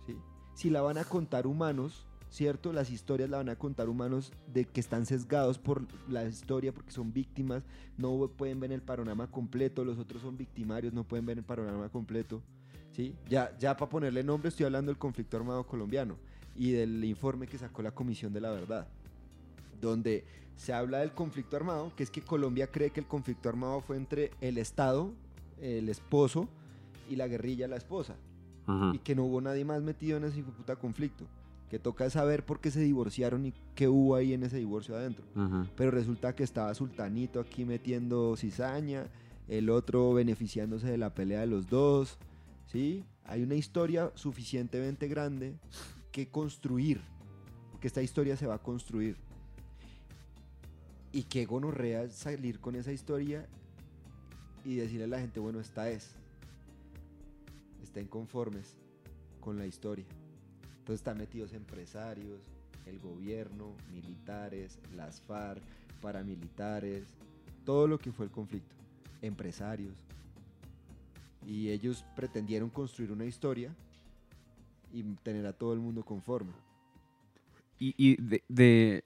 ¿Sí? 0.05 0.15
Si 0.53 0.69
la 0.69 0.81
van 0.81 0.97
a 0.97 1.03
contar 1.03 1.45
humanos, 1.45 2.06
¿cierto? 2.29 2.73
Las 2.73 2.89
historias 2.91 3.29
la 3.29 3.37
van 3.37 3.49
a 3.49 3.55
contar 3.55 3.89
humanos 3.89 4.31
de 4.53 4.65
que 4.65 4.79
están 4.79 5.05
sesgados 5.05 5.57
por 5.57 5.85
la 6.09 6.25
historia 6.25 6.73
porque 6.73 6.91
son 6.91 7.13
víctimas, 7.13 7.63
no 7.97 8.27
pueden 8.27 8.59
ver 8.59 8.71
el 8.71 8.81
panorama 8.81 9.29
completo, 9.31 9.85
los 9.85 9.97
otros 9.97 10.21
son 10.21 10.37
victimarios, 10.37 10.93
no 10.93 11.03
pueden 11.03 11.25
ver 11.25 11.37
el 11.37 11.43
panorama 11.43 11.89
completo. 11.89 12.41
¿sí? 12.91 13.15
Ya, 13.29 13.55
ya 13.57 13.77
para 13.77 13.89
ponerle 13.89 14.23
nombre 14.23 14.49
estoy 14.49 14.65
hablando 14.65 14.91
del 14.91 14.99
conflicto 14.99 15.37
armado 15.37 15.65
colombiano 15.65 16.17
y 16.55 16.71
del 16.71 17.03
informe 17.03 17.47
que 17.47 17.57
sacó 17.57 17.81
la 17.81 17.91
Comisión 17.91 18.33
de 18.33 18.41
la 18.41 18.51
Verdad, 18.51 18.87
donde 19.79 20.25
se 20.55 20.73
habla 20.73 20.99
del 20.99 21.11
conflicto 21.11 21.55
armado, 21.55 21.91
que 21.95 22.03
es 22.03 22.09
que 22.09 22.21
Colombia 22.21 22.67
cree 22.67 22.89
que 22.89 22.99
el 22.99 23.05
conflicto 23.05 23.47
armado 23.47 23.81
fue 23.81 23.95
entre 23.95 24.31
el 24.41 24.57
Estado, 24.57 25.11
el 25.61 25.87
esposo, 25.89 26.49
y 27.09 27.15
la 27.15 27.27
guerrilla, 27.27 27.67
la 27.67 27.77
esposa, 27.77 28.15
Ajá. 28.65 28.91
y 28.93 28.99
que 28.99 29.15
no 29.15 29.25
hubo 29.25 29.41
nadie 29.41 29.65
más 29.65 29.81
metido 29.81 30.17
en 30.17 30.25
ese 30.25 30.41
puta 30.43 30.75
conflicto, 30.75 31.25
que 31.69 31.79
toca 31.79 32.09
saber 32.09 32.45
por 32.45 32.59
qué 32.59 32.71
se 32.71 32.79
divorciaron 32.79 33.45
y 33.45 33.53
qué 33.75 33.87
hubo 33.87 34.15
ahí 34.15 34.33
en 34.33 34.43
ese 34.43 34.57
divorcio 34.57 34.95
adentro. 34.95 35.25
Ajá. 35.35 35.67
Pero 35.75 35.91
resulta 35.91 36.35
que 36.35 36.43
estaba 36.43 36.73
Sultanito 36.73 37.39
aquí 37.39 37.65
metiendo 37.65 38.35
cizaña, 38.37 39.07
el 39.47 39.69
otro 39.69 40.13
beneficiándose 40.13 40.87
de 40.87 40.97
la 40.97 41.13
pelea 41.13 41.41
de 41.41 41.47
los 41.47 41.67
dos, 41.67 42.17
¿sí? 42.67 43.03
Hay 43.25 43.43
una 43.43 43.55
historia 43.55 44.11
suficientemente 44.15 45.07
grande 45.07 45.55
que 46.11 46.29
construir, 46.29 47.01
porque 47.71 47.87
esta 47.87 48.01
historia 48.01 48.37
se 48.37 48.47
va 48.47 48.55
a 48.55 48.63
construir. 48.63 49.17
Y 51.11 51.23
qué 51.23 51.45
gonorrea 51.45 52.09
salir 52.09 52.59
con 52.59 52.75
esa 52.75 52.91
historia 52.91 53.47
y 54.63 54.75
decirle 54.75 55.05
a 55.05 55.07
la 55.07 55.19
gente, 55.19 55.39
bueno, 55.39 55.59
esta 55.59 55.89
es. 55.89 56.11
Estén 57.81 58.07
conformes 58.07 58.75
con 59.39 59.57
la 59.57 59.65
historia. 59.65 60.05
Entonces 60.87 61.01
están 61.01 61.17
metidos 61.17 61.51
empresarios, 61.51 62.39
el 62.85 62.97
gobierno, 62.99 63.75
militares, 63.91 64.79
las 64.95 65.19
FARC, 65.19 65.61
paramilitares, 65.99 67.03
todo 67.65 67.87
lo 67.89 67.99
que 67.99 68.13
fue 68.13 68.23
el 68.25 68.31
conflicto, 68.31 68.73
empresarios. 69.21 69.97
Y 71.45 71.71
ellos 71.71 72.05
pretendieron 72.15 72.69
construir 72.69 73.11
una 73.11 73.25
historia 73.25 73.75
y 74.93 75.03
tener 75.23 75.45
a 75.45 75.51
todo 75.51 75.73
el 75.73 75.79
mundo 75.81 76.05
conforme. 76.05 76.53
¿Y, 77.77 77.93
y 77.97 78.15
de, 78.21 78.45
de, 78.47 79.03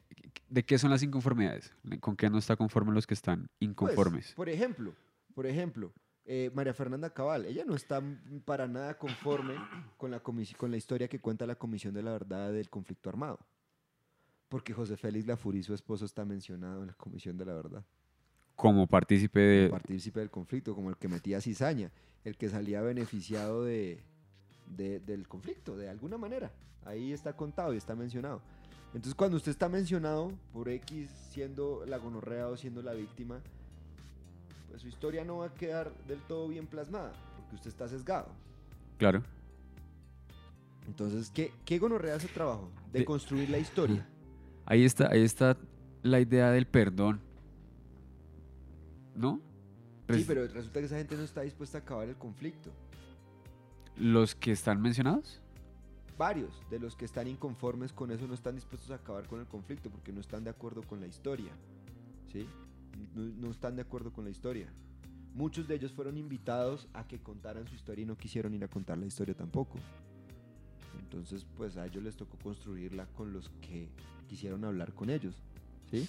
de 0.50 0.64
qué 0.64 0.78
son 0.78 0.92
las 0.92 1.02
inconformidades? 1.02 1.74
¿Con 2.00 2.16
qué 2.16 2.30
no 2.30 2.38
está 2.38 2.56
conforme 2.56 2.94
los 2.94 3.08
que 3.08 3.16
están 3.16 3.48
Pues, 3.58 3.72
inconformes? 3.72 4.34
por 4.36 4.50
ejemplo, 4.50 4.94
por 5.34 5.48
ejemplo, 5.48 5.92
eh, 6.26 6.52
María 6.54 6.74
Fernanda 6.74 7.10
Cabal, 7.12 7.46
ella 7.46 7.64
no 7.66 7.76
está 7.76 8.02
para 8.46 8.68
nada 8.68 8.98
conforme 8.98 9.56
con 9.98 10.12
la, 10.12 10.22
con 10.22 10.72
la 10.72 10.78
historia 10.78 11.08
que 11.08 11.20
cuenta 11.20 11.46
la 11.46 11.56
Comisión 11.56 11.94
de 11.94 12.04
la 12.04 12.12
Verdad 12.12 12.52
del 12.52 12.70
conflicto 12.70 13.10
armado. 13.10 13.40
Porque 14.50 14.74
José 14.74 14.98
Félix 14.98 15.26
Lafurí, 15.28 15.64
su 15.64 15.74
esposo, 15.74 16.06
está 16.06 16.26
mencionado 16.26 16.82
en 16.82 16.88
la 16.88 16.94
Comisión 16.94 17.38
de 17.38 17.46
la 17.46 17.54
Verdad. 17.54 17.86
Como 18.56 18.86
partícipe 18.86 19.40
de... 19.40 19.70
Partícipe 19.70 20.20
del 20.20 20.30
conflicto, 20.30 20.76
como 20.76 20.90
el 20.90 20.98
que 20.98 21.08
metía 21.08 21.40
cizaña, 21.42 21.90
el 22.24 22.38
que 22.38 22.50
salía 22.50 22.82
beneficiado 22.82 23.64
de, 23.64 24.04
de- 24.68 25.00
del 25.00 25.28
conflicto, 25.28 25.78
de 25.78 25.90
alguna 25.90 26.18
manera. 26.18 26.52
Ahí 26.86 27.14
está 27.14 27.34
contado 27.36 27.74
y 27.74 27.78
está 27.78 27.96
mencionado. 27.96 28.42
Entonces, 28.94 29.16
cuando 29.16 29.38
usted 29.38 29.52
está 29.52 29.70
mencionado 29.70 30.34
por 30.52 30.68
X 30.68 31.10
siendo 31.32 31.86
la 31.86 31.98
gonorrea 31.98 32.50
o 32.50 32.58
siendo 32.58 32.82
la 32.82 32.94
víctima, 32.94 33.42
pues 34.72 34.82
su 34.82 34.88
historia 34.88 35.24
no 35.26 35.38
va 35.40 35.48
a 35.48 35.54
quedar 35.54 35.94
del 36.08 36.20
todo 36.24 36.48
bien 36.48 36.66
plasmada, 36.66 37.12
porque 37.38 37.56
usted 37.56 37.68
está 37.70 37.88
sesgado. 37.88 38.30
Claro. 38.98 39.22
Entonces, 40.88 41.30
¿qué, 41.30 41.52
qué 41.66 41.78
gonorrea 41.78 42.16
es 42.16 42.24
el 42.24 42.30
trabajo? 42.32 42.72
De 42.92 43.00
De- 43.00 43.06
construir 43.06 43.50
la 43.50 43.58
historia. 43.60 44.08
Ahí 44.66 44.86
está, 44.86 45.08
ahí 45.10 45.24
está 45.24 45.58
la 46.04 46.20
idea 46.22 46.50
del 46.52 46.66
perdón. 46.68 47.20
¿No? 49.16 49.42
Sí, 50.10 50.24
pero 50.28 50.48
resulta 50.48 50.80
que 50.80 50.86
esa 50.86 50.98
gente 50.98 51.16
no 51.18 51.24
está 51.24 51.42
dispuesta 51.42 51.80
a 51.80 51.82
acabar 51.82 52.08
el 52.08 52.16
conflicto. 52.16 52.70
Los 53.98 54.36
que 54.36 54.52
están 54.52 54.82
mencionados. 54.82 55.42
varios 56.18 56.62
de 56.70 56.80
los 56.80 56.96
que 56.96 57.04
están 57.06 57.28
inconformes 57.28 57.92
con 57.92 58.12
eso 58.12 58.28
no 58.28 58.34
están 58.36 58.56
dispuestos 58.56 58.92
a 58.92 58.96
acabar 58.96 59.28
con 59.28 59.40
el 59.42 59.48
conflicto 59.48 59.90
porque 59.90 60.14
no 60.14 60.22
están 60.22 60.44
de 60.44 60.52
acuerdo 60.52 60.84
con 60.84 61.02
la 61.02 61.08
historia. 61.08 61.52
¿Sí? 62.32 62.48
No, 63.16 63.22
no 63.48 63.52
están 63.52 63.76
de 63.76 63.82
acuerdo 63.82 64.12
con 64.12 64.24
la 64.26 64.30
historia. 64.32 64.68
Muchos 65.34 65.68
de 65.68 65.76
ellos 65.76 65.92
fueron 65.94 66.18
invitados 66.18 66.88
a 66.94 67.08
que 67.08 67.20
contaran 67.20 67.68
su 67.68 67.76
historia 67.76 68.04
y 68.04 68.06
no 68.06 68.18
quisieron 68.18 68.54
ir 68.54 68.64
a 68.64 68.68
contar 68.68 68.98
la 68.98 69.06
historia 69.06 69.34
tampoco. 69.34 69.78
Entonces, 71.00 71.46
pues 71.58 71.78
a 71.78 71.86
ellos 71.86 72.04
les 72.04 72.16
tocó 72.16 72.38
construirla 72.38 73.06
con 73.08 73.34
los 73.34 73.50
que 73.62 73.90
quisieron 74.28 74.64
hablar 74.66 74.94
con 74.94 75.10
ellos. 75.10 75.36
¿Sí? 75.90 76.08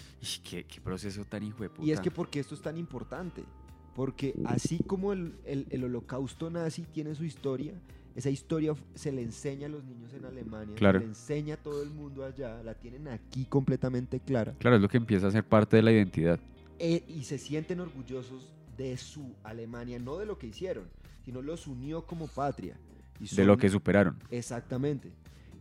¿Qué, 0.49 0.65
qué 0.65 0.81
proceso 0.81 1.25
tan 1.25 1.43
hijo 1.43 1.63
de 1.63 1.71
puta. 1.71 1.83
Y 1.87 1.93
es 1.93 2.01
que 2.01 2.11
porque 2.11 2.39
esto 2.41 2.55
es 2.55 2.63
tan 2.63 2.77
importante. 2.79 3.45
Porque 3.95 4.35
así 4.47 4.79
como 4.87 5.13
el, 5.13 5.35
el- 5.45 5.67
el 5.71 5.85
holocausto 5.85 6.49
nazi 6.51 6.83
tiene 6.83 7.15
su 7.15 7.25
historia, 7.25 7.75
esa 8.15 8.31
historia 8.31 8.75
se 8.95 9.13
le 9.13 9.23
enseña 9.23 9.67
a 9.67 9.71
los 9.71 9.85
niños 9.85 10.13
en 10.15 10.25
Alemania, 10.25 10.75
Claro. 10.77 10.99
se 11.01 11.05
le 11.05 11.11
enseña 11.11 11.55
a 11.55 11.57
todo 11.59 11.83
el 11.83 11.91
mundo 11.91 12.25
allá, 12.25 12.63
la 12.63 12.75
tienen 12.75 13.09
aquí 13.09 13.45
completamente 13.45 14.21
clara. 14.21 14.55
Claro, 14.59 14.77
es 14.77 14.83
lo 14.83 14.89
que 14.89 14.97
empieza 14.97 15.27
a 15.27 15.31
ser 15.31 15.45
parte 15.45 15.77
de 15.77 15.83
la 15.83 15.93
identidad. 15.93 16.39
E- 16.83 17.05
y 17.07 17.23
se 17.23 17.39
sienten 17.39 17.79
orgullosos 17.79 18.53
de 18.77 18.97
su 18.97 19.35
Alemania, 19.45 20.01
no 20.01 20.19
de 20.19 20.27
lo 20.27 20.37
que 20.37 20.49
hicieron, 20.49 20.85
sino 21.25 21.41
los 21.41 21.69
unió 21.69 22.05
como 22.05 22.27
patria. 22.27 22.77
Y 23.21 23.33
De 23.35 23.45
lo 23.45 23.57
que 23.57 23.69
superaron. 23.69 24.19
Exactamente. 24.31 25.13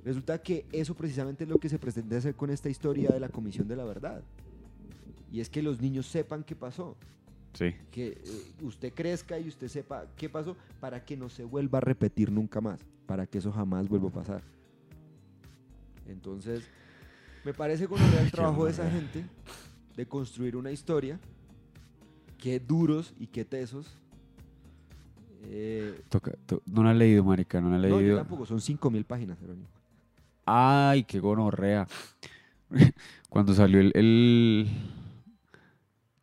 Resulta 0.03 0.41
que 0.41 0.65
eso 0.72 0.95
precisamente 0.95 1.43
es 1.43 1.49
lo 1.49 1.59
que 1.59 1.69
se 1.69 1.78
pretende 1.78 2.17
hacer 2.17 2.34
con 2.34 2.49
esta 2.49 2.69
historia 2.69 3.09
de 3.11 3.19
la 3.19 3.30
Comisión 3.30 3.67
de 3.67 3.76
la 3.76 3.86
Verdad. 3.86 4.24
Y 5.32 5.41
es 5.41 5.49
que 5.49 5.61
los 5.61 5.80
niños 5.80 6.07
sepan 6.07 6.43
qué 6.43 6.55
pasó. 6.55 6.97
Sí. 7.53 7.76
que 7.91 8.07
eh, 8.07 8.53
usted 8.61 8.93
crezca 8.93 9.38
y 9.38 9.49
usted 9.49 9.67
sepa 9.67 10.05
qué 10.15 10.30
pasó 10.30 10.55
para 10.80 11.03
que 11.03 11.17
no 11.17 11.28
se 11.28 11.43
vuelva 11.43 11.80
a 11.80 11.82
repetir 11.82 12.32
nunca 12.32 12.61
más, 12.61 12.80
para 13.05 13.28
que 13.28 13.39
eso 13.39 13.51
jamás 13.51 13.89
vuelva 13.89 14.07
a 14.07 14.13
pasar. 14.13 14.41
Entonces, 16.07 16.63
me 17.43 17.53
parece 17.53 17.89
con 17.89 17.99
el 18.01 18.32
trabajo 18.32 18.63
de 18.63 18.72
esa 18.72 18.89
gente 18.89 19.26
de 19.96 20.06
construir 20.06 20.56
una 20.56 20.72
historia, 20.72 21.20
qué 22.38 22.60
duros 22.60 23.14
y 23.20 23.28
qué 23.28 23.46
tesos. 23.46 23.98
Eh, 25.46 26.02
Toca- 26.10 26.38
to- 26.46 26.62
no 26.66 26.84
la 26.84 26.92
he 26.92 26.96
leído, 26.96 27.24
marica, 27.24 27.60
no 27.62 27.70
la 27.70 27.78
he 27.88 27.89
no, 27.89 27.96
yo 27.96 28.02
leído. 28.02 28.18
tampoco, 28.18 28.46
son 28.46 28.60
5.000 28.62 29.04
páginas, 29.06 29.39
Jerónimo. 29.39 29.68
Ay, 30.46 31.04
qué 31.04 31.20
gonorrea. 31.20 31.88
Cuando 33.30 33.54
salió 33.54 33.80
el, 33.80 33.92
el- 33.96 34.70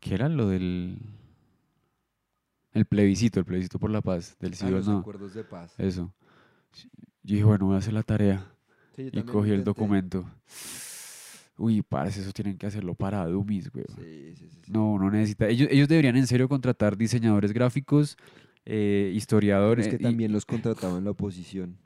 ¿Qué 0.00 0.14
era 0.14 0.28
lo 0.28 0.48
del... 0.48 0.98
El 2.72 2.84
plebiscito, 2.84 3.40
el 3.40 3.46
plebiscito 3.46 3.78
por 3.78 3.90
la 3.90 4.00
paz, 4.02 4.36
del 4.38 4.54
sí 4.54 4.64
Ah, 4.66 4.70
los 4.70 4.86
no. 4.86 4.98
acuerdos 4.98 5.34
de 5.34 5.42
paz. 5.42 5.74
Eso. 5.78 6.12
Yo 6.72 7.34
dije, 7.34 7.44
bueno, 7.44 7.66
voy 7.66 7.74
a 7.74 7.78
hacer 7.78 7.92
la 7.92 8.02
tarea. 8.04 8.46
Sí, 8.94 9.08
Y 9.12 9.22
cogí 9.22 9.50
el 9.50 9.64
documento. 9.64 10.24
Uy, 11.58 11.82
parce, 11.82 12.20
eso 12.20 12.32
tienen 12.32 12.56
que 12.56 12.66
hacerlo 12.66 12.94
para 12.94 13.26
dummies, 13.26 13.70
güey. 13.70 13.84
Sí, 13.88 14.34
sí, 14.36 14.48
sí, 14.48 14.60
sí. 14.64 14.72
No, 14.72 14.96
no 14.98 15.10
necesita. 15.10 15.48
Ellos, 15.48 15.68
ellos 15.70 15.88
deberían 15.88 16.16
en 16.16 16.26
serio 16.28 16.48
contratar 16.48 16.96
diseñadores 16.96 17.52
gráficos, 17.52 18.16
eh, 18.64 19.06
Pero 19.06 19.16
historiadores. 19.16 19.86
es 19.86 19.92
que 19.92 19.98
también 19.98 20.30
los 20.32 20.46
contrataban 20.46 21.02
la 21.04 21.10
oposición. 21.10 21.76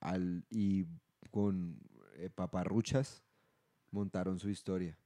Al, 0.00 0.44
y 0.50 0.84
con 1.30 1.78
eh, 2.16 2.28
paparruchas 2.34 3.22
montaron 3.90 4.38
su 4.38 4.50
historia. 4.50 4.96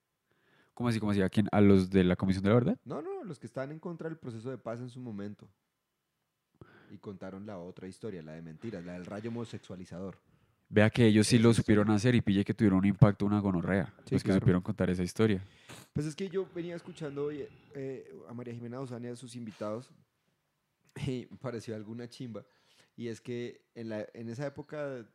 ¿Cómo 0.74 0.88
así? 0.88 0.98
¿Cómo 0.98 1.12
así? 1.12 1.22
¿A 1.22 1.28
quién? 1.28 1.48
¿A 1.52 1.60
los 1.60 1.90
de 1.90 2.02
la 2.02 2.16
Comisión 2.16 2.42
de 2.42 2.48
la 2.48 2.54
Verdad? 2.56 2.78
No, 2.84 3.00
no, 3.00 3.22
los 3.22 3.38
que 3.38 3.46
estaban 3.46 3.70
en 3.70 3.78
contra 3.78 4.08
del 4.08 4.18
proceso 4.18 4.50
de 4.50 4.58
paz 4.58 4.80
en 4.80 4.88
su 4.88 5.00
momento. 5.00 5.48
Y 6.90 6.98
contaron 6.98 7.46
la 7.46 7.58
otra 7.58 7.86
historia, 7.86 8.22
la 8.22 8.32
de 8.32 8.42
mentiras, 8.42 8.84
la 8.84 8.94
del 8.94 9.06
rayo 9.06 9.30
homosexualizador. 9.30 10.18
Vea 10.74 10.88
que 10.88 11.06
ellos 11.06 11.26
sí 11.26 11.38
lo 11.38 11.52
supieron 11.52 11.90
hacer 11.90 12.14
y 12.14 12.22
pille 12.22 12.46
que 12.46 12.54
tuvieron 12.54 12.78
un 12.78 12.86
impacto, 12.86 13.26
una 13.26 13.40
gonorrea. 13.40 13.92
Sí, 14.06 14.14
los 14.14 14.22
que 14.22 14.28
claro. 14.28 14.40
supieron 14.40 14.62
contar 14.62 14.88
esa 14.88 15.02
historia. 15.02 15.44
Pues 15.92 16.06
es 16.06 16.16
que 16.16 16.30
yo 16.30 16.48
venía 16.54 16.74
escuchando 16.74 17.26
hoy 17.26 17.46
eh, 17.74 18.10
a 18.26 18.32
María 18.32 18.54
Jimena 18.54 18.80
Osania 18.80 19.10
y 19.10 19.12
a 19.12 19.16
sus 19.16 19.36
invitados 19.36 19.90
y 21.06 21.26
pareció 21.26 21.76
alguna 21.76 22.08
chimba. 22.08 22.42
Y 22.96 23.08
es 23.08 23.20
que 23.20 23.60
en, 23.74 23.90
la, 23.90 24.06
en 24.14 24.30
esa 24.30 24.46
época 24.46 25.06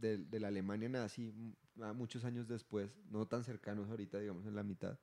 de, 0.00 0.18
de 0.18 0.38
la 0.38 0.48
Alemania 0.48 0.90
nazi, 0.90 1.28
m- 1.34 1.54
a 1.82 1.94
muchos 1.94 2.26
años 2.26 2.46
después, 2.46 2.90
no 3.10 3.26
tan 3.26 3.42
cercanos 3.42 3.88
ahorita, 3.88 4.18
digamos 4.18 4.44
en 4.44 4.54
la 4.54 4.62
mitad, 4.62 4.98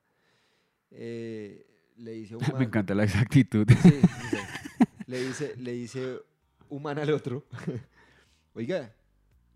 eh, 0.92 1.66
le 1.96 2.12
dice 2.12 2.34
a 2.34 2.38
Me 2.58 2.64
encanta 2.66 2.94
la 2.94 3.02
exactitud. 3.02 3.66
Sí, 3.82 3.90
sí, 3.90 4.36
le 5.06 5.26
dice, 5.26 5.56
le 5.56 5.72
dice 5.72 6.20
un 6.68 6.82
man 6.82 6.98
al 7.00 7.10
otro, 7.10 7.44
oiga, 8.54 8.94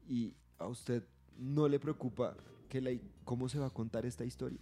¿y 0.08 0.34
a 0.58 0.66
usted 0.66 1.04
no 1.38 1.68
le 1.68 1.78
preocupa 1.78 2.34
que 2.68 2.80
la, 2.80 2.90
cómo 3.24 3.48
se 3.48 3.58
va 3.58 3.66
a 3.66 3.70
contar 3.70 4.06
esta 4.06 4.24
historia? 4.24 4.58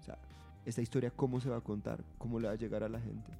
O 0.00 0.02
sea, 0.02 0.18
esta 0.64 0.82
historia 0.82 1.10
cómo 1.10 1.40
se 1.40 1.48
va 1.48 1.56
a 1.56 1.60
contar, 1.60 2.04
cómo 2.18 2.38
le 2.40 2.48
va 2.48 2.54
a 2.54 2.56
llegar 2.56 2.82
a 2.82 2.88
la 2.88 3.00
gente. 3.00 3.30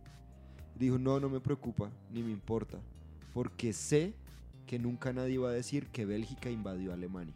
Dijo, 0.79 0.99
no, 0.99 1.19
no 1.19 1.29
me 1.29 1.41
preocupa, 1.41 1.91
ni 2.11 2.23
me 2.23 2.31
importa, 2.31 2.79
porque 3.35 3.73
sé 3.73 4.15
que 4.67 4.79
nunca 4.79 5.13
nadie 5.13 5.39
va 5.39 5.49
a 5.49 5.53
decir 5.53 5.89
que 5.89 6.05
Bélgica 6.05 6.51
invadió 6.51 6.93
Alemania. 6.93 7.35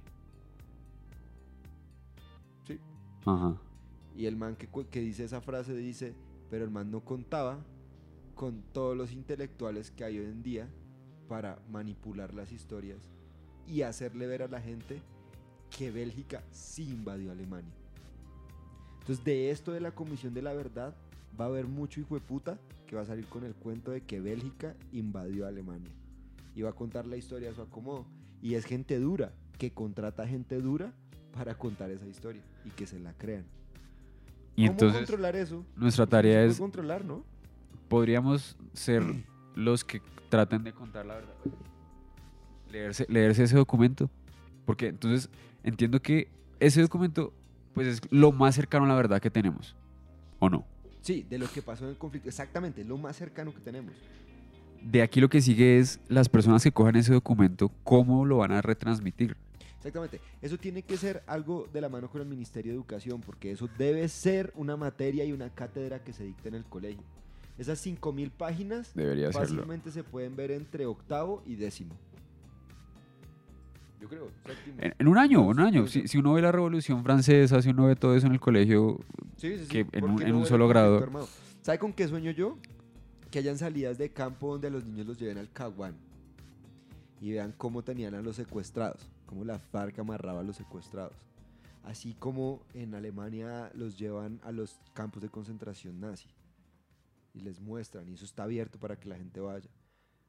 Ajá. 3.25 3.57
Y 4.17 4.27
el 4.27 4.37
man 4.37 4.57
que, 4.57 4.69
que 4.69 5.01
dice 5.01 5.25
esa 5.25 5.41
frase 5.41 5.75
dice, 5.75 6.15
pero 6.51 6.65
el 6.65 6.71
man 6.71 6.91
no 6.91 7.01
contaba 7.01 7.65
con 8.35 8.63
todos 8.73 8.97
los 8.97 9.13
intelectuales 9.13 9.91
que 9.91 10.05
hay 10.05 10.19
hoy 10.19 10.27
en 10.27 10.43
día 10.43 10.69
para 11.29 11.59
manipular 11.71 12.35
las 12.35 12.53
historias 12.53 13.09
y 13.67 13.83
hacerle 13.83 14.27
ver 14.27 14.43
a 14.43 14.49
la 14.49 14.61
gente 14.61 15.01
que 15.77 15.91
Bélgica 15.91 16.43
sí 16.51 16.85
invadió 16.85 17.33
Alemania. 17.33 17.73
Entonces 19.01 19.25
de 19.25 19.51
esto 19.51 19.73
de 19.73 19.81
la 19.81 19.93
Comisión 19.93 20.35
de 20.35 20.43
la 20.43 20.53
Verdad 20.53 20.95
va 21.39 21.47
a 21.47 21.49
haber 21.49 21.67
mucho 21.67 22.01
hijo 22.01 22.15
de 22.15 22.21
puta 22.21 22.59
que 22.87 22.97
va 22.97 23.03
a 23.03 23.07
salir 23.07 23.27
con 23.27 23.45
el 23.45 23.55
cuento 23.55 23.91
de 23.91 24.03
que 24.03 24.21
Bélgica 24.21 24.75
invadió 24.93 25.47
Alemania. 25.47 25.91
Y 26.55 26.63
va 26.63 26.71
a 26.71 26.75
contar 26.75 27.07
la 27.07 27.17
historia 27.17 27.51
a 27.51 27.55
su 27.55 27.63
acomodo. 27.63 28.05
Y 28.43 28.55
es 28.55 28.67
gente 28.67 28.99
dura, 28.99 29.33
que 29.59 29.73
contrata 29.73 30.27
gente 30.27 30.61
dura 30.61 30.93
para 31.33 31.57
contar 31.57 31.91
esa 31.91 32.07
historia 32.07 32.43
y 32.65 32.71
que 32.71 32.87
se 32.87 32.99
la 33.01 33.15
crean. 33.15 33.47
Y 34.55 34.67
¿Cómo 34.67 34.73
entonces 34.73 34.99
controlar 34.99 35.37
eso? 35.37 35.65
nuestra 35.77 36.07
tarea 36.07 36.45
es, 36.45 36.59
controlar, 36.59 37.05
¿no? 37.05 37.25
podríamos 37.89 38.57
ser 38.75 39.03
los 39.55 39.85
que 39.85 40.03
traten 40.29 40.63
de 40.65 40.73
contar 40.73 41.07
la 41.07 41.15
verdad. 41.15 41.35
Leerse, 42.73 43.07
leerse 43.09 43.45
ese 43.45 43.57
documento. 43.57 44.11
Porque 44.65 44.89
entonces 44.89 45.29
entiendo 45.63 46.01
que 46.01 46.29
ese 46.59 46.81
documento 46.81 47.33
pues 47.75 47.87
es 47.87 48.01
lo 48.11 48.33
más 48.33 48.55
cercano 48.55 48.85
a 48.85 48.89
la 48.89 48.95
verdad 48.95 49.21
que 49.21 49.31
tenemos. 49.31 49.77
¿O 50.39 50.49
no? 50.51 50.65
Sí, 51.01 51.27
de 51.29 51.39
lo 51.39 51.51
que 51.51 51.63
pasó 51.63 51.85
en 51.85 51.91
el 51.91 51.97
conflicto. 51.97 52.29
Exactamente, 52.29 52.85
lo 52.85 52.97
más 52.97 53.17
cercano 53.17 53.53
que 53.53 53.61
tenemos. 53.61 53.93
De 54.83 55.03
aquí 55.03 55.21
lo 55.21 55.29
que 55.29 55.41
sigue 55.41 55.79
es 55.79 56.01
las 56.09 56.29
personas 56.29 56.63
que 56.63 56.73
cojan 56.73 56.97
ese 56.97 57.13
documento, 57.13 57.71
cómo 57.85 58.25
lo 58.25 58.39
van 58.39 58.53
a 58.53 58.63
retransmitir. 58.63 59.37
Exactamente. 59.77 60.21
Eso 60.41 60.59
tiene 60.59 60.83
que 60.83 60.97
ser 60.97 61.23
algo 61.27 61.69
de 61.73 61.81
la 61.81 61.89
mano 61.89 62.09
con 62.09 62.21
el 62.21 62.27
Ministerio 62.29 62.73
de 62.73 62.77
Educación, 62.77 63.21
porque 63.21 63.51
eso 63.51 63.69
debe 63.79 64.09
ser 64.09 64.53
una 64.57 64.77
materia 64.77 65.25
y 65.25 65.33
una 65.33 65.51
cátedra 65.51 66.03
que 66.05 66.13
se 66.13 66.25
dicte 66.25 66.49
en 66.49 66.55
el 66.55 66.65
colegio. 66.65 67.03
Esas 67.59 67.85
5.000 67.85 68.31
páginas 68.31 68.95
Debería 68.95 69.33
serlo. 69.33 69.41
fácilmente 69.41 69.91
se 69.91 70.05
pueden 70.05 70.37
ver 70.37 70.51
entre 70.53 70.87
octavo 70.87 71.43
y 71.47 71.57
décimo. 71.57 71.95
Yo 74.03 74.09
creo. 74.09 74.31
En, 74.79 74.95
en 74.99 75.09
un 75.09 75.17
año, 75.17 75.43
un 75.43 75.55
Pues, 75.55 75.67
año. 75.67 75.87
Si, 75.87 76.09
si 76.09 76.19
uno 76.19 76.33
ve 76.35 76.43
la 76.43 76.51
Revolución 76.53 77.05
Francesa, 77.05 77.63
si 77.63 77.71
uno 77.71 77.87
ve 77.87 77.95
todo 77.97 78.17
eso 78.17 78.27
en 78.27 78.33
el 78.33 78.41
colegio, 78.41 78.99
Sí, 79.37 79.57
sí, 79.57 79.59
sí. 79.63 79.69
que 79.69 79.79
en 79.81 79.89
¿por 80.01 80.11
un- 80.11 80.23
en 80.23 80.31
no 80.31 80.39
un 80.39 80.47
solo 80.47 80.67
grado? 80.69 80.99
armado? 80.99 81.29
¿Sabe 81.63 81.79
con 81.79 81.93
qué 81.93 82.09
sueño 82.09 82.33
yo? 82.33 82.59
Que 83.31 83.39
hayan 83.39 83.57
salidas 83.59 83.97
de 83.99 84.11
campo 84.11 84.51
donde 84.53 84.71
los 84.71 84.85
niños 84.85 85.07
los 85.07 85.19
lleven 85.19 85.39
al 85.39 85.51
Caguán 85.53 85.95
y 87.21 87.31
vean 87.31 87.55
cómo 87.57 87.83
tenían 87.83 88.15
a 88.15 88.23
los 88.23 88.35
secuestrados, 88.37 89.09
cómo 89.27 89.45
la 89.45 89.59
FARC 89.61 89.99
amarraba 90.01 90.41
a 90.41 90.43
los 90.43 90.57
secuestrados. 90.57 91.15
Así 91.85 92.15
como 92.19 92.61
en 92.75 92.95
Alemania 92.95 93.71
los 93.75 93.97
llevan 93.99 94.41
a 94.43 94.51
los 94.53 94.81
campos 94.95 95.23
de 95.23 95.29
concentración 95.29 96.01
nazi 96.01 96.29
y 97.35 97.41
les 97.41 97.61
muestran, 97.61 98.09
y 98.09 98.15
eso 98.15 98.25
está 98.25 98.43
abierto 98.43 98.79
para 98.81 98.97
que 98.97 99.09
la 99.09 99.17
gente 99.17 99.41
vaya. 99.41 99.71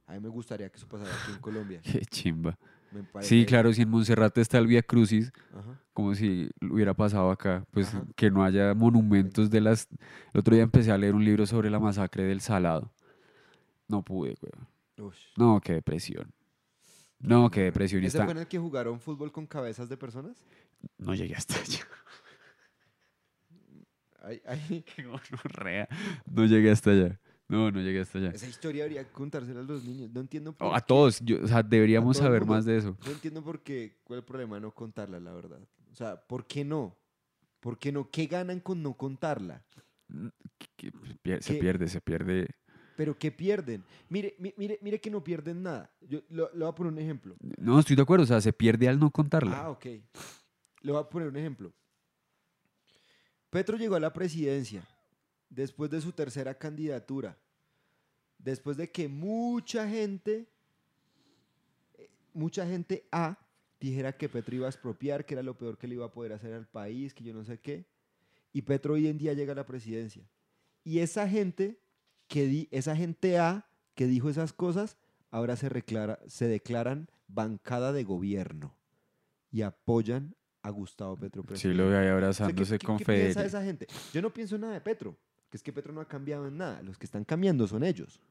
A 0.06 0.14
mí 0.14 0.20
me 0.20 0.30
gustaría 0.30 0.70
que 0.70 0.78
eso 0.78 0.88
pasara 0.88 1.10
aquí 1.12 1.32
en 1.34 1.40
Colombia. 1.40 1.82
qué 1.84 2.02
chimba. 2.06 2.58
Me 2.94 3.24
Sí, 3.24 3.46
claro, 3.46 3.74
si 3.74 3.82
en 3.82 3.90
Monserrate 3.90 4.42
está 4.42 4.58
el 4.60 4.68
Vía 4.68 4.84
Crucis, 4.84 5.32
Ajá. 5.54 5.80
como 5.94 6.14
si 6.16 6.50
hubiera 6.62 6.94
pasado 6.94 7.32
acá, 7.32 7.66
pues 7.72 7.88
Ajá. 7.90 8.04
que 8.16 8.30
no 8.32 8.44
haya 8.44 8.74
monumentos 8.74 9.50
de 9.50 9.62
las... 9.62 9.88
El 10.34 10.40
otro 10.42 10.54
día 10.56 10.64
empecé 10.64 10.92
a 10.92 10.98
leer 10.98 11.16
un 11.16 11.26
libro 11.26 11.46
sobre 11.46 11.70
la 11.70 11.80
masacre 11.80 12.24
del 12.24 12.42
Salado. 12.42 12.92
No 13.88 14.02
pude, 14.04 14.36
güey. 14.40 15.12
No, 15.38 15.60
qué 15.60 15.74
depresión. 15.74 16.32
No, 17.20 17.50
qué 17.50 17.62
depresión. 17.62 18.04
¿Ese 18.04 18.18
está- 18.18 18.26
fue 18.26 18.34
en 18.34 18.40
el 18.40 18.48
que 18.48 18.60
jugaron 18.60 19.00
fútbol 19.00 19.32
con 19.32 19.48
cabezas 19.48 19.90
de 19.90 19.98
personas? 19.98 20.38
No 20.98 21.16
llegué 21.16 21.36
hasta 21.36 21.56
allá. 21.60 21.80
Ay, 24.22 24.42
ay. 24.48 24.84
Qué 24.96 25.04
gonorrea. 25.04 25.88
No 26.26 26.46
llegué 26.46 26.72
hasta 26.72 26.92
allá. 26.92 27.20
No, 27.54 27.72
no 27.72 27.82
llegué 27.82 28.00
hasta 28.02 28.18
allá. 28.18 28.30
Esa 28.32 28.48
historia 28.48 28.84
habría 28.84 29.04
que 29.06 29.12
contársela 29.12 29.60
a 29.60 29.64
los 29.64 29.84
niños. 29.84 30.10
No 30.12 30.22
entiendo 30.22 30.54
por 30.54 30.68
O 30.68 30.76
a 30.76 30.80
qué- 30.82 30.86
todos, 30.88 31.20
yo- 31.22 31.44
o 31.44 31.48
sea, 31.48 31.62
deberíamos 31.64 32.18
saber 32.18 32.42
mundo. 32.42 32.56
más 32.56 32.66
de 32.66 32.78
eso. 32.78 32.98
No 33.06 33.12
entiendo 33.12 33.44
por 33.44 33.62
qué. 33.62 34.00
¿Cuál 34.04 34.20
es 34.20 34.24
el 34.24 34.26
problema 34.28 34.56
de 34.56 34.62
no 34.62 34.72
contarla, 34.74 35.20
la 35.20 35.34
verdad? 35.34 35.60
O 35.92 35.96
sea, 35.96 36.16
¿por 36.20 36.46
qué 36.48 36.64
no? 36.66 36.98
¿Por 37.60 37.78
qué 37.78 37.92
no? 37.92 38.10
¿Qué 38.10 38.26
ganan 38.26 38.60
con 38.60 38.82
no 38.82 38.94
contarla? 38.96 39.64
Pier- 41.22 41.42
Se 41.42 41.54
¿Qué? 41.54 41.60
pierde, 41.60 41.88
se 41.88 42.02
pierde. 42.02 42.48
¿Pero 42.96 43.18
qué 43.18 43.32
pierden? 43.32 43.84
Mire, 44.10 44.36
mi- 44.38 44.54
mire, 44.58 44.78
mire 44.82 45.00
que 45.02 45.10
no 45.10 45.24
pierden 45.24 45.64
nada. 45.64 45.92
Yo 46.02 46.22
lo- 46.30 46.52
le 46.54 46.60
voy 46.60 46.68
a 46.70 46.76
poner 46.76 46.94
un 46.94 47.00
ejemplo. 47.00 47.36
No, 47.58 47.80
estoy 47.80 47.96
de 47.96 48.02
acuerdo, 48.04 48.24
o 48.24 48.28
sea, 48.28 48.40
se 48.42 48.54
pierde 48.54 48.88
al 48.88 49.00
no 49.00 49.10
contarla. 49.12 49.62
Ah, 49.64 49.70
ok. 49.72 49.86
Le 50.82 50.92
voy 50.92 51.02
a 51.02 51.10
poner 51.10 51.28
un 51.30 51.38
ejemplo. 51.38 51.74
Petro 53.50 53.78
llegó 53.78 53.96
a 53.96 54.00
la 54.00 54.12
presidencia 54.14 54.88
después 55.50 55.90
de 55.92 56.02
su 56.02 56.12
tercera 56.12 56.54
candidatura, 56.58 57.38
después 58.44 58.78
de 58.78 58.92
que 58.92 59.08
mucha 59.08 59.88
gente, 59.88 60.48
mucha 62.34 62.66
gente 62.68 63.06
A 63.12 63.38
dijera 63.80 64.16
que 64.18 64.30
Petro 64.30 64.56
iba 64.56 64.68
a 64.68 64.70
expropiar, 64.70 65.26
que 65.26 65.34
era 65.34 65.44
lo 65.44 65.58
peor 65.58 65.78
que 65.78 65.88
le 65.88 65.96
iba 65.96 66.06
a 66.06 66.12
poder 66.12 66.34
hacer 66.34 66.54
al 66.54 66.68
país, 66.68 67.14
que 67.14 67.24
yo 67.24 67.34
no 67.34 67.44
sé 67.44 67.60
qué, 67.60 67.86
y 68.54 68.62
Petro 68.62 68.94
hoy 68.94 69.08
en 69.08 69.18
día 69.18 69.34
llega 69.34 69.52
a 69.52 69.56
la 69.56 69.66
presidencia. 69.66 70.24
Y 70.86 71.00
esa 71.00 71.28
gente 71.28 71.80
que 72.28 72.46
di- 72.46 72.68
esa 72.72 72.96
gente 72.96 73.38
A 73.40 73.68
que 73.96 74.08
dijo 74.08 74.30
esas 74.30 74.54
cosas, 74.54 74.98
ahora 75.32 75.56
se, 75.56 75.70
reclara- 75.70 76.20
se 76.28 76.48
declaran 76.48 77.10
bancada 77.28 77.92
de 77.92 78.04
gobierno 78.04 78.74
y 79.52 79.62
apoyan 79.64 80.36
a 80.62 80.70
Gustavo 80.70 81.18
Petro 81.18 81.42
Sí, 81.44 81.48
presidente. 81.48 81.78
lo 81.84 81.90
veo 81.90 82.00
ahí 82.00 82.06
O 82.06 82.08
sea, 82.08 82.48
¿qué- 82.48 82.52
abrazándose 82.54 82.80
qué- 82.80 82.86
con 82.88 82.98
qué 82.98 83.06
piensa 83.06 83.46
esa 83.46 83.64
gente? 83.64 83.88
Yo 84.14 84.22
no 84.22 84.34
pienso 84.34 84.58
nada 84.58 84.74
de 84.74 84.82
Petro, 84.82 85.16
que 85.50 85.58
es 85.58 85.64
que 85.64 85.74
Petro 85.74 85.92
no 85.94 86.00
ha 86.02 86.08
cambiado 86.08 86.48
en 86.48 86.58
nada. 86.58 86.82
Los 86.84 86.98
que 86.98 87.06
están 87.06 87.26
cambiando 87.26 87.68
son 87.68 87.84
ellos. 87.84 88.22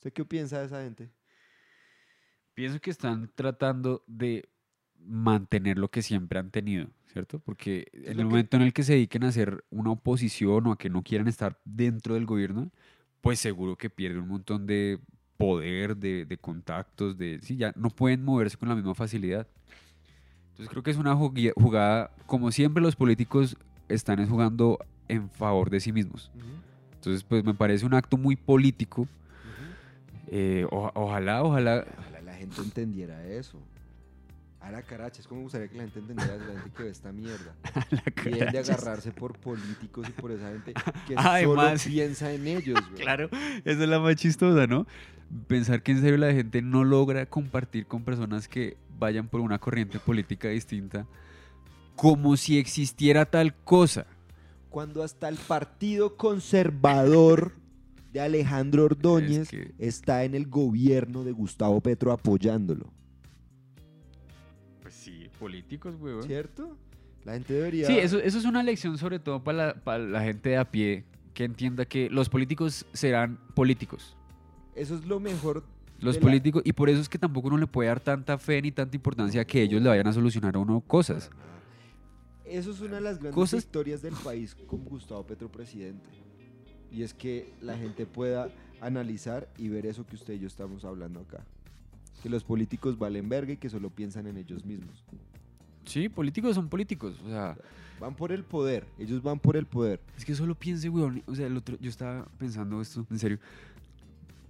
¿Usted 0.00 0.14
qué 0.14 0.24
piensa 0.24 0.60
de 0.60 0.64
esa 0.64 0.82
gente? 0.82 1.10
Pienso 2.54 2.80
que 2.80 2.90
están 2.90 3.30
tratando 3.34 4.02
de 4.06 4.48
mantener 4.96 5.76
lo 5.76 5.90
que 5.90 6.00
siempre 6.00 6.38
han 6.38 6.50
tenido, 6.50 6.86
¿cierto? 7.12 7.38
Porque 7.38 7.86
en 7.92 8.18
el 8.18 8.24
momento 8.24 8.56
en 8.56 8.62
el 8.62 8.72
que 8.72 8.82
se 8.82 8.94
dediquen 8.94 9.24
a 9.24 9.28
hacer 9.28 9.62
una 9.68 9.90
oposición 9.90 10.66
o 10.66 10.72
a 10.72 10.78
que 10.78 10.88
no 10.88 11.02
quieran 11.02 11.28
estar 11.28 11.60
dentro 11.66 12.14
del 12.14 12.24
gobierno, 12.24 12.70
pues 13.20 13.40
seguro 13.40 13.76
que 13.76 13.90
pierden 13.90 14.22
un 14.22 14.28
montón 14.28 14.66
de 14.66 15.00
poder, 15.36 15.98
de, 15.98 16.24
de 16.24 16.38
contactos, 16.38 17.18
de... 17.18 17.38
Sí, 17.42 17.58
ya 17.58 17.74
no 17.76 17.90
pueden 17.90 18.24
moverse 18.24 18.56
con 18.56 18.70
la 18.70 18.76
misma 18.76 18.94
facilidad. 18.94 19.46
Entonces 20.52 20.70
creo 20.70 20.82
que 20.82 20.92
es 20.92 20.96
una 20.96 21.14
jugada, 21.14 22.10
como 22.24 22.50
siempre 22.52 22.82
los 22.82 22.96
políticos 22.96 23.54
están 23.90 24.18
es 24.18 24.30
jugando 24.30 24.78
en 25.08 25.28
favor 25.28 25.68
de 25.68 25.80
sí 25.80 25.92
mismos. 25.92 26.32
Entonces 26.94 27.22
pues 27.22 27.44
me 27.44 27.52
parece 27.52 27.84
un 27.84 27.92
acto 27.92 28.16
muy 28.16 28.36
político. 28.36 29.06
Eh, 30.32 30.64
o- 30.70 30.90
ojalá, 30.94 31.42
ojalá... 31.42 31.84
Ojalá 31.98 32.20
la 32.22 32.34
gente 32.34 32.60
entendiera 32.62 33.26
eso. 33.26 33.58
A 34.60 34.70
la 34.70 34.82
caracha, 34.82 35.20
es 35.22 35.26
como 35.26 35.40
me 35.40 35.44
gustaría 35.44 35.68
que 35.68 35.76
la 35.78 35.84
gente 35.84 35.98
entendiera 36.00 36.36
la 36.36 36.44
gente 36.60 36.70
que 36.76 36.82
ve 36.84 36.90
esta 36.90 37.10
mierda. 37.12 37.54
la 37.90 38.30
Y 38.30 38.52
de 38.52 38.58
agarrarse 38.58 39.10
por 39.10 39.38
políticos 39.38 40.06
y 40.08 40.12
por 40.12 40.30
esa 40.32 40.48
gente 40.50 40.74
que 41.06 41.14
Además- 41.16 41.80
solo 41.82 41.92
piensa 41.94 42.32
en 42.32 42.46
ellos. 42.46 42.78
güey. 42.90 43.02
Claro, 43.02 43.28
esa 43.64 43.82
es 43.82 43.88
la 43.88 43.98
más 43.98 44.16
chistosa, 44.16 44.66
¿no? 44.66 44.86
Pensar 45.48 45.82
que 45.82 45.92
en 45.92 46.00
serio 46.00 46.18
la 46.18 46.32
gente 46.32 46.60
no 46.62 46.84
logra 46.84 47.24
compartir 47.26 47.86
con 47.86 48.02
personas 48.04 48.48
que 48.48 48.76
vayan 48.98 49.28
por 49.28 49.40
una 49.40 49.58
corriente 49.58 49.98
política 49.98 50.48
distinta, 50.48 51.06
como 51.96 52.36
si 52.36 52.58
existiera 52.58 53.24
tal 53.24 53.54
cosa. 53.54 54.06
Cuando 54.68 55.02
hasta 55.02 55.28
el 55.28 55.36
partido 55.36 56.16
conservador 56.16 57.52
de 58.12 58.20
Alejandro 58.20 58.84
Ordóñez 58.84 59.48
que- 59.50 59.72
está 59.78 60.24
en 60.24 60.34
el 60.34 60.46
gobierno 60.46 61.24
de 61.24 61.32
Gustavo 61.32 61.80
Petro 61.80 62.12
apoyándolo. 62.12 62.92
Pues 64.82 64.94
sí, 64.94 65.28
políticos, 65.38 65.94
weón. 66.00 66.22
¿Cierto? 66.22 66.76
La 67.24 67.34
gente 67.34 67.52
debería... 67.54 67.86
Sí, 67.86 67.98
eso, 67.98 68.18
eso 68.18 68.38
es 68.38 68.44
una 68.44 68.62
lección 68.62 68.96
sobre 68.98 69.18
todo 69.18 69.42
para 69.44 69.66
la, 69.68 69.74
para 69.74 69.98
la 70.04 70.22
gente 70.22 70.50
de 70.50 70.56
a 70.56 70.64
pie 70.70 71.04
que 71.34 71.44
entienda 71.44 71.84
que 71.84 72.08
los 72.10 72.28
políticos 72.28 72.86
serán 72.92 73.38
políticos. 73.54 74.16
Eso 74.74 74.94
es 74.94 75.04
lo 75.04 75.20
mejor. 75.20 75.64
Los 76.00 76.16
políticos, 76.16 76.62
y 76.64 76.72
por 76.72 76.88
eso 76.88 77.00
es 77.00 77.08
que 77.10 77.18
tampoco 77.18 77.48
uno 77.48 77.58
le 77.58 77.66
puede 77.66 77.88
dar 77.90 78.00
tanta 78.00 78.38
fe 78.38 78.62
ni 78.62 78.72
tanta 78.72 78.96
importancia 78.96 79.42
a 79.42 79.44
que 79.44 79.62
ellos 79.62 79.82
le 79.82 79.88
vayan 79.90 80.06
a 80.06 80.12
solucionar 80.14 80.56
a 80.56 80.58
uno 80.58 80.80
cosas. 80.80 81.30
Eso 82.46 82.70
es 82.70 82.80
una 82.80 82.94
de 82.96 83.00
las 83.02 83.16
grandes 83.18 83.34
Cosas- 83.34 83.58
historias 83.58 84.00
del 84.00 84.14
país 84.14 84.56
con 84.66 84.82
Gustavo 84.84 85.24
Petro 85.26 85.52
presidente. 85.52 86.08
Y 86.92 87.02
es 87.02 87.14
que 87.14 87.52
la 87.62 87.76
gente 87.76 88.06
pueda 88.06 88.48
analizar 88.80 89.48
y 89.58 89.68
ver 89.68 89.86
eso 89.86 90.06
que 90.06 90.16
usted 90.16 90.34
y 90.34 90.40
yo 90.40 90.46
estamos 90.46 90.84
hablando 90.84 91.20
acá. 91.20 91.44
Que 92.22 92.28
los 92.28 92.44
políticos 92.44 92.98
valen 92.98 93.28
verga 93.28 93.52
y 93.52 93.56
que 93.56 93.68
solo 93.70 93.90
piensan 93.90 94.26
en 94.26 94.36
ellos 94.36 94.64
mismos. 94.64 95.04
Sí, 95.84 96.08
políticos 96.08 96.54
son 96.54 96.68
políticos. 96.68 97.16
O 97.24 97.28
sea, 97.28 97.56
Van 98.00 98.14
por 98.14 98.32
el 98.32 98.44
poder, 98.44 98.86
ellos 98.98 99.22
van 99.22 99.38
por 99.38 99.58
el 99.58 99.66
poder. 99.66 100.00
Es 100.16 100.24
que 100.24 100.34
solo 100.34 100.54
piense, 100.54 100.88
weón. 100.88 101.22
O 101.26 101.34
sea, 101.34 101.46
el 101.46 101.54
otro, 101.58 101.76
yo 101.80 101.90
estaba 101.90 102.24
pensando 102.38 102.80
esto, 102.80 103.06
en 103.10 103.18
serio. 103.18 103.38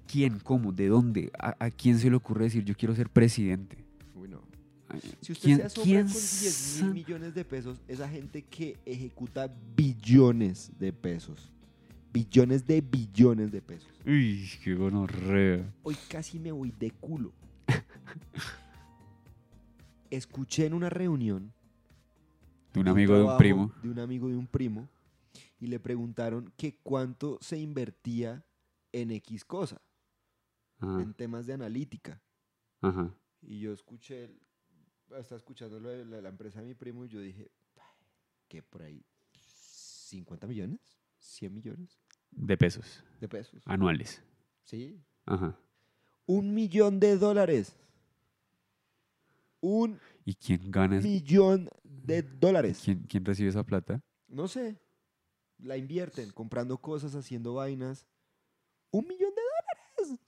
¿Quién? 0.06 0.38
¿Cómo? 0.38 0.72
¿De 0.72 0.86
dónde? 0.88 1.30
¿A, 1.38 1.56
a 1.64 1.70
quién 1.70 1.98
se 1.98 2.10
le 2.10 2.16
ocurre 2.16 2.44
decir 2.44 2.64
yo 2.64 2.74
quiero 2.76 2.94
ser 2.94 3.08
presidente? 3.08 3.76
Uy, 4.14 4.28
no. 4.28 4.40
Si 5.20 5.32
usted 5.32 5.44
¿quién- 5.44 5.56
se 5.58 5.64
asombra 5.64 5.84
quién 5.84 6.02
con 6.04 6.12
10 6.12 6.52
sa- 6.52 6.84
mil 6.84 6.94
millones 6.94 7.34
de 7.34 7.44
pesos, 7.44 7.78
esa 7.88 8.08
gente 8.08 8.42
que 8.42 8.76
ejecuta 8.86 9.50
billones 9.76 10.70
de 10.78 10.92
pesos. 10.92 11.50
Billones 12.12 12.66
de 12.66 12.80
billones 12.80 13.52
de 13.52 13.62
pesos. 13.62 13.88
Uy, 14.04 14.48
qué 14.64 14.74
gonorrea. 14.74 15.72
Hoy 15.82 15.96
casi 16.08 16.38
me 16.38 16.50
voy 16.52 16.72
de 16.72 16.90
culo. 16.90 17.32
Escuché 20.10 20.66
en 20.66 20.74
una 20.74 20.90
reunión 20.90 21.52
De 22.72 22.80
un 22.80 22.88
amigo 22.88 23.14
de 23.14 23.22
un 23.22 23.36
primo. 23.36 23.72
De 23.82 23.90
un 23.90 23.98
amigo 24.00 24.28
de 24.28 24.36
un 24.36 24.46
primo. 24.46 24.88
Y 25.60 25.68
le 25.68 25.78
preguntaron 25.78 26.52
que 26.56 26.76
cuánto 26.82 27.38
se 27.40 27.58
invertía 27.58 28.44
en 28.92 29.12
X 29.12 29.44
cosa, 29.44 29.80
Ajá, 30.78 31.00
en 31.00 31.14
temas 31.14 31.46
de 31.46 31.52
analítica. 31.52 32.20
ajá. 32.80 33.14
Y 33.42 33.60
yo 33.60 33.72
escuché, 33.72 34.30
estaba 35.16 35.38
escuchando 35.38 35.78
lo 35.78 35.90
de 35.90 36.04
la, 36.04 36.20
la 36.20 36.28
empresa 36.28 36.60
de 36.60 36.66
mi 36.66 36.74
primo 36.74 37.04
y 37.04 37.08
yo 37.08 37.20
dije, 37.20 37.50
que 38.48 38.62
por 38.62 38.82
ahí 38.82 39.04
50 39.38 40.46
millones, 40.46 40.80
100 41.20 41.54
millones 41.54 41.98
De 42.30 42.56
pesos 42.56 43.04
de 43.20 43.28
pesos. 43.28 43.62
anuales. 43.66 44.22
Sí. 44.64 45.00
Ajá. 45.26 45.56
Un 46.26 46.52
millón 46.54 46.98
de 47.00 47.16
dólares. 47.16 47.76
Un 49.60 49.98
¿Y 50.24 50.34
quién 50.34 50.70
gana? 50.70 50.98
es- 50.98 51.04
millón 51.04 51.68
de 51.84 52.22
dólares. 52.22 52.80
¿Quién, 52.84 53.00
quién 53.08 53.24
recibe 53.24 53.50
esa 53.50 53.64
plata? 53.64 54.02
No 54.28 54.48
sé. 54.48 54.78
La 55.58 55.76
invierten 55.76 56.30
comprando 56.30 56.78
cosas, 56.78 57.14
haciendo 57.14 57.54
vainas. 57.54 58.06
Un 58.90 59.06
millón 59.06 59.30
de 59.34 59.42
dólares. 59.42 60.20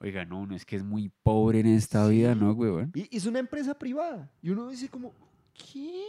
Oiga, 0.00 0.24
no, 0.24 0.46
no 0.46 0.56
es 0.56 0.66
que 0.66 0.76
es 0.76 0.82
muy 0.82 1.08
pobre 1.22 1.60
en 1.60 1.66
esta 1.66 2.08
vida. 2.08 2.34
¿no, 2.34 2.52
weón? 2.52 2.90
Y 2.94 3.16
es 3.16 3.26
una 3.26 3.38
empresa 3.38 3.78
privada. 3.78 4.30
Y 4.42 4.50
uno 4.50 4.68
dice 4.68 4.88
como, 4.88 5.14
¿qué? 5.52 6.02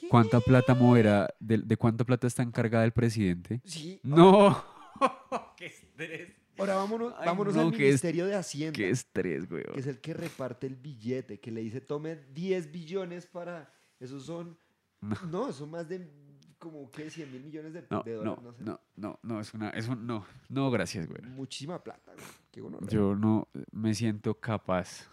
¿Qué? 0.00 0.08
¿Cuánta 0.08 0.40
plata 0.40 0.74
moverá? 0.74 1.28
¿De, 1.38 1.58
de 1.58 1.76
cuánta 1.76 2.04
plata 2.04 2.26
está 2.26 2.42
encargada 2.42 2.84
el 2.84 2.92
presidente? 2.92 3.60
Sí. 3.64 4.00
¡No! 4.02 4.64
¡Qué 5.56 5.66
estrés! 5.66 6.32
Ahora 6.58 6.74
vámonos, 6.76 7.14
Ay, 7.18 7.26
vámonos 7.26 7.54
no, 7.54 7.62
al 7.62 7.70
qué 7.70 7.76
es- 7.76 7.80
Ministerio 8.02 8.26
de 8.26 8.34
Hacienda, 8.34 8.76
¡Qué 8.76 8.90
estrés, 8.90 9.46
que 9.46 9.54
weón! 9.54 9.78
es 9.78 9.86
el 9.86 9.98
que 10.00 10.12
reparte 10.12 10.66
el 10.66 10.76
billete, 10.76 11.40
que 11.40 11.50
le 11.50 11.62
dice, 11.62 11.80
tome 11.80 12.16
10 12.34 12.70
billones 12.70 13.26
para... 13.26 13.72
Esos 13.98 14.24
son... 14.26 14.58
No. 15.00 15.16
No, 15.30 15.52
son 15.52 15.70
más 15.70 15.88
de 15.88 16.06
como 16.58 16.90
que 16.90 17.08
100 17.08 17.32
mil 17.32 17.42
millones 17.44 17.72
de, 17.72 17.86
No, 17.88 18.02
de 18.02 18.12
no, 18.12 18.18
dólares. 18.36 18.42
No, 18.44 18.52
sé. 18.52 18.62
no, 18.64 18.80
no, 18.96 19.18
no, 19.22 19.40
es 19.40 19.54
una, 19.54 19.70
es 19.70 19.88
un, 19.88 20.06
no, 20.06 20.26
no, 20.50 20.70
gracias, 20.70 21.08
weón. 21.08 21.34
Muchísima 21.34 21.82
plata, 21.82 22.12
güey. 22.12 22.26
Qué. 22.52 22.60
Yo 22.94 23.14
no 23.16 23.48
me 23.72 23.94
siento 23.94 24.34
capaz. 24.38 25.08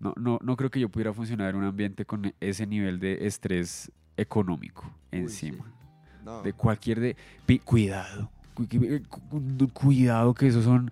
No, 0.00 0.14
no, 0.16 0.38
no 0.42 0.56
creo 0.56 0.70
que 0.70 0.78
yo 0.80 0.88
pudiera 0.88 1.12
funcionar 1.12 1.50
en 1.50 1.56
un 1.56 1.64
ambiente 1.64 2.04
con 2.04 2.32
ese 2.40 2.66
nivel 2.66 3.00
de 3.00 3.26
estrés 3.26 3.90
económico 4.16 4.84
Uy, 5.12 5.18
encima. 5.20 5.64
sí. 5.64 5.72
No. 6.24 6.42
De 6.42 6.52
cualquier 6.52 7.00
de... 7.00 7.16
Cuidado. 7.64 8.30
cu- 8.54 8.66
cu- 8.68 9.02
cu- 9.08 9.68
Cuidado 9.72 10.34
que 10.34 10.46
esos 10.48 10.64
son... 10.64 10.90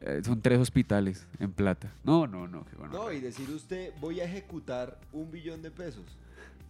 eh, 0.00 0.20
Son 0.24 0.40
tres 0.40 0.58
hospitales 0.58 1.26
en 1.40 1.50
plata. 1.52 1.92
No, 2.04 2.26
no, 2.26 2.46
no. 2.46 2.64
bueno. 2.78 2.92
No, 2.92 3.12
y 3.12 3.20
decir 3.20 3.48
usted, 3.50 3.92
voy 4.00 4.20
a 4.20 4.24
ejecutar 4.24 4.98
un 5.12 5.30
billón 5.30 5.62
de 5.62 5.70
pesos 5.70 6.04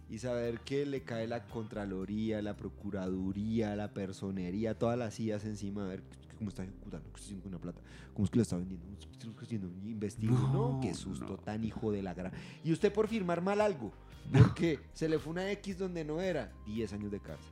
y 0.09 0.19
saber 0.19 0.59
que 0.61 0.85
le 0.85 1.01
cae 1.01 1.27
la 1.27 1.43
Contraloría, 1.45 2.41
la 2.41 2.55
Procuraduría, 2.55 3.75
la 3.75 3.89
Personería, 3.91 4.75
todas 4.77 4.97
las 4.97 5.15
sillas 5.15 5.43
encima, 5.45 5.83
a 5.83 5.87
ver 5.87 6.03
cómo 6.35 6.49
está 6.49 6.63
ejecutando, 6.63 7.09
qué 7.11 7.15
está 7.19 7.25
haciendo 7.25 7.49
la 7.49 7.59
plata, 7.59 7.81
cómo 8.13 8.25
es 8.25 8.31
que 8.31 8.35
lo 8.37 8.41
está 8.43 8.57
vendiendo, 8.57 8.85
cómo 8.85 8.97
es 8.97 9.17
que 9.17 9.25
lo 9.25 9.31
está 9.31 9.43
haciendo, 9.43 9.67
investigo, 9.87 10.33
no, 10.37 10.73
No, 10.73 10.79
qué 10.81 10.93
susto 10.93 11.25
no. 11.27 11.37
tan 11.37 11.63
hijo 11.63 11.91
de 11.91 12.01
la 12.03 12.13
gran. 12.13 12.31
Y 12.63 12.71
usted 12.71 12.91
por 12.93 13.07
firmar 13.07 13.41
mal 13.41 13.61
algo, 13.61 13.91
porque 14.31 14.79
se 14.93 15.07
le 15.09 15.19
fue 15.19 15.31
una 15.31 15.49
X 15.51 15.77
donde 15.77 16.03
no 16.03 16.21
era, 16.21 16.51
10 16.65 16.93
años 16.93 17.11
de 17.11 17.19
cárcel. 17.19 17.51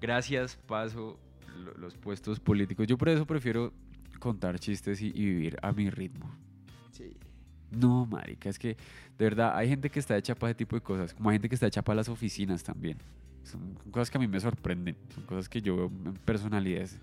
Gracias, 0.00 0.56
paso 0.66 1.18
lo- 1.58 1.74
los 1.74 1.96
puestos 1.96 2.38
políticos. 2.38 2.86
Yo 2.86 2.96
por 2.96 3.08
eso 3.08 3.26
prefiero 3.26 3.72
contar 4.20 4.58
chistes 4.58 5.00
y, 5.02 5.06
y 5.08 5.24
vivir 5.26 5.56
a 5.62 5.72
mi 5.72 5.90
ritmo. 5.90 6.30
Sí. 6.92 7.16
No, 7.70 8.06
marica, 8.06 8.48
es 8.48 8.58
que 8.58 8.68
de 9.18 9.24
verdad 9.24 9.56
hay 9.56 9.68
gente 9.68 9.90
que 9.90 9.98
está 9.98 10.16
hecha 10.16 10.34
para 10.34 10.50
ese 10.52 10.58
tipo 10.58 10.76
de 10.76 10.82
cosas, 10.82 11.12
como 11.14 11.30
hay 11.30 11.34
gente 11.34 11.48
que 11.48 11.54
está 11.56 11.66
hecha 11.66 11.82
para 11.82 11.96
las 11.96 12.08
oficinas 12.08 12.62
también. 12.62 12.96
Son 13.48 13.74
cosas 13.90 14.10
que 14.10 14.18
a 14.18 14.20
mí 14.20 14.28
me 14.28 14.40
sorprenden, 14.40 14.96
son 15.14 15.24
cosas 15.24 15.48
que 15.48 15.60
yo 15.60 15.76
veo 15.76 15.92
en 16.04 16.14
personalidades 16.14 17.00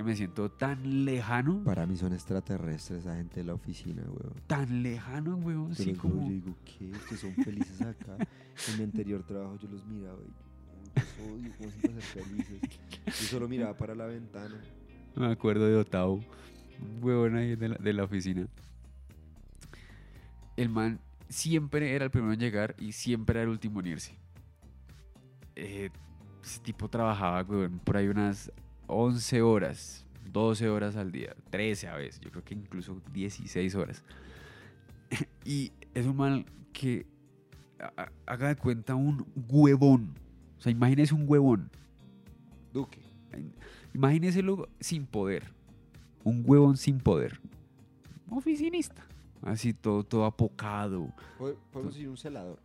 que 0.00 0.04
me 0.04 0.16
siento 0.16 0.50
tan 0.50 1.04
lejano, 1.04 1.62
Para 1.62 1.84
mí 1.84 1.94
son 1.96 2.14
extraterrestres 2.14 3.00
esa 3.00 3.16
gente 3.16 3.40
de 3.40 3.44
la 3.44 3.52
oficina, 3.54 4.02
weón. 4.02 4.32
tan 4.46 4.82
lejano, 4.82 5.36
weón, 5.36 5.74
veo, 5.74 5.96
como... 5.98 6.22
yo 6.22 6.30
digo, 6.30 6.54
¿qué? 6.64 6.90
Ustedes 6.90 7.20
son 7.20 7.34
felices 7.34 7.82
acá. 7.82 8.16
En 8.70 8.78
mi 8.78 8.84
anterior 8.84 9.22
trabajo 9.24 9.58
yo 9.60 9.68
los 9.68 9.84
miraba 9.86 10.18
y 10.22 10.98
los 10.98 11.32
odio, 11.34 11.52
¿cómo 11.58 11.70
para 11.70 12.00
ser 12.00 12.24
felices? 12.24 12.60
Yo 13.06 13.12
solo 13.12 13.46
miraba 13.48 13.76
para 13.76 13.94
la 13.94 14.06
ventana. 14.06 14.54
Me 15.16 15.26
acuerdo 15.26 15.66
de 15.66 15.76
Otavo, 15.76 16.14
un 16.14 17.04
huevón 17.04 17.36
ahí 17.36 17.56
de 17.56 17.68
la, 17.68 17.76
de 17.76 17.92
la 17.92 18.04
oficina. 18.04 18.46
El 20.56 20.68
man 20.70 20.98
siempre 21.28 21.94
era 21.94 22.06
el 22.06 22.10
primero 22.10 22.32
en 22.32 22.40
llegar 22.40 22.74
y 22.78 22.92
siempre 22.92 23.34
era 23.34 23.42
el 23.42 23.50
último 23.50 23.80
en 23.80 23.86
irse. 23.88 24.14
Eh, 25.62 25.90
ese 26.42 26.58
tipo 26.60 26.88
trabajaba, 26.88 27.44
por 27.84 27.96
ahí 27.96 28.08
unas 28.08 28.50
11 28.86 29.42
horas, 29.42 30.06
12 30.32 30.68
horas 30.70 30.96
al 30.96 31.12
día, 31.12 31.36
13 31.50 31.88
a 31.88 31.96
veces, 31.96 32.18
yo 32.20 32.30
creo 32.30 32.42
que 32.42 32.54
incluso 32.54 33.00
16 33.12 33.74
horas. 33.74 34.02
y 35.44 35.70
es 35.92 36.06
un 36.06 36.16
man 36.16 36.46
que 36.72 37.04
haga 38.26 38.48
de 38.48 38.56
cuenta 38.56 38.94
un 38.94 39.26
huevón. 39.50 40.14
O 40.58 40.62
sea, 40.62 40.72
imagínese 40.72 41.14
un 41.14 41.24
huevón. 41.28 41.70
Duque. 42.72 43.00
Imagíneselo 43.94 44.68
sin 44.80 45.06
poder. 45.06 45.44
Un 46.24 46.42
huevón 46.46 46.76
sin 46.76 46.98
poder. 47.00 47.40
Oficinista. 48.30 49.04
Así 49.42 49.72
todo, 49.72 50.04
todo 50.04 50.24
apocado. 50.26 51.12
Po- 51.38 51.54
Podemos 51.72 51.94
decir 51.94 52.08
un 52.08 52.16
celador. 52.16 52.58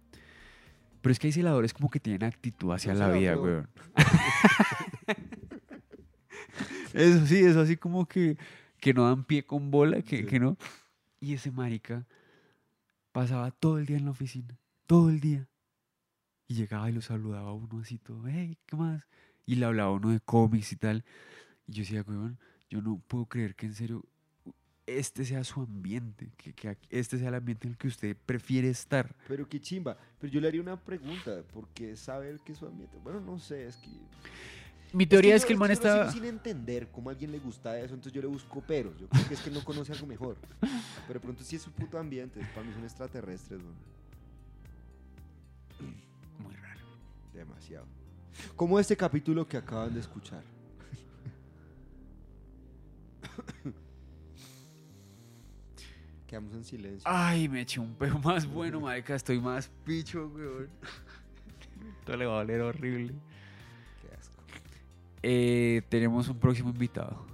Pero 1.05 1.11
es 1.11 1.19
que 1.19 1.27
hay 1.27 1.33
celadores 1.33 1.71
como 1.71 1.91
que 1.91 1.99
tienen 1.99 2.23
actitud 2.23 2.71
hacia 2.71 2.95
la 2.95 3.11
vida, 3.11 3.37
weón. 3.37 3.69
eso 6.95 7.27
sí, 7.27 7.41
eso 7.41 7.61
así 7.61 7.77
como 7.77 8.07
que, 8.07 8.39
que 8.79 8.91
no 8.91 9.07
dan 9.07 9.23
pie 9.23 9.45
con 9.45 9.69
bola, 9.69 10.01
que, 10.01 10.21
Sí. 10.21 10.25
que 10.25 10.39
no. 10.39 10.57
Y 11.19 11.35
ese 11.35 11.51
marica 11.51 12.07
pasaba 13.11 13.51
todo 13.51 13.77
el 13.77 13.85
día 13.85 13.97
en 13.97 14.05
la 14.05 14.11
oficina. 14.11 14.57
Todo 14.87 15.11
el 15.11 15.19
día. 15.19 15.47
Y 16.47 16.55
llegaba 16.55 16.89
y 16.89 16.93
lo 16.93 17.01
saludaba 17.01 17.51
a 17.51 17.53
uno 17.53 17.81
así 17.81 17.99
todo. 17.99 18.27
Hey, 18.27 18.57
¿qué 18.65 18.75
más? 18.75 19.03
Y 19.45 19.57
le 19.57 19.65
hablaba 19.67 19.91
a 19.91 19.93
uno 19.93 20.09
de 20.09 20.21
cómics 20.21 20.71
y 20.71 20.75
tal. 20.75 21.05
Y 21.67 21.73
yo 21.73 21.81
decía, 21.83 22.03
weón, 22.07 22.39
yo 22.67 22.81
no 22.81 22.97
puedo 23.07 23.27
creer 23.27 23.53
que 23.53 23.67
en 23.67 23.75
serio 23.75 24.03
este 24.87 25.25
sea 25.25 25.43
su 25.43 25.61
ambiente, 25.61 26.29
que, 26.37 26.53
que 26.53 26.77
este 26.89 27.17
sea 27.17 27.29
el 27.29 27.35
ambiente 27.35 27.67
en 27.67 27.73
el 27.73 27.77
que 27.77 27.87
usted 27.87 28.15
prefiere 28.25 28.69
estar. 28.69 29.15
Pero 29.27 29.47
qué 29.49 29.59
chimba. 29.59 29.97
Pero 30.19 30.31
yo 30.31 30.39
le 30.41 30.47
haría 30.47 30.61
una 30.61 30.79
pregunta, 30.79 31.41
porque 31.53 31.95
saber 31.95 32.39
que 32.41 32.53
su 32.55 32.65
ambiente. 32.67 32.97
Bueno, 33.03 33.19
no 33.19 33.39
sé, 33.39 33.65
es 33.67 33.77
que. 33.77 33.89
Mi 34.93 35.05
teoría 35.05 35.35
es 35.35 35.41
yo- 35.41 35.47
que 35.47 35.53
el 35.53 35.59
man 35.59 35.69
yo 35.69 35.73
está... 35.73 36.11
sin 36.11 36.23
entender 36.25 36.87
cómo 36.91 37.09
a 37.09 37.13
alguien 37.13 37.31
le 37.31 37.39
gusta 37.39 37.77
eso, 37.79 37.93
entonces 37.95 38.13
yo 38.13 38.21
le 38.21 38.27
busco 38.27 38.61
peros. 38.61 38.95
Yo 38.97 39.07
creo 39.09 39.27
que 39.27 39.33
es 39.33 39.41
que 39.41 39.49
no 39.51 39.63
conoce 39.63 39.91
algo 39.91 40.05
mejor. 40.07 40.37
Pero 41.07 41.19
de 41.19 41.19
pronto 41.19 41.43
sí 41.43 41.55
es 41.57 41.61
su 41.63 41.71
puto 41.71 41.97
ambiente. 41.97 42.39
Para 42.53 42.65
mí 42.65 42.71
son 42.73 42.83
extraterrestres. 42.83 43.59
Muy 46.39 46.53
raro. 46.55 46.81
Demasiado. 47.33 47.85
Como 48.55 48.79
este 48.79 48.95
capítulo 48.95 49.45
que 49.47 49.57
acaban 49.57 49.93
de 49.93 49.99
escuchar. 49.99 50.43
Quedamos 56.35 56.53
en 56.53 56.65
silencio. 56.65 57.01
Ay, 57.09 57.47
me 57.47 57.61
eché 57.61 57.79
un 57.79 57.93
peo 57.95 58.19
más 58.19 58.45
bueno, 58.45 58.81
marica. 58.81 59.15
Estoy 59.15 59.39
más 59.39 59.71
picho, 59.85 60.27
weón. 60.35 60.67
Esto 62.01 62.17
le 62.17 62.25
va 62.25 62.33
a 62.33 62.35
valer 62.43 62.59
horrible. 62.59 63.13
Qué 64.01 64.13
asco. 64.17 64.43
Eh, 65.23 65.81
tenemos 65.87 66.27
un 66.27 66.37
próximo 66.37 66.71
invitado. 66.71 67.25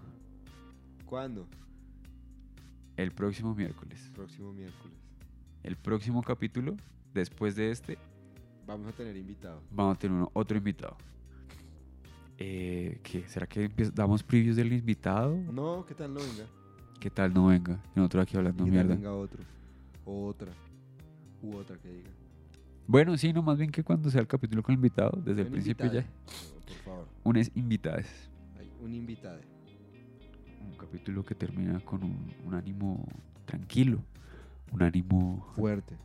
¿Cuándo? 1.07 1.48
El 2.95 3.11
próximo 3.11 3.56
miércoles. 3.56 4.07
Próximo 4.14 4.53
miércoles. 4.53 4.95
El 5.64 5.78
próximo 5.78 6.22
capítulo, 6.22 6.78
después 7.11 7.56
de 7.56 7.72
este, 7.72 7.98
Vamos 8.68 8.88
a 8.88 8.91
tener 8.95 9.18
invitado. 9.18 9.64
vamos 9.72 9.95
a 9.95 9.99
tener 9.99 10.15
uno- 10.15 10.30
otro 10.34 10.56
invitado. 10.60 10.95
Eh, 12.38 12.99
¿Qué? 13.02 13.28
¿Será 13.28 13.48
que 13.48 13.68
damos 13.95 14.22
previews 14.22 14.57
del 14.57 14.72
invitado? 14.72 15.36
No, 15.52 15.84
¿qué 15.88 15.95
tal 15.95 16.14
no 16.14 16.19
venga? 16.19 16.45
¿Qué 17.02 17.10
tal 17.10 17.34
no 17.34 17.48
venga? 17.48 17.80
Y 17.95 17.99
nosotros 17.99 18.23
aquí 18.23 18.38
hablando 18.38 18.64
¿Qué 18.64 18.69
tal 18.69 18.78
mierda. 18.86 18.95
venga 18.95 19.11
otro? 19.14 19.44
O 20.06 20.28
otra. 20.28 20.52
U 21.41 21.56
otra 21.57 21.76
que 21.78 21.90
diga. 21.90 22.10
Bueno, 22.88 23.18
sí, 23.18 23.34
no, 23.34 23.41
más 23.41 23.57
bien 23.57 23.72
que 23.72 23.84
cuando 23.84 24.10
sea 24.11 24.22
el 24.22 24.28
capítulo 24.28 24.61
con 24.61 24.73
el 24.73 24.78
invitado, 24.78 25.19
desde 25.26 25.41
el 25.41 25.48
Un 25.48 25.53
principio 25.53 25.86
invitade, 25.88 26.07
ya. 26.07 26.65
Por 26.68 26.76
favor. 26.86 27.07
Unas 27.23 27.52
invitadas. 27.56 28.06
Hay 28.60 28.72
un 28.80 28.94
invitado. 28.94 29.40
un 30.64 30.78
capítulo 30.78 31.23
que 31.26 31.34
termina 31.34 31.80
con 31.80 32.03
un, 32.03 32.32
un 32.45 32.53
ánimo 32.53 33.03
tranquilo, 33.45 33.99
un 34.72 34.84
ánimo... 34.84 35.52
Fuerte. 35.56 35.95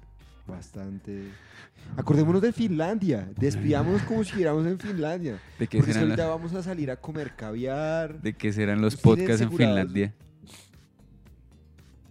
Bastante. 0.46 1.28
Acordémonos 1.96 2.40
de 2.40 2.52
Finlandia. 2.52 3.28
Despidámonos 3.36 4.02
como 4.02 4.22
si 4.22 4.28
estuviéramos 4.28 4.64
en 4.66 4.78
Finlandia. 4.78 5.40
¿De 5.58 5.66
qué 5.66 5.78
Porque 5.78 5.92
serán, 5.92 6.10
ahorita 6.10 6.28
vamos 6.28 6.54
a 6.54 6.62
salir 6.62 6.90
a 6.90 6.96
comer 6.96 7.34
caviar. 7.36 8.22
de 8.22 8.32
qué 8.32 8.52
serán 8.52 8.80
los 8.80 8.94
¿Ustedes 8.94 9.18
podcasts 9.18 9.42
en? 9.42 9.50
Finlandia? 9.52 10.14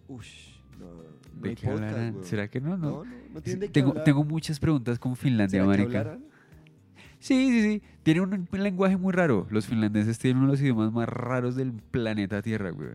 Ush, 0.07 0.57
no, 0.79 0.85
no 0.85 1.41
¿De 1.41 1.49
hay 1.49 1.55
qué 1.55 1.67
podcast, 1.67 1.83
hablarán? 1.91 2.23
¿Será 2.23 2.47
que 2.47 2.61
no? 2.61 2.77
No. 2.77 3.03
No, 3.03 3.05
no, 3.33 3.41
tienen 3.41 3.59
de 3.61 3.67
qué 3.67 3.71
tengo, 3.73 3.89
hablar. 3.89 4.03
tengo 4.03 4.23
muchas 4.23 4.59
preguntas 4.59 4.99
con 4.99 5.15
Finlandia, 5.15 5.61
¿Será 5.61 5.63
que 5.75 5.83
marica. 5.83 5.99
hablarán? 5.99 6.25
Sí, 7.19 7.49
sí, 7.49 7.61
sí. 7.61 7.81
Tiene 8.03 8.21
un, 8.21 8.47
un 8.51 8.63
lenguaje 8.63 8.97
muy 8.97 9.11
raro. 9.11 9.47
Los 9.49 9.65
finlandeses 9.65 10.19
tienen 10.19 10.37
uno 10.37 10.47
de 10.47 10.53
los 10.53 10.61
idiomas 10.61 10.91
más 10.91 11.09
raros 11.09 11.55
del 11.55 11.71
planeta 11.73 12.41
Tierra, 12.41 12.69
güey. 12.69 12.89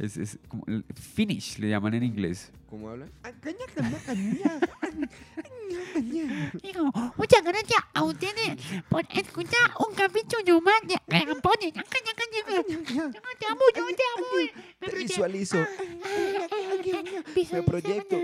Es, 0.00 0.16
es 0.16 0.38
como 0.48 0.64
el 0.66 0.84
Finnish, 0.94 1.58
le 1.58 1.68
llaman 1.68 1.92
en 1.94 2.02
inglés. 2.04 2.50
¿Cómo 2.70 2.88
hablan? 2.88 3.10
Digo, 6.62 6.90
muchas 7.16 7.42
gracias 7.44 7.80
a 7.94 8.02
ustedes 8.04 8.56
por 8.88 9.02
escuchar 9.10 9.70
un 9.88 9.94
capítulo 9.94 10.60
más 10.60 10.80
de 10.86 10.96
Regampones. 11.06 11.72
Te 11.72 11.80
amo, 13.46 13.60
yo 13.76 13.86
te 13.86 14.02
amo. 14.16 14.26
Te 14.80 14.96
visualizo. 14.96 15.58
Me 17.52 17.62
proyecto. 17.62 18.16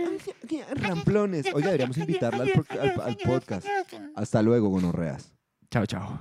Ramplones. 0.74 1.46
Oiga, 1.52 1.66
deberíamos 1.66 1.98
invitarla 1.98 2.44
al, 2.44 2.52
al- 2.80 3.00
al 3.00 3.16
podcast. 3.16 3.66
Hasta 4.14 4.42
luego, 4.42 4.68
gonorreas. 4.68 5.32
Chao, 5.70 5.86
chao. 5.86 6.20